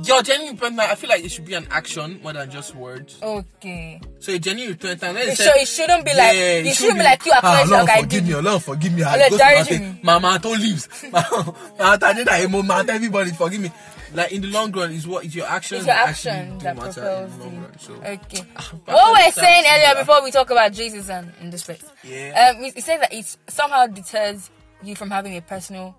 your 0.03 0.21
genuine 0.21 0.55
repentance. 0.55 0.89
I 0.91 0.95
feel 0.95 1.09
like 1.09 1.23
it 1.25 1.29
should 1.29 1.45
be 1.45 1.53
an 1.55 1.67
action 1.71 2.19
more 2.23 2.33
than 2.33 2.49
just 2.49 2.75
words. 2.75 3.17
Okay. 3.21 3.99
So 4.19 4.31
a 4.33 4.39
genuine 4.39 4.71
repentance. 4.81 5.17
It, 5.17 5.35
should, 5.37 5.55
it 5.55 5.67
shouldn't 5.67 6.05
be 6.05 6.11
like 6.11 6.35
Yeah, 6.35 6.69
it 6.69 6.73
shouldn't 6.75 6.97
be 6.99 7.03
like 7.03 7.25
you 7.25 7.31
ah, 7.35 7.37
acknowledge 7.37 7.69
Lord 7.69 7.85
like 7.85 7.89
I 7.97 8.01
forgive 8.01 8.25
did. 8.25 8.35
me, 8.35 8.41
Lord 8.41 8.63
forgive 8.63 8.93
me. 8.93 9.03
I 9.03 9.29
go 9.29 9.37
to 9.37 9.43
my 9.43 9.77
me. 9.93 9.99
Mama 10.03 10.39
don't 10.41 10.59
leaves. 10.59 10.87
Mama 11.11 11.55
I 11.79 12.13
did 12.13 12.27
that 12.27 12.43
emo 12.43 12.61
man, 12.61 12.89
everybody 12.89 13.31
forgive 13.31 13.61
me. 13.61 13.71
Like 14.13 14.31
in 14.31 14.41
the 14.41 14.47
long 14.47 14.71
run, 14.71 14.91
is 14.93 15.05
what 15.05 15.25
is 15.25 15.35
your 15.35 15.47
actions 15.47 15.79
It's 15.81 15.87
your 15.87 15.95
action 15.97 16.57
that 16.59 16.77
propels 16.77 17.33
in 17.33 17.39
the 17.39 17.43
long 17.45 17.53
you. 17.55 17.59
run. 17.59 17.79
So 17.79 17.93
Okay. 17.95 18.43
What 18.85 19.25
we're 19.25 19.31
saying 19.31 19.65
earlier 19.67 19.99
before 19.99 20.23
we 20.23 20.31
talk 20.31 20.49
about 20.49 20.71
Jesus 20.71 21.09
and 21.09 21.29
in 21.41 21.49
this 21.49 21.63
place. 21.63 21.83
Yeah. 22.05 22.53
Um, 22.55 22.63
it 22.63 22.77
it 22.77 22.83
says 22.85 23.01
that 23.01 23.13
it 23.13 23.37
somehow 23.49 23.85
deters 23.87 24.49
you 24.83 24.95
from 24.95 25.09
having 25.11 25.35
a 25.37 25.41
personal 25.41 25.95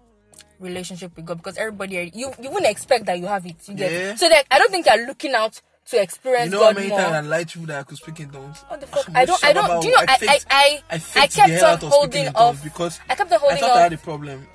relationship 0.61 1.14
with 1.16 1.24
God 1.26 1.37
because 1.39 1.57
everybody 1.57 2.11
you 2.14 2.33
you 2.41 2.51
wouldn't 2.51 2.66
expect 2.66 3.07
that 3.07 3.18
you 3.18 3.26
have 3.26 3.47
it. 3.47 3.57
You 3.68 3.74
get 3.74 3.93
Yeah. 3.93 4.14
so 4.16 4.26
like 4.29 4.47
I 4.51 4.59
don't 4.59 4.70
think 4.70 4.87
you're 4.87 5.07
looking 5.07 5.35
out 5.35 5.61
to 5.91 6.03
experience 6.03 6.47
you 6.47 6.51
know 6.59 6.64
how 6.64 6.68
God 6.70 6.76
many 6.76 6.89
more. 6.89 6.99
times 6.99 7.14
I 7.14 7.20
lied 7.20 7.49
to 7.51 7.61
you 7.61 7.66
that 7.66 7.79
I 7.81 7.83
could 7.85 7.97
speak 7.97 8.20
in 8.20 8.31
tongues? 8.31 8.59
What 8.68 8.81
the 8.81 8.87
fuck? 8.87 9.07
I'm 9.14 9.24
don't. 9.26 9.45
I 9.45 9.53
don't. 9.53 9.81
Do 9.81 9.89
you 9.89 9.95
know? 9.95 10.03
I 10.07 10.16
I 10.20 10.39
I, 10.51 10.83
I 10.91 11.03
I 11.22 11.26
kept 11.29 11.62
on 11.62 11.72
of 11.74 11.83
holding 11.83 12.26
in 12.26 12.33
off 12.35 12.62
because 12.62 13.01
I 13.09 13.14
kept 13.14 13.33
on 13.33 13.39
holding 13.41 13.57
I 13.57 13.61
thought 13.61 13.76
I 13.76 13.83
had 13.83 13.93
a 13.93 13.99
problem. 13.99 14.47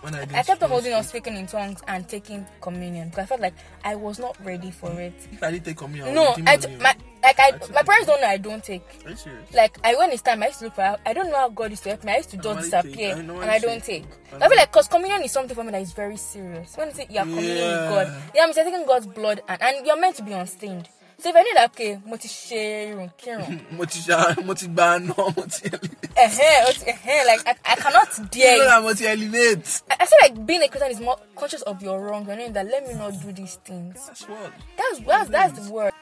when 0.00 0.14
I 0.14 0.24
did. 0.24 0.34
I 0.34 0.42
kept 0.42 0.62
on 0.62 0.70
holding 0.70 0.92
on 0.94 1.04
speaking 1.04 1.36
in 1.36 1.46
tongues 1.46 1.80
and 1.86 2.08
taking 2.08 2.46
communion 2.60 3.10
because 3.10 3.24
I 3.24 3.26
felt 3.26 3.40
like 3.40 3.54
I 3.84 3.94
was 3.96 4.18
not 4.18 4.36
ready 4.44 4.70
for 4.70 4.90
it. 5.00 5.14
If 5.30 5.42
I 5.42 5.50
did 5.52 5.64
take 5.64 5.76
communion, 5.76 6.14
No, 6.14 6.28
I 6.30 6.34
demon 6.36 6.60
t- 6.60 6.70
you. 6.72 6.78
my 6.78 6.94
like 7.22 7.38
I 7.38 7.52
my 7.72 7.82
parents 7.82 8.06
don't 8.06 8.20
know 8.20 8.26
I 8.28 8.36
don't 8.38 8.62
take. 8.64 8.82
Are 9.04 9.10
you 9.10 9.16
serious? 9.16 9.52
Like 9.54 9.78
I 9.84 9.94
when 9.96 10.10
it's 10.10 10.22
time 10.22 10.42
I 10.42 10.46
used 10.48 10.60
to 10.60 10.66
look 10.66 10.74
for 10.74 10.96
I 11.04 11.12
don't 11.12 11.30
know 11.30 11.36
how 11.38 11.48
God 11.48 11.70
used 11.70 11.82
to 11.84 11.90
help 11.90 12.04
me. 12.04 12.12
I 12.12 12.16
used 12.18 12.30
to 12.30 12.36
just 12.38 12.60
disappear 12.70 13.14
I 13.16 13.18
and 13.18 13.50
I 13.50 13.58
don't 13.58 13.82
take. 13.84 14.04
I 14.32 14.36
I 14.44 14.48
feel 14.48 14.56
like 14.56 14.72
cause 14.72 14.88
communion 14.88 15.22
is 15.22 15.32
something 15.32 15.54
for 15.54 15.64
me 15.64 15.70
that 15.72 15.82
is 15.82 15.92
very 15.92 16.16
serious. 16.16 16.76
When 16.76 16.88
you 16.88 16.94
say 16.94 17.06
you're 17.10 17.24
communion 17.24 17.56
Yeah. 17.58 17.80
with 17.80 17.88
God, 17.88 18.12
yeah, 18.34 18.42
I'm 18.44 18.52
taking 18.52 18.86
God's 18.86 19.06
blood 19.06 19.42
and, 19.48 19.62
and 19.62 19.86
you're 19.86 20.00
meant 20.00 20.16
to 20.16 20.22
be 20.22 20.32
unstained. 20.32 20.88
So 21.18 21.28
if 21.28 21.36
I 21.36 21.42
knew 21.42 21.54
that 21.54 21.70
okay, 21.72 21.98
mo 22.06 22.16
ti 22.16 22.28
ṣe 22.28 22.94
irun 22.96 23.10
kírun, 23.20 23.60
mo 23.76 23.84
ti 23.84 23.98
ṣa 24.00 24.40
mo 24.42 24.54
ti 24.54 24.66
gba 24.68 24.96
aná 24.96 25.12
mo 25.36 25.44
ti 25.44 25.68
elevate. 25.68 26.08
eh, 26.16 26.96
eh, 27.04 27.24
like 27.26 27.42
I, 27.46 27.54
I 27.72 27.76
cannot 27.76 28.08
dare. 28.30 28.56
You 28.56 28.62
know 28.64 28.70
that 28.70 28.82
mo 28.82 28.94
ti 28.94 29.04
elevate. 29.06 29.82
I, 29.90 29.96
I 30.00 30.06
feel 30.06 30.18
like 30.22 30.46
being 30.46 30.62
a 30.62 30.68
Christian 30.68 30.90
is 30.92 31.00
more 31.00 31.18
conscious 31.36 31.60
of 31.68 31.82
your 31.82 32.00
wrong. 32.00 32.24
You 32.26 32.36
know 32.36 32.48
that 32.52 32.64
let 32.66 32.88
me 32.88 32.94
not 32.94 33.20
do 33.20 33.32
these 33.32 33.56
things. 33.56 34.00
That's 34.06 34.22
what. 34.26 34.50
That's 34.78 34.98
that's 35.04 35.28
that's 35.28 35.52
the 35.60 35.70
word. 35.70 35.92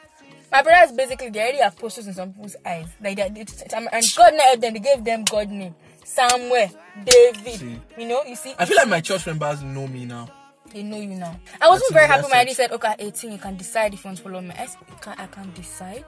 My 0.51 0.63
brothers 0.63 0.93
basically 0.97 1.31
they're 1.31 1.45
already 1.49 1.61
apostles 1.61 2.07
in 2.07 2.15
some 2.15 2.33
people's 2.33 2.57
eyes. 2.65 2.87
Like 3.03 3.17
they, 3.17 3.29
they, 3.29 3.47
and 3.75 4.05
God 4.17 4.35
not 4.35 4.61
them, 4.61 4.73
they 4.75 4.81
gave 4.81 5.05
them 5.05 5.25
God 5.25 5.51
name. 5.51 5.75
Samuel, 6.05 6.71
David. 7.05 7.61
See. 7.61 7.81
You 7.99 8.09
know, 8.09 8.25
you 8.25 8.35
see, 8.35 8.55
I 8.59 8.65
feel 8.65 8.77
like 8.79 8.89
my 8.89 9.01
church 9.01 9.27
members 9.27 9.63
know 9.63 9.87
me 9.87 10.05
now. 10.07 10.29
they 10.73 10.83
know 10.83 10.97
you 10.99 11.09
now. 11.09 11.39
I 11.61 11.69
wasn't 11.69 11.93
That's 11.93 11.95
very 11.95 12.07
happy 12.07 12.23
when 12.23 12.31
my 12.31 12.37
daddy 12.39 12.55
said, 12.55 12.73
"Okay, 12.73 12.95
18, 12.99 13.33
you 13.33 13.39
can 13.39 13.57
decide 13.57 13.93
if 13.95 14.05
you 14.05 14.09
want 14.09 14.17
to 14.19 14.23
follow 14.25 14.41
me." 14.41 14.51
I 14.59 14.67
said, 14.67 14.79
"Can 15.03 15.15
I 15.19 15.27
can 15.27 15.53
decide." 15.53 16.05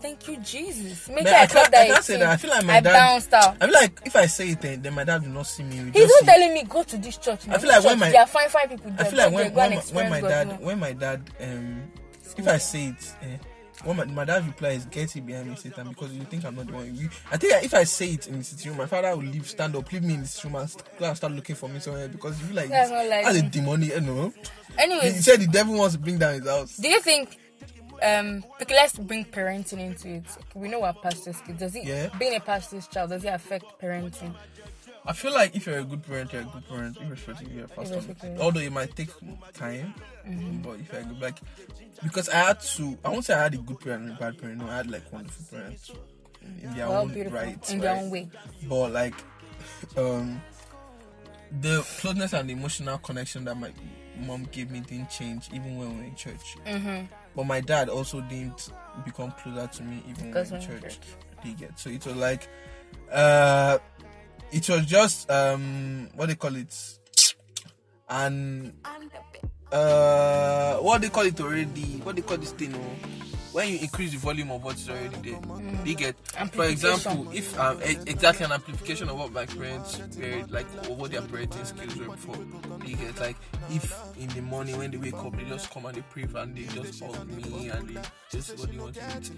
Thank 0.00 0.28
you, 0.28 0.36
Jesus. 0.38 1.08
Make 1.08 1.26
sure 1.26 1.36
I, 1.36 1.42
I 1.42 1.46
can't- 1.46 1.70
that 1.70 1.80
I 1.82 1.86
can't 1.86 2.04
say 2.04 2.18
that. 2.18 2.28
I 2.28 2.36
feel 2.36 2.50
like 2.50 2.64
my 2.66 2.76
I 2.76 2.80
dad- 2.80 2.92
bounced 2.92 3.32
out. 3.32 3.56
I 3.60 3.64
feel 3.66 3.74
like 3.74 4.00
if 4.04 4.14
I 4.14 4.26
say 4.26 4.50
it, 4.50 4.60
then, 4.60 4.82
then 4.82 4.92
my 4.94 5.04
dad 5.04 5.22
will 5.22 5.30
not 5.30 5.46
see 5.46 5.62
me. 5.62 5.90
He's 5.92 6.08
not 6.08 6.20
see- 6.20 6.26
telling 6.26 6.52
me 6.52 6.64
go 6.64 6.82
to 6.82 6.96
this 6.98 7.16
church. 7.16 7.48
I 7.48 7.58
feel 7.58 7.70
like 7.70 7.82
when 7.84 7.98
my- 7.98 8.10
there 8.10 8.20
are 8.20 8.26
fine, 8.26 8.48
fine 8.50 8.68
people. 8.68 8.92
I 8.98 9.04
feel 9.04 9.18
like 9.18 9.32
when 9.32 9.54
when, 9.54 9.70
my- 9.70 9.76
when 9.92 10.10
my 10.10 10.20
God, 10.20 10.28
dad 10.28 10.48
no. 10.48 10.54
when 10.66 10.78
my 10.78 10.92
dad 10.92 11.30
um 11.40 11.82
if 12.36 12.48
I 12.48 12.58
say 12.58 12.86
it 12.88 13.14
eh, 13.22 13.36
when 13.84 13.96
my, 13.96 14.04
my 14.06 14.24
dad 14.24 14.46
replies, 14.46 14.86
get 14.86 15.14
it 15.14 15.26
behind 15.26 15.50
me 15.50 15.56
Satan 15.56 15.88
because 15.90 16.12
you 16.12 16.22
think 16.24 16.44
I'm 16.44 16.54
not 16.56 16.66
the 16.66 16.72
one 16.72 16.94
you 16.94 17.08
I 17.30 17.36
think 17.36 17.62
if 17.64 17.74
I 17.74 17.84
say 17.84 18.12
it 18.12 18.26
in 18.26 18.38
the 18.38 18.44
sitting 18.44 18.70
room 18.70 18.78
my 18.78 18.86
father 18.86 19.14
will 19.16 19.24
leave 19.24 19.46
stand 19.46 19.76
up 19.76 19.90
leave 19.92 20.02
me 20.02 20.14
in 20.14 20.20
the 20.22 20.26
sitting 20.26 20.52
room 20.52 20.60
and 20.62 20.70
st- 20.70 20.84
go 20.98 21.04
and 21.06 21.16
start 21.16 21.32
looking 21.32 21.56
for 21.56 21.68
me 21.68 21.78
somewhere 21.80 22.08
because 22.08 22.40
you 22.40 22.46
feel 22.46 22.56
like 22.56 22.70
That's 22.70 22.90
not 22.90 23.06
like 23.06 23.24
that's 23.24 23.36
a 23.38 23.42
demonic 23.42 23.90
you 23.94 24.00
know 24.00 24.32
Anyway, 24.78 25.12
he 25.12 25.20
said 25.20 25.40
the 25.40 25.46
devil 25.46 25.74
wants 25.76 25.94
to 25.94 26.00
bring 26.00 26.18
down 26.18 26.34
his 26.34 26.48
house 26.48 26.76
Do 26.76 26.88
you 26.88 27.00
think 27.00 27.38
um 28.02 28.44
okay, 28.60 28.74
let's 28.74 28.98
bring 28.98 29.24
parenting 29.24 29.78
into 29.80 30.08
it. 30.16 30.24
We 30.54 30.68
know 30.68 30.80
what 30.80 31.00
pastors. 31.02 31.36
Does 31.56 31.74
it 31.76 31.84
Yeah. 31.84 32.08
being 32.18 32.34
a 32.36 32.40
pastor's 32.40 32.86
child, 32.88 33.08
does 33.10 33.24
it 33.24 33.28
affect 33.28 33.64
parenting? 33.80 34.34
I 35.08 35.12
feel 35.12 35.32
like 35.32 35.54
if 35.54 35.66
you're 35.66 35.78
a 35.78 35.84
good 35.84 36.02
parent 36.02 36.32
you're 36.32 36.42
a 36.42 36.44
good 36.46 36.68
parent 36.68 36.98
irrespective 37.00 37.46
of 37.48 37.54
your 37.54 37.68
pastor 37.68 38.00
although 38.40 38.60
it 38.60 38.72
might 38.72 38.94
take 38.96 39.10
time 39.54 39.94
Mm-hmm. 40.26 40.62
but 40.62 40.80
if 40.80 40.92
you're 40.92 41.02
good 41.04 41.20
like 41.20 41.38
because 42.02 42.28
I 42.28 42.36
had 42.36 42.60
to 42.60 42.98
I 43.04 43.10
won't 43.10 43.24
say 43.24 43.34
I 43.34 43.44
had 43.44 43.54
a 43.54 43.58
good 43.58 43.78
parent 43.80 44.02
and 44.08 44.12
a 44.12 44.16
bad 44.16 44.36
parent 44.38 44.58
no 44.58 44.66
I 44.68 44.76
had 44.78 44.90
like 44.90 45.12
wonderful 45.12 45.44
parents 45.56 45.90
in 46.62 46.74
their 46.74 46.88
Well, 46.88 47.02
own 47.02 47.12
beautiful 47.14 47.38
right 47.38 47.70
in 47.70 47.78
their 47.78 47.94
right? 47.94 48.02
own 48.02 48.10
way. 48.10 48.28
but 48.68 48.92
like 48.92 49.14
um 49.96 50.40
the 51.60 51.82
closeness 52.00 52.32
and 52.32 52.48
the 52.48 52.54
emotional 52.54 52.98
connection 52.98 53.44
that 53.44 53.56
my 53.56 53.70
mom 54.26 54.48
gave 54.50 54.70
me 54.70 54.80
didn't 54.80 55.10
change 55.10 55.48
even 55.52 55.76
when 55.76 55.90
we 55.90 55.96
were 55.98 56.02
in 56.08 56.14
church 56.16 56.56
Mm-hmm. 56.66 57.04
but 57.36 57.44
my 57.46 57.60
dad 57.60 57.88
also 57.88 58.20
didn't 58.22 58.70
become 59.04 59.30
closer 59.32 59.66
to 59.68 59.82
me 59.84 60.02
even 60.08 60.26
Because 60.26 60.50
when 60.50 60.60
we 60.60 60.66
we're 60.66 60.74
in 60.74 60.80
church 60.82 60.94
church. 61.00 61.06
Do 61.44 61.52
get 61.54 61.78
so 61.78 61.90
it 61.90 62.04
was 62.04 62.16
like 62.16 62.48
uh 63.12 63.78
it 64.52 64.68
was 64.68 64.86
just 64.86 65.30
um 65.30 66.08
what 66.14 66.28
they 66.28 66.34
call 66.34 66.54
it? 66.56 66.98
And 68.08 68.72
uh 69.72 70.76
what 70.76 71.00
they 71.00 71.08
call 71.08 71.24
it 71.24 71.40
already? 71.40 72.00
What 72.02 72.16
they 72.16 72.22
call 72.22 72.36
this 72.38 72.52
thing 72.52 72.74
oh, 72.74 73.15
when 73.56 73.68
you 73.72 73.78
increase 73.78 74.12
the 74.12 74.18
volume 74.18 74.50
of 74.50 74.62
what 74.62 74.74
is 74.74 74.86
already 74.90 75.16
there 75.30 75.40
do 75.82 75.90
you 75.90 75.96
get 75.96 76.14
for 76.52 76.66
example 76.66 77.26
if 77.32 77.58
um 77.58 77.80
e- 77.82 77.96
exactly 78.06 78.44
an 78.44 78.52
amplification 78.52 79.08
of 79.08 79.16
what 79.18 79.32
my 79.32 79.46
parents 79.46 79.98
were 80.18 80.44
like 80.50 80.66
or 80.90 80.96
what 80.96 81.10
their 81.10 81.22
parenting 81.22 81.64
skills 81.64 81.96
were 81.96 82.04
before 82.04 82.36
you 82.84 82.96
get 82.96 83.18
like 83.18 83.36
if 83.70 83.98
in 84.18 84.28
the 84.28 84.42
morning 84.42 84.76
when 84.76 84.90
they 84.90 84.98
wake 84.98 85.14
up 85.14 85.34
they 85.34 85.44
just 85.44 85.70
come 85.70 85.86
and 85.86 85.96
they 85.96 86.02
pray 86.10 86.26
and 86.36 86.54
they 86.54 86.64
just 86.64 87.02
hug 87.02 87.26
me 87.30 87.68
and 87.70 87.88
they 87.88 88.00
just 88.30 88.58
what 88.58 88.70
you 88.74 88.80
want 88.82 88.94
to 88.94 89.00
eat 89.16 89.30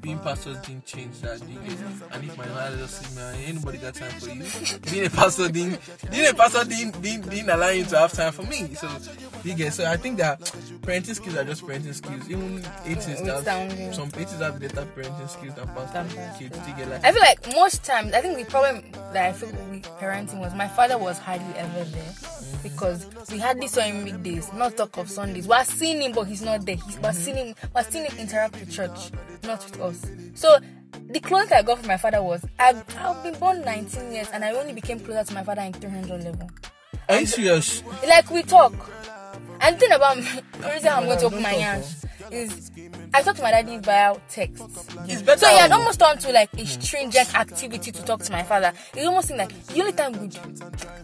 being 0.00 0.18
pastors 0.20 0.56
didn't 0.60 0.86
change 0.86 1.20
that 1.20 1.38
you 1.46 1.58
get 1.60 1.78
and 2.12 2.24
if 2.24 2.38
my 2.38 2.46
mother 2.46 2.78
just 2.78 3.04
"Ah, 3.18 3.32
ain't 3.44 3.56
nobody 3.56 3.76
got 3.78 3.94
time 3.94 4.10
for 4.12 4.30
you? 4.30 4.44
Being 4.90 5.06
a 5.06 5.10
pastor 5.10 5.48
didn't 5.48 5.80
being 6.10 6.26
a 6.30 6.32
pastor 6.32 6.64
didn't, 6.64 7.02
didn't, 7.02 7.28
didn't 7.28 7.50
allow 7.50 7.68
you 7.68 7.84
to 7.84 7.98
have 7.98 8.12
time 8.14 8.32
for 8.32 8.42
me 8.44 8.72
so 8.74 8.88
you 9.44 9.54
get 9.54 9.74
so 9.74 9.84
I 9.84 9.96
think 9.98 10.16
that 10.16 10.40
parenting 10.80 11.14
skills 11.14 11.36
are 11.36 11.44
just 11.44 11.62
parenting 11.66 11.94
skills 11.94 12.30
even 12.30 12.64
atheists 12.86 13.20
With 13.22 13.46
have 13.46 13.65
yeah. 13.70 13.92
some 13.92 14.08
atheists 14.08 14.40
have 14.40 14.58
better 14.60 14.86
parenting 14.96 15.28
skills 15.28 15.54
than 15.54 15.66
pastors 15.68 16.38
kids 16.38 16.56
like 16.88 17.04
I 17.04 17.12
feel 17.12 17.20
like 17.22 17.46
most 17.54 17.84
times, 17.84 18.12
I 18.12 18.20
think 18.20 18.38
the 18.38 18.44
problem 18.44 18.82
that 19.12 19.28
I 19.28 19.32
feel 19.32 19.48
with 19.50 19.82
parenting 20.00 20.40
was 20.40 20.54
my 20.54 20.68
father 20.68 20.98
was 20.98 21.18
hardly 21.18 21.54
ever 21.56 21.84
there 21.84 22.02
mm. 22.02 22.62
because 22.62 23.06
we 23.30 23.38
hardly 23.38 23.68
saw 23.68 23.82
him 23.82 24.04
weekdays, 24.04 24.52
not 24.52 24.76
talk 24.76 24.96
of 24.96 25.08
Sundays. 25.10 25.46
We're 25.48 25.64
seeing 25.64 26.02
him, 26.02 26.12
but 26.12 26.24
he's 26.24 26.42
not 26.42 26.64
there. 26.66 26.76
He's, 26.76 26.96
we're 26.98 27.10
mm-hmm. 27.10 27.18
seeing 27.18 27.36
him, 27.36 27.54
we're 27.74 27.82
seeing 27.84 28.04
him 28.04 28.18
interact 28.18 28.58
with 28.60 28.70
church, 28.70 29.10
not 29.44 29.64
with 29.64 29.80
us. 29.80 30.06
So 30.34 30.58
the 31.08 31.20
closest 31.20 31.52
I 31.52 31.62
got 31.62 31.78
from 31.78 31.88
my 31.88 31.96
father 31.96 32.22
was 32.22 32.44
I've, 32.58 32.84
I've 32.98 33.22
been 33.22 33.34
born 33.38 33.62
19 33.62 34.12
years 34.12 34.28
and 34.32 34.44
I 34.44 34.52
only 34.52 34.72
became 34.72 35.00
closer 35.00 35.24
to 35.24 35.34
my 35.34 35.42
father 35.42 35.62
in 35.62 35.72
300 35.72 36.24
level. 36.24 36.50
are 37.08 37.20
you 37.20 37.26
serious 37.26 37.82
Like 38.06 38.30
we 38.30 38.42
talk. 38.42 38.72
And 39.60 39.76
the 39.76 39.80
thing 39.80 39.92
about 39.92 40.18
me, 40.18 40.24
the 40.60 40.68
reason 40.68 40.88
I'm 40.88 41.04
going 41.06 41.18
to 41.18 41.26
open 41.26 41.42
my 41.42 41.48
hands 41.48 42.04
is 42.30 42.70
I 43.14 43.22
talk 43.22 43.36
to 43.36 43.42
my 43.42 43.50
daddy 43.50 43.78
via 43.78 44.16
text. 44.28 44.62
It's 45.08 45.22
better 45.22 45.40
So 45.40 45.48
it 45.48 45.60
had 45.60 45.72
almost 45.72 46.00
turned 46.00 46.20
to 46.20 46.32
like 46.32 46.52
a 46.54 46.58
hmm. 46.58 46.64
stringent 46.64 47.34
activity 47.34 47.92
to 47.92 48.02
talk 48.04 48.22
to 48.22 48.32
my 48.32 48.42
father. 48.42 48.72
It's 48.94 49.06
almost 49.06 49.30
like 49.30 49.66
the 49.66 49.80
only 49.80 49.92
time 49.92 50.12
we, 50.12 50.30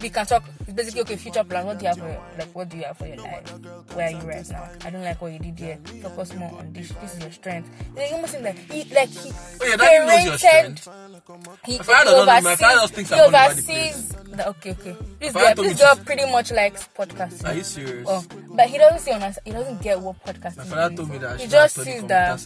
we 0.01 0.09
can 0.09 0.25
talk 0.25 0.43
is 0.67 0.73
basically 0.73 1.01
okay, 1.01 1.15
future 1.15 1.43
plan. 1.43 1.65
What 1.65 1.79
do 1.79 1.83
you 1.83 1.89
have 1.89 1.97
for 1.97 2.07
your, 2.07 2.21
like 2.37 2.55
what 2.55 2.69
do 2.69 2.77
you 2.77 2.83
have 2.83 2.97
for 2.97 3.07
your 3.07 3.17
life? 3.17 3.49
Where 3.93 4.07
are 4.07 4.11
you 4.11 4.27
right 4.27 4.49
now? 4.49 4.69
I 4.85 4.89
don't 4.89 5.03
like 5.03 5.21
what 5.21 5.31
you 5.31 5.39
did 5.39 5.59
here. 5.59 5.79
Focus 6.01 6.33
more 6.35 6.51
on 6.59 6.73
this. 6.73 6.89
This 6.89 7.15
is 7.15 7.21
your 7.21 7.31
strength. 7.31 7.69
It 7.95 8.13
almost 8.13 8.39
like 8.41 8.57
he 8.71 8.83
like 8.93 9.09
he 9.09 9.31
Oh, 9.61 9.65
yeah, 9.67 9.75
daddy 9.77 10.27
knows 10.29 10.43
your 10.43 10.51
parented- 10.51 11.65
he, 11.65 11.71
he 11.73 11.77
doesn't 11.77 12.05
know. 12.05 12.25
My 12.25 12.37
oversees, 12.37 12.59
father 12.59 12.81
just 12.81 12.93
thinks 12.93 13.09
he 13.09 13.15
I'm 13.15 13.21
all 13.21 13.27
over 13.27 13.31
the 13.31 13.61
oversees 13.61 14.13
the, 14.35 14.49
okay, 14.49 14.71
okay. 14.71 14.95
This 15.19 15.33
girl, 15.33 15.55
this 15.55 15.79
girl 15.79 15.95
pretty 15.95 16.25
much 16.25 16.51
likes 16.51 16.87
podcasting. 16.97 17.47
Are 17.47 17.53
you 17.53 17.63
serious? 17.63 18.07
Oh, 18.09 18.23
but 18.49 18.67
he 18.67 18.77
doesn't 18.77 18.99
see 18.99 19.11
on 19.11 19.23
us. 19.23 19.37
he 19.45 19.51
doesn't 19.51 19.81
get 19.81 19.99
what 19.99 20.23
podcasting 20.25 20.57
My 20.57 20.63
father 20.63 20.95
told 20.95 21.09
me 21.13 21.17
that 21.19 21.37
he 21.39 21.45
she 21.45 21.51
just 21.51 21.75
sees 21.75 22.03
that 22.05 22.37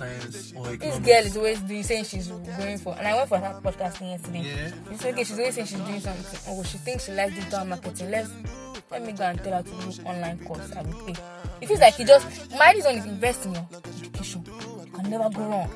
this 0.80 0.99
girl 0.99 1.24
is 1.26 1.38
always 1.38 1.59
doing 1.61 1.84
saying 1.84 2.03
she's 2.03 2.28
going 2.28 2.78
for 2.78 2.95
and 2.97 3.07
I 3.07 3.15
went 3.15 3.30
for 3.30 3.38
her 3.39 3.59
podcasting 3.63 4.11
yesterday. 4.11 4.41
Yeah. 4.41 4.72
It's 4.93 5.05
okay, 5.05 5.24
she's 5.24 5.39
always 5.39 5.55
saying 5.55 5.68
she's 5.68 5.80
doing 5.80 5.99
something. 5.99 6.39
Oh 6.47 6.63
she 6.63 6.78
thinks 6.78 7.05
she 7.05 7.11
likes 7.13 7.34
digital 7.34 7.65
marketing. 7.65 8.11
Let's 8.11 8.30
let 8.91 9.03
me 9.05 9.11
go 9.13 9.24
and 9.26 9.43
tell 9.43 9.53
her 9.53 9.63
to 9.63 9.70
do 9.70 10.03
online 10.07 10.39
course. 10.45 10.72
I 10.76 10.82
will 10.84 10.93
pay. 11.05 11.15
It 11.61 11.68
feels 11.68 11.80
like 11.80 11.95
he 11.95 12.03
just 12.05 12.51
my 12.51 12.74
is 12.74 12.86
on 12.86 12.95
is 12.95 13.05
invest 13.05 13.45
in 13.45 13.53
your 13.53 13.68
education. 13.97 14.43
You 14.45 14.91
can 14.91 15.09
never 15.09 15.30
go 15.30 15.41
wrong. 15.47 15.70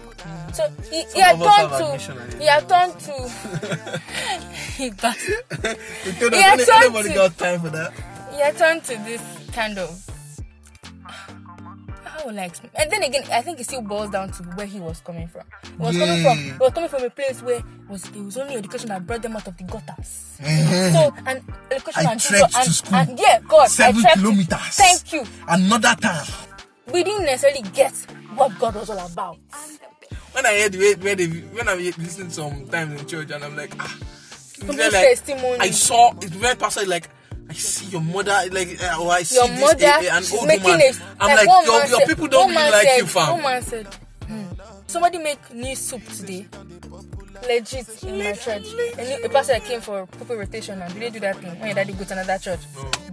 So 0.54 0.70
he, 0.90 1.04
he 1.14 1.20
had 1.22 1.36
of 1.36 1.42
us 1.42 1.56
have 1.58 1.78
turned 1.80 2.20
to 2.30 2.38
he 2.38 2.46
had 2.46 2.70
turned 2.70 3.00
to 3.00 4.02
he 4.78 4.90
bastard. 4.92 5.44
He 6.04 6.12
told 6.14 6.34
us 6.34 6.40
Yeah, 6.40 6.54
ain't- 6.54 6.66
trying 6.66 6.82
nobody 6.84 7.10
to- 7.10 7.16
got 7.16 7.38
time 7.38 7.60
for 7.62 7.70
that. 7.70 7.94
he 8.32 8.40
had 8.40 8.58
turned 8.58 8.84
to 8.86 8.96
this 8.98 9.22
kind 9.54 9.78
of 9.78 9.90
how 12.22 12.30
will 12.30 12.40
I 12.40 12.44
explain? 12.46 12.72
And 12.76 12.92
then 12.92 13.04
again, 13.04 13.24
I 13.32 13.42
think 13.42 13.60
it 13.60 13.64
still 13.66 13.82
boils 13.82 14.10
down 14.12 14.32
to 14.32 14.44
where 14.44 14.66
he 14.66 14.80
was 14.80 15.00
coming 15.02 15.28
from. 15.28 15.44
He 15.64 15.78
was 15.78 15.98
coming 15.98 16.24
from. 16.24 16.38
He 16.38 16.52
was 16.54 16.74
coming 16.74 16.90
from 16.90 17.04
a 17.04 17.10
place 17.10 17.42
where 17.42 17.58
it 17.58 17.64
was 17.90 18.06
it 18.06 18.16
was 18.24 18.38
only 18.38 18.56
education 18.56 18.90
that 18.90 19.06
brought 19.06 19.22
them 19.22 19.36
out 19.36 19.48
of 19.48 19.58
the 19.58 19.64
gutters. 19.64 20.08
So 20.40 21.14
and 21.26 21.44
education 21.72 22.08
I 22.08 22.12
and 22.12 22.22
trekked 22.22 22.56
and, 22.56 22.66
to 22.66 22.74
school. 22.74 22.96
and 22.96 23.20
yeah, 23.20 23.40
God, 23.48 23.68
Seven 23.70 24.00
I 24.00 24.02
trekked. 24.02 24.18
kilometers. 24.20 24.76
Thank 24.76 25.14
you. 25.14 25.24
Another 25.48 25.96
time. 26.02 26.28
We 26.92 27.04
didn't 27.04 27.26
necessarily 27.26 27.62
get 27.74 27.94
what 28.36 28.58
God 28.60 28.76
was 28.76 28.90
all 28.90 29.06
about. 29.06 29.38
When 30.34 30.46
I 30.46 30.60
heard 30.62 30.72
the 30.74 30.80
way 30.80 30.96
where 30.96 31.16
they 31.16 31.28
when 31.28 31.68
I 31.68 31.76
listen 31.76 32.30
sometimes 32.30 33.02
in 33.02 33.08
church 33.08 33.32
and 33.32 33.44
I'm 33.44 33.56
like 33.56 33.74
ah, 33.80 33.98
it's 34.00 34.58
People's 34.60 34.78
like, 34.78 34.92
testimony. 34.92 35.58
I 35.60 35.72
saw 35.72 36.12
it's 36.18 36.26
very 36.28 36.56
pastor 36.56 36.86
like. 36.86 37.10
I 37.52 37.54
see 37.54 37.88
your 37.88 38.00
mother, 38.00 38.32
like, 38.54 38.82
uh, 38.82 38.96
or 39.04 39.12
I 39.12 39.24
see 39.24 39.36
Your 39.36 39.48
this, 39.50 39.60
mother, 39.60 39.86
eh, 39.86 40.08
eh, 40.08 40.18
an 40.18 40.24
old 40.32 40.48
woman. 40.48 40.82
a. 40.82 40.94
I'm 41.20 41.36
like, 41.36 41.48
one 41.50 41.66
your, 41.66 41.86
your 41.86 42.00
said- 42.00 42.08
people 42.08 42.28
don't 42.30 42.50
really 42.50 42.72
like 42.72 42.88
said, 42.88 42.98
you, 42.98 43.06
fam. 43.08 43.34
One 43.34 43.42
man 43.44 43.62
said, 43.62 43.88
hmm, 44.26 44.44
somebody 44.88 45.18
make 45.18 45.54
new 45.54 45.76
soup 45.76 46.02
today. 46.08 46.48
Legit 47.46 48.04
in 48.06 48.20
my 48.20 48.32
church. 48.32 48.68
A, 48.98 49.04
new, 49.04 49.26
a 49.26 49.30
pastor 49.30 49.54
that 49.54 49.66
came 49.66 49.82
for 49.82 50.06
purple 50.06 50.38
rotation 50.38 50.82
and 50.82 50.94
Did 50.94 51.02
they 51.02 51.10
do 51.10 51.20
that 51.20 51.38
thing? 51.40 51.50
When 51.60 51.66
your 51.68 51.76
daddy 51.76 51.92
go 51.92 52.06
to 52.06 52.14
another 52.14 52.38
church, 52.38 52.60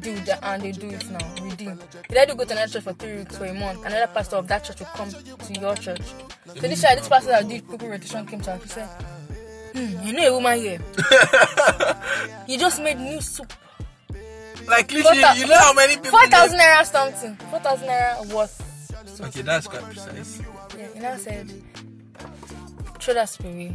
do 0.01 0.15
that, 0.21 0.39
and 0.45 0.63
they 0.63 0.71
do 0.71 0.87
it 0.89 1.11
now. 1.11 1.35
Redeem. 1.43 1.69
Your 1.71 1.77
daddy 2.15 2.35
go 2.37 2.45
to 2.45 2.53
another 2.53 2.73
church 2.75 2.85
for 2.85 2.93
three 2.93 3.17
weeks 3.17 3.37
for 3.39 3.47
a 3.47 3.55
month. 3.55 3.85
Another 3.87 4.07
pastor 4.15 4.37
of 4.37 4.47
that 4.47 4.63
church 4.63 4.79
will 4.79 4.87
come 4.87 5.11
to 5.11 5.53
your 5.61 5.75
church. 5.75 6.03
So 6.47 6.61
this 6.61 6.81
child, 6.83 6.99
this 7.01 7.09
pastor 7.09 7.31
that 7.31 7.49
did 7.49 7.67
purple 7.69 7.89
rotation 7.89 8.25
came 8.27 8.41
to 8.43 8.53
us. 8.53 8.63
He 8.63 8.69
said, 8.69 8.89
"Hmm, 9.75 10.07
you 10.07 10.13
know 10.13 10.29
a 10.29 10.33
woman 10.35 10.59
here. 10.59 10.79
you 12.47 12.57
just 12.59 12.81
made 12.83 12.99
new 12.99 13.21
soup." 13.21 13.53
Like 14.69 14.93
literally, 14.93 15.41
you 15.41 15.47
know 15.47 15.59
how 15.59 15.73
many 15.73 15.97
people. 15.97 16.11
Four 16.11 16.27
thousand 16.27 16.59
naira 16.59 16.85
something. 16.85 17.37
Four 17.51 17.61
thousand 17.61 17.89
naira 17.89 18.33
worth. 18.33 19.21
Okay, 19.21 19.43
that's 19.43 19.67
quite 19.67 19.83
precise. 19.83 20.43
Yeah, 20.77 20.87
he 20.95 21.01
now 21.01 21.17
said, 21.17 21.51
throw 23.01 23.15
that 23.15 23.29
spirit. 23.29 23.73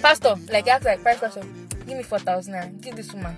Pastor, 0.00 0.36
like 0.50 0.68
ask 0.68 0.84
like 0.84 1.02
price 1.02 1.18
pastor, 1.18 1.42
give 1.86 1.96
me 1.96 2.02
four 2.02 2.18
thousand 2.20 2.54
naira. 2.54 2.80
Give 2.80 2.94
this 2.94 3.12
woman. 3.12 3.36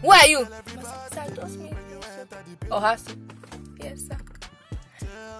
Who 0.00 0.10
are 0.10 0.26
you? 0.26 0.46
I 0.48 1.08
Sir, 1.12 1.34
just 1.36 1.58
me. 1.58 1.72
Or 2.72 2.80
has 2.80 3.02
to. 3.04 3.16
Yes, 3.82 4.06
sir. 4.08 4.16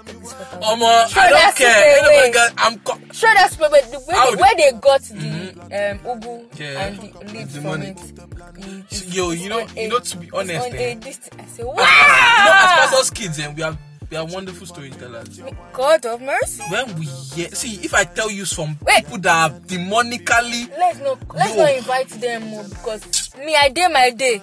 This 0.07 0.33
4,000. 0.33 1.19
I 1.19 1.29
don't 1.31 1.57
care. 1.57 2.25
Ain't 2.25 2.35
got. 2.35 2.53
I'm. 2.59 2.79
Co- 2.81 2.95
Throw 3.13 3.31
that 3.35 3.51
spirit. 3.53 3.71
But 3.71 3.91
the 3.93 3.99
way 4.01 4.15
How 4.15 4.31
they, 4.31 4.37
where 4.41 4.55
they 4.57 4.73
got 4.81 5.01
the 5.03 5.91
um, 5.91 6.21
ugu 6.21 6.59
Yeah, 6.59 6.81
and 6.87 6.99
the 7.01 7.33
leaves 7.33 7.55
the 7.55 7.61
from 7.61 7.71
money. 7.71 7.87
it. 7.89 8.93
it- 8.93 9.15
Yo, 9.15 9.31
you 9.31 9.49
know, 9.49 9.67
you 9.77 9.89
know, 9.89 9.99
to 9.99 10.17
be 10.17 10.31
honest, 10.33 10.67
on 10.69 10.75
eh, 10.77 10.93
a 10.93 10.95
dist- 10.97 11.31
I 11.39 11.45
say, 11.47 11.59
you 11.63 11.65
know, 11.69 11.73
wow! 11.73 11.85
as 11.85 12.91
pastors 12.91 13.11
kids, 13.11 13.39
and 13.39 13.57
we 13.57 13.63
are 13.63 13.77
we 14.11 14.17
are 14.17 14.25
wonderful 14.27 14.67
storytellers. 14.67 15.41
God 15.73 16.05
of 16.07 16.21
mercy. 16.21 16.63
When 16.71 16.99
we 16.99 17.07
hear, 17.07 17.49
see, 17.51 17.85
if 17.85 17.95
I 17.95 18.05
tell 18.05 18.31
you 18.31 18.45
some 18.45 18.77
Wait. 18.85 19.05
people 19.05 19.19
that 19.19 19.51
are 19.53 19.61
demonically, 19.61 20.69
Let's 20.79 20.99
not 20.99 21.19
let's 21.35 21.55
Yo. 21.55 21.63
not 21.63 21.73
invite 21.77 22.09
them 22.09 22.43
more 22.47 22.65
because 22.65 23.35
me 23.39 23.55
I 23.57 23.69
did 23.69 23.93
my 23.93 24.11
day. 24.11 24.43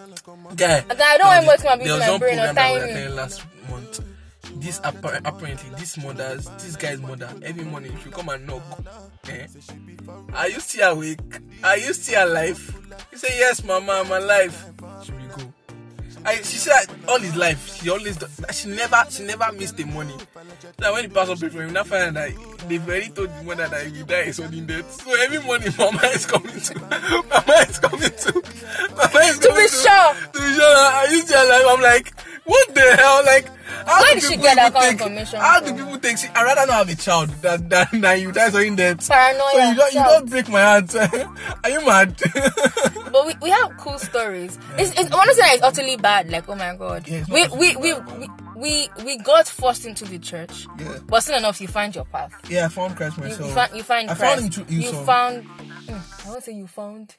Okay, 0.53 0.83
I 0.89 1.17
don't 1.17 1.27
want 1.27 1.45
much 1.45 1.63
my 1.63 1.75
one 1.75 2.19
brain 2.19 2.39
or 2.39 2.53
program 2.53 2.55
that 2.55 2.73
we 2.73 2.79
timing. 2.93 3.15
last 3.15 3.43
month. 3.69 3.99
This 4.59 4.79
appar- 4.79 5.21
apparently, 5.23 5.69
this 5.77 5.97
mother's, 5.97 6.45
this 6.57 6.75
guy's 6.75 6.99
mother, 6.99 7.29
every 7.43 7.63
morning 7.63 7.95
she 8.03 8.09
come 8.09 8.29
and 8.29 8.45
knock. 8.47 8.61
Eh? 9.29 9.45
Are 10.33 10.49
you 10.49 10.59
still 10.59 10.91
awake? 10.93 11.19
Are 11.63 11.77
you 11.77 11.93
still 11.93 12.27
alive? 12.27 12.59
He 13.11 13.17
say 13.17 13.37
yes, 13.37 13.63
mama, 13.63 14.03
I'm 14.03 14.11
alive. 14.11 14.73
She 15.03 15.11
will 15.11 15.27
go. 15.37 15.53
I, 16.25 16.35
she 16.37 16.57
said 16.57 16.87
all 17.07 17.19
his 17.19 17.35
life 17.37 17.79
she 17.81 17.89
always 17.89 18.17
do, 18.17 18.25
she 18.51 18.67
never 18.69 18.97
she 19.09 19.23
never 19.23 19.49
missed 19.53 19.77
the 19.77 19.85
money. 19.85 20.15
Now 20.79 20.93
when 20.93 21.07
the 21.07 21.13
pastor 21.13 21.37
prayed 21.37 21.51
for 21.53 21.61
him, 21.63 21.71
now 21.73 21.83
find 21.83 22.15
that 22.17 22.31
they've 22.67 22.85
already 22.85 23.09
told 23.09 23.29
the 23.29 23.43
mother 23.43 23.67
that 23.67 23.85
he 23.85 23.99
will 23.99 24.05
die 24.07 24.21
a 24.23 24.33
sudden 24.33 24.65
death. 24.65 24.91
So 25.03 25.21
every 25.21 25.39
morning, 25.43 25.69
mama 25.77 26.01
is 26.07 26.25
coming 26.25 26.59
to, 26.59 26.79
mama 26.79 27.53
is 27.69 27.79
coming 27.79 28.09
to, 28.09 28.33
mama 28.91 29.19
is 29.23 29.37
coming 29.37 29.39
To 29.39 29.47
coming 29.47 29.63
be 29.63 29.67
sure. 29.69 30.13
to 30.33 30.39
be 30.39 30.53
sure. 30.55 30.77
Are 30.77 31.07
you 31.07 31.21
still 31.21 31.45
alive? 31.47 31.65
I'm 31.69 31.81
like, 31.81 32.13
what 32.47 32.73
the 32.75 32.95
hell? 32.97 33.23
Like, 33.25 33.47
how 33.85 34.01
Where 34.01 34.13
do 34.15 34.19
did 34.19 34.23
she 34.23 34.29
people 34.31 34.43
get 34.43 34.55
that 34.55 34.67
even 34.69 34.73
kind 34.73 34.75
of 34.75 34.81
think- 34.83 35.01
information 35.01 35.39
How 35.39 35.59
from? 35.61 35.75
do 35.77 35.83
people 35.83 35.99
think? 35.99 36.17
See, 36.17 36.27
I 36.35 36.43
rather 36.43 36.65
not 36.67 36.87
have 36.87 36.89
a 36.89 36.95
child 36.95 37.29
than 37.41 37.69
than, 37.69 37.87
than 38.01 38.19
you 38.21 38.33
sudden 38.33 38.75
death. 38.75 39.07
Paranoia, 39.07 39.49
So 39.51 39.57
you 39.69 39.75
don't 39.75 39.93
you 39.93 39.99
don't 40.03 40.29
break 40.29 40.49
my 40.49 40.61
heart. 40.61 40.95
Are 41.63 41.69
you 41.69 41.85
mad? 41.85 42.19
But 43.11 43.25
we, 43.25 43.33
we 43.41 43.49
have 43.49 43.77
cool 43.77 43.97
stories. 43.97 44.59
It's, 44.77 44.91
it's 44.99 45.11
honestly 45.11 45.43
it's 45.45 45.63
utterly 45.63 45.95
bad. 45.97 46.29
Like 46.29 46.47
oh 46.49 46.55
my 46.55 46.75
god, 46.75 47.07
Yeah, 47.07 47.19
it's 47.19 47.29
we, 47.29 47.43
not 47.47 47.57
we, 47.57 47.75
we 47.77 47.93
we 47.93 48.27
we 48.55 48.89
we 49.05 49.17
got 49.19 49.47
forced 49.47 49.85
into 49.85 50.05
the 50.05 50.19
church. 50.19 50.67
Yeah. 50.79 50.97
But 51.07 51.21
soon 51.23 51.35
enough, 51.37 51.59
you 51.61 51.67
find 51.67 51.95
your 51.95 52.05
path. 52.05 52.33
yeah, 52.49 52.65
I 52.65 52.67
found 52.69 52.95
Christ 52.97 53.17
You, 53.17 53.23
myself. 53.23 53.47
you 53.49 53.55
find 53.55 53.75
you 53.77 53.83
find 53.83 54.09
I 54.11 54.15
Christ. 54.15 54.33
found 54.41 54.45
him 54.45 54.65
through 54.65 54.75
you 54.75 54.91
found. 55.05 55.43
Hmm, 55.45 56.27
I 56.27 56.31
won't 56.31 56.43
say 56.43 56.51
you 56.53 56.67
found. 56.67 57.15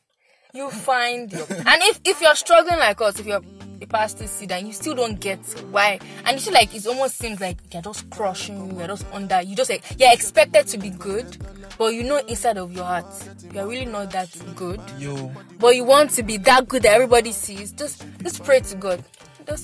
You 0.59 0.71
find 0.71 1.31
your, 1.33 1.47
and 1.51 1.83
if 1.85 2.01
if 2.05 2.21
you're 2.21 2.35
struggling 2.35 2.81
like 2.81 3.01
us, 3.01 3.21
if 3.21 3.27
you're 3.27 3.41
a 3.81 3.87
pastor 3.87 4.27
seed 4.27 4.51
and 4.51 4.67
you 4.67 4.73
still 4.73 4.97
don't 4.97 5.21
get 5.21 5.39
why, 5.71 6.01
and 6.25 6.35
you 6.37 6.41
feel 6.41 6.53
like 6.53 6.75
it 6.75 6.85
almost 6.85 7.17
seems 7.17 7.41
like 7.41 7.59
you're 7.73 7.81
just 7.81 8.11
crushing 8.11 8.73
you, 8.73 8.77
you're 8.77 8.89
just 8.89 9.07
under, 9.13 9.41
you 9.41 9.55
just 9.55 9.71
like 9.71 9.85
you're 10.01 10.13
expected 10.13 10.67
to 10.67 10.77
be 10.77 10.91
good, 10.91 11.37
but 11.79 11.95
you 11.95 12.03
know 12.03 12.19
inside 12.27 12.59
of 12.59 12.73
your 12.73 12.83
heart 12.83 13.07
you're 13.55 13.69
really 13.69 13.85
not 13.85 14.11
that 14.11 14.37
good. 14.57 14.81
Yo, 14.99 15.31
but 15.61 15.77
you 15.77 15.85
want 15.85 16.11
to 16.11 16.25
be 16.25 16.39
that 16.39 16.67
good 16.67 16.83
that 16.83 16.93
everybody 16.93 17.31
sees, 17.31 17.71
just 17.71 18.05
just 18.21 18.43
pray 18.43 18.59
to 18.59 18.75
God. 18.75 19.05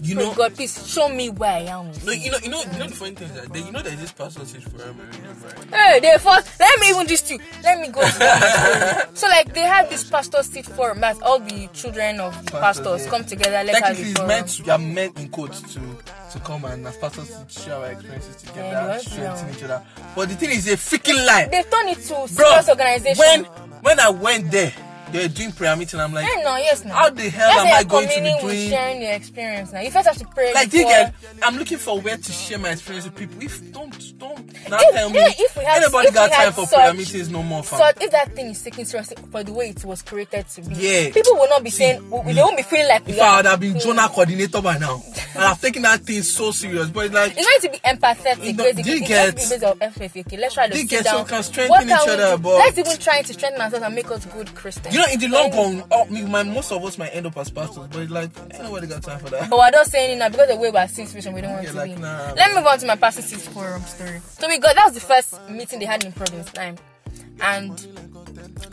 You 0.03 0.14
know- 0.14 0.35
God, 0.35 0.55
please 0.55 0.87
show 0.89 1.09
me 1.09 1.28
where 1.30 1.51
I 1.53 1.61
am. 1.61 1.91
no, 2.05 2.12
you 2.12 2.30
know, 2.30 2.39
you 2.43 2.49
know, 2.49 2.62
you 2.72 2.78
know 2.78 2.87
the 2.89 2.95
funny 2.95 3.14
thing 3.14 3.28
is 3.28 3.35
that 3.35 3.53
they, 3.53 3.61
you 3.61 3.70
know 3.70 3.82
there's 3.82 4.01
this 4.01 4.12
pastor 4.12 4.45
stage 4.45 4.64
for 4.64 4.78
right? 4.78 5.72
Hey, 5.72 6.01
they 6.01 6.16
first 6.18 6.59
let 6.61 6.80
me 6.80 6.89
even 6.91 7.07
just 7.07 7.30
you. 7.30 7.39
Let 7.62 7.78
me 7.80 7.89
go 7.89 8.01
to. 8.01 9.09
So 9.14 9.28
like 9.28 9.53
they 9.55 9.61
had 9.61 9.91
this 9.91 10.09
pastor 10.09 10.43
seat 10.43 10.66
forum 10.66 11.01
that 11.01 11.20
all 11.22 11.39
the 11.39 11.68
children 11.72 12.20
of 12.20 12.35
the 12.47 12.53
Pastors, 12.53 12.85
pastors 12.87 13.05
yeah. 13.05 13.11
come 13.11 13.24
together. 13.24 13.62
Let's 13.64 13.78
have 13.80 13.99
a 13.99 14.01
it's 14.01 14.12
forum. 14.12 14.28
meant 14.28 14.49
to, 14.49 14.62
you 14.64 14.72
are 14.72 14.78
meant 14.78 15.18
in 15.20 15.28
quotes 15.28 15.61
to 15.74 15.80
to 16.32 16.41
come 16.41 16.64
and 16.64 16.87
as 16.87 16.97
pastors 16.97 17.28
to 17.30 17.61
share 17.61 17.76
our 17.76 17.87
experiences 17.93 18.37
together, 18.43 18.99
to, 19.03 19.09
strengthen 19.09 19.51
each 19.55 19.62
other. 19.64 19.82
But 20.16 20.28
the 20.30 20.35
thing 20.35 20.51
is 20.51 20.66
a 20.68 20.76
freaking 20.76 21.24
lie, 21.26 21.47
They've 21.51 21.70
turned 21.70 21.91
it 21.91 22.01
to 22.03 22.09
bro. 22.14 22.26
serious 22.26 22.68
organization. 22.68 23.18
When 23.18 23.45
when 23.82 24.01
I 24.01 24.09
went 24.11 24.51
there, 24.51 24.72
they 25.15 25.23
were 25.23 25.29
doing 25.35 25.53
prayer 25.53 25.77
meeting. 25.77 26.01
I'm 26.01 26.12
like, 26.12 26.27
Hey, 26.27 26.43
no, 26.43 26.57
yes, 26.57 26.85
no. 26.85 26.93
how 26.93 27.09
the 27.11 27.29
hell 27.31 27.49
Let's 27.49 27.61
am 27.71 27.75
I 27.75 27.83
going 27.85 28.09
to 28.09 28.21
be 28.21 28.41
doing? 28.41 28.69
sharing 28.71 29.03
your 29.03 29.12
experience 29.12 29.73
now? 29.73 29.81
You 29.81 29.91
first 29.91 30.09
have 30.09 30.19
to 30.19 30.27
pray. 30.27 30.53
Like, 30.53 30.71
before- 30.71 30.91
get? 30.91 31.15
I'm 31.43 31.57
looking 31.57 31.79
for 31.79 32.01
where 32.01 32.17
to 32.17 32.33
share 32.33 32.59
my 32.59 32.71
experience 32.71 33.05
with 33.07 33.15
people. 33.15 33.41
If 33.43 33.73
don't 33.73 34.19
don't 34.19 34.69
not 34.69 34.81
If- 34.83 34.95
tell 34.95 35.11
me. 35.11 35.21
if 35.21 35.57
we 35.57 35.65
have, 35.65 35.83
anybody 35.83 36.09
if 36.09 36.15
got 36.15 36.33
time 36.33 36.53
for 36.53 36.67
prayer 36.67 36.89
such- 36.89 36.97
meetings 36.97 37.31
no 37.31 37.43
more, 37.43 37.62
fam. 37.62 37.79
So 37.79 38.05
if 38.05 38.11
that 38.11 38.35
thing 38.35 38.47
is 38.47 38.61
taken 38.62 38.85
seriously 38.85 39.17
for 39.31 39.45
the 39.45 39.53
way 39.53 39.69
it 39.71 39.85
was 39.85 40.03
created 40.03 40.49
to 40.49 40.62
be, 40.62 40.75
Yeah. 40.75 41.11
people 41.12 41.35
will 41.35 41.49
not 41.49 41.62
be 41.62 41.71
saying 41.71 42.09
we, 42.11 42.33
they 42.33 42.43
won't 42.43 42.57
be 42.57 42.62
feeling 42.65 42.89
like 42.89 43.09
If 43.09 43.21
I 43.21 43.37
would 43.37 43.47
have 43.47 43.61
been. 43.61 43.79
Jonah 43.79 44.09
coordinator 44.09 44.61
by 44.61 44.79
now, 44.79 45.03
and 45.35 45.45
I've 45.45 45.61
taken 45.61 45.83
that 45.83 46.01
thing 46.01 46.23
so 46.23 46.51
serious, 46.51 46.89
but 46.89 47.07
it's 47.07 47.15
like 47.15 47.35
It's 47.37 47.62
going 47.62 47.73
to 47.75 47.79
be 47.81 47.89
empathetic. 47.89 48.57
Know, 48.57 48.65
basically. 48.65 48.93
It 48.93 49.07
get- 49.07 49.35
has 49.39 49.49
to 49.49 49.55
be 49.55 49.61
based 49.61 49.65
on 49.65 49.77
empathy. 49.81 50.21
Okay, 50.27 50.37
let's 50.39 50.55
try 50.55 50.69
to 50.69 50.85
get 50.85 51.05
so 51.07 51.12
down. 51.12 51.23
we 51.25 51.29
can 51.31 51.43
strengthen 51.43 51.89
each 51.89 52.09
other, 52.09 52.37
but- 52.39 52.59
Let's 52.59 52.79
even 52.79 52.99
try 52.99 53.23
to 53.23 53.33
strengthen 53.33 53.61
ourselves 53.61 53.85
and 53.85 53.95
make 53.95 54.11
us 54.11 54.25
good 54.27 54.55
Christians. 54.55 54.95
you 54.95 55.01
know, 55.01 55.04
in 55.13 55.21
the 55.21 55.29
long 55.29 55.51
run, 55.51 55.85
oh, 55.91 56.05
me, 56.07 56.23
my, 56.23 56.43
most 56.43 56.73
of 56.73 56.85
us 56.85 56.99
might 56.99 57.09
end 57.11 57.27
up 57.27 57.37
as 57.37 57.51
pastors, 57.51 57.87
but 57.89 58.11
like 58.11 58.31
ain't 58.53 58.63
nobody 58.63 58.87
got 58.87 59.03
time 59.03 59.19
for 59.19 59.31
that. 59.31 59.49
But 59.51 59.59
we're 59.59 59.71
not 59.71 59.87
saying 59.87 60.13
it 60.13 60.17
now 60.19 60.29
because 60.29 60.49
the 60.49 60.57
way 60.57 60.71
we're 60.71 60.89
seeing 60.89 61.07
situation, 61.09 61.33
we 61.35 61.41
don't 61.41 61.53
want 61.53 61.65
Yeah, 61.65 61.71
to 61.73 61.77
like, 61.77 61.95
be. 61.97 62.01
nah. 62.01 62.33
Let 62.37 62.51
me 62.51 62.57
move 62.59 62.67
on 62.67 62.79
to 62.79 62.87
my 62.87 62.97
pastor 62.97 63.23
seat 63.23 63.41
forum 63.41 63.83
story. 63.83 64.21
So 64.29 64.49
we 64.49 64.59
got 64.59 64.75
that 64.77 64.85
was 64.87 64.95
the 64.95 65.01
first 65.01 65.39
meeting 65.51 65.79
they 65.81 65.87
had 65.87 66.05
in 66.05 66.13
Providence 66.13 66.51
time, 66.53 66.77
and 67.41 67.71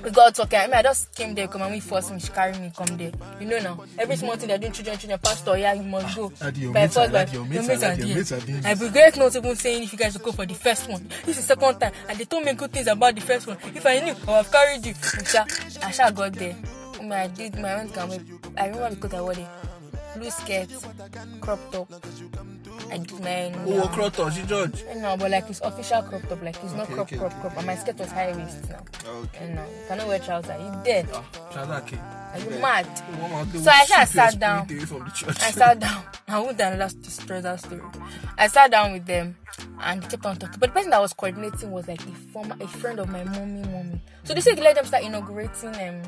we 0.03 0.11
got 0.11 0.35
talking. 0.35 0.59
I 0.59 0.65
mean, 0.67 0.75
I 0.75 0.81
just 0.83 1.13
came 1.15 1.35
there, 1.35 1.47
come 1.47 1.61
and 1.61 1.71
we 1.73 1.79
forced 1.79 2.11
me, 2.11 2.19
she 2.19 2.29
carry 2.29 2.57
me, 2.57 2.71
come 2.75 2.97
there. 2.97 3.11
You 3.39 3.47
know 3.47 3.59
now, 3.59 3.83
every 3.97 4.15
small 4.15 4.35
thing 4.35 4.47
they're 4.49 4.57
doing, 4.57 4.71
children, 4.71 4.97
children, 4.97 5.19
pastor, 5.23 5.57
yeah, 5.57 5.73
you 5.73 5.83
must 5.83 6.15
go. 6.15 6.31
Your 6.55 6.73
By 6.73 6.81
mates 6.81 6.93
force, 6.95 7.07
by- 7.07 7.13
like 7.13 7.33
your 7.33 7.45
mates 7.45 7.67
your 7.67 7.77
mates 7.77 8.31
are 8.31 8.39
doing 8.39 8.65
I 8.65 8.73
regret 8.73 9.17
not 9.17 9.35
even 9.35 9.55
saying 9.55 9.83
if 9.83 9.91
you 9.93 9.97
guys 9.99 10.13
should 10.13 10.23
go 10.23 10.31
for 10.31 10.45
the 10.45 10.53
first 10.53 10.89
one. 10.89 11.07
This 11.25 11.37
is 11.37 11.47
the 11.47 11.55
second 11.55 11.79
time, 11.79 11.93
and 12.09 12.17
they 12.17 12.25
told 12.25 12.45
me 12.45 12.53
good 12.53 12.71
things 12.71 12.87
about 12.87 13.15
the 13.15 13.21
first 13.21 13.47
one. 13.47 13.57
If 13.75 13.85
I 13.85 13.99
knew, 13.99 14.11
I 14.11 14.13
would 14.13 14.45
have 14.45 14.51
carried 14.51 14.85
you. 14.85 14.93
Sha, 15.25 15.45
I 15.83 15.91
shall 15.91 16.11
got 16.11 16.33
there. 16.33 16.55
I 16.99 17.01
mean, 17.03 17.11
I 17.13 17.27
did 17.27 17.55
my 17.59 17.73
rent. 17.75 17.97
I 17.97 18.67
remember 18.67 18.89
because 18.95 19.13
I 19.13 19.21
wore 19.21 19.33
the 19.33 19.47
blue 20.17 20.29
skirt, 20.29 20.69
crop 21.41 21.59
top. 21.71 21.89
I 22.91 22.97
did 22.97 23.19
my 23.21 23.53
Oh, 23.65 23.87
Krotos, 23.93 24.37
you 24.37 24.45
judge. 24.45 24.83
no, 24.97 25.15
but 25.17 25.31
like 25.31 25.49
it's 25.49 25.61
official 25.61 26.01
crop 26.03 26.21
top, 26.27 26.41
like 26.43 26.61
it's 26.61 26.73
not 26.73 26.85
Okay, 26.85 26.93
crop, 26.93 27.07
okay, 27.07 27.17
crop, 27.17 27.31
okay. 27.31 27.41
crop. 27.41 27.57
And 27.57 27.67
my 27.67 27.75
skirt 27.75 27.97
was 27.97 28.11
high 28.11 28.35
waist 28.35 28.69
now. 28.69 28.83
Okay. 29.07 29.37
And 29.45 29.55
no, 29.55 29.63
you 29.63 29.87
cannot 29.87 30.07
wear 30.07 30.19
trousers. 30.19 30.61
You 30.61 30.81
dead? 30.83 31.07
Shazaki. 31.51 31.97
Are 32.33 32.39
you 32.39 32.59
mad? 32.59 32.85
So 33.57 33.69
I 33.71 33.85
just 33.87 34.11
sat 34.13 34.39
down. 34.39 34.67
From 34.67 35.05
the 35.05 35.11
church. 35.15 35.37
I 35.41 35.51
sat 35.51 35.79
down. 35.79 36.03
I 36.27 36.39
won't 36.39 36.57
tell 36.57 36.73
another 36.73 36.93
trouser 37.25 37.57
story. 37.57 37.81
I 38.37 38.47
sat 38.47 38.71
down 38.71 38.93
with 38.93 39.05
them 39.05 39.37
and 39.81 40.03
they 40.03 40.07
kept 40.09 40.25
on 40.25 40.37
talking. 40.37 40.59
But 40.59 40.69
the 40.69 40.73
person 40.73 40.91
that 40.91 41.01
was 41.01 41.13
coordinating 41.13 41.71
was 41.71 41.87
like 41.87 42.01
a 42.01 42.11
former, 42.33 42.55
a 42.59 42.67
friend 42.67 42.99
of 42.99 43.09
my 43.09 43.23
mommy, 43.23 43.61
mommy. 43.69 44.01
So 44.23 44.33
they 44.33 44.41
said 44.41 44.59
let 44.59 44.75
them 44.75 44.85
start 44.85 45.03
inaugurating 45.03 45.75
um 45.75 46.01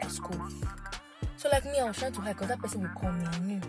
a 0.00 0.10
school. 0.10 0.40
So 1.36 1.48
like 1.50 1.64
me, 1.64 1.78
I 1.80 1.84
was 1.84 1.96
trying 1.96 2.12
to 2.12 2.20
hide 2.20 2.34
because 2.34 2.48
that 2.48 2.60
person 2.60 2.82
would 2.82 2.94
call 2.94 3.12
me. 3.12 3.60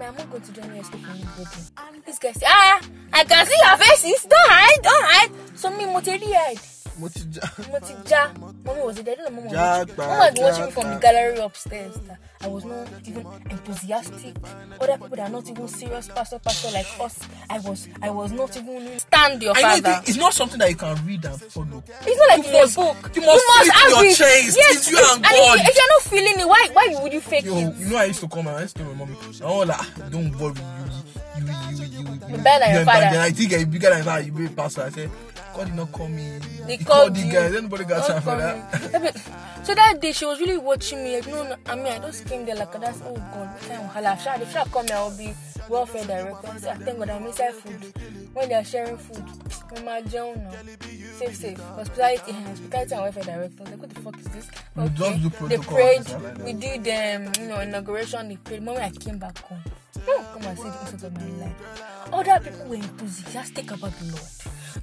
Man, 0.00 0.14
I'm 0.18 0.30
not 0.30 0.44
to 0.44 0.52
join 0.52 0.74
your 0.74 0.82
school 0.82 1.00
for 1.00 1.10
anybody. 1.10 2.00
This 2.06 2.18
guy 2.18 2.32
said, 2.32 2.48
ah, 2.48 2.80
I 3.12 3.22
can 3.22 3.44
see 3.44 3.54
your 3.62 3.76
faces. 3.76 4.22
Don't 4.24 4.48
hide, 4.48 4.82
don't 4.82 5.04
hide. 5.04 5.58
So 5.58 5.68
me, 5.76 5.84
Moteri 5.84 6.32
hide. 6.32 6.79
Moti 7.00 7.94
ja. 8.08 8.30
Mommy 8.64 8.80
was 8.82 8.96
there. 9.02 9.12
I 9.12 9.16
don't 9.16 9.34
know 9.34 9.42
mama 9.42 9.52
Ja, 9.52 9.78
watching. 9.78 9.96
ba, 9.96 10.06
was 10.06 10.38
watching 10.38 10.64
me 10.66 10.70
from 10.70 10.90
the 10.90 10.96
gallery 11.00 11.38
upstairs. 11.38 11.94
I 12.42 12.46
was 12.48 12.64
not 12.64 12.88
even 13.06 13.26
enthusiastic. 13.50 14.34
Other 14.80 14.92
people 14.98 15.08
that 15.16 15.20
are 15.20 15.28
not 15.30 15.48
even 15.50 15.68
serious 15.68 16.08
pastor, 16.08 16.38
pastor 16.38 16.70
like 16.72 16.86
us. 17.00 17.18
I 17.48 17.58
was, 17.60 17.88
I 18.02 18.10
was 18.10 18.32
not 18.32 18.56
even 18.56 18.98
stand 18.98 19.42
your 19.42 19.56
I 19.56 19.62
know 19.62 19.68
father. 19.82 20.00
it- 20.02 20.08
it's 20.08 20.18
not 20.18 20.32
something 20.34 20.58
that 20.58 20.70
you 20.70 20.76
can 20.76 20.96
read 21.06 21.24
and 21.24 21.40
follow. 21.40 21.82
It's 21.86 22.18
not 22.18 22.28
like 22.38 22.46
You 22.46 22.58
it's 22.62 22.76
must- 22.76 22.78
a 22.78 22.80
book. 23.02 23.16
you 23.16 23.22
must 23.22 23.44
feel 23.46 23.62
it 23.62 23.66
in 23.66 23.72
have 23.72 23.90
your 23.90 24.04
it. 24.04 24.16
chest. 24.16 24.56
Yes, 24.56 24.76
It's 24.76 24.90
you 24.90 24.98
and 24.98 25.24
if, 25.24 25.30
God. 25.30 25.58
If, 25.60 25.68
if 25.68 25.76
you're 25.76 25.88
not 25.88 26.02
feeling 26.02 26.40
it, 26.40 26.48
why, 26.48 26.68
why 26.72 26.96
would 27.02 27.12
you 27.12 27.20
fake 27.20 27.44
Yo, 27.44 27.56
it? 27.56 27.76
you 27.76 27.86
know 27.90 27.96
I 27.96 28.04
used 28.04 28.20
to 28.20 28.28
come 28.28 28.46
and 28.46 28.56
I 28.56 28.62
used 28.62 28.76
to 28.76 28.82
tell 28.84 28.94
my 28.94 29.04
mommy, 29.04 29.16
oh, 29.42 29.58
like, 29.58 30.10
don't 30.10 30.36
worry, 30.38 30.54
you, 31.38 31.44
you, 31.46 31.52
you, 31.70 31.84
you, 31.84 31.98
you, 31.98 32.36
you, 32.36 32.36
better 32.42 32.60
than 32.64 32.70
your 32.72 32.80
you- 32.80 32.84
father. 32.86 33.00
Then 33.00 33.20
I 33.20 33.30
think 33.30 33.50
you're 33.52 33.66
bigger 33.66 33.90
than 33.90 34.04
that. 34.04 34.24
You 34.26 34.32
be 34.32 34.46
a 34.46 34.48
pastor. 34.50 34.82
I 34.82 34.90
said, 34.90 35.10
God 35.54 35.66
did 35.66 35.74
not 35.74 35.92
call 35.92 36.08
me. 36.08 36.38
They 36.66 36.76
he 36.76 36.84
called 36.84 37.14
called 37.14 37.16
the 37.16 37.30
guys. 37.30 37.54
Anybody 37.54 37.84
got 37.84 38.06
time 38.06 38.22
for 38.22 38.36
that? 38.36 39.16
so 39.64 39.74
that 39.74 40.00
day 40.00 40.12
she 40.12 40.24
was 40.24 40.40
really 40.40 40.58
watching 40.58 41.02
me. 41.02 41.16
Like, 41.16 41.26
no, 41.28 41.42
no, 41.42 41.56
I 41.66 41.74
mean, 41.74 41.86
I 41.86 41.98
just 41.98 42.26
came 42.26 42.44
there 42.46 42.56
like 42.56 42.72
that's 42.72 43.00
oh 43.02 43.14
God, 43.14 43.48
what 43.48 43.60
kind 43.62 43.82
of 43.82 43.90
wahala. 43.90 44.18
Sha, 44.20 44.34
If 44.40 44.72
come 44.72 44.86
here, 44.86 44.96
I'll 44.96 45.16
be 45.16 45.34
welfare 45.68 46.04
director. 46.04 46.48
I 46.48 46.56
said, 46.58 46.78
thank 46.82 46.98
God 46.98 47.10
I'm 47.10 47.26
inside 47.26 47.54
food. 47.54 47.92
When 48.34 48.48
they 48.48 48.54
are 48.54 48.64
sharing 48.64 48.96
food, 48.96 49.24
my 49.84 50.02
jail 50.02 50.34
safe, 51.18 51.36
safe. 51.36 51.58
Hospitality, 51.58 52.30
uh, 52.32 52.34
hospitality 52.34 52.92
and 52.94 53.02
welfare 53.02 53.22
director. 53.24 53.64
Like, 53.64 53.80
what 53.80 53.90
the 53.90 54.00
fuck 54.00 54.18
is 54.18 54.26
this? 54.26 54.48
Do 54.94 55.48
they 55.48 55.58
prayed. 55.58 56.08
like. 56.08 56.44
We 56.44 56.52
did 56.52 56.80
um, 56.88 57.32
you 57.40 57.48
know, 57.48 57.60
inauguration. 57.60 58.28
They 58.28 58.36
prayed. 58.36 58.62
Moment 58.62 58.84
I 58.84 58.90
came 58.98 59.18
back 59.18 59.38
home, 59.38 59.62
hmm, 59.98 60.22
come 60.34 60.42
and 60.44 60.58
see 60.58 60.64
the 60.64 60.80
insult 60.80 61.02
of 61.04 61.12
my 61.14 61.44
life. 61.44 62.12
Other 62.12 62.40
people 62.50 62.66
were 62.66 62.74
enthusiastic 62.76 63.70
about 63.70 63.92
the 63.98 64.04
Lord. 64.06 64.30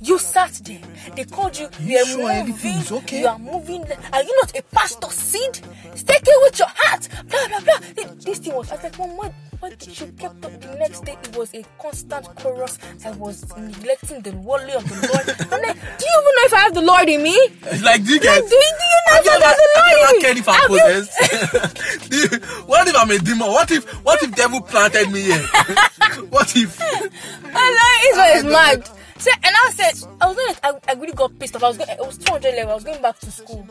You 0.02 0.18
sat 0.20 0.54
there. 0.66 0.80
They 1.16 1.24
called 1.26 1.58
you. 1.58 1.68
You, 1.80 1.88
You 1.88 1.98
are 2.00 2.06
sure 2.06 2.32
everything 2.32 2.72
moving. 2.72 2.82
is 2.86 2.92
okay? 2.92 3.20
You 3.22 3.28
are 3.28 3.40
moving. 3.40 3.84
Are 4.14 4.24
you 4.24 4.36
not 4.42 4.56
a 4.58 4.62
pastor 4.64 5.10
seed? 5.10 5.56
Stake 5.96 6.22
it 6.26 6.42
with 6.44 6.60
your 6.60 6.68
heart. 6.74 7.08
Blah 7.28 7.48
blah 7.48 7.60
blah. 7.62 8.14
This, 8.20 8.40
thing 8.40 8.54
was. 8.56 8.72
I 8.72 8.76
was 8.76 8.84
like, 8.84 8.98
Mom, 9.00 9.18
what? 9.18 9.34
What 9.60 9.80
did 9.80 10.00
you 10.00 10.06
kept 10.20 10.46
up? 10.46 10.62
The 10.62 10.76
next 10.76 11.04
day, 11.04 11.14
it 11.24 11.36
was 11.36 11.52
a 11.56 11.66
constant 11.82 12.28
chorus. 12.36 12.78
I 13.04 13.10
was 13.12 13.44
neglecting 13.58 14.22
the 14.22 14.32
word 14.34 14.70
of 14.70 14.88
the 14.88 15.08
Lord. 15.08 15.52
I'm 15.52 15.62
like, 15.64 15.76
do 15.98 16.06
you 16.06 16.22
even 16.22 16.34
know 16.36 16.46
if 16.46 16.54
I 16.54 16.60
have 16.60 16.74
the 16.76 16.82
Lord 16.82 17.10
in 17.10 17.24
me? 17.24 17.32
It's 17.32 17.82
like, 17.84 18.04
do 18.06 18.12
you 18.14 18.20
Like, 18.20 18.48
do 18.48 18.56
you, 18.56 18.72
do 18.80 18.86
you 18.86 19.00
know 19.08 19.18
if 19.18 19.28
I 19.28 19.48
have 19.48 19.58
the 19.58 19.68
Lord 19.76 20.16
in 20.16 20.22
cared 20.22 20.36
me? 20.36 20.42
if 20.42 20.48
you- 20.70 20.78
possessed? 20.78 22.12
You- 22.12 22.40
what 22.68 22.88
if 22.88 22.96
I'm 22.96 23.10
a 23.10 23.18
demon? 23.18 23.48
What 23.48 23.72
if 23.72 23.84
what 24.06 24.22
if 24.22 24.36
devil 24.36 24.62
planted 24.62 25.10
me 25.12 25.22
here? 25.24 25.40
what 26.30 26.56
if? 26.56 26.80
I 26.82 28.14
know 28.14 28.24
it's 28.36 28.44
mad. 28.44 28.90
So, 29.20 29.32
and 29.44 29.56
I 29.66 29.72
said, 29.72 30.08
I 30.22 30.28
was 30.28 30.36
gonna, 30.38 30.56
I, 30.88 30.92
I 30.92 30.94
really 30.96 31.14
got 31.14 31.38
pissed 31.40 31.56
off. 31.56 31.64
I 31.64 31.68
was 31.70 31.78
going, 31.78 31.90
it 31.90 32.00
was 32.00 32.18
200 32.20 32.54
level. 32.56 32.72
I 32.72 32.76
was 32.76 32.84
going 32.84 33.02
back 33.02 33.18
to 33.20 33.32
school. 33.32 33.68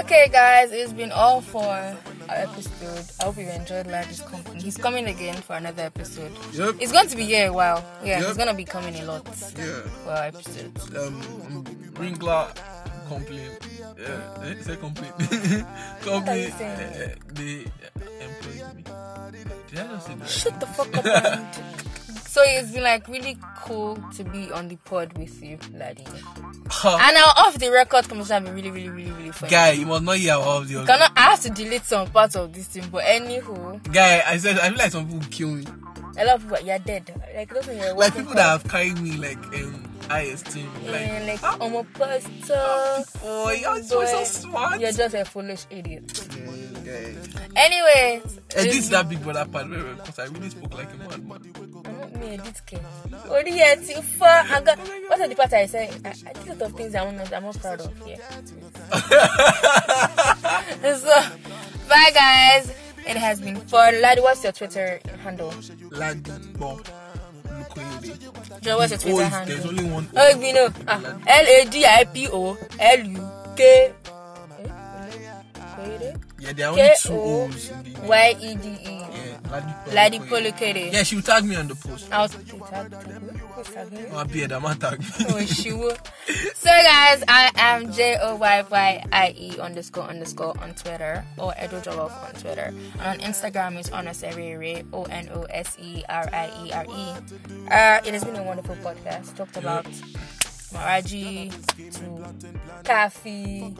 Okay, 0.00 0.28
guys, 0.32 0.72
it's 0.72 0.92
been 0.92 1.12
all 1.12 1.40
for 1.40 1.62
our 1.62 1.96
episode. 2.28 3.04
I 3.20 3.24
hope 3.24 3.36
you 3.36 3.48
enjoyed 3.48 3.86
Larry's 3.86 4.20
company. 4.22 4.62
He's 4.62 4.76
coming 4.76 5.06
again 5.06 5.36
for 5.42 5.56
another 5.56 5.82
episode. 5.82 6.32
Yep. 6.52 6.76
It's 6.80 6.92
going 6.92 7.08
to 7.08 7.16
be 7.16 7.24
here 7.24 7.48
a 7.48 7.52
while. 7.52 7.84
Yeah, 8.02 8.18
Yep. 8.20 8.28
he's 8.28 8.36
gonna 8.36 8.54
be 8.54 8.64
coming 8.64 8.94
a 8.96 9.04
lot 9.04 9.26
Yeah. 9.58 9.80
for 10.04 10.10
our 10.10 10.24
episodes. 10.24 10.96
Um, 10.96 11.64
Ringler 11.94 12.48
complain. 13.08 13.50
Yeah, 13.98 14.44
eh, 14.44 14.54
say 14.62 14.76
complain. 14.76 15.12
complain. 16.00 16.52
Uh, 16.52 17.14
they 17.34 17.64
uh, 17.64 18.24
employed 18.24 18.74
me. 18.76 18.84
Did 19.70 19.78
I 19.78 19.86
just 19.88 20.06
say 20.06 20.14
that? 20.14 20.28
Shut 20.28 20.60
the 20.60 20.66
fuck 20.66 20.96
up. 20.96 21.84
so 22.30 22.40
it's 22.44 22.70
been 22.70 22.84
like 22.84 23.08
really 23.08 23.36
cool 23.56 23.96
to 24.14 24.22
be 24.22 24.52
on 24.52 24.68
the 24.68 24.76
pod 24.76 25.18
with 25.18 25.42
you, 25.42 25.58
Ladi. 25.74 26.04
And 26.04 27.14
now 27.14 27.32
off 27.36 27.58
the 27.58 27.70
record 27.72 28.08
conversation 28.08 28.34
have 28.34 28.44
been 28.44 28.54
really, 28.54 28.70
really, 28.70 28.88
really, 28.88 29.10
really 29.10 29.32
fun. 29.32 29.50
Guy, 29.50 29.72
you 29.72 29.86
must 29.86 30.04
not 30.04 30.16
hear 30.16 30.34
all 30.34 30.58
of 30.58 30.68
the 30.68 30.84
Cannot, 30.84 31.10
I 31.16 31.22
have 31.22 31.40
to 31.40 31.50
delete 31.50 31.84
some 31.84 32.08
parts 32.08 32.36
of 32.36 32.52
this 32.52 32.68
thing, 32.68 32.88
but 32.92 33.02
anywho, 33.02 33.92
Guy, 33.92 34.22
I 34.24 34.36
said 34.36 34.60
I 34.60 34.68
feel 34.68 34.78
like 34.78 34.92
some 34.92 35.06
people 35.06 35.18
will 35.18 35.26
kill 35.26 35.48
me. 35.48 35.66
A 36.20 36.24
lot 36.24 36.36
of 36.36 36.42
people 36.42 36.66
you're 36.66 36.78
dead. 36.78 37.22
Like 37.34 37.52
those 37.52 37.66
you're 37.66 37.94
Like 37.94 38.14
people 38.14 38.34
that 38.34 38.42
have 38.42 38.64
carried 38.64 39.00
me 39.00 39.16
like 39.16 39.38
um 39.56 39.84
highest 40.08 40.46
team. 40.46 40.70
Like 40.86 41.00
Eh, 41.00 41.26
like 41.26 41.42
I'm 41.62 41.74
a 41.74 41.84
pastor. 41.84 43.04
oh 43.24 43.50
you're 43.50 43.82
so, 43.82 44.04
so 44.04 44.24
smart. 44.24 44.80
You're 44.80 44.92
just 44.92 45.14
a 45.14 45.24
foolish 45.24 45.66
idiot. 45.70 46.28
Guy. 46.84 47.14
Anyway, 47.56 48.22
Edit 48.56 48.84
that 48.90 49.08
big 49.08 49.22
brother 49.22 49.44
part 49.50 49.68
because 49.70 50.18
I 50.18 50.24
really 50.26 50.50
spoke 50.50 50.74
like 50.74 50.92
a 50.92 50.96
madman. 50.96 51.52
I'm 51.86 51.98
not 51.98 52.20
me 52.20 52.34
edit 52.34 52.60
care. 52.66 52.80
Only 53.28 53.56
yet 53.56 53.84
too 53.84 54.02
far. 54.02 54.44
I 54.50 54.60
got 54.60 54.78
what 54.78 55.20
are 55.20 55.28
the 55.28 55.34
part 55.34 55.52
I 55.52 55.66
say? 55.66 55.90
I, 56.04 56.08
I 56.08 56.32
did 56.32 56.48
a 56.48 56.52
lot 56.54 56.62
of 56.62 56.76
things 56.76 56.94
I'm 56.94 57.16
not 57.16 57.32
I'm 57.32 57.42
not 57.44 57.58
proud 57.60 57.80
of 57.80 58.04
here. 58.04 58.16
so 60.96 61.22
bye 61.88 62.10
guys. 62.14 62.72
It 63.06 63.16
has 63.16 63.40
been 63.40 63.56
fun. 63.56 64.00
Lad, 64.02 64.18
what's 64.20 64.42
your 64.44 64.52
Twitter 64.52 65.00
handle? 65.22 65.52
Lukoyede. 67.60 68.62
Joe, 68.62 68.76
what's 68.78 68.90
your 68.92 68.98
Twitter 68.98 69.24
handle? 69.24 69.56
there's 69.56 69.66
only 69.66 69.84
one. 69.90 70.08
Oh, 70.16 70.40
you 70.40 70.52
know, 70.54 70.68
ah, 70.88 71.18
L 71.26 71.46
A 71.46 71.64
D 71.66 71.84
I 71.84 72.04
P 72.04 72.28
O 72.28 72.56
L 72.78 72.98
U 73.06 73.30
K. 73.56 73.92
Yeah, 76.38 76.52
there 76.52 76.66
are 76.68 76.70
only 76.72 76.90
two 77.02 77.12
O's 77.14 77.70
in 77.70 77.82
the 77.82 77.90
name. 77.90 78.08
Y 78.08 78.36
E 78.40 78.54
D 78.54 78.68
E. 78.68 79.00
Yeah, 79.10 79.38
Yeah, 80.92 81.02
she 81.02 81.16
will 81.16 81.22
tag 81.22 81.44
me 81.44 81.56
on 81.56 81.68
the 81.68 81.74
post. 81.74 82.12
I'll 82.12 82.28
tag 82.28 82.46
tag 82.46 82.46
me. 82.46 82.58
Who's 82.58 82.70
tagging 82.70 83.34
you? 83.34 83.39
My 84.12 84.24
beard, 84.24 84.52
I'm. 84.52 84.64
Oh, 84.64 85.36
will. 85.78 85.96
So, 86.54 86.70
guys, 86.70 87.22
I 87.28 87.50
am 87.56 87.92
J 87.92 88.16
O 88.22 88.36
Y 88.36 88.64
Y 88.70 89.04
I 89.12 89.34
E 89.36 89.58
underscore 89.58 90.04
underscore 90.04 90.58
on 90.60 90.74
Twitter 90.74 91.24
or 91.36 91.52
Edo 91.62 91.80
Jollof 91.80 92.12
on 92.26 92.32
Twitter. 92.40 92.72
And 93.00 93.02
on 93.02 93.18
Instagram, 93.18 93.76
it's 93.78 93.90
Onoserere, 93.90 94.86
O 94.92 95.04
N 95.04 95.28
O 95.34 95.42
S 95.44 95.76
E 95.78 96.02
R 96.08 96.28
I 96.32 96.50
E 96.64 96.72
R 96.72 96.84
E. 96.84 97.12
Uh, 97.70 98.00
It 98.06 98.14
has 98.14 98.24
been 98.24 98.36
a 98.36 98.42
wonderful 98.42 98.76
podcast. 98.76 99.36
Talked 99.36 99.56
about 99.58 99.84
Maraji 100.72 101.50
to 101.76 102.82
Khafi 102.84 103.76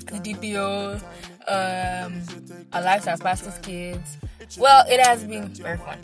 the 0.07 0.21
DPO, 0.21 1.01
um, 1.49 2.67
our 2.73 2.83
lives 2.83 3.07
as 3.07 3.21
pastors' 3.21 3.59
kids. 3.63 4.19
Well, 4.57 4.85
it 4.89 5.01
has 5.05 5.25
been 5.25 5.49
very 5.49 5.79
fun. 5.79 5.99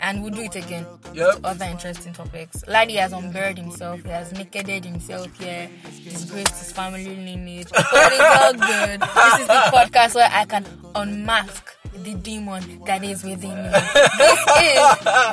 And 0.00 0.22
we'll 0.22 0.32
do 0.32 0.42
it 0.42 0.56
again. 0.56 0.86
Yep. 1.12 1.40
Other 1.44 1.66
interesting 1.66 2.12
topics. 2.12 2.64
Ladi 2.66 2.94
has 2.94 3.12
unburied 3.12 3.58
himself. 3.58 4.02
He 4.02 4.08
has 4.08 4.32
nakeded 4.32 4.84
himself 4.84 5.28
here. 5.38 5.68
Disgraced 6.02 6.58
his 6.58 6.72
family 6.72 7.04
lineage. 7.04 7.68
But 7.70 8.12
it's 8.12 8.42
all 8.42 8.52
good. 8.54 9.00
This 9.00 9.40
is 9.40 9.46
the 9.46 9.70
podcast 9.72 10.14
where 10.14 10.30
I 10.32 10.44
can 10.46 10.64
unmask 10.94 11.76
the 12.02 12.14
demon 12.14 12.82
that 12.86 13.04
is 13.04 13.22
within 13.24 13.56
me. 13.56 13.70
This 13.70 14.40
is 14.40 14.78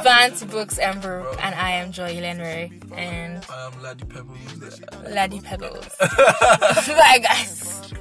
Bants 0.04 0.50
Books 0.50 0.78
and 0.80 1.02
Brew, 1.02 1.26
and 1.42 1.56
I 1.56 1.72
am 1.72 1.92
Joy 1.92 2.16
Lenry 2.16 2.72
and 2.98 3.46
I 3.50 3.68
am 3.68 3.82
Ladi 3.82 4.06
Pebbles. 4.06 4.82
Ladi 5.10 5.40
Pebbles. 5.40 5.88
Bye, 6.00 7.20
guys. 7.24 7.94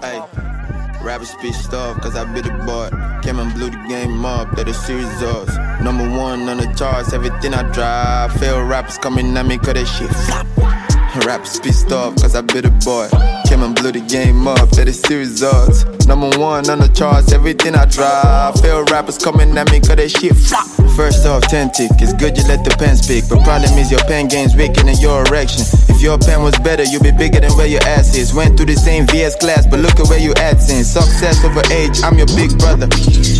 Hey, 0.00 1.04
rappers 1.04 1.34
pissed 1.40 1.74
off 1.74 2.00
cause 2.00 2.16
I 2.16 2.24
bit 2.32 2.44
the 2.44 2.50
boy. 2.64 2.88
Came 3.22 3.38
and 3.38 3.52
blew 3.52 3.70
the 3.70 3.84
game 3.88 4.24
up, 4.24 4.50
that 4.56 4.68
a 4.68 4.74
series 4.74 5.22
of 5.22 5.48
Number 5.82 6.08
one 6.08 6.48
on 6.48 6.56
the 6.58 6.72
charts, 6.76 7.12
everything 7.12 7.52
I 7.52 7.70
drive. 7.72 8.32
Fail 8.40 8.62
rappers 8.62 8.96
coming 8.98 9.36
at 9.36 9.46
me 9.46 9.58
cause 9.58 9.74
that 9.74 9.86
shit 9.86 10.10
flop. 10.10 10.46
Rappers 11.26 11.60
pissed 11.60 11.92
off 11.92 12.16
cause 12.16 12.34
I 12.34 12.40
bit 12.40 12.64
the 12.64 12.70
boy. 12.84 13.08
Came 13.48 13.62
and 13.62 13.74
blew 13.74 13.92
the 13.92 14.00
game 14.00 14.46
up, 14.48 14.70
that 14.70 14.88
a 14.88 14.92
series 14.92 15.42
of 15.42 16.06
Number 16.06 16.30
one 16.38 16.70
on 16.70 16.78
the 16.78 16.88
charts, 16.88 17.32
everything 17.32 17.74
I 17.74 17.84
drive. 17.84 18.60
Fail 18.60 18.84
rappers 18.84 19.18
coming 19.18 19.56
at 19.58 19.70
me 19.70 19.80
cause 19.80 19.96
that 19.96 20.10
shit 20.10 20.34
flop. 20.34 20.77
First 20.98 21.26
off, 21.26 21.44
Tentik, 21.44 21.94
it's 22.02 22.12
good 22.12 22.36
you 22.36 22.42
let 22.50 22.64
the 22.64 22.74
pen 22.74 22.96
speak. 22.96 23.30
But 23.30 23.44
problem 23.44 23.70
is 23.78 23.88
your 23.88 24.02
pen 24.10 24.26
game's 24.26 24.56
weaker 24.56 24.82
than 24.82 24.98
your 24.98 25.22
erection. 25.30 25.62
If 25.86 26.02
your 26.02 26.18
pen 26.18 26.42
was 26.42 26.58
better, 26.58 26.82
you'd 26.82 27.06
be 27.06 27.14
bigger 27.14 27.38
than 27.38 27.54
where 27.54 27.70
your 27.70 27.82
ass 27.86 28.18
is. 28.18 28.34
Went 28.34 28.56
through 28.56 28.66
the 28.66 28.74
same 28.74 29.06
VS 29.06 29.36
class, 29.36 29.62
but 29.62 29.78
look 29.78 29.94
at 30.02 30.10
where 30.10 30.18
you 30.18 30.34
at 30.42 30.58
since. 30.58 30.90
Success 30.90 31.44
over 31.46 31.62
age, 31.70 32.02
I'm 32.02 32.18
your 32.18 32.26
big 32.34 32.50
brother. 32.58 32.90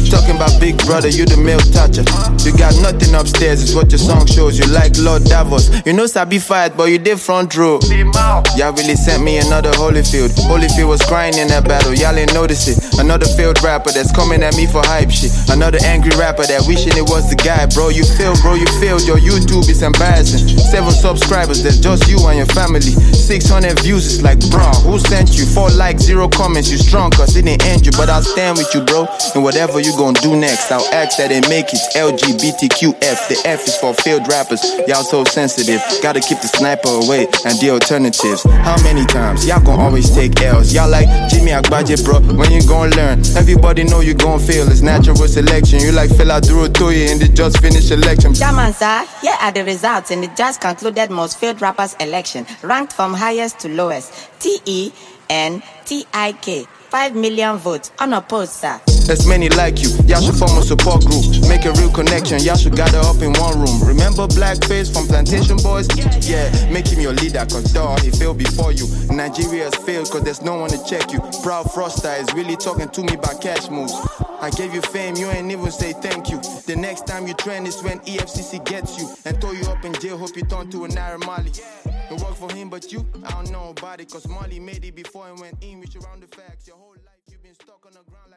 Talking 0.06 0.38
about 0.38 0.54
big 0.62 0.78
brother, 0.86 1.10
you 1.10 1.26
the 1.26 1.34
male 1.34 1.58
toucher. 1.74 2.06
You 2.46 2.54
got 2.54 2.78
nothing 2.78 3.10
upstairs, 3.18 3.58
it's 3.58 3.74
what 3.74 3.90
your 3.90 3.98
song 3.98 4.30
shows. 4.30 4.54
You 4.54 4.70
like 4.70 4.94
Lord 4.94 5.26
Davos. 5.26 5.66
You 5.82 5.94
know 5.98 6.06
Sabi 6.06 6.38
fight, 6.38 6.76
but 6.78 6.94
you 6.94 7.02
did 7.02 7.18
front 7.18 7.58
row. 7.58 7.82
Y'all 8.54 8.70
really 8.70 8.94
sent 8.94 9.26
me 9.26 9.38
another 9.42 9.74
Holyfield. 9.74 10.30
Holyfield 10.46 10.94
was 10.94 11.02
crying 11.02 11.34
in 11.34 11.50
that 11.50 11.66
battle, 11.66 11.90
y'all 11.90 12.14
ain't 12.14 12.34
notice 12.34 12.70
it. 12.70 12.78
Another 13.02 13.26
failed 13.26 13.58
rapper 13.66 13.90
that's 13.90 14.14
coming 14.14 14.46
at 14.46 14.54
me 14.54 14.70
for 14.70 14.78
hype 14.86 15.10
shit. 15.10 15.34
Another 15.50 15.78
angry 15.82 16.14
rapper 16.14 16.46
that 16.46 16.62
wishing 16.66 16.94
it 16.94 17.02
was 17.02 17.30
the 17.30 17.36
guy, 17.36 17.47
bro. 17.74 17.88
You 17.88 18.04
failed, 18.04 18.40
bro, 18.42 18.54
you 18.54 18.66
failed. 18.80 19.06
Your 19.06 19.16
YouTube 19.16 19.68
is 19.68 19.82
embarrassing. 19.82 20.48
Seven 20.58 20.90
subscribers, 20.90 21.62
that's 21.62 21.78
just 21.78 22.08
you 22.08 22.18
and 22.28 22.36
your 22.36 22.46
family. 22.52 22.80
600 22.80 23.80
views, 23.80 24.04
it's 24.04 24.22
like, 24.22 24.38
bro, 24.50 24.68
who 24.84 24.98
sent 24.98 25.36
you? 25.38 25.46
Four 25.46 25.70
likes, 25.70 26.02
zero 26.02 26.28
comments, 26.28 26.70
you 26.70 26.78
strong, 26.78 27.10
cause 27.10 27.36
it 27.36 27.44
didn't 27.44 27.64
end 27.64 27.86
you. 27.86 27.92
But 27.92 28.10
I'll 28.10 28.22
stand 28.22 28.58
with 28.58 28.68
you, 28.74 28.82
bro. 28.82 29.06
And 29.34 29.42
whatever 29.42 29.80
you 29.80 29.96
gon' 29.96 30.14
do 30.14 30.36
next, 30.36 30.70
I'll 30.70 30.84
act 30.92 31.16
that 31.18 31.28
they 31.28 31.40
make 31.48 31.72
it. 31.72 31.80
LGBTQF, 31.96 33.28
the 33.28 33.40
F 33.44 33.66
is 33.66 33.76
for 33.76 33.94
failed 33.94 34.28
rappers. 34.28 34.62
Y'all 34.86 35.04
so 35.04 35.24
sensitive, 35.24 35.80
gotta 36.02 36.20
keep 36.20 36.40
the 36.40 36.48
sniper 36.48 36.88
away 36.88 37.26
and 37.44 37.56
the 37.60 37.70
alternatives. 37.70 38.42
How 38.44 38.76
many 38.82 39.06
times? 39.06 39.46
Y'all 39.46 39.64
gon' 39.64 39.80
always 39.80 40.10
take 40.14 40.40
L's. 40.42 40.74
Y'all 40.74 40.90
like 40.90 41.08
Jimi 41.30 41.56
Agbaje, 41.56 42.04
bro. 42.04 42.20
When 42.36 42.52
you 42.52 42.60
gon' 42.66 42.90
learn? 42.90 43.20
Everybody 43.36 43.84
know 43.84 44.00
you 44.00 44.14
gon' 44.14 44.38
fail. 44.38 44.68
It's 44.68 44.82
natural 44.82 45.16
selection. 45.28 45.80
You 45.80 45.92
like 45.92 46.10
Fela 46.10 46.40
Durotoye 46.40 47.08
in 47.08 47.18
the 47.18 47.28
just 47.38 47.60
finished 47.60 47.92
election. 47.92 48.34
Chairman, 48.34 48.72
sir, 48.72 49.06
here 49.22 49.36
are 49.40 49.52
the 49.52 49.62
results 49.62 50.10
in 50.10 50.20
the 50.20 50.26
just 50.36 50.60
concluded 50.60 51.08
most 51.08 51.38
failed 51.38 51.62
rappers 51.62 51.94
election, 52.00 52.44
ranked 52.62 52.92
from 52.92 53.14
highest 53.14 53.60
to 53.60 53.68
lowest. 53.68 54.12
T 54.40 54.58
E 54.64 54.90
N 55.30 55.62
T 55.84 56.04
I 56.12 56.32
K. 56.32 56.66
5 56.90 57.14
million 57.16 57.56
votes, 57.58 57.92
unopposed, 57.98 58.52
sir. 58.52 58.80
There's 59.06 59.26
many 59.26 59.48
like 59.50 59.82
you. 59.82 59.88
Y'all 60.06 60.20
should 60.20 60.34
form 60.36 60.56
a 60.58 60.62
support 60.62 61.04
group. 61.04 61.24
Make 61.48 61.64
a 61.64 61.72
real 61.72 61.90
connection. 61.90 62.40
Y'all 62.40 62.56
should 62.56 62.76
gather 62.76 62.98
up 62.98 63.20
in 63.22 63.32
one 63.34 63.58
room. 63.58 63.80
Remember 63.82 64.26
Blackface 64.26 64.92
from 64.92 65.04
Plantashun 65.08 65.58
Boiz? 65.64 65.88
Yeah, 66.28 66.48
make 66.70 66.86
him 66.88 67.00
your 67.00 67.14
leader, 67.14 67.40
cause 67.48 67.72
dawg, 67.72 68.00
he 68.00 68.10
failed 68.10 68.38
before 68.38 68.72
you. 68.72 68.86
Nigeria's 69.10 69.74
failed 69.76 70.10
cause 70.10 70.22
there's 70.24 70.42
no 70.42 70.56
one 70.56 70.70
to 70.70 70.84
check 70.84 71.12
you. 71.12 71.20
Proud 71.42 71.66
Froster 71.66 72.20
is 72.20 72.32
really 72.34 72.56
talking 72.56 72.88
to 72.88 73.02
me 73.02 73.14
about 73.14 73.40
cash 73.40 73.70
moves. 73.70 73.94
I 74.40 74.50
gave 74.50 74.74
you 74.74 74.82
fame, 74.82 75.16
you 75.16 75.28
ain't 75.30 75.50
even 75.50 75.70
say 75.70 75.92
thank 75.94 76.30
you. 76.30 76.40
The 76.66 76.76
next 76.76 77.06
time 77.06 77.26
you 77.26 77.34
trend 77.34 77.66
is 77.66 77.82
when 77.82 78.00
EFCC 78.00 78.64
gets 78.64 78.98
you 78.98 79.08
and 79.24 79.40
throw 79.40 79.52
you 79.52 79.64
up 79.68 79.84
in 79.84 79.94
jail. 79.94 80.18
Hope 80.18 80.36
you 80.36 80.42
turn 80.42 80.70
to 80.70 80.84
a 80.84 80.88
Naira 80.88 81.24
Marley. 81.24 81.50
It 82.10 82.20
worked 82.22 82.38
for 82.38 82.50
him, 82.52 82.70
but 82.70 82.90
you, 82.90 83.06
I 83.24 83.30
don't 83.32 83.50
know 83.50 83.68
about 83.70 84.00
it. 84.00 84.10
Cause 84.10 84.26
Marley 84.26 84.58
made 84.58 84.84
it 84.84 84.94
before 84.94 85.28
and 85.28 85.38
went 85.38 85.62
in 85.62 85.80
you 85.94 86.00
around 86.00 86.22
the 86.22 86.26
facts. 86.26 86.66
Your 86.66 86.76
whole 86.76 86.92
life 86.92 87.20
you've 87.30 87.42
been 87.42 87.54
stuck 87.54 87.84
on 87.84 87.92
the 87.92 88.10
ground. 88.10 88.27